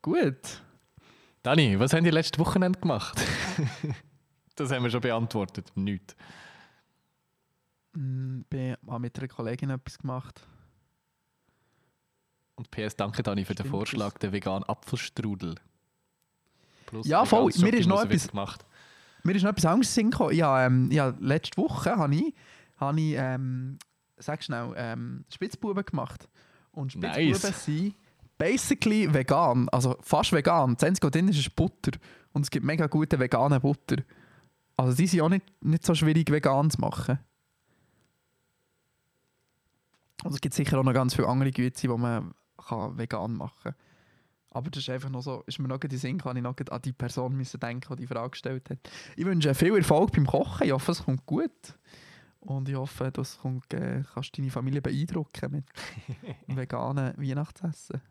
Gut. 0.01 0.61
Dani, 1.43 1.77
was 1.77 1.91
haben 1.91 2.05
die 2.05 2.09
letzte 2.09 2.39
Wochenende 2.39 2.79
gemacht? 2.79 3.21
das 4.55 4.71
haben 4.71 4.83
wir 4.83 4.89
schon 4.89 5.01
beantwortet. 5.01 5.69
Nichts. 5.75 6.15
Mm, 7.97 8.41
bin 8.49 8.75
habe 8.87 8.99
mit 8.99 9.17
einer 9.17 9.27
Kollegin 9.27 9.71
etwas 9.71 9.97
gemacht. 9.97 10.41
Und 12.55 12.69
PS, 12.71 12.95
danke 12.95 13.23
Dani 13.23 13.43
für 13.43 13.53
den 13.53 13.63
Stimmt, 13.65 13.71
Vorschlag, 13.71 14.17
den 14.19 14.31
veganen 14.31 14.63
Apfelstrudel. 14.69 15.55
Plus 16.85 17.07
Ja, 17.07 17.25
voll. 17.25 17.51
Mir 17.59 17.73
ist 17.73 17.87
noch 17.87 18.03
etwas- 18.03 18.27
gemacht. 18.27 18.65
Mir 19.23 19.35
ist 19.35 19.43
noch 19.43 19.49
etwas 19.51 19.65
anderes 19.65 19.89
in 19.97 20.05
den 20.05 20.05
Sinn 20.05 20.11
gekommen. 20.11 20.35
Ja, 20.35 20.65
ähm, 20.65 20.91
ja, 20.91 21.13
letzte 21.19 21.57
Woche 21.57 21.95
habe 21.97 22.15
ich, 22.15 22.33
habe 22.77 22.99
ich 23.01 23.15
ähm, 23.17 23.77
sag 24.17 24.43
schnell, 24.43 24.73
ähm, 24.77 25.25
Spitzbuben 25.33 25.83
gemacht. 25.83 26.29
Und 26.71 26.91
Spitzbuben 26.93 27.29
Nice. 27.31 27.65
sind 27.65 27.95
basically 28.37 29.11
vegan, 29.11 29.67
also 29.69 29.97
fast 30.01 30.31
vegan. 30.33 30.75
Das 30.75 30.83
Einzige, 30.83 31.07
was 31.07 31.11
drin 31.11 31.27
ist, 31.29 31.39
ist 31.39 31.55
Butter. 31.55 31.91
Und 32.31 32.43
es 32.43 32.51
gibt 32.51 32.65
mega 32.65 32.85
gute 32.87 33.19
vegane 33.19 33.59
Butter. 33.59 33.97
Also 34.77 34.95
die 34.95 35.07
sind 35.07 35.21
auch 35.21 35.29
nicht, 35.29 35.45
nicht 35.63 35.83
so 35.83 35.95
schwierig 35.95 36.31
vegan 36.31 36.69
zu 36.69 36.79
machen. 36.79 37.19
Und 40.23 40.33
es 40.33 40.41
gibt 40.41 40.55
sicher 40.55 40.79
auch 40.79 40.83
noch 40.83 40.93
ganz 40.93 41.13
viele 41.15 41.27
andere 41.27 41.51
Güte, 41.51 41.79
die 41.79 41.87
man 41.87 42.33
kann 42.57 42.97
vegan 42.97 43.33
machen 43.33 43.53
kann. 43.63 43.75
Aber 44.49 44.71
das 44.71 44.83
ist 44.83 44.89
einfach 44.89 45.09
noch 45.09 45.21
so, 45.21 45.43
ist 45.45 45.59
mir 45.59 45.67
noch 45.67 45.81
in 45.81 45.89
den 45.89 45.99
Sinn, 45.99 46.17
kann 46.17 46.35
ich 46.35 46.43
noch 46.43 46.55
an 46.57 46.81
die 46.81 46.93
Person 46.93 47.35
müssen 47.35 47.59
denken, 47.59 47.95
die 47.95 48.01
die 48.01 48.07
Frage 48.07 48.31
gestellt 48.31 48.69
hat. 48.69 48.79
Ich 49.15 49.25
wünsche 49.25 49.53
viel 49.53 49.75
Erfolg 49.75 50.13
beim 50.13 50.25
Kochen. 50.25 50.65
Ich 50.65 50.71
hoffe, 50.71 50.93
es 50.93 51.03
kommt 51.03 51.25
gut. 51.25 51.51
Und 52.39 52.69
ich 52.69 52.75
hoffe, 52.75 53.11
du 53.11 53.21
äh, 53.75 54.03
kannst 54.13 54.37
deine 54.37 54.49
Familie 54.49 54.81
beeindrucken 54.81 55.51
mit 55.51 55.65
veganen 56.57 57.13
Weihnachtsessen. 57.17 58.01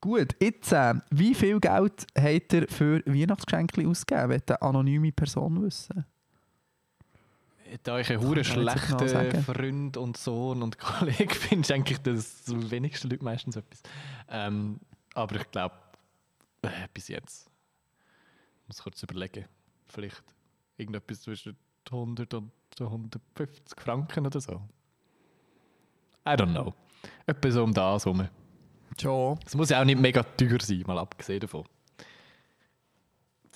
Gut, 0.00 0.34
jetzt, 0.40 0.72
äh, 0.72 0.94
wie 1.10 1.34
viel 1.34 1.60
Geld 1.60 2.06
hat 2.18 2.52
er 2.52 2.66
für 2.68 3.02
Weihnachtsgeschenke 3.06 3.86
ausgegeben? 3.86 4.30
Will 4.30 4.42
eine 4.48 4.62
anonyme 4.62 5.12
Person 5.12 5.62
wissen? 5.62 6.04
Da 7.82 7.98
ich 7.98 8.10
ein 8.10 8.20
hure 8.20 8.40
ich 8.40 8.52
genau 8.52 8.74
schlechter. 8.74 9.42
Freund 9.42 9.96
und 9.96 10.16
Sohn 10.16 10.62
und 10.62 10.78
Kollege 10.80 11.34
bin, 11.48 11.60
ist 11.60 11.72
eigentlich 11.72 11.98
das 11.98 12.42
wenigsten 12.70 13.10
Leute 13.10 13.24
meistens 13.24 13.56
etwas. 13.56 13.82
Ähm, 14.28 14.80
aber 15.14 15.36
ich 15.36 15.50
glaube, 15.50 15.74
äh, 16.62 16.88
bis 16.92 17.08
jetzt. 17.08 17.50
Ich 18.62 18.68
muss 18.68 18.82
kurz 18.82 19.02
überlegen. 19.02 19.46
Vielleicht 19.88 20.22
irgendetwas 20.76 21.22
zwischen 21.22 21.56
100 21.90 22.34
und 22.34 22.52
150 22.80 23.80
Franken 23.80 24.26
oder 24.26 24.40
so. 24.40 24.60
I 26.26 26.30
don't 26.30 26.52
know. 26.52 26.74
Etwas 27.26 27.56
um 27.56 27.72
das 27.72 28.04
herum. 28.04 28.28
Schon. 29.00 29.38
Es 29.44 29.54
muss 29.54 29.70
ja 29.70 29.80
auch 29.80 29.84
nicht 29.84 29.98
mega 29.98 30.22
teuer 30.22 30.60
sein, 30.60 30.84
mal 30.86 30.98
abgesehen 30.98 31.40
davon. 31.40 31.64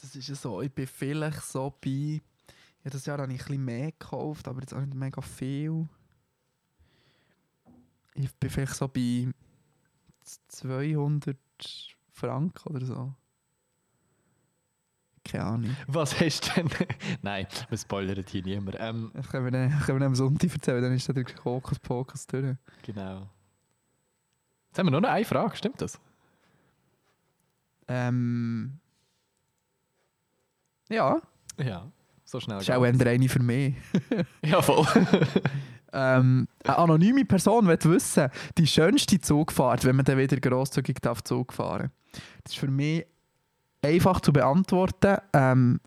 Das 0.01 0.15
ist 0.17 0.29
ja 0.29 0.35
so, 0.35 0.63
ich 0.63 0.73
bin 0.73 0.87
vielleicht 0.87 1.43
so 1.43 1.73
bei. 1.83 2.21
Ja, 2.87 2.91
das 2.91 3.05
Jahr 3.05 3.19
habe 3.19 3.33
ich 3.33 3.41
ein 3.41 3.47
bisschen 3.49 3.65
mehr 3.65 3.91
gekauft, 3.91 4.47
aber 4.47 4.61
jetzt 4.61 4.73
auch 4.73 4.79
nicht 4.81 4.95
mega 4.95 5.21
viel. 5.21 5.89
Ich 8.15 8.33
bin 8.37 8.49
vielleicht 8.49 8.75
so 8.77 8.87
bei 8.87 9.27
200 10.47 11.37
Franken 12.13 12.69
oder 12.73 12.87
so. 12.87 13.13
Keine 15.25 15.45
Ahnung. 15.45 15.77
Was 15.89 16.21
hast 16.21 16.47
du 16.57 16.63
denn? 16.63 16.71
Nein, 17.23 17.49
wir 17.69 17.77
spoilern 17.77 18.25
hier 18.29 18.45
niemand. 18.45 18.77
Ähm, 18.79 19.11
Das 19.15 19.29
können 19.31 19.47
wir, 19.47 19.51
dann- 19.51 19.81
können 19.81 19.99
wir 19.99 20.07
am 20.07 20.15
Sonntag 20.15 20.53
erzählen, 20.53 20.81
dann 20.81 20.93
ist 20.93 21.09
der 21.09 21.25
Hokus-Pokus 21.45 22.29
durch. 22.29 22.57
genau. 22.83 23.29
Jetzt 24.69 24.79
haben 24.79 24.87
wir 24.87 24.93
nur 24.93 25.01
noch 25.01 25.09
eine 25.09 25.25
Frage, 25.25 25.57
stimmt 25.57 25.81
das? 25.83 25.99
Ähm. 27.89 28.79
Ja, 30.89 31.21
Ja, 31.59 31.91
so 32.27 32.41
schnell. 32.41 32.59
das 32.59 32.69
ist 32.69 32.75
auch 32.75 32.85
eher 32.85 33.09
eine 33.09 33.29
für 33.29 33.43
mich. 33.43 33.75
Ja, 34.43 34.61
voll. 34.61 34.87
Ähm, 35.93 36.47
eine 36.65 36.79
anonyme 36.79 37.25
Person 37.25 37.67
will 37.67 37.79
wissen, 37.85 38.29
die 38.59 38.67
schönste 38.67 39.19
Zugfahrt, 39.21 39.85
wenn 39.85 39.97
man 39.97 40.05
dann 40.05 40.19
wieder 40.19 40.37
grosszügig 40.39 40.97
darf 41.01 41.23
Zug 41.23 41.55
fahren 41.55 41.91
Das 42.43 42.53
ist 42.53 42.59
für 42.59 42.69
mich 42.69 43.07
einfach 43.81 44.21
zu 44.21 44.33
beantworten. 44.33 45.17
Ähm, 45.33 45.81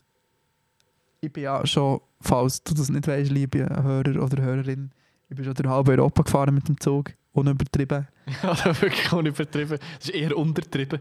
ich 1.21 1.31
bin 1.31 1.43
ja 1.43 1.65
schon, 1.67 1.99
falls 2.21 2.63
du 2.63 2.73
das 2.73 2.89
nicht 2.89 3.07
weißt, 3.07 3.29
liebe 3.29 3.59
Hörer 3.59 4.23
oder 4.23 4.41
Hörerin, 4.41 4.91
ich 5.29 5.35
bin 5.35 5.45
schon 5.45 5.53
durch 5.53 5.69
halb 5.69 5.87
Europa 5.89 6.23
gefahren 6.23 6.55
mit 6.55 6.67
dem 6.67 6.79
Zug, 6.79 7.11
unübertrieben. 7.33 8.07
ja, 8.41 8.81
wirklich 8.81 9.11
unübertrieben. 9.13 9.77
Das 9.97 10.09
ist 10.09 10.15
eher 10.15 10.35
untertrieben. 10.35 10.99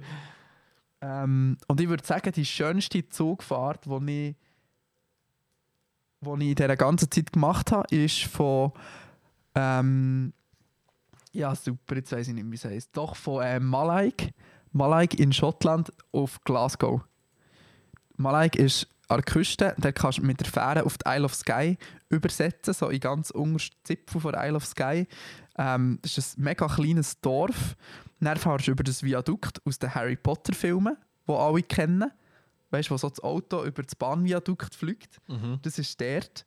Ähm, 1.01 1.57
und 1.69 1.81
ich 1.81 1.89
würde 1.89 2.05
sagen, 2.05 2.33
die 2.33 2.45
schönste 2.45 3.09
Zugfahrt, 3.09 3.87
die 3.87 4.13
ich, 4.29 4.37
die 6.21 6.45
ich 6.45 6.49
in 6.51 6.55
dieser 6.55 6.77
ganzen 6.77 7.11
Zeit 7.11 7.33
gemacht 7.33 7.73
habe, 7.73 7.95
ist 7.95 8.25
von. 8.25 8.73
Ähm, 9.55 10.33
ja, 11.33 11.55
super, 11.55 11.97
jetzt 11.97 12.13
weiß 12.13 12.29
ich 12.29 12.35
nicht, 12.35 12.51
wie 12.51 12.55
es 12.55 12.65
heisst. 12.65 12.97
Doch 12.97 13.15
von 13.17 13.43
äh, 13.43 13.61
Malaig. 13.61 14.33
Malaig 14.73 15.19
in 15.19 15.33
Schottland 15.33 15.93
auf 16.13 16.43
Glasgow. 16.45 17.01
Malaig 18.17 18.57
ist 18.57 18.89
an 19.09 19.19
der 19.19 19.25
Küste, 19.25 19.75
da 19.79 19.93
kannst 19.93 20.19
du 20.19 20.23
mit 20.23 20.41
der 20.41 20.47
Fähre 20.47 20.85
auf 20.85 20.99
die 20.99 21.09
Isle 21.09 21.25
of 21.25 21.35
Skye 21.35 21.79
übersetzen, 22.11 22.75
so 22.75 22.89
in 22.89 23.01
ganz 23.01 23.31
untersten 23.31 23.79
Zipfel 23.85 24.21
von 24.21 24.35
Isle 24.35 24.57
of 24.57 24.67
Skye. 24.67 25.07
Ähm, 25.57 25.99
das 26.03 26.19
ist 26.19 26.39
ein 26.39 26.45
mega 26.45 26.67
kleines 26.67 27.21
Dorf. 27.21 27.77
Dann 28.21 28.37
fahrst 28.37 28.67
du 28.67 28.73
über 28.73 28.85
das 28.85 29.03
Viadukt 29.03 29.63
aus 29.65 29.79
den 29.79 29.95
Harry 29.95 30.17
Potter 30.17 30.53
Filmen, 30.53 30.97
die 31.27 31.33
alle 31.33 31.63
kennen. 31.63 32.11
Weißt 32.71 32.89
du, 32.91 32.95
wo 32.95 32.99
so 32.99 33.09
das 33.09 33.21
Auto 33.21 33.65
über 33.65 33.83
das 33.83 33.95
Bahnviadukt 33.95 34.75
fliegt? 34.75 35.21
Das 35.63 35.79
ist 35.79 36.01
dort. 36.01 36.45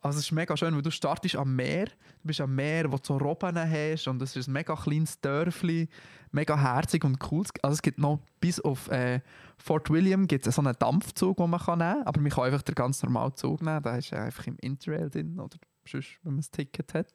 Also 0.00 0.18
es 0.18 0.24
ist 0.24 0.32
mega 0.32 0.56
schön, 0.56 0.74
weil 0.74 0.82
du 0.82 0.90
startest 0.90 1.36
am 1.36 1.54
Meer, 1.54 1.86
du 1.86 2.24
bist 2.24 2.40
am 2.40 2.52
Meer, 2.56 2.90
wo 2.90 2.96
du 2.96 3.04
so 3.04 3.16
Robben 3.18 3.56
hast 3.56 4.08
und 4.08 4.20
es 4.20 4.34
ist 4.34 4.48
ein 4.48 4.52
mega 4.52 4.74
kleines 4.74 5.20
Dörfli, 5.20 5.88
mega 6.32 6.58
herzig 6.58 7.04
und 7.04 7.18
cool. 7.30 7.44
Also 7.62 7.74
es 7.74 7.82
gibt 7.82 7.98
noch 7.98 8.18
bis 8.40 8.58
auf 8.58 8.90
äh, 8.90 9.20
Fort 9.58 9.90
William 9.90 10.26
gibt 10.26 10.44
es 10.44 10.56
so 10.56 10.62
einen 10.62 10.74
Dampfzug, 10.76 11.36
den 11.36 11.50
man 11.50 11.60
kann 11.60 11.78
nehmen 11.78 11.94
kann, 11.94 12.06
aber 12.06 12.20
man 12.20 12.32
kann 12.32 12.44
einfach 12.44 12.62
den 12.62 12.74
ganz 12.74 13.00
normalen 13.04 13.36
Zug 13.36 13.62
nehmen, 13.62 13.80
der 13.80 13.98
ist 13.98 14.10
ja 14.10 14.24
einfach 14.24 14.44
im 14.48 14.56
Interrail 14.60 15.08
drin 15.08 15.38
oder 15.38 15.56
sonst, 15.88 16.18
wenn 16.24 16.34
man 16.34 16.42
ein 16.42 16.50
Ticket 16.50 16.94
hat. 16.94 17.06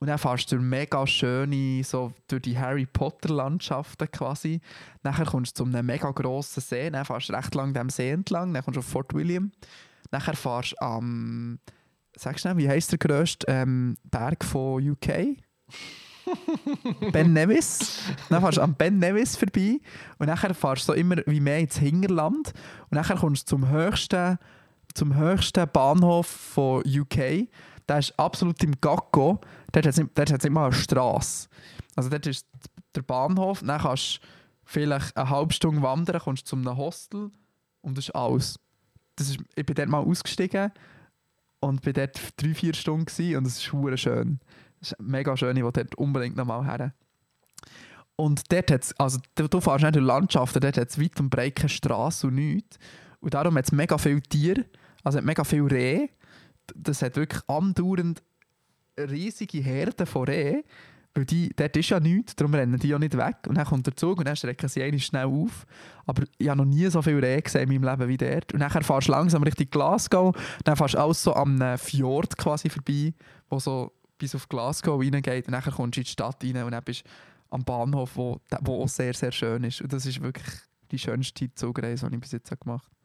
Und 0.00 0.06
dann 0.06 0.18
fährst 0.18 0.50
du 0.50 0.56
durch 0.56 0.66
mega 0.66 1.06
schöne, 1.06 1.84
so 1.84 2.12
durch 2.26 2.42
die 2.42 2.58
Harry 2.58 2.86
Potter 2.86 3.28
Landschaften 3.28 4.10
quasi. 4.10 4.60
Nachher 5.02 5.26
kommst 5.26 5.58
du 5.60 5.64
zu 5.64 5.68
einem 5.68 5.84
mega 5.84 6.10
grossen 6.10 6.62
See, 6.62 6.90
dann 6.90 7.04
fährst 7.04 7.28
du 7.28 7.34
recht 7.34 7.54
lang 7.54 7.74
dem 7.74 7.90
See 7.90 8.10
entlang, 8.10 8.54
dann 8.54 8.64
kommst 8.64 8.76
du 8.76 8.80
auf 8.80 8.86
Fort 8.86 9.12
William. 9.12 9.52
Nachher 10.10 10.34
fährst 10.34 10.72
du 10.72 10.82
am, 10.82 11.58
sagst 12.16 12.46
du 12.46 12.56
wie 12.56 12.68
heisst 12.68 12.92
der 12.92 12.98
grösste 12.98 13.46
ähm, 13.48 13.98
Berg 14.04 14.42
von 14.42 14.90
UK? 14.90 15.36
ben 17.12 17.32
Nevis. 17.32 18.00
Dann 18.30 18.40
fährst 18.40 18.58
du 18.58 18.62
am 18.62 18.74
Ben 18.74 18.98
Nevis 18.98 19.36
vorbei 19.36 19.80
und 20.18 20.28
nachher 20.28 20.54
fährst 20.54 20.88
du 20.88 20.92
so 20.92 20.94
immer 20.94 21.16
wie 21.26 21.40
mehr 21.40 21.58
ins 21.58 21.76
Hinterland 21.76 22.52
und 22.90 22.92
nachher 22.92 23.16
kommst 23.16 23.42
du 23.42 23.56
zum 23.56 23.68
höchsten, 23.68 24.38
zum 24.94 25.14
höchsten 25.14 25.68
Bahnhof 25.70 26.26
von 26.26 26.82
UK. 26.86 27.48
Der 27.90 27.98
ist 27.98 28.16
absolut 28.20 28.62
im 28.62 28.80
Gacko. 28.80 29.40
Dort 29.72 29.84
hat 29.84 29.98
es 29.98 29.98
nicht, 29.98 30.50
mal 30.50 30.66
eine 30.66 30.72
Straße. 30.72 31.48
Also 31.96 32.08
dort 32.08 32.24
ist 32.28 32.46
der 32.94 33.02
Bahnhof, 33.02 33.62
dann 33.66 33.80
kannst 33.80 34.20
du 34.22 34.26
vielleicht 34.64 35.16
eine 35.16 35.28
halbe 35.28 35.52
Stunde 35.52 35.82
wandern, 35.82 36.20
kommst 36.20 36.46
zu 36.46 36.54
einem 36.54 36.76
Hostel 36.76 37.32
und 37.80 37.98
das 37.98 38.04
ist 38.04 38.14
alles. 38.14 38.60
Das 39.16 39.28
ist, 39.28 39.38
ich 39.56 39.66
bin 39.66 39.74
dort 39.74 39.88
mal 39.88 40.04
ausgestiegen 40.04 40.70
und 41.58 41.82
bin 41.82 41.94
dort 41.94 42.20
drei, 42.36 42.54
vier 42.54 42.74
Stunden 42.74 43.06
gewesen 43.06 43.38
und 43.38 43.46
es 43.48 43.58
ist 43.58 43.72
hure 43.72 43.98
schön. 43.98 44.38
Das 44.78 44.92
ist 44.92 45.00
mega 45.00 45.36
schön, 45.36 45.56
ich 45.56 45.64
will 45.64 45.72
dort 45.72 45.96
unbedingt 45.96 46.36
noch 46.36 46.46
mal 46.46 46.64
her. 46.64 46.94
Und 48.14 48.52
dort 48.52 48.70
hat 48.70 48.84
es, 48.84 49.00
also 49.00 49.18
du, 49.34 49.48
du 49.48 49.60
fährst 49.60 49.82
nicht 49.82 49.96
durch 49.96 50.06
Landschaften, 50.06 50.60
dort 50.60 50.78
hat 50.78 50.90
es 50.90 51.00
weit 51.00 51.18
und 51.18 51.28
breit 51.28 51.56
keine 51.56 51.68
Straße 51.68 52.28
und 52.28 52.36
nichts. 52.36 52.78
Und 53.18 53.34
darum 53.34 53.56
hat 53.56 53.64
es 53.64 53.72
mega 53.72 53.98
viele 53.98 54.22
Tiere, 54.22 54.64
also 55.02 55.18
hat 55.18 55.24
mega 55.24 55.42
viele 55.42 55.68
Rehe. 55.68 56.10
Das 56.74 57.02
hat 57.02 57.16
wirklich 57.16 57.42
andauernd 57.48 58.22
riesige 58.98 59.58
Herden 59.60 60.06
von 60.06 60.24
Rehen. 60.24 60.62
Weil 61.14 61.24
die, 61.24 61.50
dort 61.56 61.76
ist 61.76 61.88
ja 61.88 61.98
nichts, 61.98 62.36
darum 62.36 62.54
rennen 62.54 62.78
die 62.78 62.88
ja 62.88 62.98
nicht 62.98 63.16
weg. 63.16 63.38
Und 63.48 63.56
dann 63.56 63.66
kommt 63.66 63.84
der 63.84 63.96
Zug 63.96 64.18
und 64.18 64.28
dann 64.28 64.36
strecken 64.36 64.68
sie 64.68 64.82
einmal 64.82 65.00
schnell 65.00 65.26
auf. 65.26 65.66
Aber 66.06 66.22
ich 66.38 66.48
habe 66.48 66.58
noch 66.58 66.64
nie 66.64 66.86
so 66.88 67.02
viele 67.02 67.20
Rehe 67.20 67.42
gesehen 67.42 67.68
in 67.68 67.80
meinem 67.80 67.98
Leben 67.98 68.08
wie 68.08 68.16
dort. 68.16 68.54
Und 68.54 68.60
dann 68.60 68.70
fährst 68.70 69.08
du 69.08 69.12
langsam 69.12 69.42
Richtung 69.42 69.68
Glasgow. 69.70 70.36
Dann 70.62 70.76
fährst 70.76 70.94
du 70.94 70.98
alles 70.98 71.22
so 71.22 71.34
am 71.34 71.60
äh, 71.60 71.76
Fjord 71.78 72.36
quasi 72.38 72.70
vorbei, 72.70 73.12
wo 73.48 73.58
so 73.58 73.92
bis 74.18 74.36
auf 74.36 74.48
Glasgow 74.48 75.00
reingeht. 75.00 75.48
Und 75.48 75.52
dann 75.52 75.62
kommst 75.62 75.96
du 75.96 76.00
in 76.00 76.04
die 76.04 76.10
Stadt 76.10 76.44
rein 76.44 76.62
und 76.62 76.70
dann 76.70 76.84
bist 76.84 77.02
am 77.50 77.64
Bahnhof, 77.64 78.12
wo, 78.14 78.40
wo 78.60 78.84
auch 78.84 78.88
sehr, 78.88 79.12
sehr 79.12 79.32
schön 79.32 79.64
ist. 79.64 79.82
Und 79.82 79.92
das 79.92 80.06
ist 80.06 80.22
wirklich 80.22 80.46
die 80.92 80.98
schönste 80.98 81.52
Zugreise, 81.54 82.08
die 82.08 82.14
ich 82.14 82.20
bis 82.20 82.32
jetzt 82.32 82.50
gemacht 82.60 82.84
habe. 82.84 82.99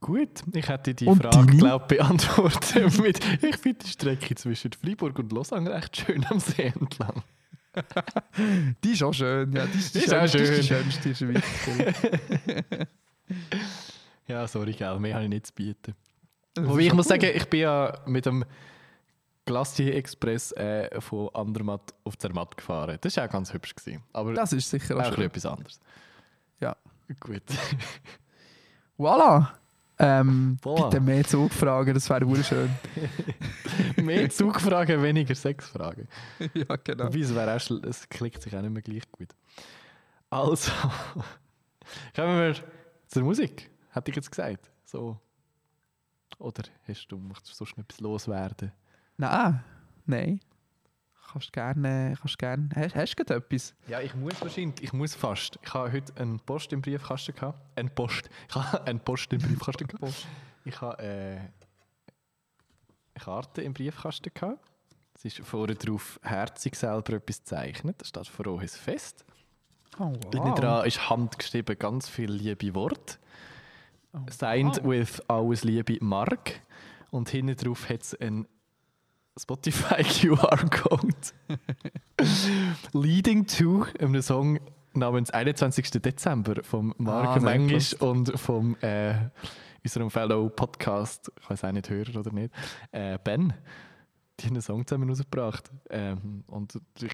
Gut, 0.00 0.42
ich 0.54 0.68
hätte 0.68 0.94
die 0.94 1.06
Und 1.06 1.22
Frage, 1.22 1.56
glaube 1.56 1.86
beantwortet 1.86 2.98
mit 3.00 3.18
Ich 3.42 3.56
finde 3.56 3.78
die 3.84 3.88
Strecke 3.90 4.34
zwischen 4.34 4.72
Freiburg 4.72 5.18
und 5.18 5.32
Lausanne 5.32 5.70
recht 5.70 5.96
schön 5.96 6.24
am 6.26 6.38
See 6.38 6.72
entlang. 6.74 7.22
Die 8.84 8.90
ist 8.92 9.02
auch 9.02 9.12
schön, 9.12 9.52
ja. 9.52 9.66
Die 9.66 9.78
ist, 9.78 9.94
die 9.94 9.98
Die 9.98 10.04
ist 10.06 10.14
auch 10.14 10.26
schönste, 10.26 10.38
die 10.56 10.62
schön. 10.62 10.92
schönste 10.92 11.08
in 11.24 11.34
der 11.34 11.42
Schweiz. 11.42 12.88
Ja, 14.28 14.46
sorry, 14.48 14.72
gell, 14.72 14.98
mehr 14.98 15.14
habe 15.14 15.24
ich 15.24 15.30
nicht 15.30 15.46
zu 15.46 15.52
bieten. 15.54 15.94
Wobei 16.58 16.80
ist 16.80 16.86
ich 16.86 16.92
muss 16.94 17.06
cool. 17.06 17.10
sagen, 17.20 17.30
ich 17.34 17.44
bin 17.48 17.60
ja 17.60 17.96
mit 18.06 18.26
dem 18.26 18.44
Glacier 19.44 19.94
Express 19.94 20.50
äh, 20.52 21.00
von 21.00 21.28
Andermatt 21.34 21.94
auf 22.02 22.18
Zermatt 22.18 22.56
gefahren. 22.56 22.98
Das 23.00 23.16
war 23.16 23.26
auch 23.26 23.30
ganz 23.30 23.52
hübsch. 23.52 23.74
Gewesen. 23.76 24.02
Aber 24.12 24.32
Das 24.34 24.52
ist 24.52 24.68
sicher 24.68 24.96
auch 24.96 25.02
auch 25.08 25.14
schön. 25.14 25.24
etwas 25.24 25.46
anderes. 25.46 25.80
Ja. 26.60 26.76
Gut. 27.20 27.42
Voilà. 28.98 29.48
Ähm. 29.98 30.58
Bitte 30.62 31.00
mehr 31.00 31.24
Zugfragen, 31.24 31.94
das 31.94 32.08
wäre 32.10 32.26
wunderschön. 32.26 32.70
Mehr 34.02 34.28
Zugfragen, 34.30 35.02
weniger 35.02 35.34
Sexfragen. 35.34 36.06
ja, 36.54 36.76
genau. 36.76 37.06
Wobei, 37.06 37.20
es, 37.20 37.34
wäre 37.34 37.56
auch 37.56 37.84
es 37.84 38.08
klickt 38.08 38.42
sich 38.42 38.54
auch 38.54 38.60
nicht 38.60 38.72
mehr 38.72 38.82
gleich 38.82 39.10
gut. 39.10 39.34
Also, 40.28 40.70
kommen 42.14 42.38
wir 42.38 42.54
zur 43.06 43.22
Musik. 43.22 43.70
Hätte 43.90 44.10
ich 44.10 44.16
jetzt 44.16 44.30
gesagt. 44.30 44.70
So. 44.84 45.18
Oder 46.38 46.64
hast 46.86 47.06
du, 47.08 47.16
möchtest 47.16 47.52
du 47.52 47.64
sonst 47.64 47.78
noch 47.78 47.84
etwas 47.84 48.00
loswerden? 48.00 48.72
Nein, 49.16 49.64
nein. 50.04 50.40
Kannst 51.36 51.52
gerne, 51.52 52.14
kannst 52.18 52.38
gerne. 52.38 52.68
Hast, 52.74 52.94
hast 52.94 53.16
du 53.16 53.34
etwas? 53.34 53.74
Ja, 53.88 54.00
ich 54.00 54.14
muss 54.14 54.40
wahrscheinlich, 54.40 54.82
ich 54.82 54.92
muss 54.94 55.14
fast. 55.14 55.58
Ich 55.62 55.74
habe 55.74 55.92
heute 55.92 56.12
einen 56.16 56.40
Post 56.40 56.72
im 56.72 56.80
Briefkasten 56.80 57.34
gehabt. 57.34 57.60
Ein 57.76 57.94
Post. 57.94 58.30
Ich 58.48 58.54
habe 58.54 58.82
einen 58.86 59.00
Post 59.00 59.32
im 59.34 59.40
Briefkasten 59.40 59.86
gehabt. 59.86 60.26
Ich 60.64 60.80
habe 60.80 61.02
äh, 61.02 61.36
eine 61.36 61.50
Karte 63.14 63.60
im 63.60 63.74
Briefkasten 63.74 64.32
gehabt. 64.32 64.58
Es 65.14 65.26
ist 65.26 65.38
vorne 65.40 65.74
drauf 65.74 66.18
herzig 66.22 66.74
selber 66.74 67.14
etwas 67.14 67.38
gezeichnet. 67.40 68.00
Da 68.00 68.04
steht 68.04 68.28
«Frohes 68.28 68.76
Fest». 68.76 69.24
Oh, 69.98 70.12
Innen 70.32 70.54
dran 70.54 70.86
ist 70.86 71.08
handgeschrieben 71.08 71.78
ganz 71.78 72.08
viel 72.08 72.30
liebe 72.30 72.74
Worte. 72.74 73.18
Signed 74.30 74.82
with 74.84 75.20
«Alles 75.28 75.64
Liebe 75.64 75.98
Mark». 76.00 76.60
Und 77.10 77.28
hinten 77.28 77.56
drauf 77.56 77.88
hat 77.88 78.02
es 78.02 78.14
einen 78.14 78.46
Spotify 79.38 80.02
QR-Code. 80.02 81.14
Leading 82.92 83.46
to 83.46 83.86
einem 84.00 84.22
Song 84.22 84.58
namens 84.94 85.30
21. 85.30 85.90
Dezember 86.02 86.62
vom 86.62 86.94
Mark 86.98 87.36
Ah, 87.36 87.40
Mengisch 87.40 87.94
und 87.94 88.38
vom 88.38 88.76
äh, 88.80 89.14
unserem 89.84 90.10
Fellow 90.10 90.48
Podcast, 90.48 91.30
ich 91.40 91.50
weiß 91.50 91.64
auch 91.64 91.72
nicht, 91.72 91.88
Hörer 91.90 92.20
oder 92.20 92.32
nicht, 92.32 92.52
äh, 92.92 93.18
Ben. 93.22 93.52
Die 94.40 94.46
haben 94.46 94.54
einen 94.54 94.62
Song 94.62 94.86
zusammen 94.86 95.08
rausgebracht. 95.08 95.70
Ähm, 95.90 96.44
und 96.46 96.78
ich 97.00 97.12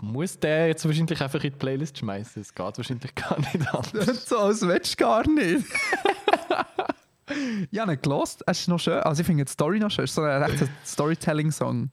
muss 0.00 0.38
den 0.38 0.68
jetzt 0.68 0.84
wahrscheinlich 0.86 1.20
einfach 1.20 1.42
in 1.44 1.50
die 1.52 1.56
Playlist 1.56 1.98
schmeißen. 1.98 2.40
Es 2.42 2.54
geht 2.54 2.76
wahrscheinlich 2.78 3.14
gar 3.14 3.38
nicht 3.38 3.74
anders. 3.74 4.26
so 4.28 4.38
als 4.38 4.62
willst 4.62 4.98
du 4.98 5.04
gar 5.04 5.28
nicht. 5.28 5.66
ja, 7.70 7.86
nicht 7.86 8.02
gelost. 8.02 8.42
Es 8.46 8.60
ist 8.60 8.68
noch 8.68 8.80
schön. 8.80 9.00
Also 9.00 9.20
ich 9.20 9.26
finde 9.26 9.44
die 9.44 9.52
Story 9.52 9.78
noch 9.78 9.90
schön. 9.90 10.04
Es 10.04 10.10
ist 10.10 10.14
so 10.16 10.22
ein 10.22 10.42
rechter 10.42 10.68
Storytelling-Song. 10.84 11.90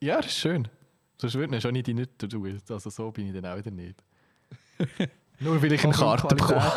Ja, 0.00 0.16
das 0.16 0.26
ist 0.26 0.38
schön. 0.38 0.68
Sonst 1.20 1.34
würde 1.34 1.56
ich 1.56 1.62
schon 1.62 1.72
nicht 1.72 1.86
die 1.86 1.94
nicht 1.94 2.18
tun. 2.18 2.60
Also 2.68 2.90
so 2.90 3.10
bin 3.12 3.28
ich 3.28 3.40
dann 3.40 3.46
auch 3.52 3.56
wieder 3.56 3.70
nicht. 3.70 4.02
Nur 5.40 5.60
weil 5.60 5.72
ich 5.72 5.84
eine 5.84 5.92
Karte 5.92 6.34
bekomme. 6.34 6.72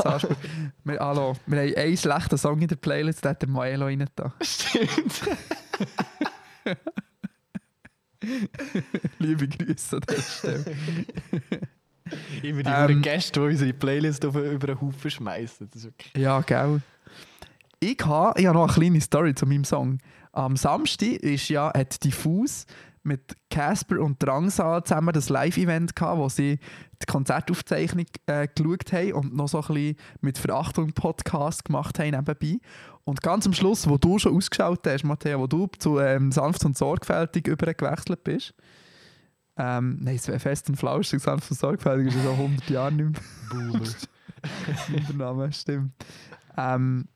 Wir, 0.84 1.00
hallo, 1.00 1.36
wir 1.46 1.60
haben 1.62 1.76
einen 1.76 1.98
schlechten 1.98 2.38
Song 2.38 2.60
in 2.62 2.68
der 2.68 2.76
Playlist, 2.78 3.24
da 3.24 3.30
hat 3.30 3.42
der 3.42 3.50
Moelo 3.50 3.86
rein 3.86 4.08
da. 4.16 4.34
Stimmt. 4.42 5.22
Liebe 9.20 9.48
Grüße 9.48 9.98
an 9.98 10.04
dieser 10.10 10.22
Stelle. 10.22 10.66
Immer 12.42 12.64
die 12.64 12.94
Ähm, 12.94 13.02
Gäste, 13.02 13.40
die 13.40 13.46
unsere 13.46 13.74
Playlist 13.74 14.26
auf, 14.26 14.36
über 14.36 14.70
einen 14.70 14.82
Haufen 14.82 15.12
schmeißen. 15.12 15.70
Ja, 16.16 16.42
gell. 16.42 16.82
Ich 17.80 17.98
habe 18.06 18.40
ich 18.40 18.46
noch 18.46 18.64
eine 18.64 18.74
kleine 18.74 19.02
Story 19.02 19.36
zu 19.36 19.46
meinem 19.46 19.64
Song. 19.64 20.00
Am 20.32 20.56
Samstag 20.58 21.18
ist 21.24 21.50
ja, 21.50 21.72
hat 21.74 22.04
Diffus 22.04 22.66
mit 23.04 23.38
Casper 23.50 24.00
und 24.00 24.22
Drangsal 24.22 24.84
zusammen 24.84 25.14
das 25.14 25.30
Live-Event 25.30 25.96
gehabt, 25.96 26.18
wo 26.18 26.28
sie 26.28 26.60
die 27.02 27.06
Konzertaufzeichnung 27.06 28.08
äh, 28.26 28.48
geschaut 28.48 28.92
haben 28.92 29.14
und 29.14 29.36
noch 29.36 29.48
so 29.48 29.62
ein 29.62 29.68
bisschen 29.68 29.96
mit 30.22 30.38
Verachtung 30.38 30.92
Podcast 30.94 31.66
gemacht 31.66 32.00
haben 32.00 32.12
nebenbei. 32.12 32.58
Und 33.04 33.22
ganz 33.22 33.46
am 33.46 33.54
Schluss, 33.54 33.88
wo 33.88 33.98
du 33.98 34.18
schon 34.18 34.36
ausgeschaut 34.36 34.86
hast, 34.88 35.04
Matthias, 35.04 35.40
wo 35.40 35.46
du 35.46 35.68
zu 35.78 36.00
ähm, 36.00 36.32
sanft 36.32 36.66
und 36.66 36.76
sorgfältig 36.76 37.48
übergewechselt 37.48 38.24
bist, 38.24 38.56
ähm, 39.58 40.00
nein, 40.02 40.16
es 40.16 40.28
wäre 40.28 40.40
fest 40.40 40.68
und 40.70 40.76
flauschig, 40.76 41.22
sanft 41.22 41.50
und 41.52 41.58
sorgfältig 41.58 42.14
ist 42.14 42.24
so 42.24 42.32
100 42.32 42.70
Jahre 42.70 42.92
nicht 42.92 43.12
mehr. 43.12 43.22
Boomer. 43.50 43.86
Name, 45.18 45.54
stimmt. 45.54 45.94
Ähm, 46.58 47.08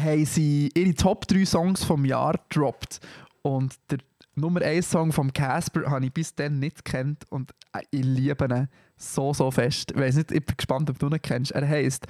haben 0.00 0.24
sie 0.24 0.70
ihre 0.74 0.94
Top 0.94 1.26
3 1.26 1.44
Songs 1.44 1.84
vom 1.84 2.04
Jahr 2.04 2.34
gedroppt. 2.48 3.00
Und 3.42 3.74
der 3.90 3.98
Nummer 4.34 4.62
1 4.62 4.90
Song 4.90 5.12
vom 5.12 5.32
Casper 5.32 5.90
habe 5.90 6.06
ich 6.06 6.12
bis 6.12 6.34
dann 6.34 6.58
nicht 6.58 6.84
kennt 6.84 7.30
und 7.30 7.52
äh, 7.72 7.80
ich 7.90 8.04
liebe 8.04 8.44
ihn 8.44 8.68
so, 8.96 9.32
so 9.32 9.50
fest. 9.50 9.92
Ich 9.92 9.98
weiß 9.98 10.16
nicht, 10.16 10.32
ich 10.32 10.44
bin 10.44 10.56
gespannt, 10.56 10.90
ob 10.90 10.98
du 10.98 11.08
ihn 11.08 11.22
kennst. 11.22 11.52
Er 11.52 11.66
heißt 11.66 12.06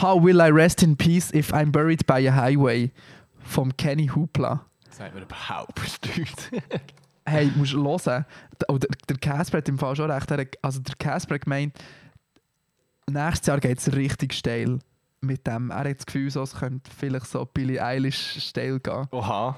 How 0.00 0.22
Will 0.22 0.40
I 0.40 0.50
Rest 0.50 0.82
in 0.82 0.96
Peace 0.96 1.32
If 1.32 1.52
I'm 1.52 1.70
Buried 1.70 2.06
by 2.06 2.28
a 2.28 2.34
Highway 2.34 2.90
vom 3.42 3.76
Kenny 3.76 4.08
Hoopla. 4.08 4.64
Das 4.86 4.98
sagt 4.98 5.14
mir 5.14 5.22
überhaupt 5.22 5.80
nichts. 6.16 6.50
Hey, 7.26 7.52
musst 7.54 7.74
du 7.74 7.84
hören. 7.84 8.24
Oh, 8.66 8.78
Der, 8.78 9.16
Casper 9.18 9.58
hat 9.58 9.68
im 9.68 9.78
Fall 9.78 9.94
schon 9.94 10.10
recht. 10.10 10.32
Also 10.62 10.80
der 10.80 10.96
Casper 10.96 11.34
hat 11.36 11.42
gemeint, 11.42 11.78
nächstes 13.08 13.46
Jahr 13.46 13.60
geht 13.60 13.78
es 13.78 13.92
richtig 13.94 14.32
steil 14.32 14.80
mit 15.20 15.46
dem. 15.46 15.70
Er 15.70 15.90
hat 15.90 15.98
das 15.98 16.06
Gefühl, 16.06 16.30
so, 16.30 16.42
es 16.42 16.54
könnte 16.54 16.90
vielleicht 16.96 17.26
so 17.26 17.44
Billie 17.44 17.82
Eilish 17.82 18.42
steil 18.42 18.80
gehen. 18.80 19.06
Oha. 19.10 19.56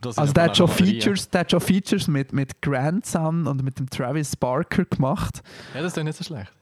Das 0.00 0.12
ist 0.12 0.18
Also 0.18 0.32
der 0.32 0.44
hat, 0.44 0.56
schon. 0.56 0.68
Features, 0.68 1.28
der 1.28 1.40
hat 1.40 1.50
schon 1.50 1.60
Features 1.60 2.06
mit, 2.06 2.32
mit 2.32 2.62
Grandson 2.62 3.46
und 3.46 3.62
mit 3.64 3.78
dem 3.78 3.90
Travis 3.90 4.36
Barker 4.36 4.84
gemacht. 4.84 5.42
Ja, 5.74 5.80
das 5.80 5.88
ist 5.88 5.96
doch 5.96 6.04
nicht 6.04 6.16
so 6.16 6.24
schlecht. 6.24 6.52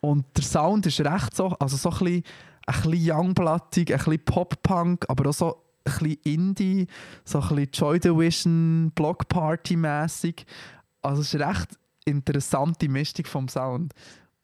Und 0.00 0.24
der 0.36 0.44
Sound 0.44 0.86
ist 0.86 1.00
recht 1.00 1.36
so, 1.36 1.48
also 1.58 1.76
so 1.76 1.90
ein 1.90 1.98
bisschen, 1.98 2.22
ein 2.66 2.82
bisschen 2.90 3.12
youngblattig, 3.12 3.92
ein 3.92 3.98
bisschen 3.98 4.24
Pop-Punk, 4.24 5.04
aber 5.08 5.30
auch 5.30 5.34
so 5.34 5.64
ein 5.84 5.92
bisschen 5.92 6.18
Indie, 6.24 6.86
so 7.24 7.40
ein 7.40 7.48
bisschen 7.48 7.70
Joy 7.72 8.00
Division, 8.00 8.90
Block 8.94 9.28
Party 9.28 9.76
mäßig. 9.76 10.44
Also 11.02 11.22
es 11.22 11.32
ist 11.32 11.40
eine 11.40 11.56
recht 11.56 11.70
interessante 12.04 12.88
Mischung 12.88 13.26
vom 13.26 13.48
Sound. 13.48 13.92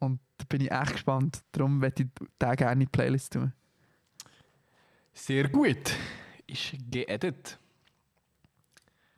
Und 0.04 0.20
da 0.38 0.44
bin 0.48 0.60
ich 0.60 0.70
echt 0.70 0.92
gespannt. 0.92 1.42
Darum 1.52 1.80
werde 1.80 2.04
ich 2.04 2.08
den 2.40 2.56
gerne 2.56 2.72
in 2.72 2.80
die 2.80 2.86
Playlist 2.86 3.32
tun. 3.32 3.52
Sehr 5.12 5.48
gut. 5.48 5.94
Ist 6.46 6.74
geedit. 6.90 7.58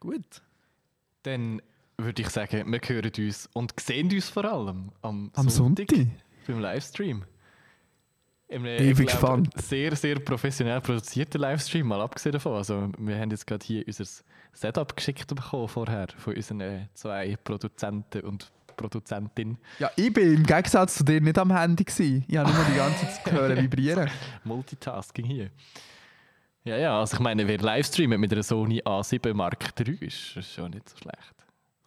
Gut. 0.01 0.43
Dann 1.23 1.61
würde 1.99 2.23
ich 2.23 2.29
sagen, 2.29 2.71
wir 2.71 2.81
hören 2.81 3.11
uns 3.19 3.49
und 3.55 3.73
sehen 3.81 4.11
uns 4.13 4.29
vor 4.29 4.45
allem 4.45 4.93
am, 5.03 5.31
Am 5.35 5.49
Sonntag. 5.49 5.89
beim 6.47 6.61
Livestream. 6.61 7.25
In 8.49 8.65
einem, 8.65 8.91
Ich 8.91 8.97
bin 8.97 9.07
glaub, 9.07 9.21
gespannt. 9.21 9.61
Sehr, 9.61 9.97
sehr 9.97 10.21
professionell 10.21 10.81
produzierter 10.81 11.39
Livestream, 11.39 11.89
mal 11.89 12.01
abgesehen 12.01 12.33
davon. 12.33 12.55
Also, 12.55 12.93
wir 12.99 13.19
haben 13.19 13.31
jetzt 13.31 13.47
gerade 13.47 13.65
hier 13.67 13.83
unser 13.87 14.05
Setup 14.53 14.95
geschickt 14.95 15.27
bekommen 15.35 15.67
vorher 15.69 16.07
von 16.17 16.35
unseren 16.35 16.61
äh, 16.61 16.87
zwei 16.95 17.37
Produzenten 17.43 18.21
und 18.21 18.53
Produzentin. 18.77 19.59
Ja, 19.79 19.91
ich 19.97 20.13
bin 20.13 20.35
im 20.35 20.43
Gegensatz 20.43 20.97
zu 20.97 21.05
dir 21.05 21.21
nicht 21.21 21.39
am 21.39 21.57
Handy. 21.57 21.85
Gewesen. 21.85 22.25
Ich 22.29 22.37
habe 22.37 22.53
nur 22.53 22.65
die 22.65 22.77
ganze 22.77 23.07
Zeit 23.07 23.25
gehört 23.25 23.61
vibrieren. 23.61 24.11
Multitasking 24.45 25.27
hier. 25.27 25.51
Ja, 26.65 26.77
ja, 26.77 26.99
also 26.99 27.15
ich 27.15 27.21
meine, 27.21 27.47
wer 27.47 27.59
livestreamt 27.59 28.19
mit 28.19 28.33
einer 28.33 28.43
Sony 28.43 28.83
A7 28.83 29.35
Mark 29.35 29.73
III 29.79 29.95
ist, 30.01 30.37
ist 30.37 30.53
schon 30.53 30.73
nicht 30.73 30.89
so 30.89 30.97
schlecht. 30.97 31.35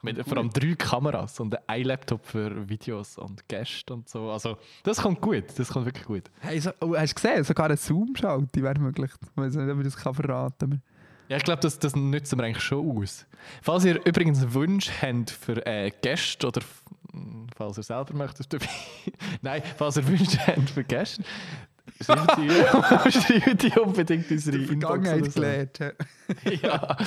Mit 0.01 0.23
vor 0.25 0.37
allem 0.37 0.49
drei 0.49 0.75
Kameras 0.75 1.37
und 1.41 1.57
ein 1.67 1.83
Laptop 1.83 2.25
für 2.25 2.69
Videos 2.69 3.17
und 3.17 3.45
Gäste 3.49 3.93
und 3.93 4.07
so. 4.07 4.31
Also, 4.31 4.57
das 4.83 5.01
kommt 5.01 5.19
gut, 5.19 5.43
das 5.57 5.67
kommt 5.67 5.85
wirklich 5.85 6.05
gut. 6.05 6.23
Hey, 6.39 6.61
so, 6.61 6.71
oh, 6.79 6.95
hast 6.95 7.11
du 7.11 7.15
gesehen? 7.21 7.43
Sogar 7.43 7.65
eine 7.65 7.75
Zoom-Schalte 7.75 8.63
wäre 8.63 8.79
möglich. 8.79 9.11
Ich 9.21 9.29
weiß 9.35 9.55
nicht, 9.55 9.69
ob 9.69 9.79
ich 9.79 9.83
das 9.83 9.97
kann 9.97 10.13
verraten 10.13 10.69
kann. 10.69 10.81
Ja, 11.27 11.37
ich 11.37 11.43
glaube, 11.43 11.61
das, 11.61 11.77
das 11.77 11.95
nützen 11.95 12.39
wir 12.39 12.45
eigentlich 12.45 12.63
schon 12.63 12.97
aus. 12.97 13.27
Falls 13.61 13.85
ihr 13.85 14.03
übrigens 14.05 14.41
einen 14.41 14.53
Wunsch 14.53 14.89
habt 15.01 15.29
für 15.29 15.63
äh, 15.65 15.91
Gäste 16.01 16.47
oder 16.47 16.61
falls 17.56 17.77
ihr 17.77 17.84
selber 17.84 18.14
möchtet 18.14 18.52
dabei. 18.53 18.69
Nein, 19.41 19.61
falls 19.77 19.98
ihr 19.98 20.07
Wünsche 20.07 20.38
habt 20.48 20.69
für 20.69 20.84
Gäste, 20.84 21.23
schreibt 22.06 22.38
die, 22.38 23.56
die 23.57 23.80
unbedingt 23.80 24.30
in 24.30 24.38
unsere 24.38 24.57
Inbox. 24.57 24.69
Vergangenheit 24.80 25.22
oder 25.22 25.30
gelernt. 25.31 25.80
ja. 25.80 25.91
Ja, 26.61 26.98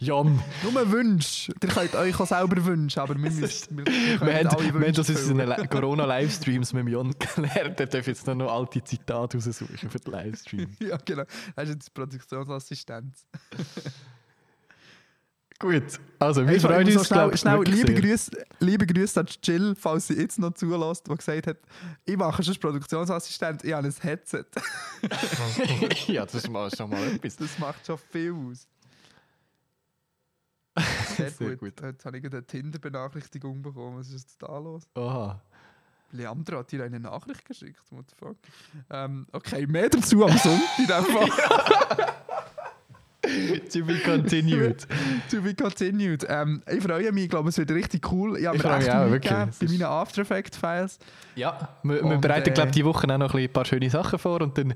Jan. 0.00 0.42
Nur 0.64 0.90
Wünsche. 0.92 1.52
Ihr 1.62 1.68
könnt 1.68 1.94
euch 1.94 2.18
auch 2.20 2.26
selber 2.26 2.64
wünschen, 2.64 2.98
aber 2.98 3.14
wir 3.14 3.20
müssen. 3.30 3.76
Wir, 3.78 3.86
wir 3.86 4.20
Wir 4.26 4.34
haben, 4.34 4.46
alle 4.48 4.64
wir 4.64 4.72
haben 4.72 4.80
Wünsche 4.82 5.02
das 5.04 5.28
in 5.28 5.36
Le- 5.38 5.68
Corona-Livestreams 5.68 6.72
mit 6.72 6.88
Jon 6.88 7.14
gelernt. 7.18 7.78
Er 7.80 7.86
darf 7.86 8.06
jetzt 8.06 8.26
noch, 8.26 8.34
noch 8.34 8.52
alte 8.52 8.82
Zitate 8.82 9.36
raussuchen 9.38 9.88
für 9.90 9.98
den 10.00 10.12
Livestream. 10.12 10.68
Ja, 10.80 10.96
genau. 11.04 11.22
Das 11.54 11.68
ist 11.68 11.74
jetzt 11.76 11.94
Produktionsassistenz. 11.94 13.24
Gut, 15.58 15.98
also 16.18 16.46
wir 16.46 16.60
freuen 16.60 16.86
uns, 16.86 17.06
schnell, 17.06 17.36
schnell 17.36 17.62
liebe. 17.62 17.94
Grüße, 17.94 18.30
liebe 18.60 18.86
Grüße 18.86 19.20
an 19.20 19.26
Jill, 19.42 19.74
falls 19.74 20.08
sie 20.08 20.14
jetzt 20.14 20.38
noch 20.38 20.52
zulässt, 20.52 21.06
die 21.06 21.14
gesagt 21.14 21.46
hat, 21.46 21.56
ich 22.04 22.16
mache 22.16 22.42
schon 22.42 22.54
Produktionsassistent, 22.56 23.64
ich 23.64 23.72
habe 23.72 23.86
ein 23.86 23.94
Headset. 24.00 24.44
ja, 26.08 26.26
das 26.26 26.34
ist 26.34 26.76
schon 26.76 26.90
mal 26.90 27.06
etwas. 27.08 27.36
Das 27.36 27.58
macht 27.58 27.86
schon 27.86 27.98
viel 28.10 28.32
aus. 28.32 28.68
Sehr, 31.16 31.30
Sehr 31.30 31.56
gut. 31.56 31.80
Jetzt 31.80 32.04
habe 32.04 32.18
ich 32.18 32.24
eine 32.24 32.46
Tinder-Benachrichtigung 32.46 33.62
bekommen. 33.62 33.98
Was 33.98 34.08
ist 34.08 34.28
jetzt 34.28 34.42
da 34.42 34.58
los? 34.58 34.82
Oha. 34.94 35.40
Leandro 36.12 36.58
hat 36.58 36.70
dir 36.70 36.84
eine 36.84 37.00
Nachricht 37.00 37.44
geschickt. 37.44 37.80
What 37.90 38.04
the 38.10 38.16
fuck? 38.16 38.36
Ähm, 38.90 39.26
okay, 39.32 39.66
mehr 39.66 39.88
dazu 39.88 40.24
am 40.24 40.36
Sonntag 40.38 41.06
Fall. 41.06 42.14
To 43.72 43.84
be 43.84 43.98
continued. 44.04 44.86
to 45.30 45.42
be 45.42 45.54
continued. 45.54 46.24
Ähm, 46.28 46.62
ich 46.70 46.82
freue 46.82 47.10
mich, 47.12 47.24
ich 47.24 47.30
glaube, 47.30 47.48
es 47.48 47.58
wird 47.58 47.70
richtig 47.70 48.10
cool. 48.12 48.38
Ich 48.38 48.46
habe 48.46 48.56
Ich 48.56 48.62
mir 48.62 48.68
freue 48.68 48.78
echt 48.78 48.86
mich 48.86 48.96
auch, 48.96 49.10
wirklich. 49.10 49.32
bei 49.32 49.66
meinen 49.66 49.82
After 49.82 50.22
Effects 50.22 50.56
Files. 50.56 50.98
Ja, 51.34 51.68
wir, 51.82 52.02
wir 52.02 52.18
bereiten, 52.18 52.50
äh, 52.50 52.52
glaube 52.52 52.68
ich, 52.68 52.74
diese 52.74 52.86
Woche 52.86 53.12
auch 53.12 53.18
noch 53.18 53.34
ein, 53.34 53.52
paar 53.52 53.64
schöne 53.64 53.90
Sachen 53.90 54.18
vor 54.18 54.40
und 54.40 54.56
dann 54.56 54.74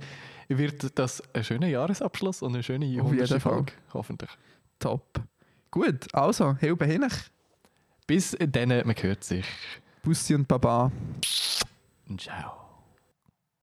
wird 0.49 0.99
das 0.99 1.23
ein 1.33 1.45
schöner 1.45 1.69
Jahresabschluss 1.69 2.43
und 2.43 2.55
eine 2.55 2.63
schöne 2.63 2.85
jeden 2.87 3.07
100. 3.07 3.29
Fall. 3.29 3.41
Folge, 3.41 3.73
hoffentlich. 3.95 4.31
Top. 4.79 5.21
Gut, 5.71 6.13
also, 6.13 6.57
Hilbe 6.57 6.87
Hinnach. 6.87 7.17
Bis 8.07 8.37
dann, 8.41 8.69
man 8.69 8.95
hört 9.01 9.23
sich. 9.23 9.47
Bussi 10.03 10.35
und 10.35 10.49
Baba. 10.49 10.91
Ciao. 12.19 12.60